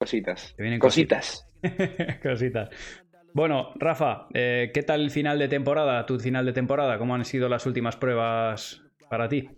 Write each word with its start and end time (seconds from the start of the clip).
Cositas. 0.00 0.54
Te 0.56 0.62
vienen 0.62 0.80
cositas. 0.80 1.46
Cositas. 2.22 2.70
Bueno, 3.34 3.72
Rafa, 3.74 4.28
eh, 4.32 4.70
¿qué 4.72 4.82
tal 4.82 5.02
el 5.02 5.10
final 5.10 5.38
de 5.38 5.46
temporada? 5.46 6.06
Tu 6.06 6.18
final 6.18 6.46
de 6.46 6.54
temporada, 6.54 6.96
¿cómo 6.96 7.14
han 7.14 7.26
sido 7.26 7.50
las 7.50 7.66
últimas 7.66 7.98
pruebas 7.98 8.80
para 9.10 9.28
ti? 9.28 9.50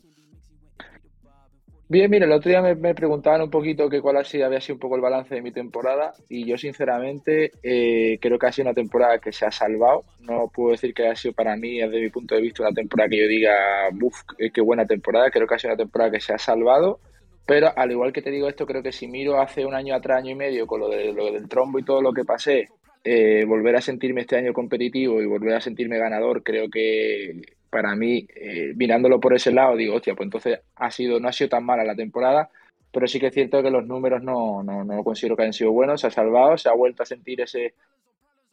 Bien, 1.88 2.10
mira, 2.10 2.26
el 2.26 2.32
otro 2.32 2.48
día 2.48 2.60
me, 2.60 2.92
preguntaban 2.92 3.42
un 3.42 3.50
poquito 3.50 3.88
que 3.88 4.00
cuál 4.00 4.16
ha 4.16 4.24
sido, 4.24 4.46
había 4.46 4.60
sido 4.60 4.74
un 4.74 4.80
poco 4.80 4.96
el 4.96 5.00
balance 5.00 5.32
de 5.32 5.42
mi 5.42 5.52
temporada 5.52 6.12
y 6.28 6.44
yo 6.44 6.58
sinceramente 6.58 7.52
eh, 7.62 8.18
creo 8.20 8.36
que 8.36 8.46
ha 8.46 8.52
sido 8.52 8.66
una 8.66 8.74
temporada 8.74 9.20
que 9.20 9.30
se 9.30 9.46
ha 9.46 9.52
salvado. 9.52 10.02
No 10.22 10.50
puedo 10.52 10.72
decir 10.72 10.92
que 10.92 11.04
haya 11.04 11.14
sido 11.14 11.34
para 11.34 11.54
mí, 11.54 11.78
desde 11.78 12.00
mi 12.00 12.10
punto 12.10 12.34
de 12.34 12.40
vista, 12.40 12.64
una 12.64 12.72
temporada 12.72 13.08
que 13.08 13.18
yo 13.18 13.28
diga, 13.28 13.54
uff, 14.02 14.22
qué 14.52 14.60
buena 14.60 14.86
temporada. 14.86 15.30
Creo 15.30 15.46
que 15.46 15.54
ha 15.54 15.58
sido 15.60 15.74
una 15.74 15.84
temporada 15.84 16.10
que 16.10 16.20
se 16.20 16.32
ha 16.32 16.38
salvado. 16.38 16.98
Pero 17.46 17.76
al 17.76 17.90
igual 17.90 18.12
que 18.12 18.22
te 18.22 18.30
digo 18.30 18.48
esto, 18.48 18.66
creo 18.66 18.82
que 18.82 18.92
si 18.92 19.08
miro 19.08 19.40
hace 19.40 19.66
un 19.66 19.74
año 19.74 19.94
atrás, 19.94 20.18
año 20.18 20.30
y 20.30 20.34
medio, 20.34 20.66
con 20.66 20.80
lo, 20.80 20.88
de, 20.88 21.12
lo 21.12 21.32
del 21.32 21.48
trombo 21.48 21.78
y 21.78 21.84
todo 21.84 22.00
lo 22.00 22.12
que 22.12 22.24
pasé, 22.24 22.68
eh, 23.04 23.44
volver 23.46 23.76
a 23.76 23.80
sentirme 23.80 24.20
este 24.20 24.36
año 24.36 24.52
competitivo 24.52 25.20
y 25.20 25.26
volver 25.26 25.54
a 25.54 25.60
sentirme 25.60 25.98
ganador, 25.98 26.42
creo 26.42 26.70
que 26.70 27.42
para 27.68 27.96
mí, 27.96 28.26
eh, 28.36 28.72
mirándolo 28.76 29.18
por 29.18 29.34
ese 29.34 29.50
lado, 29.50 29.76
digo, 29.76 29.96
hostia, 29.96 30.14
pues 30.14 30.26
entonces 30.26 30.60
ha 30.76 30.90
sido, 30.90 31.18
no 31.18 31.28
ha 31.28 31.32
sido 31.32 31.50
tan 31.50 31.64
mala 31.64 31.84
la 31.84 31.96
temporada, 31.96 32.50
pero 32.92 33.06
sí 33.08 33.18
que 33.18 33.28
es 33.28 33.34
cierto 33.34 33.62
que 33.62 33.70
los 33.70 33.86
números 33.86 34.22
no, 34.22 34.62
no, 34.62 34.84
no 34.84 35.02
considero 35.02 35.36
que 35.36 35.42
hayan 35.42 35.52
sido 35.52 35.72
buenos, 35.72 36.02
se 36.02 36.06
ha 36.06 36.10
salvado, 36.10 36.56
se 36.58 36.68
ha 36.68 36.74
vuelto 36.74 37.02
a 37.02 37.06
sentir 37.06 37.40
ese, 37.40 37.74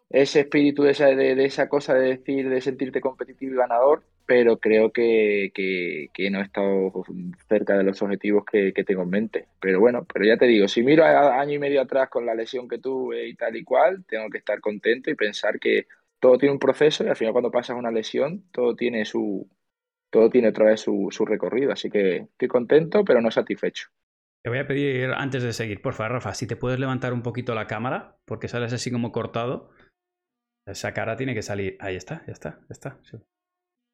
ese 0.09 0.41
espíritu 0.41 0.84
de 0.84 0.91
esa, 0.91 1.08
de, 1.08 1.45
esa 1.45 1.70
cosa 1.70 1.94
de 1.94 2.18
decir, 2.18 2.49
de 2.49 2.62
sentirte 2.62 3.02
competitivo 3.02 3.54
y 3.54 3.58
ganador, 3.58 4.04
pero 4.26 4.58
creo 4.58 4.91
que, 4.91 5.52
no 6.32 6.40
he 6.40 6.44
estado 6.44 6.91
cerca 7.48 7.77
de 7.77 7.84
los 7.84 8.02
objetivos 8.02 8.44
que, 8.45 8.72
tengo 8.85 9.04
en 9.04 9.09
mente. 9.09 9.48
Pero 9.59 9.80
bueno, 9.80 10.05
pero 10.12 10.26
ya 10.26 10.38
te 10.38 10.45
digo, 10.45 10.68
si 10.68 10.84
miro 10.84 11.04
año 11.05 11.54
y 11.54 11.59
medio 11.59 11.82
atrás 11.82 12.09
con 12.09 12.26
la 12.26 12.35
lesión 12.35 12.68
que 12.68 12.80
tuve 12.80 13.27
y 13.27 13.35
tal 13.35 13.55
y 13.55 13.63
cual, 13.63 14.04
tengo 14.05 14.30
que 14.30 14.40
estar 14.40 14.59
contento 14.59 15.12
y 15.12 15.16
pensar 15.16 15.59
que 15.59 15.88
todo 16.20 16.38
tiene 16.38 16.54
un 16.54 16.60
proceso 16.60 17.04
y 17.04 17.07
al 17.07 17.16
final 17.16 17.34
cuando 17.34 17.51
pasas 17.51 17.77
una 17.77 17.91
lesión, 17.91 18.44
todo 18.51 18.76
tiene 18.76 19.05
su 19.05 19.48
todo 20.12 20.29
tiene 20.29 20.49
otra 20.49 20.66
vez 20.66 20.82
su, 20.82 21.10
su 21.12 21.23
recorrido. 21.26 21.71
Así 21.71 21.90
que 21.90 22.18
estoy 22.18 22.48
contento, 22.48 23.04
pero 23.05 23.21
no 23.21 23.29
satisfecho. 23.29 23.90
Te 24.41 24.49
voy 24.49 24.60
a 24.60 24.68
pedir, 24.68 25.12
antes 25.12 25.44
de 25.44 25.54
seguir, 25.54 25.82
por 25.82 25.94
favor, 25.94 26.13
Rafa, 26.13 26.34
si 26.34 26.48
te 26.48 26.55
puedes 26.55 26.79
levantar 26.79 27.13
un 27.13 27.21
poquito 27.21 27.54
la 27.54 27.68
cámara, 27.68 28.18
porque 28.26 28.48
sales 28.48 28.71
así 28.73 28.90
como 28.90 29.12
cortado. 29.12 29.70
Esa 30.71 30.93
cara 30.93 31.15
tiene 31.15 31.34
que 31.34 31.41
salir. 31.41 31.77
Ahí 31.79 31.95
está, 31.95 32.23
ya 32.25 32.34
está, 32.34 32.59
ya 32.62 32.67
está. 32.70 32.98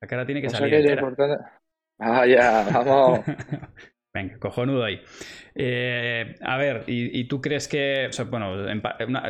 La 0.01 0.07
cara 0.07 0.25
tiene 0.25 0.41
que 0.41 0.49
salir. 0.49 0.99
Ah, 1.99 2.25
ya, 2.25 2.67
vamos. 2.73 3.21
Venga, 4.13 4.39
cojonudo 4.39 4.85
ahí. 4.85 5.01
Eh, 5.55 6.35
a 6.39 6.55
ver, 6.55 6.85
¿y, 6.87 7.25
tú 7.25 7.41
crees 7.41 7.67
que, 7.67 8.09
bueno, 8.29 8.63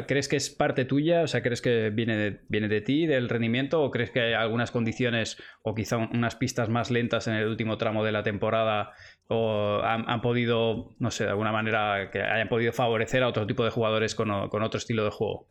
crees 0.08 0.28
que 0.28 0.36
es 0.36 0.52
parte 0.52 0.86
tuya? 0.86 1.24
O 1.24 1.28
sea, 1.28 1.42
¿crees 1.42 1.60
que 1.64 1.90
viene 1.90 2.16
de, 2.16 2.42
viene 2.50 2.68
de 2.68 2.82
ti, 2.82 3.08
del 3.08 3.28
rendimiento? 3.28 3.82
¿O 3.82 3.90
crees 3.90 4.12
que 4.12 4.20
hay 4.20 4.34
algunas 4.34 4.70
condiciones 4.70 5.42
o 5.64 5.74
quizá 5.74 5.98
unas 5.98 6.36
pistas 6.36 6.70
más 6.70 6.92
lentas 6.92 7.28
en 7.28 7.34
el 7.34 7.48
último 7.48 7.80
tramo 7.80 8.04
de 8.04 8.12
la 8.12 8.22
temporada 8.22 8.92
o 9.28 9.82
han, 9.82 10.22
podido, 10.22 10.94
no 11.00 11.10
sé, 11.10 11.24
de 11.24 11.32
alguna 11.32 11.52
manera 11.52 12.12
que 12.12 12.22
hayan 12.22 12.48
podido 12.48 12.72
favorecer 12.72 13.24
a 13.24 13.28
otro 13.28 13.48
tipo 13.48 13.64
de 13.66 13.72
jugadores 13.72 14.14
con 14.14 14.30
otro 14.30 14.78
estilo 14.78 15.04
de 15.04 15.10
juego? 15.10 15.48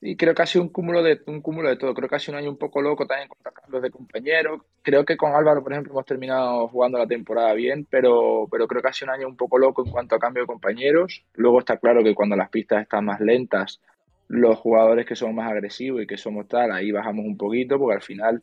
Y 0.00 0.16
creo 0.16 0.32
que 0.34 0.42
ha 0.42 0.46
sido 0.46 0.62
un 0.62 0.68
cúmulo 0.68 1.02
de 1.02 1.20
un 1.26 1.40
cúmulo 1.40 1.68
de 1.68 1.76
todo. 1.76 1.92
Creo 1.92 2.08
que 2.08 2.16
ha 2.16 2.18
sido 2.20 2.34
un 2.34 2.38
año 2.38 2.50
un 2.50 2.56
poco 2.56 2.80
loco 2.80 3.06
también 3.06 3.28
con 3.28 3.52
cambios 3.52 3.82
de 3.82 3.90
compañeros. 3.90 4.60
Creo 4.82 5.04
que 5.04 5.16
con 5.16 5.34
Álvaro, 5.34 5.62
por 5.62 5.72
ejemplo, 5.72 5.92
hemos 5.92 6.06
terminado 6.06 6.68
jugando 6.68 6.98
la 6.98 7.06
temporada 7.06 7.52
bien, 7.54 7.86
pero, 7.90 8.46
pero 8.50 8.68
creo 8.68 8.80
que 8.80 8.88
ha 8.88 8.92
sido 8.92 9.12
un 9.12 9.18
año 9.18 9.28
un 9.28 9.36
poco 9.36 9.58
loco 9.58 9.84
en 9.84 9.90
cuanto 9.90 10.14
a 10.14 10.20
cambio 10.20 10.44
de 10.44 10.46
compañeros. 10.46 11.24
Luego 11.34 11.58
está 11.58 11.78
claro 11.78 12.04
que 12.04 12.14
cuando 12.14 12.36
las 12.36 12.48
pistas 12.48 12.82
están 12.82 13.06
más 13.06 13.20
lentas, 13.20 13.80
los 14.28 14.58
jugadores 14.58 15.06
que 15.06 15.16
son 15.16 15.34
más 15.34 15.50
agresivos 15.50 16.02
y 16.02 16.06
que 16.06 16.16
somos 16.16 16.46
tal, 16.46 16.70
ahí 16.70 16.92
bajamos 16.92 17.24
un 17.24 17.36
poquito, 17.36 17.78
porque 17.78 17.96
al 17.96 18.02
final, 18.02 18.42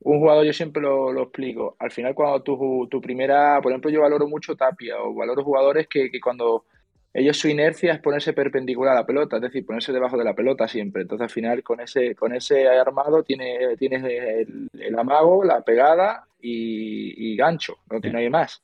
un 0.00 0.18
jugador, 0.18 0.44
yo 0.44 0.52
siempre 0.52 0.82
lo, 0.82 1.12
lo 1.12 1.24
explico, 1.24 1.76
al 1.78 1.90
final 1.90 2.14
cuando 2.14 2.42
tu, 2.42 2.88
tu 2.90 3.00
primera, 3.00 3.60
por 3.62 3.70
ejemplo, 3.70 3.90
yo 3.90 4.00
valoro 4.00 4.26
mucho 4.26 4.56
Tapia 4.56 5.00
o 5.00 5.14
valoro 5.14 5.44
jugadores 5.44 5.86
que, 5.88 6.10
que 6.10 6.20
cuando 6.20 6.64
ellos 7.12 7.38
su 7.38 7.48
inercia 7.48 7.92
es 7.92 8.00
ponerse 8.00 8.32
perpendicular 8.32 8.92
a 8.92 9.00
la 9.00 9.06
pelota, 9.06 9.36
es 9.36 9.42
decir, 9.42 9.66
ponerse 9.66 9.92
debajo 9.92 10.16
de 10.16 10.24
la 10.24 10.34
pelota 10.34 10.68
siempre. 10.68 11.02
Entonces 11.02 11.24
al 11.24 11.30
final 11.30 11.62
con 11.62 11.80
ese, 11.80 12.14
con 12.14 12.34
ese 12.34 12.68
armado 12.68 13.22
tienes 13.24 13.76
tiene 13.78 14.46
el, 14.72 14.98
amago, 14.98 15.44
la 15.44 15.62
pegada 15.62 16.26
y, 16.40 17.36
gancho, 17.36 17.78
no 17.90 18.00
tiene 18.00 18.14
nadie 18.14 18.30
más. 18.30 18.62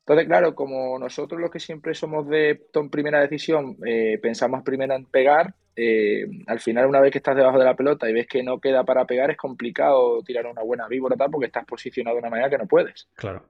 Entonces, 0.00 0.26
claro, 0.26 0.54
como 0.54 0.98
nosotros 0.98 1.40
los 1.40 1.50
que 1.50 1.60
siempre 1.60 1.94
somos 1.94 2.28
de 2.28 2.60
primera 2.90 3.20
decisión, 3.20 3.76
eh, 3.86 4.18
pensamos 4.20 4.62
primero 4.64 4.94
en 4.94 5.04
pegar, 5.04 5.54
eh, 5.76 6.26
al 6.48 6.60
final 6.60 6.86
una 6.86 7.00
vez 7.00 7.12
que 7.12 7.18
estás 7.18 7.36
debajo 7.36 7.58
de 7.58 7.64
la 7.64 7.76
pelota 7.76 8.08
y 8.08 8.12
ves 8.12 8.26
que 8.26 8.42
no 8.42 8.60
queda 8.60 8.84
para 8.84 9.04
pegar, 9.04 9.30
es 9.30 9.36
complicado 9.36 10.22
tirar 10.22 10.46
una 10.46 10.62
buena 10.62 10.88
víbora 10.88 11.16
porque 11.28 11.46
estás 11.46 11.64
posicionado 11.64 12.16
de 12.16 12.20
una 12.20 12.30
manera 12.30 12.50
que 12.50 12.58
no 12.58 12.66
puedes. 12.66 13.08
Claro. 13.14 13.44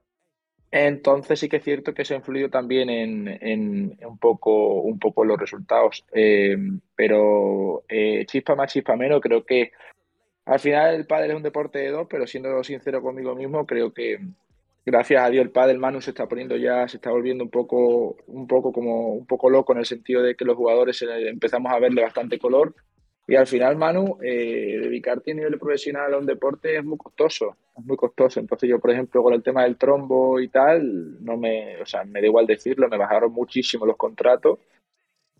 Entonces 0.75 1.39
sí 1.39 1.49
que 1.49 1.57
es 1.57 1.63
cierto 1.63 1.93
que 1.93 2.01
eso 2.01 2.15
ha 2.15 2.17
influido 2.17 2.49
también 2.49 2.89
en, 2.89 3.95
un, 4.03 4.17
poco, 4.17 4.81
un 4.81 4.97
poco 4.97 5.23
los 5.23 5.39
resultados. 5.39 6.03
Eh, 6.11 6.57
pero 6.95 7.83
eh, 7.87 8.25
chispa 8.25 8.55
más, 8.55 8.73
chispa 8.73 8.95
menos, 8.95 9.21
creo 9.21 9.45
que 9.45 9.71
al 10.45 10.59
final 10.59 10.95
el 10.95 11.05
pádel 11.05 11.29
es 11.29 11.37
un 11.37 11.43
deporte 11.43 11.77
de 11.77 11.91
dos, 11.91 12.07
pero 12.09 12.25
siendo 12.25 12.63
sincero 12.63 13.03
conmigo 13.03 13.35
mismo, 13.35 13.67
creo 13.67 13.93
que 13.93 14.19
gracias 14.83 15.23
a 15.23 15.29
Dios 15.29 15.45
el 15.45 15.51
pádel 15.51 15.77
Manu 15.77 16.01
se 16.01 16.09
está 16.09 16.27
poniendo 16.27 16.57
ya, 16.57 16.87
se 16.87 16.97
está 16.97 17.11
volviendo 17.11 17.43
un 17.43 17.51
poco, 17.51 18.17
un 18.25 18.47
poco 18.47 18.73
como 18.73 19.13
un 19.13 19.27
poco 19.27 19.51
loco 19.51 19.73
en 19.73 19.79
el 19.79 19.85
sentido 19.85 20.23
de 20.23 20.35
que 20.35 20.43
los 20.43 20.57
jugadores 20.57 20.99
eh, 21.03 21.29
empezamos 21.29 21.71
a 21.71 21.77
verle 21.77 22.01
bastante 22.01 22.39
color 22.39 22.73
y 23.25 23.35
al 23.35 23.47
final, 23.47 23.77
Manu, 23.77 24.17
eh, 24.21 24.79
dedicarte 24.81 25.31
a 25.31 25.35
nivel 25.35 25.57
profesional 25.57 26.13
a 26.13 26.17
un 26.17 26.25
deporte 26.25 26.77
es 26.77 26.83
muy 26.83 26.97
costoso, 26.97 27.55
es 27.77 27.85
muy 27.85 27.95
costoso. 27.95 28.39
Entonces 28.39 28.69
yo, 28.69 28.79
por 28.79 28.91
ejemplo, 28.91 29.23
con 29.23 29.33
el 29.33 29.41
tema 29.41 29.63
del 29.63 29.77
trombo 29.77 30.39
y 30.41 30.49
tal, 30.49 31.23
no 31.23 31.37
me, 31.37 31.81
o 31.81 31.85
sea, 31.85 32.03
me 32.03 32.19
da 32.19 32.27
igual 32.27 32.45
decirlo, 32.45 32.89
me 32.89 32.97
bajaron 32.97 33.31
muchísimo 33.31 33.85
los 33.85 33.95
contratos. 33.95 34.59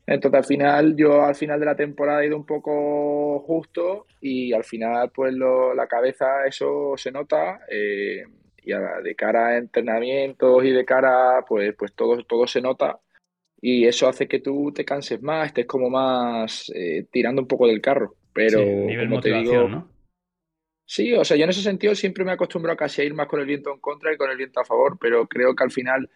Entonces 0.06 0.38
al 0.38 0.46
final, 0.46 0.96
yo 0.96 1.24
al 1.24 1.36
final 1.36 1.60
de 1.60 1.66
la 1.66 1.76
temporada 1.76 2.24
he 2.24 2.28
ido 2.28 2.38
un 2.38 2.46
poco 2.46 3.40
justo 3.42 4.08
y 4.22 4.54
al 4.54 4.64
final, 4.64 5.12
pues 5.14 5.34
la 5.34 5.88
cabeza, 5.88 6.46
eso 6.48 6.94
se 6.98 7.12
nota. 7.12 7.62
Eh, 7.70 8.24
y 8.66 8.72
de 8.72 9.16
cara 9.16 9.48
a 9.48 9.58
entrenamientos 9.58 10.64
y 10.64 10.72
de 10.72 10.86
cara, 10.86 11.44
pues, 11.48 11.76
pues 11.78 11.94
todo, 11.94 12.24
todo 12.24 12.48
se 12.48 12.62
nota 12.62 13.00
y 13.66 13.86
eso 13.88 14.10
hace 14.10 14.28
que 14.28 14.40
tú 14.40 14.74
te 14.76 14.84
canses 14.84 15.22
más, 15.22 15.48
estés 15.48 15.66
como 15.66 15.90
más 15.90 16.70
eh, 16.76 17.06
tirando 17.10 17.42
un 17.42 17.48
poco 17.48 17.66
del 17.66 17.80
carro. 17.80 18.14
Pero 18.34 18.60
nivel 18.60 19.08
como 19.08 19.22
te 19.22 19.32
digo, 19.32 19.70
¿no? 19.70 19.90
Sí, 20.86 21.14
o 21.14 21.24
sea, 21.24 21.38
yo 21.38 21.46
en 21.46 21.52
ese 21.52 21.62
sentido 21.62 21.96
siempre 21.96 22.26
me 22.26 22.32
he 22.32 22.34
acostumbrado 22.34 22.76
casi 22.76 23.02
a 23.02 23.06
ir 23.06 23.14
más 23.14 23.28
con 23.28 23.40
el 23.40 23.46
viento 23.46 23.72
en 23.72 23.80
contra 23.80 24.14
y 24.14 24.18
con 24.18 24.30
el 24.30 24.36
viento 24.36 24.60
a 24.60 24.66
favor, 24.66 24.98
pero 25.00 25.28
creo 25.28 25.56
que 25.56 25.64
al 25.64 25.72
final 25.72 26.10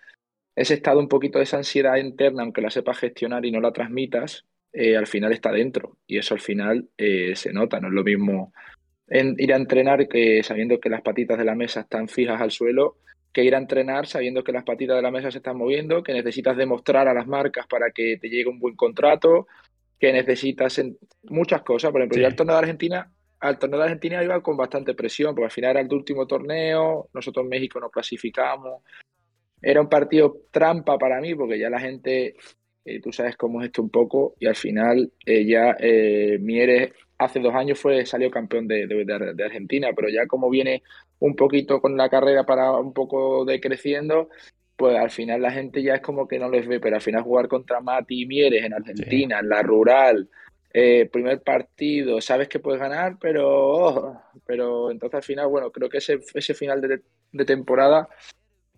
ese 0.58 0.74
estado 0.74 1.00
un 1.00 1.08
poquito 1.08 1.38
de 1.38 1.46
esa 1.46 1.56
ansiedad 1.56 1.96
interna, 1.96 2.44
aunque 2.44 2.62
la 2.62 2.70
sepas 2.70 2.98
gestionar 2.98 3.46
y 3.46 3.52
no 3.52 3.62
la 3.62 3.72
transmitas, 3.72 4.44
eh, 4.74 4.98
al 4.98 5.08
final 5.08 5.32
está 5.32 5.50
dentro 5.54 5.96
y 6.06 6.18
eso 6.18 6.34
al 6.34 6.42
final 6.42 6.90
eh, 6.98 7.34
se 7.38 7.54
nota, 7.54 7.80
no 7.80 7.88
es 7.88 7.94
lo 7.94 8.04
mismo 8.04 8.52
en 9.08 9.36
ir 9.38 9.54
a 9.54 9.56
entrenar 9.56 10.10
que 10.10 10.44
sabiendo 10.44 10.82
que 10.82 10.90
las 10.90 11.02
patitas 11.02 11.38
de 11.38 11.46
la 11.46 11.56
mesa 11.56 11.80
están 11.80 12.10
fijas 12.10 12.42
al 12.42 12.52
suelo 12.52 12.98
que 13.34 13.44
ir 13.44 13.56
a 13.56 13.60
entrenar 13.60 14.08
sabiendo 14.08 14.44
que 14.44 14.52
las 14.52 14.64
patitas 14.64 14.96
de 14.96 15.02
la 15.02 15.12
mesa 15.12 15.32
se 15.32 15.38
están 15.38 15.58
moviendo, 15.58 16.04
que 16.04 16.14
necesitas 16.14 16.58
demostrar 16.58 17.08
a 17.08 17.14
las 17.14 17.28
marcas 17.28 17.68
para 17.68 17.92
que 17.92 18.18
te 18.18 18.30
llegue 18.30 18.50
un 18.50 18.60
buen 18.60 18.76
contrato, 18.76 19.48
que 20.00 20.12
necesitas 20.12 20.82
muchas 21.24 21.62
cosas. 21.62 21.92
Por 21.92 22.02
ejemplo, 22.02 22.20
yo 22.20 22.28
al 22.28 22.36
torneo 22.36 22.56
de 22.56 22.62
Argentina, 22.62 23.12
al 23.40 23.60
torneo 23.60 23.80
de 23.80 23.86
Argentina 23.86 24.24
iba 24.24 24.42
con 24.42 24.58
bastante 24.58 24.94
presión, 24.94 25.36
porque 25.36 25.46
al 25.46 25.52
final 25.52 25.72
era 25.72 25.82
el 25.82 25.94
último 25.94 26.26
torneo, 26.26 27.10
nosotros 27.14 27.44
en 27.44 27.50
México 27.50 27.80
nos 27.80 27.92
clasificamos. 27.92 28.82
Era 29.62 29.82
un 29.82 29.90
partido 29.90 30.44
trampa 30.52 30.98
para 30.98 31.20
mí, 31.20 31.36
porque 31.36 31.60
ya 31.60 31.70
la 31.70 31.80
gente, 31.80 32.36
eh, 32.86 33.02
tú 33.02 33.12
sabes 33.12 33.36
cómo 33.36 33.62
es 33.62 33.68
esto 33.68 33.82
un 33.82 33.90
poco, 33.90 34.36
y 34.40 34.48
al 34.48 34.56
final 34.56 35.12
eh, 35.26 35.46
ya 35.46 35.76
eh, 35.80 36.38
Mieres 36.40 36.94
hace 37.18 37.40
dos 37.40 37.54
años 37.56 37.80
fue 37.80 38.06
salió 38.06 38.30
campeón 38.30 38.68
de, 38.68 38.86
de, 38.88 39.44
Argentina, 39.44 39.90
pero 39.96 40.10
ya 40.10 40.28
como 40.28 40.50
viene 40.50 40.84
un 41.20 41.36
poquito 41.36 41.82
con 41.82 41.98
la 41.98 42.10
carrera 42.10 42.46
para 42.46 42.72
un 42.72 42.94
poco 42.94 43.46
decreciendo, 43.46 44.30
pues 44.76 44.98
al 44.98 45.10
final 45.10 45.42
la 45.42 45.52
gente 45.52 45.82
ya 45.82 45.96
es 45.96 46.02
como 46.02 46.28
que 46.28 46.40
no 46.40 46.50
les 46.50 46.68
ve, 46.68 46.80
pero 46.80 46.96
al 46.96 47.02
final 47.02 47.24
jugar 47.24 47.48
contra 47.48 47.82
Mati 47.82 48.22
y 48.22 48.26
Mieres 48.26 48.64
en 48.64 48.74
Argentina, 48.74 49.40
en 49.40 49.50
la 49.50 49.62
rural, 49.64 50.30
eh, 50.74 51.10
primer 51.12 51.42
partido, 51.42 52.22
sabes 52.22 52.48
que 52.48 52.60
puedes 52.60 52.80
ganar, 52.80 53.18
pero, 53.20 53.50
oh, 53.50 54.22
pero 54.46 54.92
entonces 54.92 55.16
al 55.16 55.24
final, 55.24 55.48
bueno, 55.48 55.72
creo 55.72 55.90
que 55.90 55.98
ese, 55.98 56.20
ese 56.34 56.54
final 56.54 56.82
de, 56.82 57.46
temporada 57.46 58.08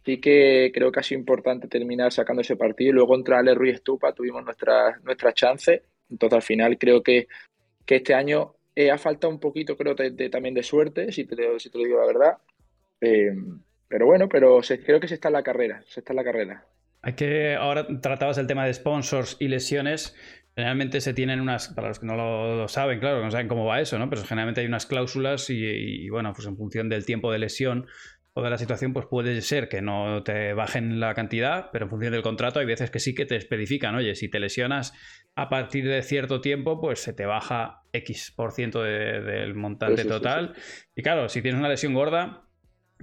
sí 0.06 0.19
que 0.21 0.71
creo 0.74 0.92
que 0.92 1.01
ha 1.01 1.03
sido 1.03 1.19
importante 1.19 1.68
terminar 1.68 2.13
sacando 2.13 2.42
ese 2.42 2.56
partido. 2.56 2.92
Y 2.92 2.94
luego 2.94 3.09
contra 3.09 3.39
Ale 3.39 3.53
Ruiz 3.53 3.75
Estupa 3.75 4.13
tuvimos 4.13 4.44
nuestra, 4.45 4.97
nuestra 5.03 5.33
chance, 5.33 5.83
entonces 6.09 6.35
al 6.35 6.42
final 6.42 6.77
creo 6.77 7.03
que 7.03 7.27
que 7.89 7.95
este 7.95 8.13
año 8.13 8.53
eh, 8.80 8.92
ha 8.92 8.98
faltado 8.98 9.34
un 9.34 9.42
poquito, 9.42 9.76
creo, 9.76 9.94
también 9.94 10.56
de 10.56 10.64
suerte, 10.64 11.12
si 11.12 11.26
te, 11.26 11.36
si 11.60 11.70
te 11.70 11.78
lo 11.78 11.84
digo 11.84 12.00
la 12.00 12.06
verdad. 12.06 12.38
Eh, 13.02 13.36
pero 13.90 14.06
bueno, 14.06 14.30
pero 14.30 14.62
creo 14.86 15.02
que 15.02 15.10
se 15.10 15.16
está 15.16 15.28
en 15.28 15.34
la 15.34 15.44
carrera, 15.44 15.84
se 15.88 16.00
está 16.00 16.14
en 16.14 16.16
la 16.16 16.24
carrera. 16.24 16.66
Hay 17.02 17.12
que, 17.12 17.56
ahora 17.56 17.86
tratabas 18.02 18.38
el 18.38 18.48
tema 18.48 18.66
de 18.66 18.74
sponsors 18.74 19.36
y 19.42 19.50
lesiones. 19.50 20.16
Generalmente 20.56 21.02
se 21.02 21.14
tienen 21.14 21.42
unas, 21.42 21.68
para 21.74 21.90
los 21.90 22.00
que 22.00 22.06
no 22.06 22.16
lo, 22.16 22.70
saben, 22.70 23.02
claro, 23.02 23.22
no 23.22 23.30
saben 23.31 23.50
cómo 23.50 23.66
va 23.66 23.81
eso, 23.81 24.00
¿no? 24.00 24.10
Pero 24.10 24.24
generalmente 24.24 24.62
hay 24.62 24.68
unas 24.68 24.86
cláusulas 24.86 25.50
y, 25.50 26.08
bueno, 26.08 26.31
pues 26.34 26.48
en 26.48 26.56
función 26.56 26.88
del 26.88 27.06
tiempo 27.06 27.34
de 27.34 27.40
lesión 27.40 27.86
o 28.34 28.44
de 28.44 28.50
la 28.50 28.58
situación, 28.58 28.94
pues 28.94 29.06
puede 29.08 29.42
ser 29.42 29.70
que 29.70 29.81
no 29.81 30.24
te 30.24 30.54
bajen 30.54 31.00
la 31.00 31.14
cantidad, 31.14 31.70
pero 31.72 31.86
en 31.86 31.90
función 31.90 32.14
del 32.14 32.22
contrato 32.22 32.60
hay 32.60 32.66
veces 32.66 32.92
que 32.92 33.00
sí 33.00 33.16
que 33.16 33.26
te 33.26 33.36
especifican, 33.36 33.96
oye, 33.96 34.16
si 34.16 34.30
te 34.30 34.40
lesionas 34.40 34.94
a 35.36 35.50
partir 35.50 35.88
de 35.88 36.02
cierto 36.02 36.42
tiempo, 36.42 36.80
pues 36.80 37.00
se 37.00 37.14
te 37.14 37.26
baja 37.26 37.84
X 37.94 38.34
por 38.36 38.52
ciento 38.52 38.84
del 38.84 39.56
montante 39.56 40.06
total. 40.06 40.54
Y 40.96 41.02
claro, 41.02 41.30
si 41.30 41.42
tienes 41.42 41.60
una 41.60 41.70
lesión 41.70 41.94
gorda, 41.94 42.44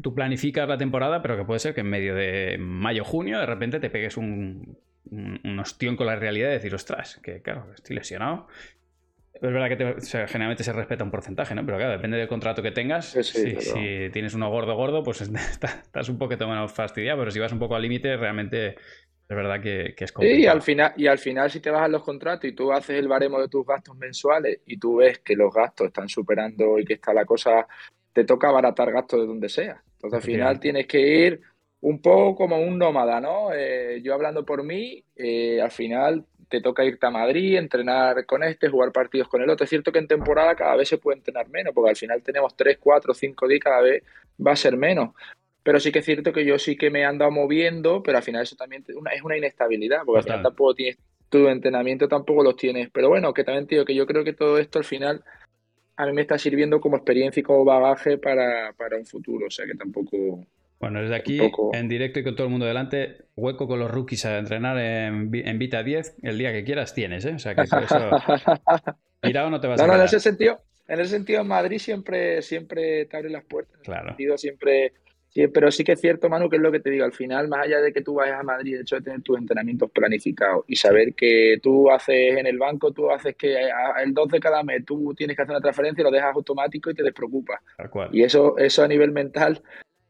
tú 0.03 0.15
planificas 0.15 0.69
la 0.69 0.77
temporada, 0.77 1.23
pero 1.23 1.37
que 1.37 1.45
puede 1.45 1.61
ser 1.61 1.75
que 1.75 1.81
en 1.81 1.91
medio 1.91 2.15
de 2.15 2.57
mayo, 2.59 3.05
junio, 3.05 3.39
de 3.39 3.47
repente 3.47 3.81
te 3.81 3.91
pegues 3.91 4.17
un, 4.17 4.79
un, 5.11 5.59
ostión 5.59 5.97
con 5.97 6.07
la 6.07 6.17
realidad 6.17 6.49
de 6.49 6.55
decir, 6.55 6.75
ostras, 6.75 7.21
que 7.23 7.43
claro, 7.43 7.73
estoy 7.75 7.97
lesionado. 7.97 8.49
Es 9.41 9.53
verdad 9.53 9.69
que 9.69 10.27
generalmente 10.29 10.65
se 10.65 10.73
respeta 10.73 11.05
un 11.05 11.11
porcentaje, 11.11 11.55
¿no? 11.55 11.65
Pero 11.65 11.77
claro, 11.77 11.93
depende 11.93 12.17
del 12.17 12.29
contrato 12.29 12.63
que 12.63 12.71
tengas. 12.71 13.11
si, 13.11 14.11
tienes 14.13 14.35
uno 14.35 14.51
gordo, 14.51 14.75
gordo, 14.75 15.03
pues 15.03 15.21
estás 15.51 16.09
un 16.09 16.19
poquito 16.19 16.49
menos 16.49 16.73
fastidiado, 16.73 17.19
pero 17.19 17.31
si 17.31 17.39
vas 17.39 17.53
un 17.53 17.59
poco 17.59 17.77
al 17.77 17.83
límite, 17.83 18.17
realmente 18.17 18.77
es 19.29 19.37
verdad 19.37 19.61
que, 19.61 19.95
es 19.97 20.13
complicado. 20.13 20.37
Sí, 20.37 20.43
y 20.43 20.47
al, 20.47 20.63
final, 20.63 20.93
y 20.97 21.07
al 21.07 21.19
final 21.19 21.51
si 21.51 21.61
te 21.61 21.71
bajan 21.71 21.93
los 21.93 22.03
contratos 22.03 22.49
y 22.49 22.53
tú 22.53 22.73
haces 22.73 22.99
el 22.99 23.09
baremo 23.09 23.41
de 23.41 23.49
tus 23.49 23.67
gastos 23.67 23.97
mensuales 23.97 24.61
y 24.67 24.79
tú 24.79 24.97
ves 24.97 25.19
que 25.19 25.35
los 25.35 25.53
gastos 25.53 25.89
están 25.89 26.09
superando 26.09 26.79
y 26.79 26.85
que 26.85 26.95
está 26.95 27.13
la 27.13 27.25
cosa, 27.25 27.67
te 28.13 28.25
toca 28.25 28.49
abaratar 28.49 28.93
gastos 28.93 29.21
de 29.21 29.27
donde 29.27 29.49
sea. 29.49 29.83
Entonces 29.95 30.17
al 30.19 30.23
final 30.23 30.61
tienes 30.61 30.87
que 30.87 31.01
ir 31.01 31.41
un 31.81 32.01
poco 32.01 32.37
como 32.37 32.59
un 32.61 32.79
nómada, 32.79 33.21
¿no? 33.21 33.53
Eh, 33.53 34.01
yo 34.03 34.15
hablando 34.15 34.45
por 34.45 34.63
mí, 34.63 35.05
eh, 35.15 35.61
al 35.61 35.71
final 35.71 36.25
te 36.49 36.61
toca 36.61 36.85
irte 36.85 37.07
a 37.07 37.11
Madrid, 37.11 37.57
entrenar 37.57 38.25
con 38.27 38.45
este, 38.45 38.69
jugar 38.69 38.93
partidos 38.93 39.29
con 39.29 39.43
el 39.43 39.51
otro. 39.51 39.65
Es 39.65 39.71
cierto 39.71 39.93
que 39.93 39.99
en 39.99 40.07
temporada 40.07 40.55
cada 40.55 40.77
vez 40.77 40.89
se 40.89 40.99
puede 40.99 41.19
entrenar 41.19 41.49
menos, 41.49 41.75
porque 41.75 41.91
al 41.91 41.97
final 41.97 42.23
tenemos 42.23 42.57
3, 42.57 42.79
4, 42.79 43.15
5 43.15 43.49
días, 43.49 43.61
cada 43.61 43.81
vez 43.81 44.03
va 44.45 44.53
a 44.53 44.57
ser 44.57 44.77
menos. 44.77 45.11
Pero 45.63 45.81
sí 45.81 45.91
que 45.91 45.99
es 45.99 46.05
cierto 46.05 46.33
que 46.33 46.45
yo 46.45 46.59
sí 46.59 46.77
que 46.77 46.91
me 46.91 47.01
he 47.01 47.05
andado 47.05 47.31
moviendo, 47.31 48.03
pero 48.03 48.19
al 48.19 48.25
final 48.25 48.43
eso 48.43 48.55
también 48.55 48.85
es 49.13 49.23
una 49.23 49.37
inestabilidad, 49.37 50.03
porque 50.05 50.19
al 50.19 50.25
final 50.25 50.43
tampoco 50.43 50.75
tienes 50.75 50.99
tu 51.29 51.49
entrenamiento, 51.49 52.07
tampoco 52.07 52.45
los 52.45 52.57
tienes. 52.57 52.89
Pero 52.91 53.09
bueno, 53.09 53.35
que 53.35 53.43
también, 53.43 53.67
tío, 53.67 53.85
que 53.85 53.95
yo 53.95 54.07
creo 54.07 54.23
que 54.23 54.33
todo 54.33 54.59
esto 54.59 54.79
al 54.79 54.85
final 54.85 55.25
a 55.97 56.07
mí 56.07 56.13
me 56.13 56.21
está 56.21 56.39
sirviendo 56.39 56.81
como 56.81 56.97
experiencia 56.97 57.41
y 57.41 57.43
como 57.43 57.65
bagaje 57.65 58.19
para, 58.19 58.73
para 58.75 58.97
un 58.97 59.07
futuro, 59.07 59.47
o 59.47 59.51
sea 59.51 59.67
que 59.67 59.75
tampoco 59.75 60.47
bueno, 60.79 61.01
desde 61.01 61.17
aquí, 61.17 61.41
en 61.73 61.89
directo 61.89 62.21
y 62.21 62.25
con 62.25 62.37
todo 62.37 62.47
el 62.47 62.51
mundo 62.51 62.67
delante, 62.67 63.25
hueco 63.35 63.67
con 63.67 63.79
los 63.79 63.91
rookies 63.91 64.27
a 64.27 64.39
entrenar 64.39 64.79
en, 64.79 65.31
en 65.33 65.59
Vita 65.59 65.83
10, 65.83 66.17
el 66.23 66.39
día 66.39 66.53
que 66.53 66.65
quieras 66.65 66.95
tienes, 66.95 67.25
¿eh? 67.25 67.35
O 67.35 67.39
sea 67.39 67.55
que 67.55 67.63
eso... 67.63 67.77
Mirado 69.23 69.51
no 69.51 69.61
te 69.61 69.67
vas 69.69 69.81
a 69.81 69.87
no, 69.87 69.95
en 69.95 70.03
ese 70.03 70.21
sentido, 70.21 70.61
en 70.87 71.01
ese 71.01 71.11
sentido, 71.13 71.45
Madrid 71.45 71.79
siempre, 71.79 72.43
siempre 72.43 73.07
te 73.07 73.17
abre 73.17 73.31
las 73.31 73.45
puertas. 73.45 73.81
Claro. 73.83 74.15
siempre, 74.37 74.93
pero 75.53 75.71
sí 75.71 75.83
que 75.83 75.93
es 75.93 76.01
cierto, 76.01 76.29
Manu, 76.29 76.51
que 76.51 76.57
es 76.57 76.63
lo 76.63 76.71
que 76.71 76.81
te 76.81 76.91
digo. 76.91 77.07
Al 77.07 77.13
final, 77.13 77.49
más 77.49 77.65
allá 77.65 77.81
de 77.81 77.93
que 77.93 78.03
tú 78.03 78.15
vayas 78.15 78.39
a 78.39 78.43
Madrid, 78.43 78.77
de 78.77 78.83
hecho 78.83 78.97
de 78.97 79.03
tener 79.03 79.23
tus 79.23 79.39
entrenamientos 79.39 79.91
planificados 79.91 80.65
y 80.69 80.77
saber 80.77 81.15
que 81.15 81.59
tú 81.63 81.91
haces 81.91 82.37
en 82.37 82.47
el 82.47 82.59
banco, 82.59 82.93
tú 82.93 83.11
haces 83.11 83.35
que 83.35 83.57
el 84.03 84.13
2 84.13 84.29
de 84.29 84.41
cada 84.41 84.63
mes 84.63 84.85
tú 84.85 85.15
tienes 85.17 85.37
que 85.37 85.43
hacer 85.43 85.55
una 85.55 85.63
transferencia, 85.63 86.05
lo 86.05 86.11
dejas 86.11 86.35
automático 86.35 86.91
y 86.91 86.95
te 86.95 87.03
despreocupas. 87.03 87.61
Y 88.13 88.23
eso, 88.23 88.59
eso 88.59 88.85
a 88.85 88.89
nivel 88.89 89.11
mental 89.11 89.63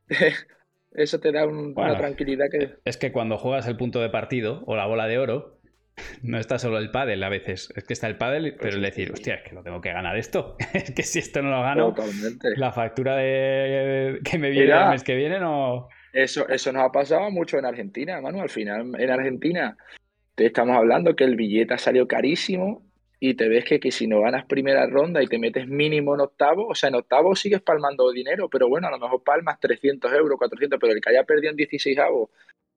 eso 0.96 1.20
te 1.20 1.30
da 1.32 1.46
una 1.46 1.96
tranquilidad 1.96 2.46
que... 2.50 2.74
Es 2.84 2.96
que 2.96 3.12
cuando 3.12 3.38
juegas 3.38 3.68
el 3.68 3.76
punto 3.76 4.00
de 4.00 4.08
partido 4.08 4.62
o 4.66 4.76
la 4.76 4.86
bola 4.86 5.06
de 5.06 5.18
oro, 5.18 5.58
no 6.22 6.38
está 6.38 6.58
solo 6.58 6.78
el 6.78 6.90
pádel 6.90 7.22
a 7.22 7.28
veces, 7.28 7.72
es 7.76 7.84
que 7.84 7.92
está 7.92 8.06
el 8.06 8.16
pádel, 8.16 8.56
pero 8.60 8.76
el 8.76 8.82
decir, 8.82 9.12
hostia, 9.12 9.34
es 9.34 9.42
que 9.42 9.54
no 9.54 9.62
tengo 9.62 9.80
que 9.80 9.92
ganar 9.92 10.16
esto. 10.16 10.56
es 10.72 10.90
que 10.92 11.02
si 11.02 11.18
esto 11.18 11.42
no 11.42 11.50
lo 11.50 11.62
gano, 11.62 11.94
la 12.56 12.72
factura 12.72 13.16
de 13.16 14.20
que 14.24 14.38
me 14.38 14.50
viene 14.50 14.72
el 14.72 14.90
mes 14.90 15.04
que 15.04 15.14
viene 15.14 15.38
no... 15.38 15.88
Eso, 16.12 16.48
eso 16.48 16.72
nos 16.72 16.84
ha 16.84 16.92
pasado 16.92 17.30
mucho 17.30 17.58
en 17.58 17.66
Argentina, 17.66 18.20
Manu. 18.22 18.40
Al 18.40 18.48
final, 18.48 18.92
en 18.98 19.10
Argentina, 19.10 19.76
te 20.34 20.46
estamos 20.46 20.74
hablando 20.74 21.14
que 21.14 21.24
el 21.24 21.36
billete 21.36 21.74
ha 21.74 21.78
salido 21.78 22.08
carísimo 22.08 22.82
y 23.18 23.34
te 23.34 23.48
ves 23.48 23.64
que, 23.64 23.80
que, 23.80 23.90
si 23.90 24.06
no 24.06 24.20
ganas 24.20 24.44
primera 24.44 24.86
ronda 24.86 25.22
y 25.22 25.26
te 25.26 25.38
metes 25.38 25.66
mínimo 25.66 26.14
en 26.14 26.20
octavo, 26.20 26.68
o 26.68 26.74
sea, 26.74 26.88
en 26.88 26.96
octavo 26.96 27.34
sigues 27.34 27.62
palmando 27.62 28.10
dinero, 28.12 28.48
pero 28.50 28.68
bueno, 28.68 28.88
a 28.88 28.90
lo 28.90 28.98
mejor 28.98 29.22
palmas 29.24 29.58
300 29.60 30.12
euros, 30.12 30.38
400, 30.38 30.78
pero 30.78 30.92
el 30.92 31.00
que 31.00 31.10
haya 31.10 31.24
perdido 31.24 31.50
en 31.50 31.56
16 31.56 31.98
avos 31.98 32.30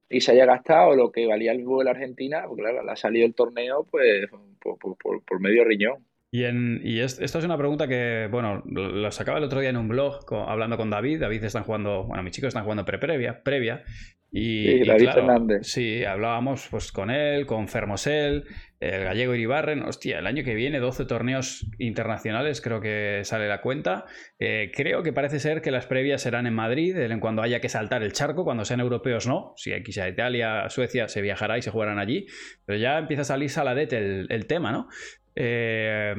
y 0.09 0.21
se 0.21 0.31
haya 0.31 0.45
gastado 0.45 0.95
lo 0.95 1.11
que 1.11 1.27
valía 1.27 1.51
el 1.51 1.63
la 1.83 1.91
Argentina, 1.91 2.43
pues 2.47 2.59
claro, 2.59 2.83
le 2.83 2.91
ha 2.91 2.95
salido 2.95 3.25
el 3.25 3.35
torneo 3.35 3.85
pues 3.89 4.27
por, 4.59 5.39
medio 5.39 5.63
riñón. 5.63 6.03
Y, 6.31 6.43
en, 6.43 6.81
y 6.83 6.99
esto 6.99 7.23
es 7.23 7.45
una 7.45 7.57
pregunta 7.57 7.87
que, 7.87 8.27
bueno, 8.29 8.63
lo 8.65 9.11
sacaba 9.11 9.37
el 9.37 9.43
otro 9.43 9.61
día 9.61 9.69
en 9.69 9.77
un 9.77 9.87
blog 9.87 10.25
hablando 10.47 10.77
con 10.77 10.89
David. 10.89 11.21
David 11.21 11.43
están 11.43 11.63
jugando, 11.63 12.03
bueno, 12.03 12.23
mis 12.23 12.33
chicos 12.33 12.49
están 12.49 12.63
jugando 12.63 12.85
pre-previa, 12.85 13.43
previa. 13.43 13.83
Y, 14.31 14.85
David 14.85 15.09
Fernández. 15.11 15.67
Sí, 15.67 16.03
hablábamos 16.03 16.67
pues 16.69 16.91
con 16.91 17.09
él, 17.09 17.47
con 17.47 17.67
Fermosel, 17.67 18.45
el 18.79 19.03
gallego 19.03 19.33
Iribarren. 19.33 19.81
Hostia, 19.81 20.19
el 20.19 20.27
año 20.27 20.43
que 20.43 20.53
viene 20.53 20.79
12 20.79 21.05
torneos 21.05 21.65
internacionales, 21.79 22.61
creo 22.61 22.79
que 22.79 23.21
sale 23.23 23.47
la 23.47 23.61
cuenta. 23.61 24.05
Eh, 24.37 24.71
creo 24.75 25.01
que 25.01 25.13
parece 25.13 25.39
ser 25.39 25.61
que 25.61 25.71
las 25.71 25.87
previas 25.87 26.21
serán 26.21 26.45
en 26.45 26.53
Madrid, 26.53 26.95
en 26.95 27.19
cuando 27.19 27.41
haya 27.41 27.59
que 27.59 27.69
saltar 27.69 28.03
el 28.03 28.13
charco, 28.13 28.43
cuando 28.43 28.65
sean 28.65 28.81
europeos 28.81 29.25
no. 29.25 29.53
Si 29.55 29.73
aquí 29.73 29.91
sea 29.91 30.07
Italia, 30.07 30.69
Suecia, 30.69 31.07
se 31.07 31.21
viajará 31.21 31.57
y 31.57 31.63
se 31.63 31.71
jugarán 31.71 31.97
allí. 31.97 32.27
Pero 32.65 32.77
ya 32.77 32.99
empieza 32.99 33.23
a 33.23 33.25
salir 33.25 33.49
saladete 33.49 33.97
el, 33.97 34.27
el 34.29 34.45
tema, 34.45 34.71
¿no? 34.71 34.89
Eh, 35.35 36.13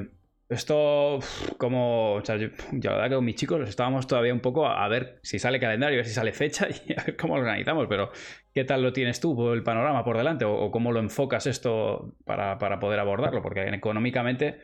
esto, 0.51 1.21
como, 1.59 2.15
o 2.15 2.25
sea, 2.25 2.37
yo, 2.37 2.49
la 2.73 2.91
verdad 2.91 3.09
que 3.09 3.15
con 3.15 3.25
mis 3.25 3.37
chicos 3.37 3.69
estábamos 3.69 4.09
todavía 4.09 4.35
un 4.35 4.41
poco 4.41 4.67
a, 4.67 4.89
ver 4.89 5.21
si 5.23 5.39
sale 5.39 5.61
calendario, 5.61 5.97
a 5.97 5.99
ver 5.99 6.07
si 6.07 6.13
sale 6.13 6.33
fecha 6.33 6.67
y 6.87 6.93
a 6.93 7.05
ver 7.05 7.17
cómo 7.17 7.37
lo 7.37 7.43
organizamos, 7.43 7.87
pero 7.89 8.11
¿qué 8.53 8.65
tal 8.65 8.83
lo 8.83 8.93
tienes 8.93 9.21
tú, 9.21 9.53
el 9.53 9.63
panorama 9.63 10.05
por 10.05 10.17
delante? 10.17 10.45
¿O, 10.45 10.73
cómo 10.73 10.91
lo 10.91 10.99
enfocas 10.99 11.47
esto 11.47 12.17
para, 12.25 12.59
poder 12.81 12.99
abordarlo? 12.99 13.43
Porque 13.43 13.63
económicamente 13.69 14.59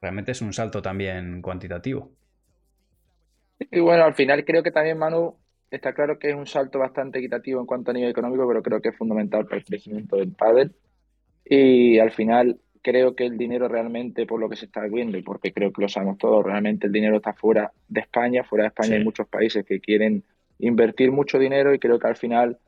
realmente 0.00 0.30
es 0.30 0.42
un 0.42 0.52
salto 0.52 0.80
también 0.80 1.42
cuantitativo. 1.42 2.12
Y 3.58 3.80
bueno, 3.80 4.04
al 4.04 4.14
final 4.14 4.44
creo 4.44 4.62
que 4.62 4.70
también, 4.70 4.98
Manu, 4.98 5.36
está 5.72 5.92
claro 5.92 6.20
que 6.20 6.30
es 6.30 6.36
un 6.36 6.46
salto 6.46 6.78
bastante 6.78 7.18
equitativo 7.18 7.60
en 7.60 7.66
cuanto 7.66 7.90
a 7.90 7.94
nivel 7.94 8.10
económico, 8.10 8.46
pero 8.46 8.62
creo 8.62 8.80
que 8.80 8.90
es 8.90 8.96
fundamental 8.96 9.44
para 9.44 9.56
el 9.56 9.64
crecimiento 9.64 10.16
del 10.16 10.32
pádel. 10.32 10.72
Y 11.44 11.98
al 11.98 12.12
final 12.12 12.60
creo 12.82 13.14
que 13.14 13.24
el 13.24 13.38
dinero 13.38 13.68
realmente, 13.68 14.26
por 14.26 14.40
lo 14.40 14.48
que 14.48 14.56
se 14.56 14.66
está 14.66 14.82
viendo 14.82 15.16
y 15.16 15.22
porque 15.22 15.52
creo 15.52 15.72
que 15.72 15.82
lo 15.82 15.88
sabemos 15.88 16.18
todos, 16.18 16.44
realmente 16.44 16.86
el 16.86 16.92
dinero 16.92 17.16
está 17.16 17.32
fuera 17.32 17.72
de 17.88 18.00
España. 18.00 18.44
Fuera 18.44 18.64
de 18.64 18.68
España 18.68 18.96
hay 18.96 19.04
muchos 19.04 19.28
países 19.28 19.64
que 19.64 19.80
quieren 19.80 20.24
invertir 20.58 21.12
mucho 21.12 21.38
dinero 21.38 21.72
y 21.72 21.78
creo 21.78 21.98
que 21.98 22.08
al 22.08 22.16
final, 22.16 22.58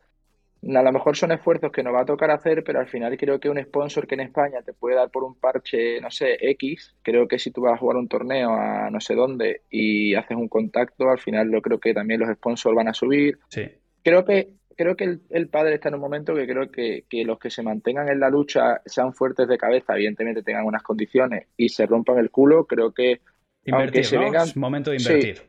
a 0.67 0.83
lo 0.83 0.93
mejor 0.93 1.17
son 1.17 1.33
esfuerzos 1.33 1.73
que 1.73 1.83
nos 1.83 1.95
va 1.95 2.03
a 2.03 2.07
tocar 2.07 2.31
hacer, 2.31 2.65
pero 2.65 2.81
al 2.81 2.87
final 2.87 3.17
creo 3.19 3.39
que 3.41 3.51
un 3.51 3.63
sponsor 3.63 4.07
que 4.07 4.15
en 4.15 4.21
España 4.21 4.63
te 4.63 4.73
puede 4.73 4.97
dar 4.97 5.11
por 5.11 5.25
un 5.25 5.35
parche, 5.35 6.01
no 6.01 6.11
sé, 6.11 6.37
X, 6.41 6.95
creo 7.03 7.29
que 7.29 7.39
si 7.39 7.51
tú 7.51 7.63
vas 7.63 7.75
a 7.75 7.79
jugar 7.79 7.97
un 7.97 8.09
torneo 8.09 8.55
a 8.55 8.91
no 8.91 9.01
sé 9.01 9.15
dónde 9.15 9.63
y 9.71 10.15
haces 10.15 10.37
un 10.37 10.49
contacto, 10.49 11.11
al 11.11 11.19
final 11.19 11.51
yo 11.53 11.61
creo 11.61 11.79
que 11.79 11.93
también 11.93 12.21
los 12.21 12.31
sponsors 12.35 12.75
van 12.75 12.89
a 12.89 12.95
subir. 12.95 13.39
Sí. 13.49 13.63
Creo 14.03 14.25
que 14.25 14.49
creo 14.77 14.97
que 14.97 15.19
el, 15.31 15.49
padre 15.49 15.75
está 15.75 15.89
en 15.89 15.97
un 15.97 16.01
momento 16.01 16.35
que 16.35 16.47
creo 16.47 16.71
que, 16.71 17.05
los 17.25 17.39
que 17.39 17.51
se 17.51 17.63
mantengan 17.63 18.09
en 18.09 18.21
la 18.21 18.31
lucha 18.31 18.81
sean 18.85 19.13
fuertes 19.13 19.49
de 19.49 19.59
cabeza, 19.59 19.95
evidentemente 19.95 20.43
tengan 20.43 20.67
unas 20.67 20.83
condiciones 20.83 21.47
y 21.57 21.69
se 21.69 21.87
rompan 21.87 22.19
el 22.19 22.31
culo, 22.31 22.67
creo 22.67 22.93
que 22.93 23.21
invertir, 23.65 24.05
se 24.05 24.17
es 24.17 24.57
momento 24.57 24.91
de 24.91 24.99
invertir. 24.99 25.43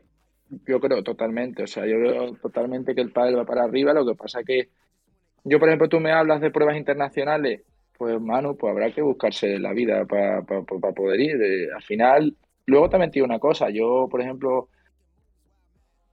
yo 0.66 0.80
creo 0.80 1.02
totalmente, 1.02 1.64
o 1.64 1.66
sea, 1.66 1.86
yo 1.86 1.96
creo 1.96 2.34
totalmente 2.34 2.94
que 2.94 3.00
el 3.00 3.12
padre 3.12 3.36
va 3.36 3.44
para 3.44 3.64
arriba, 3.64 3.92
lo 3.92 4.06
que 4.06 4.14
pasa 4.14 4.42
que 4.42 4.70
yo, 5.48 5.60
por 5.60 5.68
ejemplo, 5.68 5.88
tú 5.88 6.00
me 6.00 6.10
hablas 6.10 6.40
de 6.40 6.50
pruebas 6.50 6.76
internacionales, 6.76 7.62
pues 7.96 8.20
Manu, 8.20 8.56
pues 8.56 8.72
habrá 8.72 8.90
que 8.90 9.00
buscarse 9.00 9.60
la 9.60 9.72
vida 9.72 10.04
para 10.04 10.42
poder 10.42 11.20
ir. 11.20 11.40
Eh, 11.40 11.68
al 11.72 11.82
final, 11.82 12.36
luego 12.66 12.90
también 12.90 13.12
tiene 13.12 13.26
una 13.26 13.38
cosa, 13.38 13.70
yo, 13.70 14.08
por 14.10 14.20
ejemplo, 14.20 14.68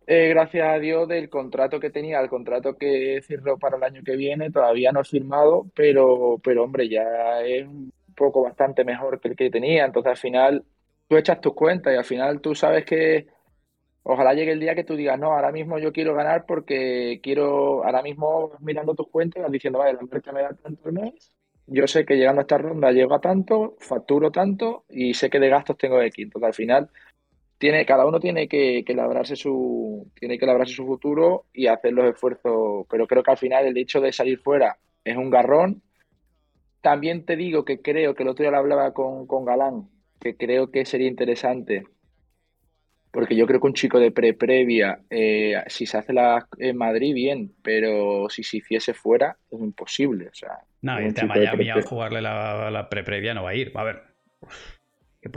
eh, 0.08 0.30
gracias 0.30 0.68
a 0.68 0.80
Dios 0.80 1.08
del 1.08 1.30
contrato 1.30 1.80
que 1.80 1.90
tenía, 1.90 2.20
el 2.20 2.30
contrato 2.30 2.78
que 2.78 3.22
cerró 3.26 3.58
para 3.58 3.78
el 3.78 3.84
año 3.84 4.02
que 4.04 4.16
viene, 4.16 4.52
todavía 4.52 4.92
no 4.92 5.02
he 5.02 5.06
firmado, 5.06 5.66
pero, 5.76 6.40
pero 6.44 6.64
hombre, 6.64 6.90
ya 6.90 7.42
es 7.42 7.66
un 7.68 7.92
poco 8.16 8.44
bastante 8.44 8.84
mejor 8.84 9.20
que 9.20 9.30
el 9.30 9.36
que 9.36 9.50
tenía. 9.50 9.86
Entonces 9.86 10.12
al 10.12 10.18
final 10.18 10.66
tú 11.08 11.18
echas 11.18 11.42
tus 11.42 11.54
cuentas 11.54 11.94
y 11.94 11.98
al 11.98 12.06
final 12.06 12.42
tú 12.42 12.56
sabes 12.56 12.86
que 12.86 13.28
ojalá 14.04 14.34
llegue 14.34 14.52
el 14.52 14.60
día 14.60 14.76
que 14.76 14.84
tú 14.84 14.96
digas, 14.96 15.20
no, 15.20 15.34
ahora 15.34 15.52
mismo 15.52 15.80
yo 15.80 15.94
quiero 15.94 16.14
ganar 16.16 16.46
porque 16.46 17.20
quiero, 17.24 17.84
ahora 17.86 18.02
mismo 18.02 18.52
mirando 18.60 18.96
tus 18.96 19.10
cuentas 19.10 19.50
diciendo, 19.52 19.80
vale, 19.80 19.94
la 19.94 20.02
empresa 20.02 20.32
me 20.32 20.42
da 20.42 20.54
tanto 20.54 20.90
el 20.90 20.96
mes, 20.96 21.32
yo 21.68 21.88
sé 21.88 22.06
que 22.06 22.16
llegando 22.16 22.42
a 22.42 22.44
esta 22.44 22.58
ronda 22.58 22.92
llego 22.92 23.16
a 23.16 23.22
tanto, 23.22 23.78
facturo 23.80 24.32
tanto 24.32 24.86
y 24.90 25.14
sé 25.14 25.30
que 25.30 25.40
de 25.40 25.50
gastos 25.50 25.78
tengo 25.78 26.02
X. 26.02 26.26
Entonces 26.26 26.48
al 26.48 26.54
final 26.54 26.90
tiene, 27.58 27.86
cada 27.86 28.06
uno 28.06 28.20
tiene 28.20 28.48
que, 28.48 28.84
labrarse 28.96 29.36
su, 29.36 30.12
tiene 30.20 30.38
que 30.38 30.46
labrarse 30.46 30.74
su 30.74 30.86
futuro 30.86 31.46
y 31.54 31.68
hacer 31.68 31.94
los 31.94 32.14
esfuerzos. 32.14 32.86
Pero 32.90 33.08
creo 33.08 33.24
que 33.24 33.32
al 33.32 33.38
final 33.38 33.66
el 33.66 33.78
hecho 33.78 34.02
de 34.02 34.12
salir 34.12 34.40
fuera 34.40 34.78
es 35.04 35.18
un 35.18 35.30
garrón. 35.30 35.82
También 36.82 37.26
te 37.26 37.36
digo 37.36 37.64
que 37.64 37.82
creo 37.82 38.14
que 38.14 38.24
el 38.24 38.30
otro 38.30 38.44
día 38.44 38.52
lo 38.52 38.58
hablaba 38.58 38.94
con, 38.94 39.26
con 39.28 39.46
Galán, 39.46 39.90
que 40.20 40.36
creo 40.36 40.72
que 40.72 40.86
sería 40.86 41.08
interesante 41.08 41.84
porque 43.14 43.36
yo 43.36 43.46
creo 43.46 43.62
que 43.62 43.68
un 43.68 43.76
chico 43.76 44.00
de 44.00 44.10
pre-previa, 44.10 45.02
eh, 45.08 45.54
si 45.68 45.86
se 45.86 46.00
hace 46.00 46.14
la 46.14 46.48
en 46.58 46.76
Madrid, 46.76 47.14
bien, 47.14 47.52
pero 47.62 48.28
si 48.28 48.42
se 48.42 48.58
hiciese 48.58 48.96
fuera, 48.96 49.38
es 49.52 49.60
imposible. 49.60 50.30
O 50.30 50.34
sea, 50.34 50.58
no, 50.82 51.00
y 51.00 51.06
el 51.06 51.14
tema 51.14 51.36
a 51.36 51.82
jugarle 51.84 52.24
la, 52.24 52.72
la 52.72 52.90
pre-previa 52.90 53.36
no 53.36 53.44
va 53.44 53.52
a 53.52 53.56
ir. 53.56 53.72
A 53.76 53.84
ver. 53.84 54.02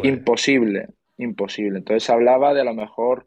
Imposible, 0.05 0.87
imposible. 1.19 1.79
Entonces 1.79 2.09
hablaba 2.11 2.55
de 2.55 2.61
a 2.61 2.65
lo 2.65 2.75
mejor 2.75 3.27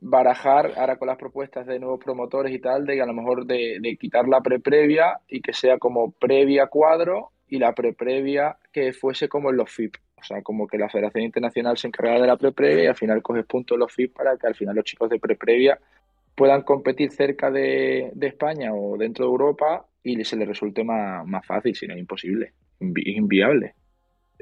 barajar 0.00 0.72
ahora 0.76 0.96
con 0.96 1.08
las 1.08 1.16
propuestas 1.16 1.66
de 1.66 1.78
nuevos 1.78 2.00
promotores 2.02 2.52
y 2.52 2.58
tal, 2.58 2.84
de 2.86 3.00
a 3.00 3.06
lo 3.06 3.12
mejor 3.12 3.46
de, 3.46 3.78
de 3.80 3.96
quitar 3.96 4.26
la 4.28 4.40
pre-previa 4.40 5.20
y 5.28 5.40
que 5.40 5.52
sea 5.52 5.78
como 5.78 6.10
previa 6.10 6.66
cuadro 6.66 7.30
y 7.48 7.58
la 7.58 7.72
pre-previa 7.72 8.56
que 8.72 8.92
fuese 8.92 9.28
como 9.28 9.50
en 9.50 9.56
los 9.56 9.70
FIP. 9.70 9.94
O 10.16 10.24
sea, 10.24 10.42
como 10.42 10.66
que 10.66 10.78
la 10.78 10.88
Federación 10.88 11.24
Internacional 11.24 11.76
se 11.76 11.88
encarga 11.88 12.20
de 12.20 12.26
la 12.26 12.36
pre-previa 12.36 12.84
y 12.84 12.86
al 12.86 12.96
final 12.96 13.22
coges 13.22 13.44
puntos 13.44 13.78
los 13.78 13.92
FIP 13.92 14.12
para 14.12 14.36
que 14.36 14.46
al 14.46 14.54
final 14.54 14.74
los 14.74 14.84
chicos 14.84 15.10
de 15.10 15.18
pre-previa 15.18 15.78
puedan 16.34 16.62
competir 16.62 17.10
cerca 17.10 17.50
de, 17.50 18.12
España 18.20 18.72
o 18.72 18.96
dentro 18.96 19.24
de 19.24 19.30
Europa 19.30 19.84
y 20.02 20.24
se 20.24 20.36
les 20.36 20.48
resulte 20.48 20.82
más, 20.82 21.26
más 21.26 21.46
fácil, 21.46 21.74
si 21.74 21.86
no 21.86 21.96
imposible, 21.96 22.52
inviable 22.80 23.74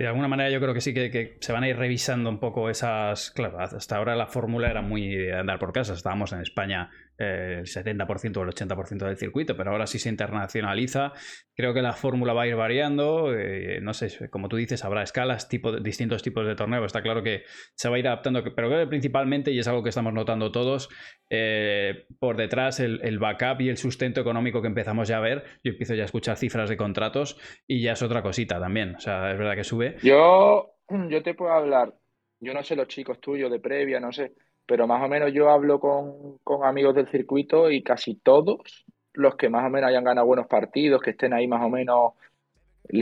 de 0.03 0.09
alguna 0.09 0.29
manera 0.29 0.49
yo 0.49 0.61
creo 0.61 0.73
que 0.73 0.81
sí 0.81 0.95
que, 0.95 1.37
se 1.41 1.53
van 1.53 1.63
a 1.63 1.69
ir 1.69 1.77
revisando 1.77 2.31
un 2.31 2.41
poco 2.41 2.71
esas... 2.71 3.31
Claro, 3.33 3.61
hasta 3.61 3.97
ahora 3.97 4.17
la 4.17 4.27
fórmula 4.27 4.71
era 4.71 4.81
muy 4.81 5.15
de 5.15 5.35
andar 5.35 5.59
por 5.59 5.75
casa. 5.75 5.93
Estábamos 5.93 6.33
en 6.33 6.41
España 6.41 6.91
el 7.21 7.67
70% 7.67 8.37
o 8.39 8.43
el 8.43 8.49
80% 8.49 9.07
del 9.07 9.17
circuito, 9.17 9.57
pero 9.57 9.73
ahora 9.73 9.87
sí 9.87 9.99
se 9.99 10.09
internacionaliza. 10.09 11.13
Creo 11.55 11.75
que 11.75 11.83
la 11.83 11.93
fórmula 11.93 12.33
va 12.33 12.43
a 12.43 12.47
ir 12.47 12.57
variando. 12.57 13.35
Eh, 13.37 13.81
no 13.83 13.93
sé, 13.93 14.31
como 14.31 14.49
tú 14.49 14.57
dices, 14.57 14.85
habrá 14.85 15.03
escalas, 15.03 15.49
tipo, 15.49 15.79
distintos 15.79 16.23
tipos 16.23 16.47
de 16.47 16.55
torneos. 16.55 16.87
Está 16.87 17.03
claro 17.03 17.23
que 17.23 17.43
se 17.75 17.89
va 17.89 17.97
a 17.97 17.99
ir 17.99 18.09
adaptando, 18.09 18.43
pero 18.55 18.69
creo 18.69 18.81
que 18.81 18.87
principalmente, 18.87 19.53
y 19.53 19.59
es 19.59 19.69
algo 19.69 19.83
que 19.83 19.91
estamos 19.91 20.15
notando 20.15 20.51
todos, 20.51 20.89
eh, 21.29 22.07
por 22.19 22.37
detrás 22.37 22.81
el, 22.81 23.19
backup 23.19 23.61
y 23.61 23.69
el 23.69 23.77
sustento 23.77 24.23
económico 24.23 24.63
que 24.63 24.69
empezamos 24.69 25.09
ya 25.09 25.19
a 25.19 25.21
ver. 25.21 25.45
Yo 25.63 25.73
empiezo 25.73 25.95
ya 25.95 26.03
a 26.03 26.07
escuchar 26.07 26.39
cifras 26.39 26.71
de 26.71 26.79
contratos 26.79 27.39
y 27.67 27.83
ya 27.83 27.93
es 27.93 28.03
otra 28.03 28.23
cosita 28.23 28.59
también. 28.59 28.95
O 28.95 29.01
sea, 29.01 29.31
es 29.33 29.39
verdad 29.39 29.57
que 29.57 29.65
sube. 29.65 29.97
Yo, 30.03 30.77
yo 31.09 31.23
te 31.23 31.35
puedo 31.35 31.53
hablar. 31.53 31.95
Yo 32.43 32.55
no 32.55 32.63
sé 32.63 32.75
los 32.75 32.89
chicos 32.89 33.21
tuyos 33.21 33.51
de 33.51 33.61
previa, 33.61 34.01
no 34.01 34.11
sé 34.11 34.33
pero 34.71 34.87
más 34.87 35.03
o 35.03 35.09
menos 35.09 35.33
yo 35.33 35.51
hablo 35.51 35.81
con, 35.81 36.39
amigos 36.63 36.95
del 36.95 37.09
circuito 37.09 37.73
y 37.73 37.83
casi 37.83 38.15
todos 38.15 38.85
los 39.15 39.35
que 39.35 39.49
más 39.49 39.67
o 39.67 39.69
menos 39.69 39.89
hayan 39.89 40.05
ganado 40.05 40.29
buenos 40.29 40.47
partidos, 40.47 41.03
que 41.03 41.11
estén 41.11 41.33
ahí 41.33 41.49
más 41.49 41.61
o 41.65 41.69
menos, 41.69 42.13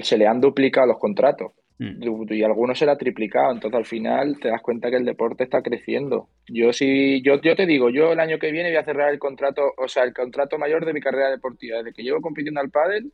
se 0.00 0.16
le 0.16 0.26
han 0.26 0.40
duplicado 0.40 0.87
los 0.87 0.98
contratos. 0.98 1.52
Mm. 1.78 2.32
Y 2.32 2.42
algunos 2.42 2.78
se 2.78 2.87
le 2.87 2.92
ha 2.92 2.96
triplicado, 2.96 3.52
entonces 3.52 3.76
al 3.76 3.84
final 3.84 4.40
te 4.40 4.48
das 4.48 4.62
cuenta 4.62 4.88
que 4.88 4.96
el 4.96 5.04
deporte 5.04 5.44
está 5.44 5.60
creciendo. 5.60 6.30
Yo 6.46 6.72
sí, 6.72 7.20
yo, 7.22 7.38
yo 7.42 7.54
te 7.54 7.66
digo, 7.66 7.90
yo 7.90 8.12
el 8.12 8.20
año 8.20 8.38
que 8.38 8.50
viene 8.50 8.70
voy 8.70 8.78
a 8.78 8.84
cerrar 8.84 9.12
el 9.12 9.18
contrato, 9.18 9.60
o 9.76 9.88
sea, 9.88 10.04
el 10.04 10.14
contrato 10.14 10.56
mayor 10.56 10.87
de 10.87 10.94
mi 10.94 11.02
carrera 11.02 11.28
deportiva. 11.28 11.76
Desde 11.76 11.92
que 11.92 12.02
llevo 12.02 12.22
compitiendo 12.22 12.62
al 12.62 12.70
pádel, 12.70 13.12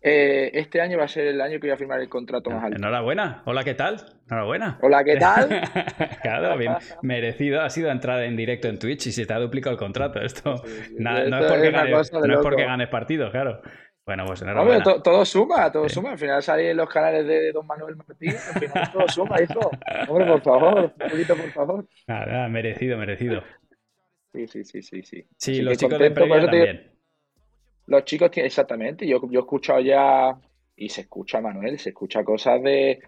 eh, 0.00 0.50
este 0.54 0.80
año 0.80 0.96
va 0.96 1.04
a 1.04 1.08
ser 1.08 1.26
el 1.26 1.40
año 1.40 1.54
que 1.54 1.66
voy 1.66 1.70
a 1.70 1.76
firmar 1.76 2.00
el 2.00 2.08
contrato 2.08 2.50
más 2.50 2.64
alto. 2.64 2.76
Enhorabuena. 2.76 3.42
Hola, 3.46 3.64
¿qué 3.64 3.74
tal? 3.74 3.96
Enhorabuena. 4.28 4.78
Hola, 4.80 5.02
¿qué 5.02 5.16
tal? 5.16 5.48
claro, 6.22 6.56
bien 6.56 6.74
merecido. 7.02 7.62
Ha 7.62 7.70
sido 7.70 7.90
entrada 7.90 8.24
en 8.24 8.36
directo 8.36 8.68
en 8.68 8.78
Twitch 8.78 9.08
y 9.08 9.12
se 9.12 9.26
te 9.26 9.32
ha 9.32 9.38
duplicado 9.38 9.74
el 9.74 9.78
contrato. 9.78 10.20
Esto, 10.20 10.62
no, 10.98 11.18
es 11.18 11.46
porque 11.48 11.70
ganes, 11.70 12.12
no 12.12 12.34
es 12.34 12.40
porque 12.40 12.64
ganes 12.64 12.88
partidos, 12.88 13.30
claro. 13.30 13.60
Bueno, 14.06 14.24
pues 14.24 14.40
enhorabuena. 14.40 14.82
todo 15.02 15.24
suma, 15.24 15.70
todo 15.70 15.86
suma. 15.88 16.12
Al 16.12 16.18
final 16.18 16.42
salí 16.42 16.66
en 16.66 16.78
los 16.78 16.88
canales 16.88 17.26
de 17.26 17.52
Don 17.52 17.66
Manuel 17.66 17.96
Martín. 17.96 18.30
Al 18.30 18.60
final 18.60 18.90
todo 18.92 19.08
suma, 19.08 19.36
hijo. 19.42 19.70
Hombre, 20.08 20.26
por 20.26 20.42
favor, 20.42 20.78
un 20.98 21.10
poquito, 21.10 21.36
por 21.36 21.50
favor. 21.50 21.86
Nada, 22.06 22.48
merecido, 22.48 22.96
merecido. 22.96 23.42
Sí, 24.32 24.46
sí, 24.46 24.64
sí, 24.64 24.82
sí. 24.82 25.02
Sí, 25.02 25.26
sí 25.36 25.60
los 25.60 25.76
chicos 25.76 25.98
de 25.98 26.10
previa 26.10 26.40
también. 26.42 26.97
Los 27.88 28.04
chicos 28.04 28.30
tienen, 28.30 28.46
exactamente, 28.46 29.06
yo, 29.06 29.20
yo 29.30 29.40
he 29.40 29.42
escuchado 29.42 29.80
ya, 29.80 30.38
y 30.76 30.88
se 30.88 31.02
escucha, 31.02 31.40
Manuel, 31.40 31.78
se 31.78 31.90
escucha 31.90 32.22
cosas 32.22 32.62
de, 32.62 33.00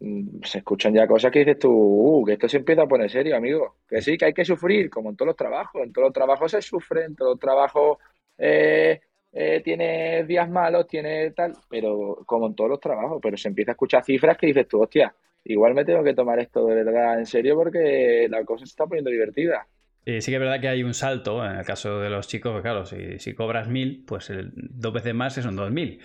mm, 0.00 0.42
se 0.44 0.58
escuchan 0.58 0.94
ya 0.94 1.06
cosas 1.06 1.30
que 1.32 1.40
dices 1.40 1.58
tú, 1.58 1.70
uh, 1.72 2.24
que 2.24 2.32
esto 2.34 2.48
se 2.48 2.58
empieza 2.58 2.82
a 2.82 2.88
poner 2.88 3.10
serio, 3.10 3.36
amigo. 3.36 3.76
Que 3.88 4.02
sí, 4.02 4.18
que 4.18 4.26
hay 4.26 4.34
que 4.34 4.44
sufrir, 4.44 4.90
como 4.90 5.10
en 5.10 5.16
todos 5.16 5.28
los 5.28 5.36
trabajos. 5.36 5.82
En 5.82 5.92
todos 5.92 6.06
los 6.06 6.14
trabajos 6.14 6.50
se 6.50 6.62
sufre, 6.62 7.04
en 7.04 7.14
todos 7.16 7.32
los 7.32 7.40
trabajos 7.40 7.98
eh, 8.38 9.00
eh, 9.32 9.62
tiene 9.64 10.24
días 10.24 10.48
malos, 10.50 10.86
tiene 10.86 11.30
tal, 11.30 11.54
pero 11.68 12.22
como 12.26 12.46
en 12.48 12.54
todos 12.54 12.70
los 12.70 12.80
trabajos, 12.80 13.20
pero 13.22 13.36
se 13.36 13.48
empieza 13.48 13.72
a 13.72 13.74
escuchar 13.74 14.04
cifras 14.04 14.36
que 14.36 14.48
dices 14.48 14.68
tú, 14.68 14.82
hostia, 14.82 15.14
igual 15.44 15.74
me 15.74 15.84
tengo 15.84 16.02
que 16.04 16.14
tomar 16.14 16.38
esto 16.40 16.66
de 16.66 16.74
verdad 16.84 17.18
en 17.18 17.26
serio 17.26 17.56
porque 17.56 18.26
la 18.30 18.44
cosa 18.44 18.66
se 18.66 18.70
está 18.70 18.86
poniendo 18.86 19.10
divertida. 19.10 19.66
Eh, 20.04 20.20
sí 20.20 20.32
que 20.32 20.36
es 20.36 20.40
verdad 20.40 20.60
que 20.60 20.68
hay 20.68 20.82
un 20.82 20.94
salto 20.94 21.44
en 21.44 21.58
el 21.58 21.64
caso 21.64 22.00
de 22.00 22.10
los 22.10 22.26
chicos, 22.26 22.56
que 22.56 22.62
claro, 22.62 22.84
si, 22.86 23.34
cobras 23.34 23.68
mil, 23.68 24.04
pues 24.06 24.30
el, 24.30 24.52
dos 24.54 24.92
veces 24.92 25.14
más 25.14 25.34
son 25.34 25.56
dos 25.56 25.70
mil. 25.70 26.00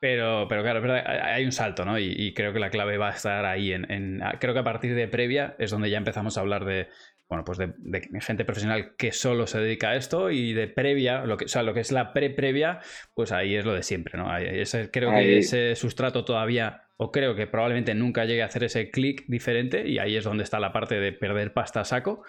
Pero, 0.00 0.46
pero 0.48 0.62
claro, 0.62 0.78
es 0.78 0.82
verdad, 0.84 1.34
hay 1.34 1.44
un 1.44 1.50
salto, 1.50 1.84
¿no? 1.84 1.98
Y, 1.98 2.32
creo 2.34 2.52
que 2.52 2.60
la 2.60 2.70
clave 2.70 2.98
va 2.98 3.08
a 3.08 3.12
estar 3.14 3.44
ahí. 3.44 3.72
En, 3.72 4.22
creo 4.38 4.54
que 4.54 4.60
a 4.60 4.64
partir 4.64 4.94
de 4.94 5.08
previa 5.08 5.56
es 5.58 5.70
donde 5.70 5.90
ya 5.90 5.98
empezamos 5.98 6.38
a 6.38 6.40
hablar 6.40 6.64
de, 6.64 6.88
bueno, 7.28 7.44
pues 7.44 7.58
de, 7.58 7.74
gente 8.20 8.44
profesional 8.44 8.94
que 8.96 9.10
solo 9.10 9.46
se 9.46 9.58
dedica 9.58 9.90
a 9.90 9.96
esto 9.96 10.30
y 10.30 10.52
de 10.52 10.68
previa, 10.68 11.24
lo 11.24 11.36
que, 11.36 11.46
o 11.46 11.48
sea, 11.48 11.64
lo 11.64 11.74
que 11.74 11.80
es 11.80 11.90
la 11.90 12.12
pre-previa, 12.12 12.78
pues 13.14 13.32
ahí 13.32 13.56
es 13.56 13.64
lo 13.64 13.74
de 13.74 13.82
siempre, 13.82 14.16
¿no? 14.16 14.28
creo 14.92 15.10
que 15.10 15.38
ese 15.38 15.74
sustrato 15.74 16.24
todavía, 16.24 16.84
o 16.96 17.10
creo 17.10 17.34
que 17.34 17.46
probablemente 17.46 17.94
nunca 17.94 18.24
llegue 18.24 18.42
a 18.42 18.46
hacer 18.46 18.64
ese 18.64 18.90
clic 18.90 19.24
diferente 19.26 19.88
y 19.88 19.98
ahí 19.98 20.16
es 20.16 20.24
donde 20.24 20.44
está 20.44 20.60
la 20.60 20.72
parte 20.72 21.00
de 21.00 21.12
perder 21.12 21.52
pasta 21.52 21.80
a 21.80 21.84
saco 21.84 22.22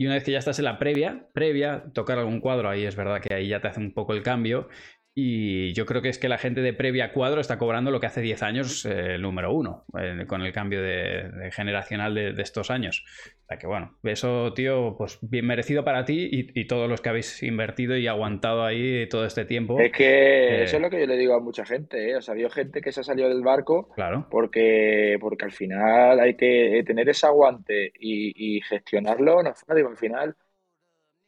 y 0.00 0.06
una 0.06 0.14
vez 0.14 0.24
que 0.24 0.32
ya 0.32 0.38
estás 0.38 0.58
en 0.58 0.64
la 0.64 0.78
previa, 0.78 1.28
previa, 1.34 1.84
tocar 1.92 2.18
algún 2.18 2.40
cuadro, 2.40 2.70
ahí 2.70 2.86
es 2.86 2.96
verdad 2.96 3.20
que 3.20 3.34
ahí 3.34 3.48
ya 3.48 3.60
te 3.60 3.68
hace 3.68 3.80
un 3.80 3.92
poco 3.92 4.14
el 4.14 4.22
cambio. 4.22 4.66
Y 5.12 5.72
yo 5.72 5.86
creo 5.86 6.02
que 6.02 6.08
es 6.08 6.18
que 6.18 6.28
la 6.28 6.38
gente 6.38 6.60
de 6.60 6.72
previa 6.72 7.12
cuadro 7.12 7.40
está 7.40 7.58
cobrando 7.58 7.90
lo 7.90 7.98
que 7.98 8.06
hace 8.06 8.20
10 8.20 8.42
años 8.44 8.86
eh, 8.86 9.14
el 9.16 9.22
número 9.22 9.52
uno, 9.52 9.84
eh, 9.98 10.24
con 10.28 10.40
el 10.42 10.52
cambio 10.52 10.80
de, 10.82 11.50
generacional 11.50 12.14
de, 12.14 12.40
estos 12.40 12.70
años. 12.70 13.04
O 13.42 13.46
sea 13.48 13.58
que 13.58 13.66
bueno, 13.66 13.98
eso, 14.04 14.52
tío, 14.54 14.94
pues 14.96 15.18
bien 15.20 15.46
merecido 15.46 15.84
para 15.84 16.04
ti 16.04 16.28
y, 16.30 16.66
todos 16.66 16.88
los 16.88 17.00
que 17.00 17.08
habéis 17.08 17.42
invertido 17.42 17.96
y 17.96 18.06
aguantado 18.06 18.64
ahí 18.64 19.08
todo 19.08 19.24
este 19.24 19.44
tiempo. 19.44 19.80
Es 19.80 19.90
que 19.90 20.04
eh, 20.04 20.62
eso 20.62 20.76
es 20.76 20.82
lo 20.82 20.90
que 20.90 21.00
yo 21.00 21.06
le 21.06 21.16
digo 21.16 21.34
a 21.34 21.40
mucha 21.40 21.66
gente, 21.66 22.14
O 22.14 22.22
sea, 22.22 22.32
había 22.32 22.48
gente 22.48 22.80
que 22.80 22.92
se 22.92 23.00
ha 23.00 23.04
salido 23.04 23.28
del 23.28 23.42
barco 23.42 23.88
claro. 23.96 24.28
porque, 24.30 25.16
porque 25.20 25.44
al 25.44 25.52
final 25.52 26.20
hay 26.20 26.36
que 26.36 26.84
tener 26.86 27.08
ese 27.08 27.26
aguante 27.26 27.92
y, 27.98 28.60
gestionarlo, 28.60 29.42
no 29.42 29.74
digo, 29.74 29.88
al 29.88 29.96
final 29.96 30.36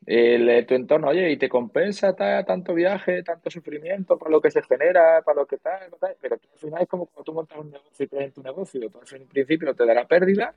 el, 0.06 0.48
eh, 0.48 0.64
tu 0.64 0.74
entorno, 0.74 1.08
oye, 1.08 1.30
y 1.30 1.36
te 1.36 1.48
compensa 1.48 2.14
tanto 2.14 2.74
viaje, 2.74 3.22
tanto 3.22 3.50
sufrimiento 3.50 4.18
para 4.18 4.30
lo 4.30 4.40
que 4.40 4.50
se 4.50 4.62
genera, 4.62 5.22
para 5.22 5.40
lo 5.40 5.46
que 5.46 5.58
tal, 5.58 5.90
pero 6.20 6.34
al 6.34 6.58
final 6.58 6.82
es 6.82 6.88
como 6.88 7.06
cuando 7.06 7.24
tú 7.24 7.32
montas 7.32 7.58
un 7.58 7.70
negocio 7.70 8.04
y 8.04 8.08
crees 8.08 8.24
en 8.26 8.32
tu 8.32 8.42
negocio, 8.42 8.82
entonces 8.82 9.20
en 9.20 9.28
principio 9.28 9.74
te 9.74 9.86
dará 9.86 10.06
pérdidas, 10.06 10.54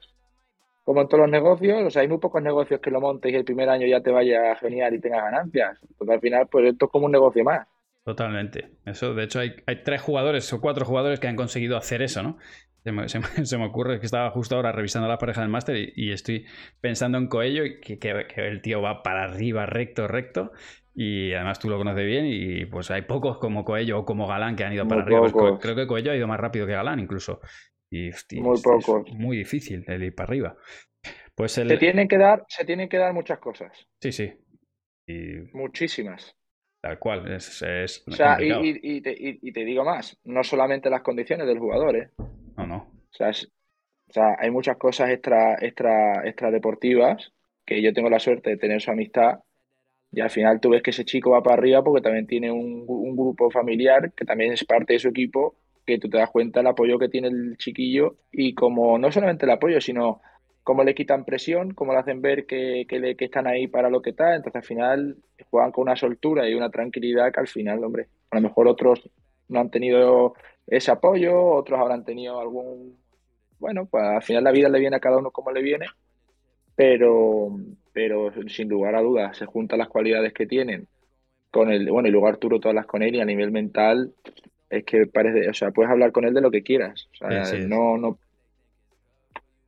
como 0.83 1.01
en 1.01 1.07
todos 1.07 1.21
los 1.21 1.29
negocios, 1.29 1.83
o 1.83 1.89
sea, 1.89 2.01
hay 2.01 2.07
muy 2.07 2.19
pocos 2.19 2.41
negocios 2.41 2.79
que 2.79 2.91
lo 2.91 3.01
montes 3.01 3.31
y 3.31 3.35
el 3.35 3.45
primer 3.45 3.69
año 3.69 3.87
ya 3.87 4.01
te 4.01 4.11
vaya 4.11 4.55
genial 4.55 4.93
y 4.93 4.99
tengas 4.99 5.23
ganancias, 5.23 5.77
entonces 5.81 6.15
al 6.15 6.21
final 6.21 6.47
pues 6.47 6.65
esto 6.65 6.85
es 6.85 6.91
como 6.91 7.05
un 7.05 7.11
negocio 7.11 7.43
más. 7.43 7.67
Totalmente. 8.03 8.69
Eso, 8.85 9.15
de 9.15 9.23
hecho, 9.23 9.39
hay, 9.39 9.55
hay, 9.65 9.81
tres 9.81 9.99
jugadores 9.99 10.53
o 10.53 10.61
cuatro 10.61 10.85
jugadores 10.85 11.19
que 11.19 11.27
han 11.27 11.35
conseguido 11.35 11.75
hacer 11.75 12.03
eso, 12.03 12.21
¿no? 12.21 12.37
Se 13.45 13.57
me, 13.57 13.65
ocurre 13.65 13.99
que 13.99 14.05
estaba 14.05 14.29
justo 14.31 14.55
ahora 14.55 14.71
revisando 14.71 15.07
la 15.07 15.17
pareja 15.17 15.41
del 15.41 15.49
máster 15.49 15.91
y, 15.95 16.11
estoy 16.11 16.45
pensando 16.81 17.17
en 17.17 17.27
Coello 17.27 17.65
y 17.65 17.79
que, 17.79 17.97
el 18.35 18.61
tío 18.61 18.81
va 18.81 19.01
para 19.01 19.23
arriba, 19.23 19.65
recto, 19.65 20.07
recto. 20.07 20.51
Y 20.93 21.33
además 21.33 21.59
tú 21.59 21.69
lo 21.69 21.77
conoces 21.77 22.05
bien 22.05 22.25
y 22.25 22.65
pues 22.67 22.89
hay 22.91 23.01
pocos 23.01 23.37
como 23.39 23.65
Coello 23.65 23.99
o 23.99 24.05
como 24.05 24.27
Galán 24.27 24.55
que 24.55 24.63
han 24.63 24.73
ido 24.73 24.87
para 24.87 25.01
arriba. 25.01 25.27
Pues 25.31 25.55
creo 25.59 25.75
que 25.75 25.87
Coello 25.87 26.11
ha 26.11 26.15
ido 26.15 26.27
más 26.27 26.39
rápido 26.39 26.67
que 26.67 26.73
Galán 26.73 26.99
incluso. 26.99 27.41
Y 27.89 28.11
muy 28.39 28.61
poco. 28.61 29.03
muy 29.13 29.37
difícil 29.37 29.83
el 29.87 30.03
ir 30.03 30.15
para 30.15 30.27
arriba. 30.27 30.57
Pues 31.33 31.51
se, 31.51 31.65
tienen 31.77 32.07
que 32.07 32.17
dar, 32.17 32.45
se 32.47 32.65
tienen 32.65 32.87
que 32.87 32.97
dar 32.97 33.13
muchas 33.13 33.39
cosas. 33.39 33.87
Sí, 33.99 34.11
sí. 34.11 34.33
Muchísimas. 35.53 36.35
Tal 36.81 36.99
cual. 36.99 37.31
Es, 37.31 37.61
o 38.07 38.11
sea, 38.11 38.37
y, 38.39 39.01
te, 39.01 39.65
digo 39.65 39.83
más, 39.83 40.17
no 40.23 40.43
solamente 40.43 40.89
las 40.89 41.01
condiciones 41.01 41.47
del 41.47 41.59
jugador, 41.59 41.95
¿eh? 41.97 42.11
No, 42.57 42.67
no. 42.67 42.75
O 42.77 44.13
sea, 44.13 44.35
hay 44.37 44.51
muchas 44.51 44.77
cosas 44.77 45.09
extra, 45.09 45.55
extra, 45.61 46.27
extra 46.27 46.51
deportivas 46.51 47.31
que 47.65 47.81
yo 47.81 47.93
tengo 47.93 48.09
la 48.09 48.19
suerte 48.19 48.51
de 48.51 48.57
tener 48.57 48.81
su 48.81 48.91
amistad 48.91 49.39
y 50.11 50.21
al 50.21 50.29
final 50.29 50.61
tú 50.61 50.69
ves 50.69 50.81
que 50.81 50.91
ese 50.91 51.05
chico 51.05 51.31
va 51.31 51.43
para 51.43 51.55
arriba 51.55 51.83
porque 51.83 52.01
también 52.01 52.27
tiene 52.27 52.51
un, 52.51 52.85
grupo 53.15 53.49
familiar 53.49 54.13
que 54.13 54.25
también 54.25 54.53
es 54.53 54.63
parte 54.63 54.93
de 54.93 54.99
su 54.99 55.09
equipo, 55.09 55.55
que 55.85 55.97
tú 55.97 56.09
te 56.09 56.17
das 56.17 56.29
cuenta 56.29 56.59
del 56.59 56.67
apoyo 56.67 56.99
que 56.99 57.09
tiene 57.09 57.27
el 57.27 57.57
chiquillo 57.57 58.17
y 58.31 58.53
como 58.53 58.97
no 58.97 59.11
solamente 59.11 59.45
el 59.45 59.51
apoyo, 59.51 59.81
sino 59.81 60.21
cómo 60.63 60.83
le 60.83 60.95
quitan 60.95 61.25
presión, 61.25 61.73
cómo 61.73 61.93
le 61.93 61.99
hacen 61.99 62.21
ver 62.21 62.45
que, 62.45 62.85
que, 62.87 63.15
que, 63.15 63.25
están 63.25 63.47
ahí 63.47 63.67
para 63.67 63.89
lo 63.89 64.01
que 64.01 64.11
está. 64.11 64.35
Entonces, 64.35 64.61
al 64.61 64.67
final, 64.67 65.17
juegan 65.49 65.71
con 65.71 65.83
una 65.83 65.95
soltura 65.95 66.49
y 66.49 66.55
una 66.55 66.71
tranquilidad 66.71 67.31
que 67.31 67.39
al 67.39 67.47
final, 67.47 67.83
hombre, 67.83 68.07
a 68.31 68.35
lo 68.35 68.41
mejor 68.41 68.67
otros 68.67 69.09
no 69.47 69.59
han 69.59 69.69
tenido 69.69 70.33
ese 70.67 70.91
apoyo, 70.91 71.43
otros 71.43 71.79
habrán 71.79 72.03
tenido 72.03 72.39
algún... 72.39 72.97
Bueno, 73.59 73.85
pues 73.85 74.03
al 74.03 74.23
final 74.23 74.43
la 74.43 74.51
vida 74.51 74.69
le 74.69 74.79
viene 74.79 74.97
a 74.97 74.99
cada 74.99 75.17
uno 75.17 75.31
como 75.31 75.51
le 75.51 75.61
viene, 75.61 75.85
pero, 76.75 77.57
pero 77.93 78.31
sin 78.47 78.67
lugar 78.67 78.95
a 78.95 79.01
dudas 79.01 79.37
se 79.37 79.45
juntan 79.45 79.79
las 79.79 79.87
cualidades 79.87 80.33
que 80.33 80.45
tienen 80.45 80.87
con 81.55 81.71
el, 81.71 81.89
bueno, 81.89 82.09
y 82.09 82.11
luego 82.11 82.27
Arturo 82.27 82.59
todas 82.59 82.75
las 82.75 82.85
con 82.85 83.01
él 83.01 83.15
y 83.15 83.21
a 83.21 83.25
nivel 83.25 83.49
mental 83.49 84.11
es 84.69 84.83
que 84.83 85.07
parece, 85.07 85.47
o 85.49 85.53
sea, 85.53 85.71
puedes 85.71 85.89
hablar 85.89 86.11
con 86.11 86.25
él 86.25 86.33
de 86.33 86.41
lo 86.41 86.51
que 86.51 86.63
quieras, 86.63 87.07
o 87.13 87.15
sea, 87.15 87.57
no, 87.65 87.97
no, 87.97 88.19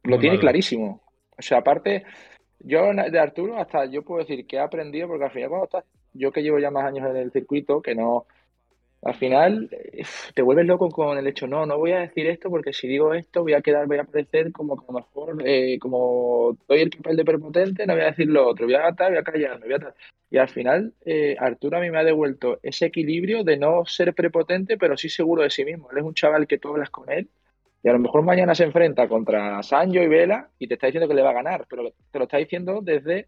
lo 0.03 0.19
tiene 0.19 0.37
clarísimo, 0.37 1.01
o 1.37 1.41
sea, 1.41 1.59
aparte, 1.59 2.03
yo 2.59 2.91
de 2.93 3.19
Arturo 3.19 3.57
hasta 3.57 3.85
yo 3.85 4.01
puedo 4.01 4.19
decir 4.19 4.45
que 4.45 4.57
he 4.57 4.59
aprendido 4.59 5.07
porque 5.07 5.23
al 5.23 5.31
final 5.31 5.47
cuando 5.47 5.65
estás, 5.65 5.85
yo 6.11 6.33
que 6.33 6.43
llevo 6.43 6.59
ya 6.59 6.71
más 6.71 6.83
años 6.83 7.09
en 7.09 7.15
el 7.15 7.31
circuito, 7.31 7.81
que 7.81 7.95
no, 7.95 8.25
al 9.01 9.15
final 9.15 9.69
te 10.33 10.41
vuelves 10.41 10.65
loco 10.65 10.89
con 10.89 11.17
el 11.17 11.27
hecho, 11.27 11.47
no, 11.47 11.65
no 11.65 11.77
voy 11.77 11.91
a 11.91 11.99
decir 11.99 12.27
esto 12.27 12.49
porque 12.49 12.73
si 12.73 12.87
digo 12.87 13.13
esto 13.13 13.43
voy 13.43 13.53
a 13.53 13.61
quedar, 13.61 13.87
voy 13.87 13.97
a 13.97 14.03
parecer 14.03 14.51
como 14.51 14.73
a 14.73 14.83
lo 14.87 14.93
mejor, 14.93 15.43
eh, 15.45 15.77
como 15.79 16.57
doy 16.67 16.81
el 16.81 16.89
papel 16.89 17.17
de 17.17 17.25
prepotente, 17.25 17.85
no 17.85 17.93
voy 17.93 18.03
a 18.03 18.07
decir 18.07 18.27
lo 18.27 18.47
otro, 18.47 18.65
voy 18.65 18.75
a 18.75 18.87
atar, 18.87 19.11
voy 19.11 19.19
a 19.19 19.23
callarme, 19.23 19.65
voy 19.65 19.75
a 19.75 19.93
Y 20.31 20.37
al 20.37 20.49
final, 20.49 20.93
eh, 21.05 21.35
Arturo 21.39 21.77
a 21.77 21.81
mí 21.81 21.91
me 21.91 21.99
ha 21.99 22.03
devuelto 22.03 22.59
ese 22.63 22.87
equilibrio 22.87 23.43
de 23.43 23.57
no 23.57 23.85
ser 23.85 24.13
prepotente, 24.13 24.77
pero 24.77 24.97
sí 24.97 25.09
seguro 25.09 25.43
de 25.43 25.51
sí 25.51 25.63
mismo. 25.63 25.89
Él 25.91 25.99
es 25.99 26.03
un 26.03 26.13
chaval 26.13 26.47
que 26.47 26.57
tú 26.57 26.69
hablas 26.69 26.89
con 26.89 27.09
él 27.11 27.29
y 27.83 27.89
a 27.89 27.93
lo 27.93 27.99
mejor 27.99 28.23
mañana 28.23 28.55
se 28.55 28.63
enfrenta 28.63 29.07
contra 29.07 29.61
Sancho 29.63 30.01
y 30.01 30.07
Vela 30.07 30.49
y 30.57 30.67
te 30.67 30.73
está 30.73 30.87
diciendo 30.87 31.07
que 31.07 31.13
le 31.13 31.21
va 31.21 31.29
a 31.29 31.33
ganar, 31.33 31.65
pero 31.69 31.93
te 32.11 32.19
lo 32.19 32.25
está 32.25 32.37
diciendo 32.37 32.81
desde 32.81 33.27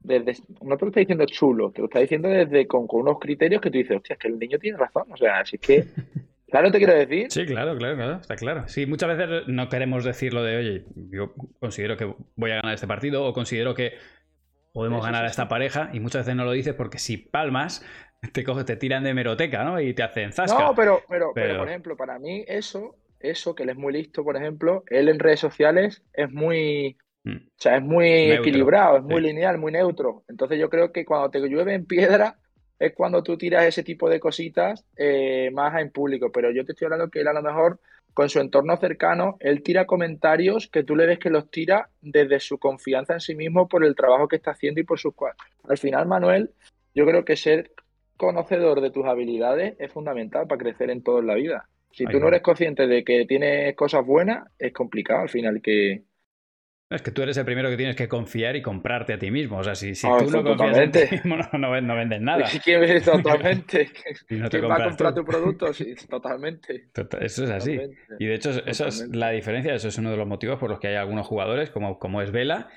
desde, 0.00 0.42
no 0.62 0.76
te 0.76 0.84
lo 0.84 0.88
está 0.88 1.00
diciendo 1.00 1.26
chulo, 1.26 1.70
te 1.70 1.80
lo 1.80 1.86
está 1.86 2.00
diciendo 2.00 2.28
desde 2.28 2.66
con, 2.66 2.86
unos 2.90 3.18
criterios 3.18 3.60
que 3.60 3.70
tú 3.70 3.78
dices, 3.78 3.96
hostia, 3.96 4.14
es 4.14 4.18
que 4.18 4.28
el 4.28 4.38
niño 4.38 4.58
tiene 4.58 4.78
razón. 4.78 5.04
O 5.10 5.16
sea, 5.16 5.40
así 5.40 5.58
que. 5.58 5.84
Claro, 6.50 6.72
te 6.72 6.78
quiero 6.78 6.94
decir. 6.94 7.30
Sí, 7.30 7.46
claro, 7.46 7.76
claro, 7.76 7.94
claro, 7.94 8.14
está 8.16 8.34
claro. 8.34 8.66
Sí, 8.66 8.84
muchas 8.84 9.16
veces 9.16 9.46
no 9.46 9.68
queremos 9.68 10.02
decirlo 10.02 10.42
de, 10.42 10.56
oye, 10.56 10.84
yo 11.12 11.32
considero 11.60 11.96
que 11.96 12.12
voy 12.34 12.50
a 12.50 12.56
ganar 12.56 12.74
este 12.74 12.88
partido 12.88 13.24
o 13.24 13.32
considero 13.32 13.72
que 13.72 13.92
podemos 14.72 15.04
ganar 15.04 15.24
a 15.24 15.28
esta 15.28 15.48
pareja 15.48 15.90
y 15.92 16.00
muchas 16.00 16.22
veces 16.26 16.36
no 16.36 16.44
lo 16.44 16.50
dices 16.52 16.74
porque 16.74 16.98
si 16.98 17.16
palmas, 17.16 17.84
te 18.32 18.44
coges, 18.44 18.64
te 18.64 18.76
tiran 18.76 19.04
de 19.04 19.14
meroteca, 19.14 19.64
¿no? 19.64 19.80
Y 19.80 19.94
te 19.94 20.02
hacen 20.02 20.32
zasca. 20.32 20.58
No, 20.58 20.74
pero, 20.74 21.02
pero, 21.08 21.32
pero, 21.34 21.58
por 21.58 21.68
ejemplo, 21.68 21.96
para 21.96 22.18
mí 22.18 22.44
eso, 22.46 22.96
eso, 23.18 23.54
que 23.54 23.62
él 23.62 23.70
es 23.70 23.76
muy 23.76 23.92
listo, 23.92 24.24
por 24.24 24.36
ejemplo, 24.36 24.84
él 24.88 25.08
en 25.08 25.18
redes 25.18 25.40
sociales 25.40 26.02
es 26.12 26.30
muy. 26.30 26.98
O 27.26 27.30
sea, 27.56 27.76
es 27.76 27.82
muy 27.82 28.32
equilibrado, 28.32 28.98
es 28.98 29.02
muy 29.02 29.20
lineal, 29.20 29.58
muy 29.58 29.72
neutro. 29.72 30.24
Entonces 30.28 30.58
yo 30.58 30.70
creo 30.70 30.90
que 30.92 31.04
cuando 31.04 31.30
te 31.30 31.40
llueve 31.40 31.74
en 31.74 31.84
piedra 31.84 32.38
es 32.78 32.94
cuando 32.94 33.22
tú 33.22 33.36
tiras 33.36 33.66
ese 33.66 33.82
tipo 33.82 34.08
de 34.08 34.18
cositas 34.18 34.86
eh, 34.96 35.50
más 35.52 35.78
en 35.80 35.90
público. 35.90 36.32
Pero 36.32 36.50
yo 36.50 36.64
te 36.64 36.72
estoy 36.72 36.86
hablando 36.86 37.10
que 37.10 37.20
él 37.20 37.28
a 37.28 37.34
lo 37.34 37.42
mejor 37.42 37.78
con 38.14 38.28
su 38.28 38.40
entorno 38.40 38.76
cercano, 38.76 39.36
él 39.40 39.62
tira 39.62 39.86
comentarios 39.86 40.68
que 40.68 40.82
tú 40.82 40.96
le 40.96 41.06
ves 41.06 41.18
que 41.18 41.30
los 41.30 41.50
tira 41.50 41.90
desde 42.00 42.40
su 42.40 42.58
confianza 42.58 43.14
en 43.14 43.20
sí 43.20 43.34
mismo 43.34 43.68
por 43.68 43.84
el 43.84 43.94
trabajo 43.94 44.26
que 44.26 44.36
está 44.36 44.52
haciendo 44.52 44.80
y 44.80 44.84
por 44.84 44.98
sus... 44.98 45.14
Al 45.68 45.78
final, 45.78 46.06
Manuel, 46.06 46.50
yo 46.94 47.06
creo 47.06 47.24
que 47.24 47.36
ser 47.36 47.70
conocedor 48.16 48.80
de 48.80 48.90
tus 48.90 49.06
habilidades 49.06 49.76
es 49.78 49.92
fundamental 49.92 50.46
para 50.46 50.58
crecer 50.58 50.90
en 50.90 51.02
todo 51.02 51.20
en 51.20 51.26
la 51.28 51.34
vida. 51.34 51.68
Si 51.92 52.04
tú 52.06 52.20
no 52.20 52.28
eres 52.28 52.42
consciente 52.42 52.86
de 52.86 53.04
que 53.04 53.26
tienes 53.26 53.74
cosas 53.74 54.04
buenas, 54.04 54.48
es 54.58 54.72
complicado 54.72 55.22
al 55.22 55.28
final 55.28 55.60
que, 55.60 56.02
es 56.90 57.02
que 57.02 57.12
tú 57.12 57.22
eres 57.22 57.36
el 57.36 57.44
primero 57.44 57.70
que 57.70 57.76
tienes 57.76 57.94
que 57.94 58.08
confiar 58.08 58.56
y 58.56 58.62
comprarte 58.62 59.12
a 59.12 59.18
ti 59.18 59.30
mismo. 59.30 59.58
O 59.58 59.64
sea, 59.64 59.76
si, 59.76 59.94
si 59.94 60.08
ah, 60.08 60.16
tú 60.18 60.30
no 60.30 60.42
confías 60.42 60.78
en 60.78 60.90
ti 60.90 61.00
mismo, 61.12 61.36
no, 61.36 61.70
vendes 61.70 62.20
nada. 62.20 62.46
¿Quién 62.64 63.02
totalmente? 63.02 63.90
no 64.30 64.48
te 64.48 64.60
va 64.60 64.74
a 64.74 64.84
comprar 64.88 65.14
tu 65.14 65.24
producto? 65.24 65.72
Sí, 65.80 65.94
totalmente. 66.08 66.88
Eso 67.20 67.44
es 67.44 67.50
así. 67.50 67.78
Y 68.18 68.26
de 68.26 68.34
hecho, 68.34 68.50
eso 68.66 68.86
es 68.86 69.08
la 69.08 69.30
diferencia. 69.30 69.72
Eso 69.72 69.88
es 69.88 69.96
uno 69.98 70.10
de 70.10 70.16
los 70.16 70.26
motivos 70.26 70.58
por 70.58 70.68
los 70.68 70.80
que 70.80 70.88
hay 70.88 70.96
algunos 70.96 71.26
jugadores, 71.26 71.70
como, 71.70 71.98
como 71.98 72.20
es 72.20 72.32
Vela, 72.32 72.68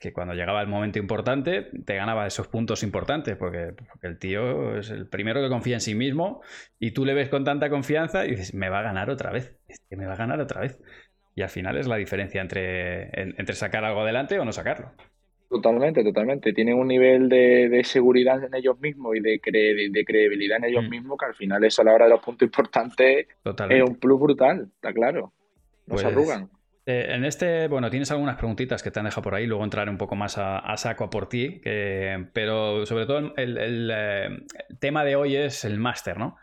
que 0.00 0.12
cuando 0.12 0.34
llegaba 0.34 0.60
el 0.60 0.68
momento 0.68 0.98
importante 0.98 1.68
te 1.84 1.96
ganaba 1.96 2.26
esos 2.26 2.48
puntos 2.48 2.82
importantes, 2.82 3.36
porque, 3.36 3.74
porque, 3.76 4.06
el 4.06 4.18
tío 4.18 4.78
es 4.78 4.90
el 4.90 5.08
primero 5.08 5.42
que 5.42 5.48
confía 5.48 5.74
en 5.74 5.80
sí 5.80 5.94
mismo 5.94 6.42
y 6.78 6.92
tú 6.92 7.04
le 7.04 7.14
ves 7.14 7.28
con 7.28 7.44
tanta 7.44 7.70
confianza 7.70 8.24
y 8.24 8.30
dices, 8.30 8.54
me 8.54 8.68
va 8.68 8.80
a 8.80 8.82
ganar 8.82 9.10
otra 9.10 9.32
vez, 9.32 9.56
es 9.68 9.80
que 9.88 9.96
me 9.96 10.06
va 10.06 10.14
a 10.14 10.16
ganar 10.16 10.40
otra 10.40 10.60
vez. 10.60 10.78
Y 11.34 11.42
al 11.42 11.48
final 11.48 11.76
es 11.78 11.86
la 11.86 11.96
diferencia 11.96 12.40
entre, 12.40 13.08
entre 13.20 13.54
sacar 13.54 13.84
algo 13.84 14.00
adelante 14.02 14.38
o 14.38 14.44
no 14.44 14.52
sacarlo. 14.52 14.92
Totalmente, 15.52 16.02
totalmente. 16.02 16.54
Tienen 16.54 16.78
un 16.78 16.88
nivel 16.88 17.28
de, 17.28 17.82
seguridad 17.84 18.42
en 18.42 18.54
ellos 18.54 18.80
mismos 18.80 19.16
y 19.16 19.20
de, 19.20 19.38
de 19.42 20.04
credibilidad 20.04 20.56
en 20.56 20.64
ellos 20.64 20.84
mm. 20.84 20.88
mismos 20.88 21.18
que 21.18 21.26
al 21.26 21.34
final 21.34 21.62
eso 21.64 21.82
a 21.82 21.84
la 21.84 21.92
hora 21.92 22.04
de 22.06 22.10
los 22.12 22.20
puntos 22.20 22.46
importantes 22.46 23.26
es 23.44 23.82
un 23.82 23.96
plus 23.96 24.18
brutal, 24.18 24.70
está 24.74 24.94
claro. 24.94 25.32
No 25.86 25.98
se 25.98 26.04
pues, 26.04 26.16
arrugan. 26.16 26.50
Eh, 26.86 27.08
en 27.10 27.24
este, 27.24 27.68
bueno, 27.68 27.90
tienes 27.90 28.10
algunas 28.10 28.36
preguntitas 28.36 28.82
que 28.82 28.90
te 28.90 28.98
han 28.98 29.04
dejado 29.04 29.22
por 29.22 29.34
ahí, 29.34 29.46
luego 29.46 29.62
entraré 29.62 29.90
un 29.90 29.98
poco 29.98 30.16
más 30.16 30.36
a, 30.38 30.74
saco 30.78 31.04
a 31.04 31.10
por 31.10 31.28
ti, 31.28 31.60
pero 31.62 32.86
sobre 32.86 33.04
todo 33.04 33.34
el, 33.36 33.58
el, 33.58 33.90
eh, 33.94 34.28
tema 34.80 35.04
de 35.04 35.16
hoy 35.16 35.36
es 35.36 35.66
el 35.66 35.78
máster, 35.78 36.18
¿no? 36.18 36.38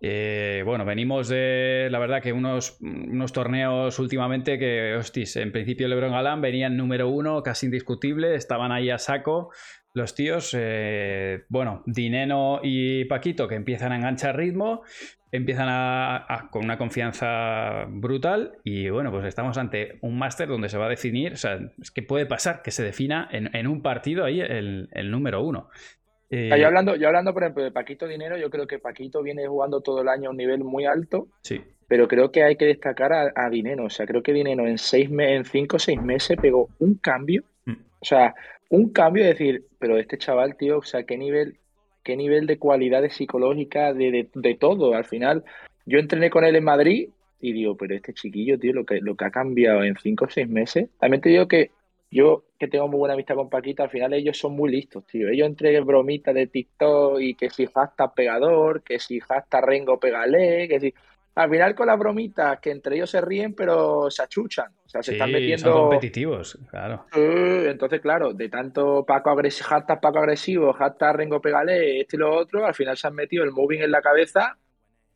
Eh, 0.00 0.62
bueno, 0.64 0.84
venimos 0.84 1.28
de, 1.28 1.88
la 1.90 1.98
verdad, 1.98 2.22
que 2.22 2.32
unos, 2.32 2.78
unos 2.80 3.32
torneos 3.32 3.98
últimamente 3.98 4.58
que, 4.58 4.94
hostis, 4.94 5.36
en 5.36 5.50
principio 5.50 5.88
Lebron 5.88 6.12
Galán 6.12 6.40
venían 6.40 6.76
número 6.76 7.08
uno, 7.08 7.42
casi 7.42 7.66
indiscutible, 7.66 8.34
estaban 8.34 8.70
ahí 8.70 8.90
a 8.90 8.98
saco 8.98 9.50
los 9.94 10.14
tíos. 10.14 10.54
Eh, 10.56 11.44
bueno, 11.48 11.82
Dineno 11.86 12.60
y 12.62 13.04
Paquito 13.06 13.48
que 13.48 13.56
empiezan 13.56 13.92
a 13.92 13.96
enganchar 13.96 14.36
ritmo, 14.36 14.82
empiezan 15.32 15.68
a, 15.68 16.48
con 16.50 16.64
una 16.64 16.78
confianza 16.78 17.84
brutal 17.88 18.58
y 18.64 18.88
bueno, 18.88 19.10
pues 19.10 19.26
estamos 19.26 19.58
ante 19.58 19.98
un 20.00 20.18
máster 20.18 20.48
donde 20.48 20.68
se 20.68 20.78
va 20.78 20.86
a 20.86 20.90
definir, 20.90 21.34
o 21.34 21.36
sea, 21.36 21.58
es 21.80 21.90
que 21.90 22.02
puede 22.02 22.24
pasar 22.24 22.62
que 22.62 22.70
se 22.70 22.82
defina 22.82 23.28
en, 23.30 23.66
un 23.66 23.82
partido 23.82 24.24
ahí 24.24 24.40
el, 24.40 24.88
el 24.92 25.10
número 25.10 25.42
uno. 25.42 25.68
Eh, 26.30 26.50
yo, 26.58 26.66
hablando, 26.66 26.96
yo 26.96 27.06
hablando, 27.06 27.32
por 27.32 27.42
ejemplo, 27.42 27.64
de 27.64 27.70
Paquito 27.70 28.06
Dinero, 28.06 28.36
yo 28.36 28.50
creo 28.50 28.66
que 28.66 28.78
Paquito 28.78 29.22
viene 29.22 29.46
jugando 29.46 29.80
todo 29.80 30.02
el 30.02 30.08
año 30.08 30.28
a 30.28 30.32
un 30.32 30.36
nivel 30.36 30.62
muy 30.62 30.84
alto. 30.84 31.28
Sí. 31.42 31.60
Pero 31.86 32.06
creo 32.06 32.30
que 32.30 32.42
hay 32.42 32.56
que 32.56 32.66
destacar 32.66 33.12
a, 33.34 33.50
Dinero. 33.50 33.84
O 33.84 33.90
sea, 33.90 34.06
creo 34.06 34.22
que 34.22 34.32
Dinero 34.32 34.66
en 34.66 34.76
seis 34.76 35.08
en 35.10 35.44
cinco 35.46 35.76
o 35.76 35.78
seis 35.78 36.00
meses 36.00 36.36
pegó 36.40 36.68
un 36.80 36.96
cambio. 36.96 37.44
Mm. 37.64 37.72
O 38.00 38.04
sea, 38.04 38.34
un 38.68 38.90
cambio 38.90 39.24
de 39.24 39.30
decir, 39.30 39.64
pero 39.78 39.96
este 39.96 40.18
chaval, 40.18 40.56
tío, 40.56 40.78
o 40.78 40.82
sea, 40.82 41.04
qué 41.04 41.16
nivel, 41.16 41.56
qué 42.02 42.14
nivel 42.14 42.46
de 42.46 42.58
cualidades 42.58 43.14
psicológicas, 43.14 43.96
de, 43.96 44.28
de, 44.34 44.54
todo. 44.54 44.94
Al 44.94 45.06
final, 45.06 45.44
yo 45.86 45.98
entrené 45.98 46.28
con 46.28 46.44
él 46.44 46.56
en 46.56 46.64
Madrid 46.64 47.08
y 47.40 47.52
digo, 47.52 47.74
pero 47.76 47.94
este 47.94 48.12
chiquillo, 48.12 48.58
tío, 48.58 48.74
lo 48.74 48.84
que, 48.84 49.00
lo 49.00 49.16
que 49.16 49.24
ha 49.24 49.30
cambiado 49.30 49.82
en 49.82 49.96
cinco 49.96 50.26
o 50.26 50.30
seis 50.30 50.48
meses. 50.48 50.90
También 51.00 51.22
te 51.22 51.30
digo 51.30 51.48
que 51.48 51.70
yo 52.10 52.44
que 52.58 52.68
tengo 52.68 52.88
muy 52.88 52.98
buena 52.98 53.14
vista 53.14 53.34
con 53.34 53.50
Paquita, 53.50 53.84
al 53.84 53.90
final 53.90 54.14
ellos 54.14 54.38
son 54.38 54.52
muy 54.52 54.70
listos, 54.70 55.06
tío. 55.06 55.28
Ellos 55.28 55.46
entre 55.46 55.78
bromitas 55.80 56.34
de 56.34 56.46
TikTok 56.46 57.20
y 57.20 57.34
que 57.34 57.50
si 57.50 57.66
hashtag 57.66 58.14
pegador, 58.14 58.82
que 58.82 58.98
si 58.98 59.20
hashtag 59.20 59.64
rengo 59.64 60.00
pegale, 60.00 60.68
que 60.68 60.80
si... 60.80 60.94
Al 61.34 61.50
final 61.50 61.76
con 61.76 61.86
las 61.86 61.96
bromitas, 61.96 62.58
que 62.58 62.72
entre 62.72 62.96
ellos 62.96 63.10
se 63.10 63.20
ríen, 63.20 63.54
pero 63.54 64.10
se 64.10 64.24
achuchan. 64.24 64.72
O 64.84 64.88
sea, 64.88 65.04
se 65.04 65.12
están 65.12 65.30
metiendo... 65.30 65.70
Son 65.70 65.82
competitivos, 65.82 66.58
claro. 66.68 67.06
entonces, 67.14 68.00
claro, 68.00 68.32
de 68.32 68.48
tanto 68.48 69.04
Paco 69.06 69.30
agresivo, 69.30 69.68
hashtag 69.68 70.00
Paco 70.00 70.18
agresivo, 70.18 70.72
hashtag 70.72 71.16
rengo 71.16 71.40
pegale, 71.40 72.00
este 72.00 72.16
y 72.16 72.18
lo 72.18 72.34
otro, 72.34 72.66
al 72.66 72.74
final 72.74 72.96
se 72.96 73.06
han 73.06 73.14
metido 73.14 73.44
el 73.44 73.52
moving 73.52 73.82
en 73.82 73.92
la 73.92 74.02
cabeza 74.02 74.58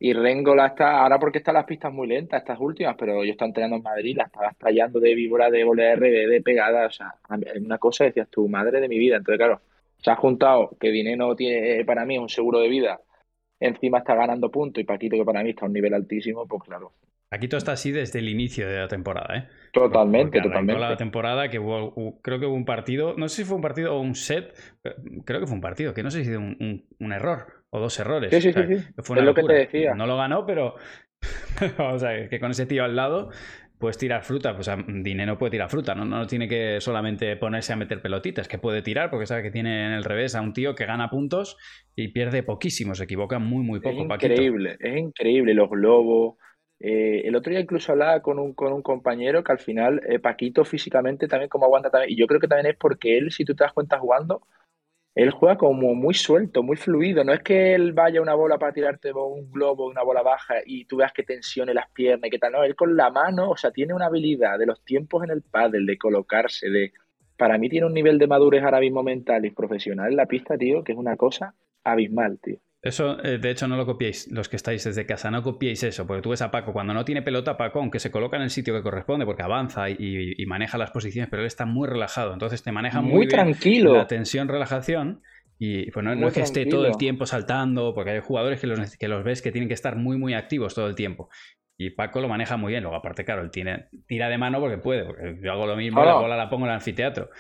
y 0.05 0.15
Rengo 0.15 0.53
la 0.57 0.67
está, 0.67 1.01
ahora 1.01 1.17
porque 1.21 1.39
están 1.39 1.55
las 1.55 1.65
pistas 1.65 1.93
muy 1.93 2.09
lentas, 2.09 2.41
estas 2.41 2.59
últimas, 2.59 2.97
pero 2.99 3.23
yo 3.25 3.31
estaba 3.31 3.47
entrenando 3.47 3.77
en 3.77 3.85
Madrid, 3.85 4.17
la 4.17 4.25
estaba 4.25 4.49
estallando 4.49 4.99
de 4.99 5.15
víbora, 5.15 5.49
de 5.49 5.63
voler, 5.63 6.01
de, 6.01 6.27
de 6.27 6.43
pegada, 6.43 6.87
o 6.87 6.91
sea, 6.91 7.15
una 7.61 7.79
cosa 7.79 8.03
decías 8.03 8.29
tu 8.29 8.49
madre 8.49 8.81
de 8.81 8.89
mi 8.89 8.99
vida. 8.99 9.19
Entonces, 9.19 9.39
claro, 9.39 9.61
se 9.99 10.11
ha 10.11 10.17
juntado 10.17 10.77
que 10.81 10.91
Dinero 10.91 11.37
tiene 11.37 11.85
para 11.85 12.05
mí 12.05 12.19
un 12.19 12.29
seguro 12.29 12.59
de 12.59 12.69
vida, 12.69 13.01
encima 13.61 13.99
está 13.99 14.17
ganando 14.17 14.51
puntos 14.51 14.81
y 14.81 14.85
Paquito, 14.85 15.17
que 15.17 15.25
para 15.25 15.45
mí 15.45 15.51
está 15.51 15.67
a 15.67 15.69
un 15.69 15.75
nivel 15.75 15.95
altísimo, 15.95 16.49
pues 16.49 16.65
claro. 16.65 16.95
Paquito 17.29 17.57
está 17.57 17.71
así 17.71 17.93
desde 17.93 18.19
el 18.19 18.29
inicio 18.29 18.69
de 18.69 18.79
la 18.79 18.89
temporada, 18.89 19.37
¿eh? 19.37 19.49
Totalmente, 19.73 20.41
totalmente. 20.41 20.81
la 20.81 20.97
temporada 20.97 21.49
que 21.49 21.61
hubo, 21.61 22.21
creo 22.23 22.41
que 22.41 22.47
hubo 22.47 22.57
un 22.57 22.65
partido, 22.65 23.15
no 23.17 23.29
sé 23.29 23.43
si 23.43 23.45
fue 23.45 23.55
un 23.55 23.63
partido 23.63 23.95
o 23.95 24.01
un 24.01 24.17
set, 24.17 24.53
creo 25.25 25.39
que 25.39 25.47
fue 25.47 25.55
un 25.55 25.63
partido, 25.63 25.95
que 25.95 26.03
no 26.03 26.11
sé 26.11 26.25
si 26.25 26.31
fue 26.31 26.39
un 26.39 27.13
error 27.13 27.62
o 27.73 27.81
dos 27.81 27.99
errores. 27.99 28.31
Sí, 28.31 28.41
sí, 28.41 28.53
sí. 28.53 28.85
Fue 28.99 29.19
es 29.19 29.25
lo 29.25 29.35
que 29.35 29.43
te 29.43 29.53
decía. 29.55 29.95
No 29.95 30.07
lo 30.07 30.17
ganó, 30.17 30.45
pero. 30.45 30.75
o 31.79 31.99
sea, 31.99 32.29
que 32.29 32.39
con 32.39 32.51
ese 32.51 32.67
tío 32.67 32.85
al 32.85 32.97
lado 32.97 33.31
puedes 33.79 33.97
tirar 33.97 34.23
fruta. 34.23 34.55
Pues 34.55 34.71
Dinero 34.87 35.39
puede 35.39 35.53
tirar 35.53 35.71
fruta, 35.71 35.95
¿no? 35.95 36.05
no 36.05 36.27
tiene 36.27 36.49
que 36.49 36.81
solamente 36.81 37.37
ponerse 37.37 37.73
a 37.73 37.77
meter 37.77 38.03
pelotitas, 38.03 38.47
que 38.47 38.59
puede 38.59 38.83
tirar 38.83 39.11
porque 39.11 39.27
sabe 39.27 39.43
que 39.43 39.51
tiene 39.51 39.87
en 39.87 39.93
el 39.93 40.05
revés 40.05 40.35
a 40.35 40.43
un 40.43 40.53
tío 40.53 40.75
que 40.75 40.85
gana 40.85 41.09
puntos 41.09 41.57
y 41.97 42.09
pierde 42.09 42.43
poquísimo, 42.43 42.95
se 42.95 43.05
equivoca 43.05 43.39
muy, 43.39 43.65
muy 43.65 43.81
poco. 43.81 43.97
Es 43.97 44.23
increíble, 44.23 44.77
es 44.79 44.99
increíble. 44.99 45.55
Los 45.55 45.71
globos. 45.71 46.37
Eh, 46.79 47.23
el 47.25 47.35
otro 47.37 47.51
día 47.51 47.61
incluso 47.61 47.93
hablaba 47.93 48.21
con 48.21 48.39
un, 48.39 48.55
con 48.55 48.73
un 48.73 48.83
compañero 48.83 49.43
que 49.43 49.53
al 49.53 49.61
final 49.61 50.03
eh, 50.09 50.19
Paquito 50.19 50.65
físicamente 50.65 51.29
también 51.29 51.49
como 51.49 51.65
aguanta 51.65 51.91
también, 51.91 52.13
y 52.13 52.17
yo 52.17 52.27
creo 52.27 52.41
que 52.41 52.49
también 52.49 52.73
es 52.73 52.77
porque 52.77 53.17
él, 53.17 53.31
si 53.31 53.45
tú 53.45 53.55
te 53.55 53.65
das 53.65 53.73
cuenta 53.73 53.99
jugando, 53.99 54.43
él 55.15 55.31
juega 55.31 55.57
como 55.59 55.95
muy 55.95 56.15
suelto, 56.15 56.63
muy 56.63 56.77
fluido. 56.77 57.23
No 57.25 57.33
es 57.33 57.41
que 57.43 57.75
él 57.75 57.93
vaya 57.93 58.23
una 58.23 58.35
bola 58.35 58.59
para 58.59 58.73
tirarte 58.73 59.13
un 59.13 59.51
globo, 59.51 59.87
una 59.87 60.03
bola 60.03 60.23
baja 60.23 60.55
y 60.65 60.87
tú 60.87 60.97
veas 60.97 61.13
que 61.13 61.23
tensione 61.23 61.75
las 61.75 61.91
piernas 61.91 62.29
y 62.29 62.31
que 62.31 62.39
tal. 62.39 62.53
No, 62.53 62.65
él 62.65 62.75
con 62.75 62.97
la 62.97 63.11
mano, 63.11 63.51
o 63.51 63.57
sea, 63.57 63.71
tiene 63.71 63.95
una 63.95 64.07
habilidad 64.07 64.59
de 64.59 64.67
los 64.67 64.83
tiempos 64.85 65.25
en 65.25 65.31
el 65.31 65.43
pádel, 65.43 65.87
de 65.87 65.99
colocarse, 65.99 66.71
de... 66.71 66.93
Para 67.37 67.59
mí 67.59 67.69
tiene 67.69 67.87
un 67.87 67.95
nivel 67.95 68.19
de 68.19 68.27
madurez 68.27 68.63
ahora 68.63 68.81
mismo 68.81 69.03
mental 69.03 69.45
y 69.45 69.51
profesional 69.51 70.11
en 70.11 70.17
la 70.17 70.27
pista, 70.27 70.57
tío, 70.57 70.85
que 70.85 70.93
es 70.93 70.99
una 70.99 71.17
cosa 71.17 71.55
abismal, 71.83 72.39
tío. 72.41 72.59
Eso, 72.83 73.23
eh, 73.23 73.39
de 73.39 73.51
hecho, 73.51 73.69
no 73.69 73.77
lo 73.77 73.87
copiéis 73.87 74.29
los 74.33 74.49
que 74.49 74.57
estáis 74.57 74.83
desde 74.83 75.07
casa, 75.07 75.31
no 75.31 75.43
copiéis 75.43 75.85
eso, 75.85 76.05
porque 76.05 76.21
tú 76.21 76.31
ves 76.31 76.43
a 76.43 76.51
Paco, 76.51 76.73
cuando 76.73 76.93
no 76.93 77.05
tiene 77.05 77.23
pelota, 77.23 77.57
Paco, 77.57 77.79
aunque 77.79 78.01
se 78.01 78.11
coloca 78.11 78.37
en 78.37 78.43
el 78.43 78.51
sitio 78.51 78.75
que 78.75 78.83
corresponde, 78.83 79.25
porque 79.25 79.43
avanza 79.43 79.89
y, 79.89 80.45
maneja 80.47 80.79
las 80.79 80.91
posiciones, 80.91 81.31
pero 81.31 81.43
él 81.43 81.47
está 81.47 81.65
muy 81.65 81.87
relajado, 81.87 82.33
entonces 82.33 82.63
te 82.65 82.73
maneja 82.73 83.01
muy, 83.01 83.13
muy 83.13 83.29
tranquilo. 83.29 83.95
la 83.95 84.09
tensión, 84.09 84.49
relajación, 84.49 85.23
y 85.65 85.93
pues 85.93 86.05
no, 86.05 86.27
es 86.27 86.35
que 86.35 86.41
esté 86.41 86.67
todo 86.67 86.87
el 86.87 86.97
tiempo 86.97 87.25
saltando, 87.25 87.95
porque 87.95 88.11
hay 88.11 88.21
jugadores 88.21 88.61
que 88.61 88.67
los, 88.67 88.97
que 88.97 89.07
los 89.07 89.23
ves 89.23 89.43
que 89.43 89.53
tienen 89.53 89.69
que 89.69 89.75
estar 89.75 89.95
muy, 89.95 90.19
muy 90.19 90.35
activos 90.35 90.75
todo 90.75 90.89
el 90.89 90.97
tiempo. 90.97 91.29
Y 91.79 91.91
Paco 91.91 92.21
lo 92.21 92.29
maneja 92.29 92.57
muy 92.57 92.73
bien. 92.73 92.83
Luego, 92.83 92.97
aparte, 92.97 93.25
claro, 93.25 93.43
él 93.43 93.51
tiene, 93.51 93.87
tira 94.07 94.29
de 94.29 94.39
mano 94.39 94.61
porque 94.61 94.79
puede. 94.79 95.05
Porque 95.05 95.39
yo 95.41 95.53
hago 95.53 95.67
lo 95.67 95.77
mismo, 95.77 96.05
la 96.05 96.15
bola 96.15 96.37
la 96.37 96.51
pongo 96.51 96.65
en 96.65 96.71
el 96.71 96.77
anfiteatro. 96.77 97.31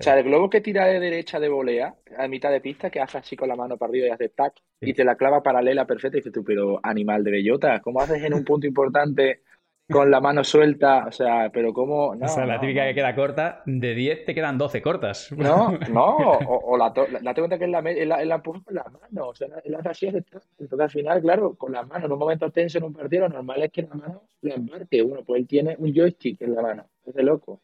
O 0.00 0.02
sea, 0.02 0.16
el 0.16 0.24
globo 0.24 0.48
que 0.48 0.60
tira 0.60 0.86
de 0.86 1.00
derecha 1.00 1.40
de 1.40 1.48
volea, 1.48 1.96
a 2.16 2.28
mitad 2.28 2.52
de 2.52 2.60
pista, 2.60 2.88
que 2.88 3.00
hace 3.00 3.18
así 3.18 3.36
con 3.36 3.48
la 3.48 3.56
mano 3.56 3.76
para 3.76 3.90
arriba 3.90 4.06
y 4.06 4.10
hace 4.10 4.28
tac, 4.28 4.54
y 4.80 4.94
te 4.94 5.04
la 5.04 5.16
clava 5.16 5.42
paralela 5.42 5.86
perfecta, 5.86 6.16
y 6.16 6.20
dices 6.20 6.32
tú, 6.32 6.44
pero 6.44 6.78
animal 6.84 7.24
de 7.24 7.32
bellota, 7.32 7.80
¿cómo 7.80 8.00
haces 8.00 8.22
en 8.22 8.34
un 8.34 8.44
punto 8.44 8.66
importante 8.66 9.42
con 9.90 10.10
la 10.10 10.20
mano 10.20 10.44
suelta, 10.44 11.06
o 11.06 11.12
sea, 11.12 11.50
pero 11.50 11.72
como... 11.72 12.14
No, 12.14 12.26
o 12.26 12.28
sea, 12.28 12.44
la 12.46 12.60
típica 12.60 12.86
que 12.86 12.94
queda 12.94 13.14
corta, 13.14 13.62
de 13.64 13.94
10 13.94 14.26
te 14.26 14.34
quedan 14.34 14.58
12 14.58 14.82
cortas. 14.82 15.32
No, 15.36 15.78
no, 15.90 16.16
o, 16.46 16.76
la, 16.76 16.92
la, 17.22 17.34
cuenta 17.34 17.58
que 17.58 17.64
es 17.64 17.70
la, 17.70 17.80
la, 17.80 18.24
la 18.24 18.42
con 18.42 18.62
la 18.70 18.84
mano, 18.84 19.28
o 19.28 19.34
sea, 19.34 19.48
la 19.64 19.78
así, 19.78 20.06
entonces 20.06 20.80
al 20.80 20.90
final, 20.90 21.22
claro, 21.22 21.54
con 21.56 21.72
la 21.72 21.82
mano, 21.84 22.06
en 22.06 22.12
un 22.12 22.18
momento 22.18 22.50
tenso 22.50 22.78
en 22.78 22.84
un 22.84 22.92
partido, 22.92 23.28
lo 23.28 23.34
normal 23.34 23.62
es 23.62 23.72
que 23.72 23.82
la 23.82 23.94
mano 23.94 24.22
la 24.42 24.54
embarque 24.54 25.02
uno, 25.02 25.24
pues 25.24 25.40
él 25.40 25.48
tiene 25.48 25.74
un 25.78 25.92
joystick 25.92 26.40
en 26.42 26.54
la 26.54 26.62
mano, 26.62 26.84
es 27.04 27.14
de 27.14 27.22
loco. 27.22 27.62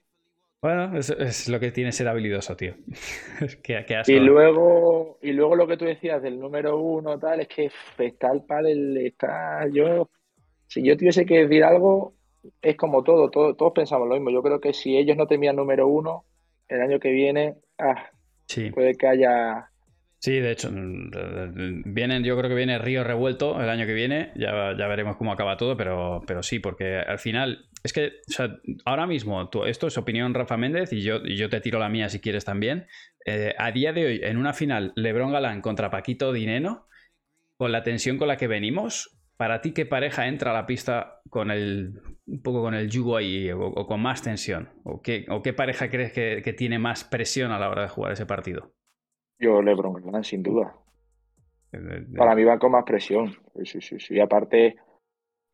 Bueno, 0.65 0.97
es, 0.97 1.11
es 1.11 1.47
lo 1.51 1.61
que 1.61 1.73
tiene 1.73 1.93
ser 1.93 2.09
habilidoso, 2.09 2.57
tío. 2.57 2.73
y 4.07 4.19
luego, 4.19 5.19
y 5.21 5.33
luego 5.33 5.57
lo 5.57 5.67
que 5.67 5.77
tú 5.77 5.85
decías 5.85 6.23
del 6.23 6.41
número 6.41 6.79
uno, 6.79 7.19
tal, 7.19 7.41
es 7.41 7.49
que 7.49 7.71
está 7.99 8.33
el 8.33 8.45
padre, 8.45 8.73
está 9.07 9.69
yo 9.71 10.09
si 10.67 10.83
yo 10.83 10.97
tuviese 10.97 11.27
que 11.27 11.41
decir 11.41 11.65
algo, 11.65 12.15
es 12.63 12.79
como 12.79 13.05
todo, 13.05 13.31
todos 13.31 13.73
pensamos 13.75 14.09
lo 14.09 14.15
mismo. 14.15 14.31
Yo 14.31 14.43
creo 14.43 14.59
que 14.59 14.73
si 14.73 14.97
ellos 14.97 15.19
no 15.19 15.27
tenían 15.27 15.57
número 15.57 15.87
uno, 15.87 16.25
el 16.67 16.81
año 16.81 16.99
que 16.99 17.11
viene, 17.11 17.57
ah, 17.79 18.09
puede 18.73 18.95
que 18.95 19.07
haya... 19.07 19.71
Sí, 20.25 20.41
de 20.41 20.53
hecho, 20.53 20.71
mm, 20.73 21.83
vienen, 21.85 22.25
yo 22.25 22.35
creo 22.39 22.49
que 22.49 22.57
viene 22.57 22.79
Río 22.79 23.05
Revuelto 23.05 23.61
el 23.61 23.69
año 23.69 23.85
que 23.85 23.93
viene, 23.93 24.33
ya, 24.37 24.75
ya 24.75 24.87
veremos 24.87 25.17
cómo 25.17 25.31
acaba 25.31 25.59
todo, 25.59 25.77
pero, 25.77 26.23
pero 26.27 26.43
sí, 26.43 26.61
porque 26.61 26.97
al 26.97 27.19
final, 27.19 27.69
es 27.83 27.93
que 27.93 28.13
ahora 28.87 29.07
mismo, 29.07 29.51
esto 29.67 29.87
es 29.87 29.99
opinión 29.99 30.33
Rafa 30.33 30.57
Méndez 30.57 30.95
y 30.95 31.03
yo, 31.03 31.23
yo 31.25 31.51
te 31.51 31.61
tiro 31.61 31.79
la 31.79 31.91
mía 31.91 32.09
si 32.09 32.21
quieres 32.21 32.47
también. 32.47 32.87
Eh, 33.27 33.55
a 33.59 33.71
día 33.71 33.93
de 33.93 34.07
hoy, 34.07 34.21
en 34.23 34.39
una 34.39 34.55
final, 34.55 34.95
Lebron 34.97 35.31
Galán 35.31 35.61
contra 35.61 35.91
Paquito 35.91 36.33
Dineno, 36.33 36.89
con 37.59 37.71
la 37.71 37.83
tensión 37.83 38.17
con 38.17 38.29
la 38.29 38.39
que 38.39 38.49
venimos, 38.49 39.19
¿Para 39.37 39.61
ti 39.61 39.73
qué 39.73 39.85
pareja 39.85 40.29
entra 40.29 40.53
a 40.53 40.55
la 40.55 40.65
pista 40.65 41.21
con 41.29 41.51
el 41.51 42.01
un 42.27 42.41
poco 42.41 42.63
con 42.63 42.73
el 42.73 42.89
yugo 42.89 43.17
ahí 43.17 43.51
o, 43.51 43.73
con 43.87 44.01
más 44.01 44.23
tensión? 44.23 44.71
¿O 44.85 45.03
qué, 45.03 45.27
o 45.29 45.43
qué 45.43 45.53
pareja 45.53 45.91
crees 45.91 46.13
que, 46.13 46.55
tiene 46.57 46.79
más 46.79 47.03
presión 47.03 47.51
a 47.51 47.59
la 47.59 47.69
hora 47.69 47.83
de 47.83 47.89
jugar 47.89 48.13
ese 48.13 48.27
partido? 48.27 48.73
Yo 49.39 49.63
LeBron, 49.63 50.25
sin 50.25 50.43
duda. 50.43 50.75
Para 52.17 52.35
mí 52.35 52.45
va 52.45 52.59
con 52.59 52.73
más 52.73 52.85
presión. 52.85 53.37
Sí, 53.65 53.81
sí, 53.81 53.99
sí. 53.99 54.15
Y 54.15 54.21
aparte, 54.21 54.77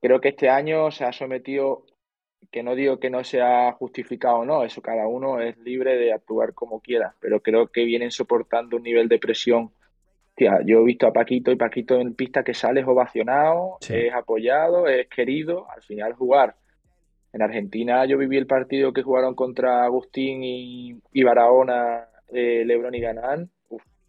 creo 0.01 0.21
que 0.21 0.29
este 0.31 0.49
año 0.49 0.91
se 0.91 1.05
ha 1.05 1.13
sometido, 1.13 1.87
que 2.51 2.63
no 2.63 2.75
digo 2.75 2.99
que 2.99 3.11
no 3.11 3.25
sea 3.25 3.73
justificado 3.73 4.39
o 4.39 4.45
no, 4.45 4.65
eso 4.65 4.83
cada 4.83 5.07
uno 5.07 5.41
es 5.41 5.57
libre 5.59 5.97
de 5.97 6.13
actuar 6.13 6.53
como 6.53 6.81
quiera, 6.81 7.15
pero 7.21 7.41
creo 7.41 7.69
que 7.69 7.85
vienen 7.85 8.11
soportando 8.11 8.77
un 8.77 8.83
nivel 8.83 9.09
de 9.09 9.19
presión 9.19 9.73
yo 10.65 10.81
he 10.81 10.85
visto 10.85 11.07
a 11.07 11.13
Paquito 11.13 11.51
y 11.51 11.57
Paquito 11.57 12.01
en 12.01 12.15
pista 12.15 12.43
que 12.43 12.55
sale 12.55 12.83
ovacionado, 12.85 13.77
es 13.89 14.13
apoyado, 14.13 14.89
es 14.89 15.07
querido. 15.09 15.71
Al 15.71 15.83
final 15.83 16.15
jugar. 16.15 16.57
En 17.33 17.43
Argentina 17.43 18.05
yo 18.07 18.19
viví 18.19 18.37
el 18.37 18.47
partido 18.47 18.93
que 18.93 19.03
jugaron 19.03 19.35
contra 19.35 19.85
Agustín 19.85 20.43
y, 20.43 21.23
Barahona, 21.23 22.09
eh, 22.33 22.65
Lebron 22.65 22.95
y 22.95 23.01
Ganán. 23.01 23.51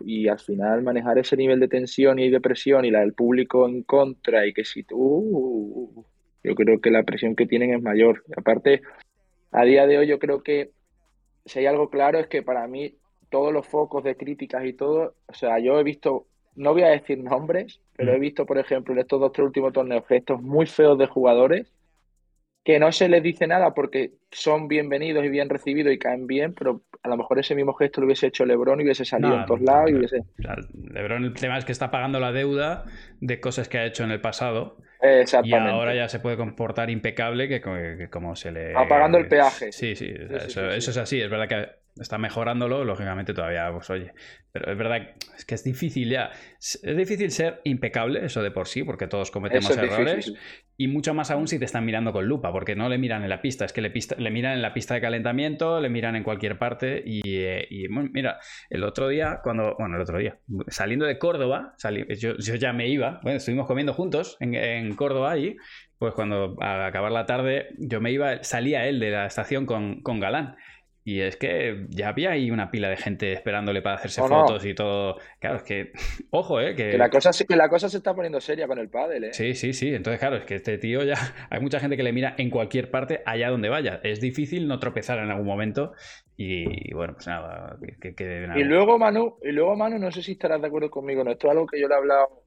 Y 0.05 0.27
al 0.27 0.39
final 0.39 0.81
manejar 0.83 1.17
ese 1.17 1.37
nivel 1.37 1.59
de 1.59 1.67
tensión 1.67 2.19
y 2.19 2.29
de 2.29 2.41
presión 2.41 2.85
y 2.85 2.91
la 2.91 2.99
del 2.99 3.13
público 3.13 3.67
en 3.67 3.83
contra 3.83 4.45
y 4.45 4.53
que 4.53 4.63
si 4.63 4.83
tú, 4.83 4.97
uh, 4.97 6.05
yo 6.43 6.55
creo 6.55 6.79
que 6.79 6.91
la 6.91 7.03
presión 7.03 7.35
que 7.35 7.45
tienen 7.45 7.73
es 7.73 7.81
mayor. 7.81 8.23
Aparte, 8.35 8.81
a 9.51 9.63
día 9.63 9.87
de 9.87 9.97
hoy 9.97 10.07
yo 10.07 10.19
creo 10.19 10.43
que 10.43 10.71
si 11.45 11.59
hay 11.59 11.65
algo 11.65 11.89
claro 11.89 12.19
es 12.19 12.27
que 12.27 12.43
para 12.43 12.67
mí 12.67 12.95
todos 13.29 13.53
los 13.53 13.67
focos 13.67 14.03
de 14.03 14.15
críticas 14.15 14.65
y 14.65 14.73
todo, 14.73 15.15
o 15.27 15.33
sea, 15.33 15.59
yo 15.59 15.79
he 15.79 15.83
visto, 15.83 16.27
no 16.55 16.73
voy 16.73 16.83
a 16.83 16.89
decir 16.89 17.17
nombres, 17.17 17.79
pero 17.95 18.13
he 18.13 18.17
mm. 18.17 18.21
visto, 18.21 18.45
por 18.45 18.57
ejemplo, 18.57 18.93
en 18.93 18.99
estos 18.99 19.19
dos 19.19 19.31
tres 19.31 19.45
últimos 19.45 19.73
torneos 19.73 20.05
gestos 20.07 20.41
muy 20.41 20.65
feos 20.65 20.97
de 20.97 21.07
jugadores 21.07 21.71
que 22.63 22.79
no 22.79 22.91
se 22.91 23.09
les 23.09 23.23
dice 23.23 23.47
nada 23.47 23.73
porque 23.73 24.11
son 24.31 24.67
bienvenidos 24.67 25.25
y 25.25 25.29
bien 25.29 25.49
recibidos 25.49 25.93
y 25.93 25.97
caen 25.97 26.27
bien, 26.27 26.53
pero 26.53 26.81
a 27.01 27.09
lo 27.09 27.17
mejor 27.17 27.39
ese 27.39 27.55
mismo 27.55 27.73
gesto 27.73 28.01
lo 28.01 28.05
hubiese 28.05 28.27
hecho 28.27 28.45
Lebron 28.45 28.79
y 28.79 28.83
hubiese 28.83 29.03
salido 29.03 29.35
en 29.35 29.45
todos 29.45 29.61
lados. 29.61 29.89
Y 29.89 29.95
hubiese... 29.95 30.23
Lebron 30.91 31.23
el 31.23 31.33
tema 31.33 31.57
es 31.57 31.65
que 31.65 31.71
está 31.71 31.89
pagando 31.89 32.19
la 32.19 32.31
deuda 32.31 32.85
de 33.19 33.39
cosas 33.39 33.67
que 33.67 33.79
ha 33.79 33.85
hecho 33.85 34.03
en 34.03 34.11
el 34.11 34.21
pasado. 34.21 34.77
Y 35.43 35.53
ahora 35.53 35.95
ya 35.95 36.07
se 36.07 36.19
puede 36.19 36.37
comportar 36.37 36.91
impecable 36.91 37.47
que, 37.49 38.09
como 38.11 38.35
se 38.35 38.51
le... 38.51 38.75
Apagando 38.75 39.17
el 39.17 39.27
peaje. 39.27 39.71
Sí, 39.71 39.95
sí, 39.95 40.13
eso, 40.29 40.69
eso, 40.69 40.91
es 40.91 40.97
así. 40.97 41.19
Es 41.19 41.29
verdad 41.31 41.47
que 41.47 41.80
está 42.01 42.17
mejorándolo, 42.17 42.83
lógicamente 42.83 43.33
todavía, 43.33 43.71
pues 43.71 43.89
oye, 43.89 44.13
pero 44.51 44.71
es 44.71 44.77
verdad 44.77 45.09
es 45.37 45.45
que 45.45 45.55
es 45.55 45.63
difícil 45.63 46.09
ya, 46.09 46.31
es 46.57 46.97
difícil 46.97 47.31
ser 47.31 47.61
impecable, 47.63 48.25
eso 48.25 48.41
de 48.41 48.51
por 48.51 48.67
sí, 48.67 48.83
porque 48.83 49.07
todos 49.07 49.31
cometemos 49.31 49.75
errores, 49.77 50.33
y 50.77 50.87
mucho 50.87 51.13
más 51.13 51.31
aún 51.31 51.47
si 51.47 51.59
te 51.59 51.65
están 51.65 51.85
mirando 51.85 52.11
con 52.11 52.25
lupa, 52.25 52.51
porque 52.51 52.75
no 52.75 52.89
le 52.89 52.97
miran 52.97 53.23
en 53.23 53.29
la 53.29 53.41
pista, 53.41 53.65
es 53.65 53.73
que 53.73 53.81
le, 53.81 53.93
le 54.17 54.31
miran 54.31 54.53
en 54.53 54.61
la 54.61 54.73
pista 54.73 54.95
de 54.95 55.01
calentamiento, 55.01 55.79
le 55.79 55.89
miran 55.89 56.15
en 56.15 56.23
cualquier 56.23 56.57
parte, 56.57 57.03
y, 57.05 57.21
eh, 57.25 57.67
mira, 57.89 58.39
el 58.69 58.83
otro 58.83 59.07
día, 59.07 59.39
cuando, 59.43 59.75
bueno, 59.77 59.95
el 59.95 60.01
otro 60.01 60.17
día, 60.17 60.39
saliendo 60.67 61.05
de 61.05 61.19
Córdoba, 61.19 61.75
yo, 62.17 62.35
ya 62.37 62.73
me 62.73 62.89
iba, 62.89 63.19
bueno, 63.23 63.37
estuvimos 63.37 63.67
comiendo 63.67 63.93
juntos 63.93 64.37
en, 64.39 64.55
en 64.55 64.95
Córdoba 64.95 65.37
y 65.37 65.55
pues 66.01 66.15
cuando 66.15 66.55
a 66.61 66.87
acabar 66.87 67.11
la 67.11 67.27
tarde 67.27 67.75
yo 67.77 68.01
me 68.01 68.11
iba, 68.11 68.43
salía 68.43 68.87
él 68.87 68.99
de 68.99 69.11
la 69.11 69.27
estación 69.27 69.67
con, 69.67 70.01
con 70.01 70.19
Galán. 70.19 70.55
Y 71.03 71.21
es 71.21 71.35
que 71.35 71.87
ya 71.89 72.09
había 72.09 72.31
ahí 72.31 72.51
una 72.51 72.69
pila 72.69 72.87
de 72.87 72.97
gente 72.97 73.33
esperándole 73.33 73.81
para 73.81 73.95
hacerse 73.95 74.21
fotos 74.21 74.63
y 74.65 74.75
todo. 74.75 75.17
Claro, 75.39 75.57
es 75.57 75.63
que. 75.63 75.91
Ojo, 76.29 76.61
¿eh? 76.61 76.75
Que... 76.75 76.97
la 76.97 77.09
cosa, 77.09 77.31
que 77.47 77.55
la 77.55 77.69
cosa 77.69 77.89
se 77.89 77.97
está 77.97 78.13
poniendo 78.13 78.39
seria 78.39 78.67
con 78.67 78.77
el 78.77 78.89
pádel, 78.89 79.25
¿eh? 79.25 79.33
Sí, 79.33 79.55
sí, 79.55 79.73
sí. 79.73 79.93
Entonces, 79.93 80.19
claro, 80.19 80.37
es 80.37 80.45
que 80.45 80.55
este 80.55 80.77
tío 80.77 81.03
ya. 81.03 81.15
Hay 81.49 81.59
mucha 81.59 81.79
gente 81.79 81.97
que 81.97 82.03
le 82.03 82.13
mira 82.13 82.35
en 82.37 82.51
cualquier 82.51 82.91
parte, 82.91 83.23
allá 83.25 83.49
donde 83.49 83.69
vaya. 83.69 83.99
Es 84.03 84.21
difícil 84.21 84.67
no 84.67 84.77
tropezar 84.77 85.17
en 85.17 85.31
algún 85.31 85.47
momento. 85.47 85.93
Y 86.37 86.93
bueno, 86.93 87.13
pues 87.13 87.27
nada. 87.27 87.77
Que, 87.99 88.47
Y 88.55 88.63
luego, 88.63 88.97
Manu, 88.97 89.37
y 89.43 89.51
luego, 89.51 89.75
Manu, 89.75 89.97
no 89.97 90.11
sé 90.11 90.21
si 90.21 90.33
estarás 90.33 90.61
de 90.61 90.67
acuerdo 90.67 90.89
conmigo. 90.89 91.23
No, 91.23 91.31
esto 91.31 91.47
es 91.47 91.51
algo 91.51 91.65
que 91.65 91.79
yo 91.79 91.87
le 91.87 91.95
he 91.95 91.97
hablado 91.97 92.43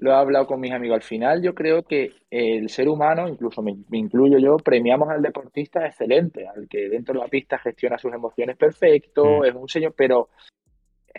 lo 0.00 0.10
he 0.10 0.14
hablado 0.14 0.46
con 0.46 0.60
mis 0.60 0.72
amigos. 0.72 0.96
Al 0.96 1.02
final, 1.02 1.42
yo 1.42 1.54
creo 1.54 1.82
que 1.82 2.12
el 2.30 2.68
ser 2.68 2.88
humano, 2.88 3.28
incluso 3.28 3.62
me, 3.62 3.76
incluyo 3.92 4.38
yo, 4.38 4.56
premiamos 4.56 5.08
al 5.08 5.22
deportista 5.22 5.86
excelente, 5.86 6.46
al 6.46 6.68
que 6.68 6.88
dentro 6.88 7.14
de 7.14 7.20
la 7.20 7.28
pista 7.28 7.58
gestiona 7.58 7.98
sus 7.98 8.12
emociones 8.12 8.56
perfecto, 8.56 9.40
mm. 9.40 9.44
es 9.44 9.54
un 9.54 9.68
señor, 9.68 9.94
pero 9.96 10.28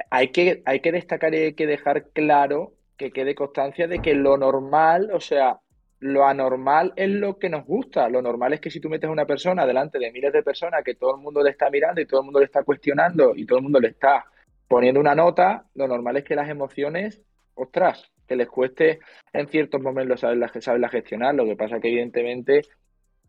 hay 0.10 0.30
que, 0.30 0.62
hay 0.65 0.80
que 0.80 0.92
destacar 0.92 1.34
y 1.34 1.38
hay 1.38 1.54
que 1.54 1.68
dejar 1.68 2.10
claro 2.12 2.74
que 2.98 3.12
quede 3.12 3.36
constancia 3.36 3.88
de 3.88 4.00
que 4.00 4.13
lo 4.13 4.38
normal, 4.38 5.10
o 5.13 5.20
sea, 5.20 5.60
lo 6.00 6.26
anormal 6.26 6.94
es 6.96 7.10
lo 7.10 7.38
que 7.38 7.50
nos 7.50 7.65
gusta. 7.65 8.10
Lo 8.10 8.22
normal 8.22 8.54
es 8.54 8.62
que 8.62 8.70
si 8.70 8.80
tú 8.80 8.89
metes 8.89 9.10
a 9.10 9.12
una 9.12 9.26
persona 9.26 9.65
delante 9.65 10.00
de 10.00 10.12
miles 10.12 10.32
de 10.32 10.44
personas 10.44 10.84
que 10.84 10.96
todo 10.96 11.15
el 11.15 11.22
mundo 11.22 11.44
le 11.44 11.52
está 11.52 11.70
mirando 11.70 12.02
y 12.02 12.06
todo 12.06 12.22
el 12.22 12.26
mundo 12.26 12.39
le 12.39 12.46
está 12.46 12.63
cuestionando 12.63 13.34
y 13.36 13.46
todo 13.46 13.60
el 13.60 13.63
mundo 13.63 13.80
le 13.80 13.89
está 13.89 14.26
poniendo 14.68 15.00
una 15.00 15.15
nota, 15.15 15.65
lo 15.76 15.88
normal 15.88 16.18
es 16.18 16.24
que 16.24 16.36
las 16.36 16.50
emociones, 16.50 17.22
ostras, 17.56 18.12
que 18.30 18.36
les 18.36 18.48
cueste 18.48 19.00
en 19.34 19.48
ciertos 19.48 19.82
momentos 19.82 20.22
saberla, 20.22 20.50
saberla 20.62 20.88
gestionar. 20.88 21.36
Lo 21.36 21.46
que 21.46 21.56
pasa 21.56 21.80
que 21.80 21.89
evidentemente 21.89 22.62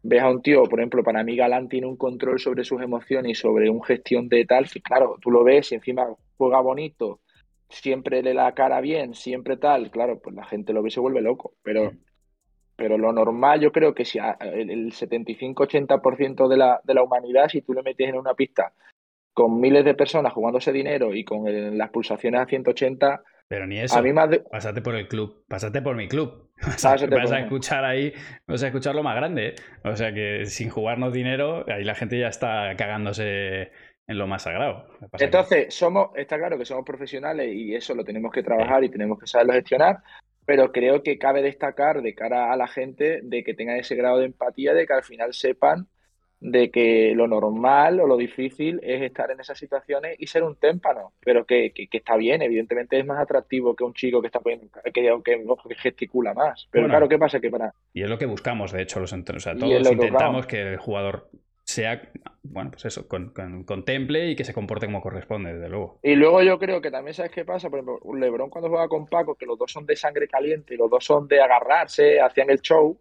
ves 0.02 0.22
a 0.22 0.30
un 0.30 0.42
tío, 0.42 0.62
por 0.64 0.78
ejemplo, 0.78 1.02
para 1.02 1.24
mí 1.24 1.34
Galán 1.36 1.68
tiene 1.68 1.86
un 1.86 1.96
control 1.96 2.38
sobre 2.38 2.64
sus 2.64 2.80
emociones 2.82 3.32
y 3.32 3.34
sobre 3.34 3.68
un 3.68 3.82
gestión 3.82 4.28
de 4.28 4.44
tal, 4.44 4.66
claro, 4.82 5.16
tú 5.20 5.30
lo 5.30 5.42
ves 5.42 5.72
y 5.72 5.74
encima 5.74 6.06
juega 6.36 6.60
bonito, 6.60 7.20
siempre 7.68 8.22
le 8.22 8.34
da 8.34 8.52
cara 8.52 8.80
bien, 8.80 9.14
siempre 9.14 9.56
tal, 9.56 9.90
claro, 9.90 10.20
pues 10.20 10.36
la 10.36 10.44
gente 10.44 10.72
lo 10.72 10.82
ve 10.82 10.88
y 10.88 10.92
se 10.92 11.00
vuelve 11.00 11.20
loco, 11.20 11.54
pero 11.62 11.92
pero 12.76 12.96
lo 12.96 13.12
normal 13.12 13.60
yo 13.60 13.72
creo 13.72 13.94
que 13.94 14.06
si 14.06 14.18
el 14.18 14.90
75-80% 14.90 16.48
de 16.48 16.56
la, 16.56 16.80
de 16.82 16.94
la 16.94 17.02
humanidad, 17.02 17.48
si 17.48 17.60
tú 17.60 17.74
le 17.74 17.82
metes 17.82 18.08
en 18.08 18.16
una 18.16 18.32
pista 18.32 18.72
con 19.34 19.60
miles 19.60 19.84
de 19.84 19.94
personas 19.94 20.32
jugándose 20.32 20.72
dinero 20.72 21.14
y 21.14 21.22
con 21.22 21.44
las 21.76 21.90
pulsaciones 21.90 22.40
a 22.40 22.46
180, 22.46 23.22
pero 23.50 23.66
ni 23.66 23.80
eso. 23.80 23.98
A 23.98 24.02
mí 24.02 24.12
más 24.12 24.30
Pásate 24.48 24.80
por 24.80 24.94
el 24.94 25.08
club. 25.08 25.44
Pásate 25.48 25.82
por 25.82 25.96
mi 25.96 26.06
club. 26.06 26.52
Vas, 26.62 26.84
a, 26.84 26.94
vas 27.06 27.32
a 27.32 27.40
escuchar 27.40 27.84
ahí. 27.84 28.12
Vas 28.46 28.62
a 28.62 28.68
escuchar 28.68 28.94
lo 28.94 29.02
más 29.02 29.16
grande. 29.16 29.48
¿eh? 29.48 29.54
O 29.82 29.96
sea 29.96 30.14
que 30.14 30.46
sin 30.46 30.68
jugarnos 30.68 31.12
dinero, 31.12 31.64
ahí 31.68 31.82
la 31.82 31.96
gente 31.96 32.16
ya 32.16 32.28
está 32.28 32.76
cagándose 32.76 33.72
en 34.06 34.18
lo 34.18 34.28
más 34.28 34.42
sagrado. 34.42 34.86
Entonces, 35.18 35.74
somos, 35.74 36.10
está 36.14 36.38
claro 36.38 36.58
que 36.58 36.64
somos 36.64 36.84
profesionales 36.84 37.52
y 37.52 37.74
eso 37.74 37.92
lo 37.96 38.04
tenemos 38.04 38.30
que 38.30 38.44
trabajar 38.44 38.84
y 38.84 38.88
tenemos 38.88 39.18
que 39.18 39.26
saberlo 39.26 39.54
gestionar, 39.54 39.96
pero 40.46 40.70
creo 40.70 41.02
que 41.02 41.18
cabe 41.18 41.42
destacar 41.42 42.02
de 42.02 42.14
cara 42.14 42.52
a 42.52 42.56
la 42.56 42.68
gente 42.68 43.18
de 43.24 43.42
que 43.42 43.54
tengan 43.54 43.78
ese 43.78 43.96
grado 43.96 44.18
de 44.18 44.26
empatía, 44.26 44.74
de 44.74 44.86
que 44.86 44.92
al 44.92 45.02
final 45.02 45.32
sepan 45.32 45.88
de 46.40 46.70
que 46.70 47.12
lo 47.14 47.26
normal 47.28 48.00
o 48.00 48.06
lo 48.06 48.16
difícil 48.16 48.80
es 48.82 49.02
estar 49.02 49.30
en 49.30 49.40
esas 49.40 49.58
situaciones 49.58 50.16
y 50.18 50.26
ser 50.26 50.42
un 50.42 50.56
témpano, 50.56 51.12
pero 51.20 51.44
que, 51.44 51.72
está 51.92 52.16
bien, 52.16 52.40
evidentemente 52.42 52.98
es 52.98 53.06
más 53.06 53.18
atractivo 53.18 53.76
que 53.76 53.84
un 53.84 53.92
chico 53.92 54.20
que 54.20 54.28
está 54.28 54.40
poniendo, 54.40 54.68
que, 54.82 54.90
que, 55.22 55.74
gesticula 55.76 56.32
más. 56.32 56.66
Pero 56.70 56.88
claro, 56.88 57.08
¿qué 57.08 57.18
pasa? 57.18 57.40
Que 57.40 57.50
para... 57.50 57.74
Y 57.92 58.02
es 58.02 58.08
lo 58.08 58.18
que 58.18 58.26
buscamos, 58.26 58.72
de 58.72 58.82
hecho, 58.82 59.00
los 59.00 59.12
o 59.12 59.40
sea, 59.40 59.54
todos 59.54 59.92
intentamos 59.92 60.46
que 60.46 60.62
el 60.62 60.76
jugador 60.78 61.28
sea, 61.64 62.02
bueno, 62.42 62.70
pues 62.70 62.84
eso, 62.86 63.06
con, 63.06 63.32
contemple 63.64 64.30
y 64.30 64.36
que 64.36 64.44
se 64.44 64.54
comporte 64.54 64.86
como 64.86 65.00
corresponde, 65.00 65.54
desde 65.54 65.68
luego. 65.68 65.98
Y 66.02 66.14
luego 66.14 66.42
yo 66.42 66.58
creo 66.58 66.80
que 66.80 66.90
también 66.90 67.14
sabes 67.14 67.32
qué 67.32 67.44
pasa, 67.44 67.70
por 67.70 67.80
ejemplo, 67.80 68.00
Lebron 68.14 68.50
cuando 68.50 68.68
juega 68.68 68.88
con 68.88 69.06
Paco, 69.06 69.34
que 69.34 69.46
los 69.46 69.58
dos 69.58 69.70
son 69.70 69.86
de 69.86 69.96
sangre 69.96 70.26
caliente 70.26 70.74
y 70.74 70.76
los 70.76 70.90
dos 70.90 71.04
son 71.04 71.28
de 71.28 71.40
agarrarse, 71.40 72.20
hacían 72.20 72.50
el 72.50 72.60
show, 72.60 72.96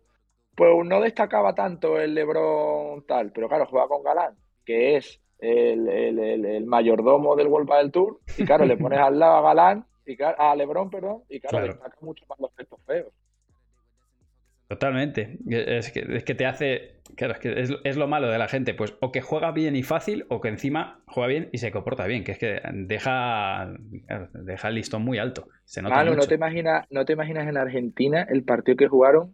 pues 0.60 0.86
no 0.86 1.00
destacaba 1.00 1.56
tanto 1.56 2.02
el 2.02 2.14
Lebron 2.14 3.06
tal, 3.08 3.32
pero 3.32 3.48
claro, 3.48 3.66
juega 3.66 3.88
con 3.88 4.04
Galán, 4.04 4.36
que 4.66 4.98
es 4.98 5.22
el, 5.40 6.66
mayordomo 6.66 7.38
del 7.38 7.48
World 7.48 7.72
del 7.72 7.92
Tour, 7.94 8.20
y 8.38 8.44
claro, 8.44 8.66
le 8.66 8.76
pones 8.76 9.00
al 9.00 9.18
lado 9.18 9.38
a 9.38 9.42
Galán, 9.42 9.86
y 10.06 10.18
a 10.22 10.54
Lebron, 10.58 10.90
perdón, 10.90 11.24
y 11.30 11.40
claro, 11.40 11.66
destaca 11.66 11.96
mucho 12.02 12.26
más 12.28 12.42
los 12.42 12.52
efectos 12.52 12.78
feos. 12.86 13.08
Totalmente. 14.68 15.40
Es 15.48 15.92
que, 15.94 16.06
es 16.10 16.24
que, 16.26 16.36
te 16.36 16.46
hace. 16.46 17.02
Claro, 17.16 17.34
es 17.34 17.40
que 17.40 17.80
es, 17.84 17.98
lo 17.98 18.08
malo 18.08 18.30
de 18.30 18.38
la 18.38 18.48
gente. 18.48 18.76
Pues 18.76 18.94
o 19.00 19.12
que 19.12 19.22
juega 19.22 19.52
bien 19.52 19.76
y 19.76 19.82
fácil, 19.82 20.26
o 20.30 20.42
que 20.42 20.50
encima 20.50 21.02
juega 21.08 21.28
bien 21.28 21.50
y 21.52 21.58
se 21.58 21.72
comporta 21.72 22.06
bien. 22.06 22.24
Que 22.24 22.34
es 22.34 22.38
que 22.38 22.62
deja, 22.72 23.74
deja 24.34 24.68
el 24.68 24.76
listón 24.76 25.04
muy 25.04 25.18
alto. 25.18 25.48
Se 25.64 25.82
nota 25.82 26.04
no 26.04 26.28
te 26.28 26.36
imaginas, 26.36 26.86
no 26.92 27.04
te 27.04 27.14
imaginas 27.14 27.48
en 27.48 27.58
Argentina 27.58 28.28
el 28.30 28.44
partido 28.44 28.78
que 28.78 28.88
jugaron 28.88 29.34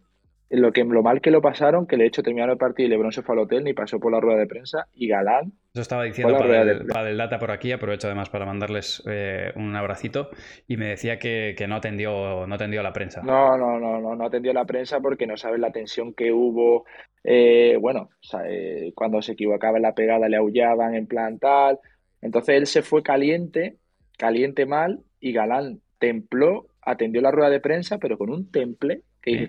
lo, 0.50 0.72
que, 0.72 0.84
lo 0.84 1.02
mal 1.02 1.20
que 1.20 1.30
lo 1.30 1.42
pasaron, 1.42 1.86
que 1.86 1.96
de 1.96 2.06
hecho 2.06 2.22
terminaron 2.22 2.52
el 2.52 2.58
partido 2.58 2.86
y 2.86 2.90
Lebron 2.90 3.12
se 3.12 3.22
fue 3.22 3.34
al 3.34 3.40
hotel 3.40 3.64
ni 3.64 3.72
pasó 3.72 3.98
por 3.98 4.12
la 4.12 4.20
rueda 4.20 4.38
de 4.38 4.46
prensa 4.46 4.86
y 4.94 5.08
Galán. 5.08 5.52
Eso 5.72 5.82
estaba 5.82 6.04
diciendo 6.04 6.38
para 6.38 6.62
el, 6.62 6.86
para 6.86 7.10
el, 7.10 7.16
Data 7.16 7.38
por 7.38 7.50
aquí, 7.50 7.72
aprovecho 7.72 8.06
además 8.06 8.30
para 8.30 8.46
mandarles 8.46 9.02
eh, 9.06 9.52
un 9.56 9.74
abracito 9.74 10.30
y 10.68 10.76
me 10.76 10.86
decía 10.86 11.18
que, 11.18 11.54
no 11.68 11.76
atendió 11.76 12.46
no 12.46 12.54
atendió 12.54 12.82
la 12.82 12.92
prensa. 12.92 13.22
No, 13.22 13.58
no, 13.58 13.78
no, 13.78 14.00
no, 14.00 14.14
no 14.14 14.24
atendió 14.24 14.52
la 14.52 14.64
prensa 14.64 15.00
porque 15.00 15.26
no 15.26 15.36
sabes 15.36 15.58
la 15.58 15.72
tensión 15.72 16.14
que 16.14 16.32
hubo. 16.32 16.84
Eh, 17.24 17.76
bueno, 17.80 18.10
eh, 18.48 18.92
cuando 18.94 19.20
se 19.22 19.32
equivocaba 19.32 19.78
en 19.78 19.82
la 19.82 19.94
pegada 19.94 20.28
le 20.28 20.36
aullaban 20.36 20.94
en 20.94 21.06
plan 21.06 21.38
tal. 21.38 21.80
Entonces 22.22 22.56
él 22.56 22.66
se 22.66 22.82
fue 22.82 23.02
caliente, 23.02 23.78
caliente 24.16 24.64
mal 24.64 25.00
y 25.18 25.32
Galán 25.32 25.80
templó, 25.98 26.68
atendió 26.82 27.20
la 27.20 27.32
rueda 27.32 27.50
de 27.50 27.60
prensa, 27.60 27.98
pero 27.98 28.16
con 28.16 28.30
un 28.30 28.50
temple 28.50 29.02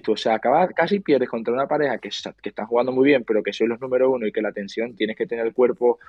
o 0.07 0.17
sea, 0.17 0.35
acabas, 0.35 0.71
casi 0.73 0.99
pierdes 0.99 1.29
contra 1.29 1.53
una 1.53 1.67
pareja 1.67 1.97
que, 1.99 2.09
que 2.41 2.49
está 2.49 2.65
jugando 2.65 2.91
muy 2.91 3.05
bien, 3.05 3.23
pero 3.23 3.43
que 3.43 3.53
soy 3.53 3.67
los 3.67 3.79
número 3.79 4.09
uno 4.09 4.25
y 4.25 4.31
que 4.31 4.41
la 4.41 4.51
tensión 4.51 4.95
tienes 4.95 5.15
que 5.15 5.27
tener 5.27 5.45
el 5.45 5.53
cuerpo. 5.53 5.99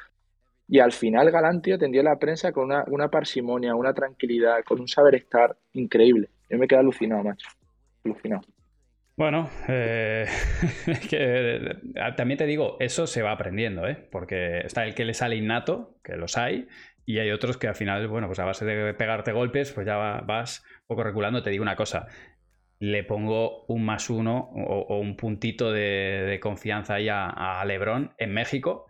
Y 0.69 0.81
al 0.81 0.93
final 0.93 1.31
Galantio 1.31 1.77
atendió 1.77 2.01
a 2.03 2.05
la 2.05 2.19
prensa 2.19 2.53
con 2.53 2.71
una, 2.89 3.09
parsimonia, 3.09 3.75
una 3.75 3.95
tranquilidad, 3.95 4.63
con 4.65 4.81
un 4.81 4.89
saber 4.89 5.15
estar 5.15 5.57
increíble. 5.73 6.29
Yo 6.49 6.59
me 6.59 6.69
quedé 6.69 6.81
alucinado, 6.81 7.25
macho. 7.25 7.49
Alucinado. 8.05 8.43
Bueno, 9.17 9.51
eh, 9.67 10.27
que, 11.11 11.77
también 12.17 12.39
te 12.39 12.47
digo, 12.47 12.77
eso 12.81 13.07
se 13.07 13.23
va 13.23 13.33
aprendiendo, 13.33 13.87
¿eh? 13.89 13.97
Porque 14.11 14.59
está 14.59 14.85
el 14.85 14.95
que 14.95 15.05
le 15.05 15.15
sale 15.15 15.37
innato, 15.37 15.97
que 16.05 16.17
los 16.17 16.37
hay, 16.37 16.69
y 17.09 17.19
hay 17.19 17.31
otros 17.31 17.57
que 17.57 17.67
al 17.67 17.75
final, 17.75 18.07
bueno, 18.07 18.27
pues 18.27 18.39
a 18.39 18.45
base 18.45 18.67
de 18.67 18.93
pegarte 18.93 19.33
golpes, 19.33 19.73
pues 19.73 19.87
ya 19.87 19.97
vas 19.97 20.63
poco 20.87 21.03
reculando. 21.03 21.43
Te 21.43 21.49
digo 21.49 21.63
una 21.63 21.75
cosa, 21.75 22.07
le 22.81 23.03
pongo 23.05 23.65
un 23.67 23.85
más 23.85 24.09
uno 24.11 24.51
o, 24.55 24.99
un 24.99 25.17
puntito 25.17 25.73
de, 25.73 26.39
confianza 26.41 26.95
ahí 26.95 27.09
a, 27.11 27.63
Lebron 27.67 28.15
en 28.19 28.33
México 28.33 28.87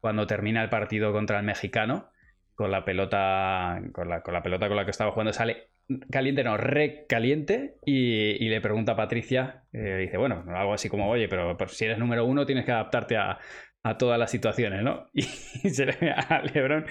cuando 0.00 0.26
termina 0.26 0.62
el 0.62 0.68
partido 0.68 1.12
contra 1.12 1.38
el 1.38 1.44
mexicano 1.44 2.10
con 2.54 2.70
la 2.70 2.84
pelota 2.84 3.80
con 3.92 4.08
la, 4.08 4.22
pelota 4.42 4.68
con 4.68 4.76
la 4.76 4.84
que 4.84 4.90
estaba 4.90 5.12
jugando 5.12 5.32
sale 5.32 5.68
caliente 6.10 6.42
no 6.42 6.56
re 6.56 7.06
caliente 7.08 7.76
y, 7.86 8.48
le 8.48 8.60
pregunta 8.60 8.92
a 8.92 8.96
Patricia 8.96 9.62
eh, 9.72 9.96
dice 10.00 10.16
bueno 10.16 10.44
algo 10.48 10.74
así 10.74 10.88
como 10.88 11.08
oye 11.08 11.28
pero, 11.28 11.56
si 11.68 11.84
eres 11.84 11.98
número 11.98 12.24
uno 12.24 12.44
tienes 12.44 12.64
que 12.64 12.72
adaptarte 12.72 13.16
a, 13.16 13.38
a 13.84 13.98
todas 13.98 14.18
las 14.18 14.30
situaciones 14.30 14.82
no 14.82 15.06
y 15.12 15.22
se 15.22 15.86
le 15.86 15.96
ve 16.00 16.10
a 16.10 16.42
Lebron 16.42 16.86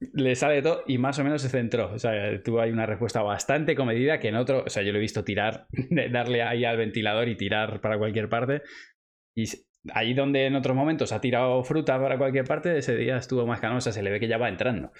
le 0.00 0.34
sale 0.34 0.62
todo 0.62 0.82
y 0.86 0.98
más 0.98 1.18
o 1.18 1.24
menos 1.24 1.42
se 1.42 1.48
centró. 1.48 1.92
O 1.92 1.98
sea, 1.98 2.42
tuvo 2.42 2.60
ahí 2.60 2.70
una 2.70 2.86
respuesta 2.86 3.22
bastante 3.22 3.74
comedida 3.74 4.18
que 4.18 4.28
en 4.28 4.36
otro, 4.36 4.64
o 4.66 4.68
sea, 4.68 4.82
yo 4.82 4.92
lo 4.92 4.98
he 4.98 5.02
visto 5.02 5.24
tirar, 5.24 5.66
darle 6.10 6.42
ahí 6.42 6.64
al 6.64 6.76
ventilador 6.76 7.28
y 7.28 7.36
tirar 7.36 7.80
para 7.80 7.98
cualquier 7.98 8.28
parte. 8.28 8.62
Y 9.36 9.44
ahí 9.92 10.14
donde 10.14 10.46
en 10.46 10.56
otros 10.56 10.76
momentos 10.76 11.12
ha 11.12 11.20
tirado 11.20 11.62
fruta 11.64 11.98
para 12.00 12.18
cualquier 12.18 12.44
parte, 12.44 12.76
ese 12.76 12.96
día 12.96 13.16
estuvo 13.16 13.46
más 13.46 13.60
canosa, 13.60 13.92
se 13.92 14.02
le 14.02 14.10
ve 14.10 14.20
que 14.20 14.28
ya 14.28 14.38
va 14.38 14.48
entrando. 14.48 14.92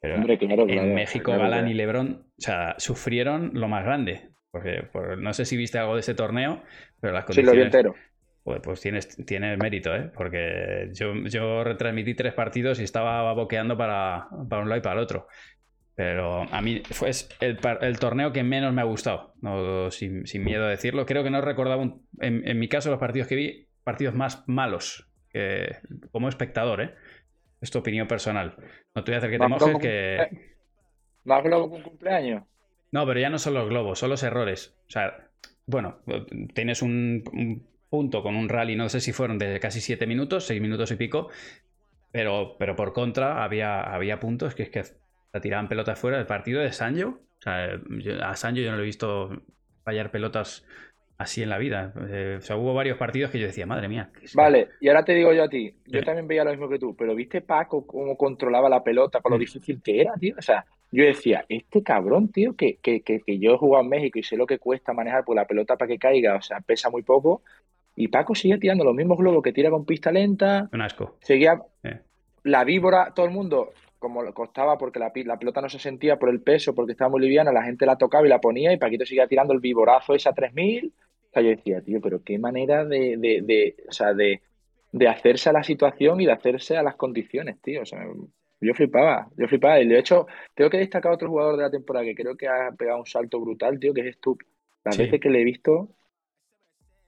Pero 0.00 0.16
en 0.16 0.94
México, 0.94 1.32
Galán 1.32 1.68
y 1.68 1.74
Lebron, 1.74 2.24
o 2.26 2.40
sea, 2.40 2.74
sufrieron 2.78 3.50
lo 3.54 3.68
más 3.68 3.84
grande. 3.84 4.30
Porque 4.50 4.88
no 5.18 5.32
sé 5.32 5.44
si 5.44 5.56
viste 5.56 5.78
algo 5.78 5.94
de 5.94 6.00
ese 6.00 6.14
torneo, 6.14 6.62
pero 7.00 7.12
las 7.12 7.24
condiciones. 7.24 7.50
Sí, 7.50 7.56
lo 7.56 7.62
vi 7.62 7.66
entero. 7.66 7.94
Pues, 8.42 8.80
tienes, 8.80 9.16
tiene 9.26 9.56
mérito, 9.56 9.94
¿eh? 9.94 10.10
Porque 10.14 10.90
yo, 10.92 11.14
yo 11.26 11.62
retransmití 11.62 12.14
tres 12.14 12.32
partidos 12.32 12.80
y 12.80 12.84
estaba 12.84 13.32
boqueando 13.34 13.76
para, 13.76 14.28
para 14.48 14.62
un 14.62 14.68
lado 14.68 14.78
y 14.78 14.82
para 14.82 14.96
el 14.96 15.02
otro. 15.02 15.26
Pero 15.94 16.42
a 16.50 16.62
mí 16.62 16.82
fue 16.90 17.10
el, 17.40 17.58
el 17.82 17.98
torneo 17.98 18.32
que 18.32 18.42
menos 18.42 18.72
me 18.72 18.80
ha 18.80 18.84
gustado, 18.84 19.34
no, 19.42 19.90
sin, 19.90 20.24
miedo 20.42 20.64
a 20.64 20.70
decirlo. 20.70 21.04
Creo 21.04 21.22
que 21.22 21.30
no 21.30 21.42
recordaba, 21.42 21.82
en, 21.82 22.48
en, 22.48 22.58
mi 22.58 22.68
caso, 22.68 22.90
los 22.90 22.98
partidos 22.98 23.28
que 23.28 23.36
vi, 23.36 23.68
partidos 23.84 24.14
más 24.14 24.42
malos 24.46 25.10
que, 25.30 25.76
como 26.10 26.28
espectador, 26.28 26.80
¿eh? 26.80 26.94
Es 27.60 27.70
tu 27.70 27.78
opinión 27.80 28.08
personal. 28.08 28.56
No 28.94 29.04
te 29.04 29.10
voy 29.10 29.16
a 29.16 29.18
hacer 29.18 29.30
que 29.30 29.38
te 29.38 29.48
mojes 29.48 29.78
que... 29.78 30.28
¿Más 31.24 31.44
globo 31.44 31.68
con 31.68 31.82
cumpleaños? 31.82 32.44
No, 32.90 33.06
pero 33.06 33.20
ya 33.20 33.28
no 33.28 33.38
son 33.38 33.52
los 33.52 33.68
globos, 33.68 33.98
son 33.98 34.08
los 34.08 34.22
errores. 34.22 34.74
O 34.88 34.90
sea, 34.90 35.28
bueno, 35.66 36.00
tienes 36.54 36.80
un 36.80 37.68
punto 37.90 38.22
con 38.22 38.36
un 38.36 38.48
rally, 38.48 38.76
no 38.76 38.88
sé 38.88 39.00
si 39.00 39.12
fueron 39.12 39.36
de 39.38 39.58
casi 39.60 39.80
7 39.80 40.06
minutos, 40.06 40.46
6 40.46 40.62
minutos 40.62 40.90
y 40.92 40.96
pico, 40.96 41.28
pero, 42.12 42.56
pero 42.58 42.76
por 42.76 42.92
contra 42.92 43.44
había, 43.44 43.82
había 43.82 44.20
puntos 44.20 44.54
que 44.54 44.62
es 44.62 44.70
que 44.70 44.84
la 45.32 45.40
tiraban 45.40 45.68
pelotas 45.68 45.98
fuera 45.98 46.16
del 46.16 46.26
partido 46.26 46.60
de 46.60 46.72
Sancho. 46.72 47.20
O 47.38 47.42
sea, 47.42 47.80
a 48.22 48.36
Sancho 48.36 48.62
yo 48.62 48.70
no 48.70 48.76
lo 48.76 48.82
he 48.82 48.86
visto 48.86 49.42
fallar 49.84 50.10
pelotas 50.10 50.64
así 51.18 51.42
en 51.42 51.50
la 51.50 51.58
vida. 51.58 51.92
Eh, 52.08 52.36
o 52.38 52.40
sea, 52.40 52.56
hubo 52.56 52.74
varios 52.74 52.96
partidos 52.96 53.30
que 53.30 53.38
yo 53.38 53.46
decía, 53.46 53.66
madre 53.66 53.88
mía. 53.88 54.10
Vale, 54.34 54.68
y 54.80 54.88
ahora 54.88 55.04
te 55.04 55.14
digo 55.14 55.32
yo 55.32 55.44
a 55.44 55.48
ti, 55.48 55.74
yo 55.86 56.02
también 56.02 56.26
veía 56.26 56.44
lo 56.44 56.50
mismo 56.50 56.68
que 56.68 56.78
tú, 56.78 56.96
pero 56.96 57.14
¿viste 57.14 57.42
Paco 57.42 57.86
cómo 57.86 58.16
controlaba 58.16 58.68
la 58.68 58.82
pelota 58.82 59.20
con 59.20 59.32
lo 59.32 59.38
difícil 59.38 59.82
que 59.82 60.00
era, 60.00 60.14
tío? 60.14 60.34
O 60.38 60.42
sea, 60.42 60.64
yo 60.90 61.04
decía, 61.04 61.44
este 61.48 61.82
cabrón, 61.82 62.32
tío, 62.32 62.56
que, 62.56 62.78
que, 62.78 63.02
que, 63.02 63.20
que 63.20 63.38
yo 63.38 63.54
he 63.54 63.58
jugado 63.58 63.84
en 63.84 63.90
México 63.90 64.18
y 64.18 64.22
sé 64.22 64.36
lo 64.36 64.46
que 64.46 64.58
cuesta 64.58 64.92
manejar 64.92 65.24
por 65.24 65.36
la 65.36 65.46
pelota 65.46 65.76
para 65.76 65.88
que 65.88 65.98
caiga, 65.98 66.36
o 66.36 66.42
sea, 66.42 66.60
pesa 66.60 66.90
muy 66.90 67.02
poco, 67.02 67.42
y 68.00 68.08
Paco 68.08 68.34
sigue 68.34 68.56
tirando 68.56 68.82
los 68.82 68.94
mismos 68.94 69.18
globos 69.18 69.42
que 69.42 69.52
tira 69.52 69.68
con 69.68 69.84
pista 69.84 70.10
lenta. 70.10 70.70
Un 70.72 70.80
asco. 70.80 71.18
Seguía 71.20 71.60
la 72.44 72.64
víbora, 72.64 73.12
todo 73.14 73.26
el 73.26 73.32
mundo, 73.32 73.74
como 73.98 74.22
le 74.22 74.32
costaba 74.32 74.78
porque 74.78 74.98
la, 74.98 75.12
pelota 75.12 75.60
no 75.60 75.68
se 75.68 75.78
sentía 75.78 76.18
por 76.18 76.30
el 76.30 76.40
peso, 76.40 76.74
porque 76.74 76.92
estaba 76.92 77.10
muy 77.10 77.20
liviana, 77.20 77.52
la 77.52 77.62
gente 77.62 77.84
la 77.84 77.96
tocaba 77.96 78.26
y 78.26 78.30
la 78.30 78.40
ponía 78.40 78.72
y 78.72 78.78
Paquito 78.78 79.04
seguía 79.04 79.26
tirando 79.26 79.52
el 79.52 79.60
víborazo 79.60 80.14
esa 80.14 80.32
3000. 80.32 80.86
O 80.86 81.32
sea, 81.32 81.42
yo 81.42 81.50
decía, 81.50 81.82
tío, 81.82 82.00
pero 82.00 82.22
qué 82.24 82.38
manera 82.38 82.86
de, 82.86 83.18
de, 83.18 83.76
o 83.86 83.92
sea, 83.92 84.14
de, 84.14 84.40
de 84.92 85.08
hacerse 85.08 85.50
a 85.50 85.52
la 85.52 85.62
situación 85.62 86.22
y 86.22 86.26
de 86.26 86.32
hacerse 86.32 86.78
a 86.78 86.82
las 86.82 86.94
condiciones, 86.94 87.60
tío. 87.60 87.82
O 87.82 87.84
sea, 87.84 88.02
yo 88.62 88.72
flipaba, 88.72 89.28
yo 89.36 89.46
flipaba. 89.46 89.78
Y 89.78 89.86
de 89.86 89.98
hecho, 89.98 90.26
tengo 90.54 90.70
que 90.70 90.78
destacar 90.78 91.12
a 91.12 91.16
otro 91.16 91.28
jugador 91.28 91.58
de 91.58 91.64
la 91.64 91.70
temporada 91.70 92.06
que 92.06 92.14
creo 92.14 92.34
que 92.34 92.48
ha 92.48 92.72
pegado 92.72 93.00
un 93.00 93.06
salto 93.06 93.38
brutal, 93.38 93.78
tío, 93.78 93.92
que 93.92 94.08
es 94.08 94.16
Stup. 94.16 94.40
Las 94.84 94.96
veces 94.96 95.20
que 95.20 95.28
le 95.28 95.42
he 95.42 95.44
visto, 95.44 95.90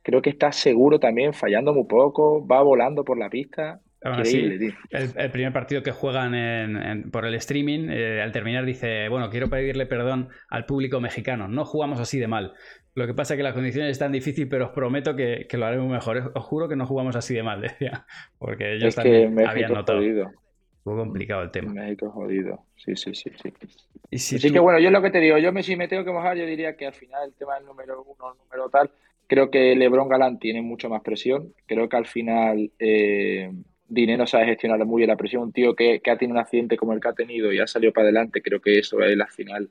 creo 0.02 0.22
que 0.22 0.30
está 0.30 0.52
seguro 0.52 0.98
también, 0.98 1.32
fallando 1.32 1.72
muy 1.72 1.84
poco, 1.84 2.46
va 2.46 2.62
volando 2.62 3.04
por 3.04 3.18
la 3.18 3.30
pista. 3.30 3.80
el, 4.02 5.30
primer 5.30 5.52
partido 5.52 5.82
que 5.82 5.92
juegan 5.92 7.10
por 7.10 7.24
el 7.24 7.34
streaming, 7.34 7.88
eh, 7.90 8.20
al 8.20 8.32
terminar 8.32 8.64
dice, 8.64 9.08
bueno, 9.08 9.30
quiero 9.30 9.48
pedirle 9.48 9.86
perdón 9.86 10.28
al 10.48 10.66
público 10.66 11.00
mexicano, 11.00 11.48
no 11.48 11.64
jugamos 11.64 12.00
así 12.00 12.18
de 12.18 12.28
mal. 12.28 12.52
Lo 12.94 13.06
que 13.06 13.14
pasa 13.14 13.34
es 13.34 13.38
que 13.38 13.42
las 13.42 13.54
condiciones 13.54 13.90
están 13.92 14.12
difíciles, 14.12 14.50
pero 14.50 14.66
os 14.66 14.72
prometo 14.72 15.16
que, 15.16 15.46
lo 15.52 15.64
haremos 15.64 15.90
mejor. 15.90 16.32
Os 16.34 16.44
juro 16.44 16.68
que 16.68 16.76
no 16.76 16.86
jugamos 16.86 17.16
así 17.16 17.34
de 17.34 17.42
mal, 17.42 17.60
decía. 17.62 18.04
Porque 18.38 18.74
ellos 18.74 18.94
también 18.94 19.46
habían 19.46 19.72
notado. 19.72 19.98
Jodido. 19.98 20.30
Fue 20.84 20.96
complicado 20.96 21.42
el 21.42 21.50
tema. 21.50 21.72
México 21.72 22.10
jodido. 22.10 22.64
Sí, 22.76 22.96
sí, 22.96 23.14
sí, 23.14 23.30
sí. 23.40 23.52
Así 24.12 24.52
que 24.52 24.58
bueno, 24.58 24.78
yo 24.80 24.88
es 24.88 24.92
lo 24.92 25.00
que 25.00 25.10
te 25.10 25.20
digo, 25.20 25.38
yo 25.38 25.52
me, 25.52 25.62
si 25.62 25.76
me 25.76 25.88
tengo 25.88 26.04
que 26.04 26.10
mojar, 26.10 26.36
yo 26.36 26.44
diría 26.44 26.76
que 26.76 26.86
al 26.86 26.92
final 26.92 27.28
el 27.28 27.34
tema 27.34 27.54
del 27.54 27.64
número 27.64 28.02
uno, 28.02 28.34
número 28.34 28.68
tal, 28.68 28.90
creo 29.32 29.50
que 29.50 29.74
Lebron 29.74 30.10
Galán 30.10 30.38
tiene 30.38 30.60
mucho 30.60 30.90
más 30.90 31.00
presión. 31.00 31.54
Creo 31.64 31.88
que 31.88 31.96
al 31.96 32.04
final 32.06 32.70
eh, 32.78 33.50
Dinero 33.88 34.26
sabe 34.26 34.44
gestionar 34.44 34.84
muy 34.84 35.00
bien 35.00 35.08
la 35.08 35.16
presión. 35.16 35.44
Un 35.44 35.52
tío 35.52 35.74
que, 35.74 36.00
que 36.00 36.10
ha 36.10 36.18
tenido 36.18 36.34
un 36.34 36.42
accidente 36.42 36.76
como 36.76 36.92
el 36.92 37.00
que 37.00 37.08
ha 37.08 37.14
tenido 37.14 37.50
y 37.50 37.58
ha 37.58 37.66
salido 37.66 37.94
para 37.94 38.04
adelante, 38.08 38.42
creo 38.42 38.60
que 38.60 38.78
eso 38.78 39.00
es 39.00 39.16
la 39.16 39.26
final 39.28 39.70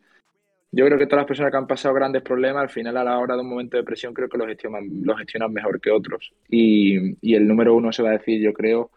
yo 0.74 0.86
creo 0.86 0.98
que 0.98 1.06
todas 1.06 1.24
las 1.24 1.28
personas 1.28 1.52
que 1.52 1.58
han 1.58 1.68
pasado 1.68 1.94
grandes 1.94 2.22
problemas, 2.22 2.64
al 2.64 2.70
final 2.70 2.96
a 2.96 3.04
la 3.04 3.20
hora 3.20 3.36
de 3.36 3.42
un 3.42 3.50
momento 3.50 3.76
de 3.76 3.84
presión, 3.84 4.14
creo 4.14 4.30
que 4.30 4.38
los 4.38 4.48
gestionan, 4.48 4.88
los 5.04 5.18
gestionan 5.18 5.52
mejor 5.52 5.82
que 5.82 5.92
otros. 5.92 6.34
Y, 6.50 7.18
y, 7.20 7.36
el 7.36 7.46
número 7.46 7.76
uno 7.76 7.92
se 7.92 8.02
va 8.02 8.10
a 8.10 8.14
decir, 8.14 8.42
yo 8.42 8.54
creo, 8.54 8.90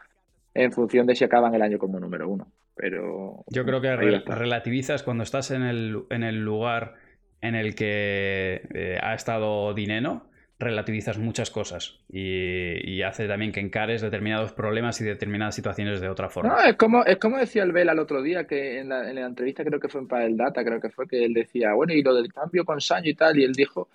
en 0.54 0.70
función 0.70 1.04
de 1.04 1.16
si 1.16 1.24
acaban 1.24 1.52
el 1.52 1.62
año 1.62 1.78
como 1.78 1.98
número 1.98 2.28
uno. 2.28 2.46
Pero 2.76 3.44
yo 3.48 3.64
creo 3.64 3.80
que 3.80 3.96
relativizas 3.96 5.02
cuando 5.02 5.24
estás 5.24 5.50
en 5.50 5.62
el, 5.62 6.04
en 6.10 6.22
el 6.22 6.44
lugar 6.44 6.94
en 7.40 7.56
el 7.56 7.74
que 7.74 8.62
eh, 8.72 8.98
ha 9.02 9.14
estado 9.14 9.74
Dineno 9.74 10.28
relativizas 10.58 11.18
muchas 11.18 11.50
cosas 11.50 11.98
y, 12.08 13.02
hace 13.02 13.26
también 13.28 13.52
que 13.52 13.60
encares 13.60 14.00
determinados 14.00 14.52
problemas 14.52 15.00
y 15.00 15.04
determinadas 15.04 15.54
situaciones 15.54 16.00
de 16.00 16.08
otra 16.08 16.30
forma. 16.30 16.54
No, 16.54 16.60
es 16.60 16.76
como, 16.76 17.04
es 17.04 17.18
como 17.18 17.38
decía 17.38 17.62
el 17.64 17.72
Vela 17.72 17.92
el 17.92 17.98
otro 17.98 18.22
día, 18.22 18.46
que 18.46 18.78
en 18.80 18.88
la, 18.88 19.10
entrevista 19.10 19.64
creo 19.64 19.78
que 19.78 19.88
fue 19.88 20.00
en 20.00 20.22
el 20.22 20.36
Data, 20.36 20.64
creo 20.64 20.80
que 20.80 20.90
fue 20.90 21.06
que 21.06 21.24
él 21.24 21.34
decía, 21.34 21.74
bueno, 21.74 21.92
y 21.92 22.02
lo 22.02 22.14
del 22.14 22.32
cambio 22.32 22.64
con 22.64 22.80
Sancho 22.80 23.10
y 23.10 23.14
tal, 23.14 23.38
y 23.38 23.44
él 23.44 23.52
dijo, 23.52 23.88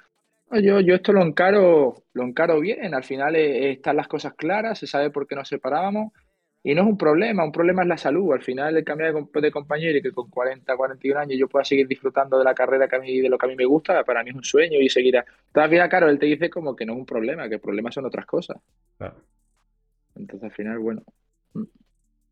yo, 0.52 0.80
yo 0.80 0.96
esto 0.96 1.14
lo 1.14 1.24
encaro, 1.24 2.04
lo 2.14 2.24
encaro 2.24 2.60
bien, 2.60 2.94
al 2.94 3.04
final 3.04 3.36
eh, 3.36 3.72
están 3.72 3.96
las 3.96 4.08
cosas 4.08 4.34
claras, 4.34 4.80
se 4.80 4.88
sabe 4.88 5.10
por 5.10 5.28
qué 5.28 5.36
nos 5.36 5.48
separábamos, 5.48 6.12
y 6.62 6.76
no 6.76 6.82
es 6.82 6.88
un 6.88 6.98
problema, 6.98 7.46
un 7.46 7.52
problema 7.52 7.84
es 7.84 7.88
la 7.88 7.98
salud. 7.98 8.34
Al 8.34 8.42
final, 8.42 8.76
el 8.76 8.84
cambiar 8.84 9.14
de, 9.14 9.52
compañero 9.52 9.98
y 9.98 10.02
que 10.02 10.12
con 10.12 10.30
40, 10.30 10.76
41 10.76 11.20
años 11.20 11.40
yo 11.40 11.48
pueda 11.48 11.64
seguir 11.64 11.88
disfrutando 11.88 12.38
de 12.38 12.44
la 12.44 12.54
carrera 12.54 12.88
que 12.88 12.98
a 12.98 13.00
mí, 13.00 13.22
de 13.22 13.30
lo 13.30 13.38
que 13.38 13.46
a 13.46 13.50
mí 13.50 13.56
me 13.56 13.66
gusta, 13.66 14.04
para 14.04 14.24
mí 14.24 14.32
es 14.32 14.36
un 14.36 14.44
sueño 14.44 14.78
y 14.80 14.90
seguirá. 14.90 15.26
Todavía, 15.54 15.88
claro, 15.88 16.10
él 16.10 16.20
te 16.20 16.26
dice 16.26 16.50
como 16.50 16.76
que 16.76 16.86
no 16.86 16.94
es 16.94 17.00
un 17.00 17.06
problema, 17.06 17.48
que 17.48 17.56
el 17.56 17.62
problema 17.62 17.92
son 17.92 18.06
otras 18.06 18.26
cosas. 18.26 18.58
Entonces, 20.16 20.44
al 20.44 20.52
final, 20.52 20.80
bueno. 20.80 21.04
Mm. 21.54 21.64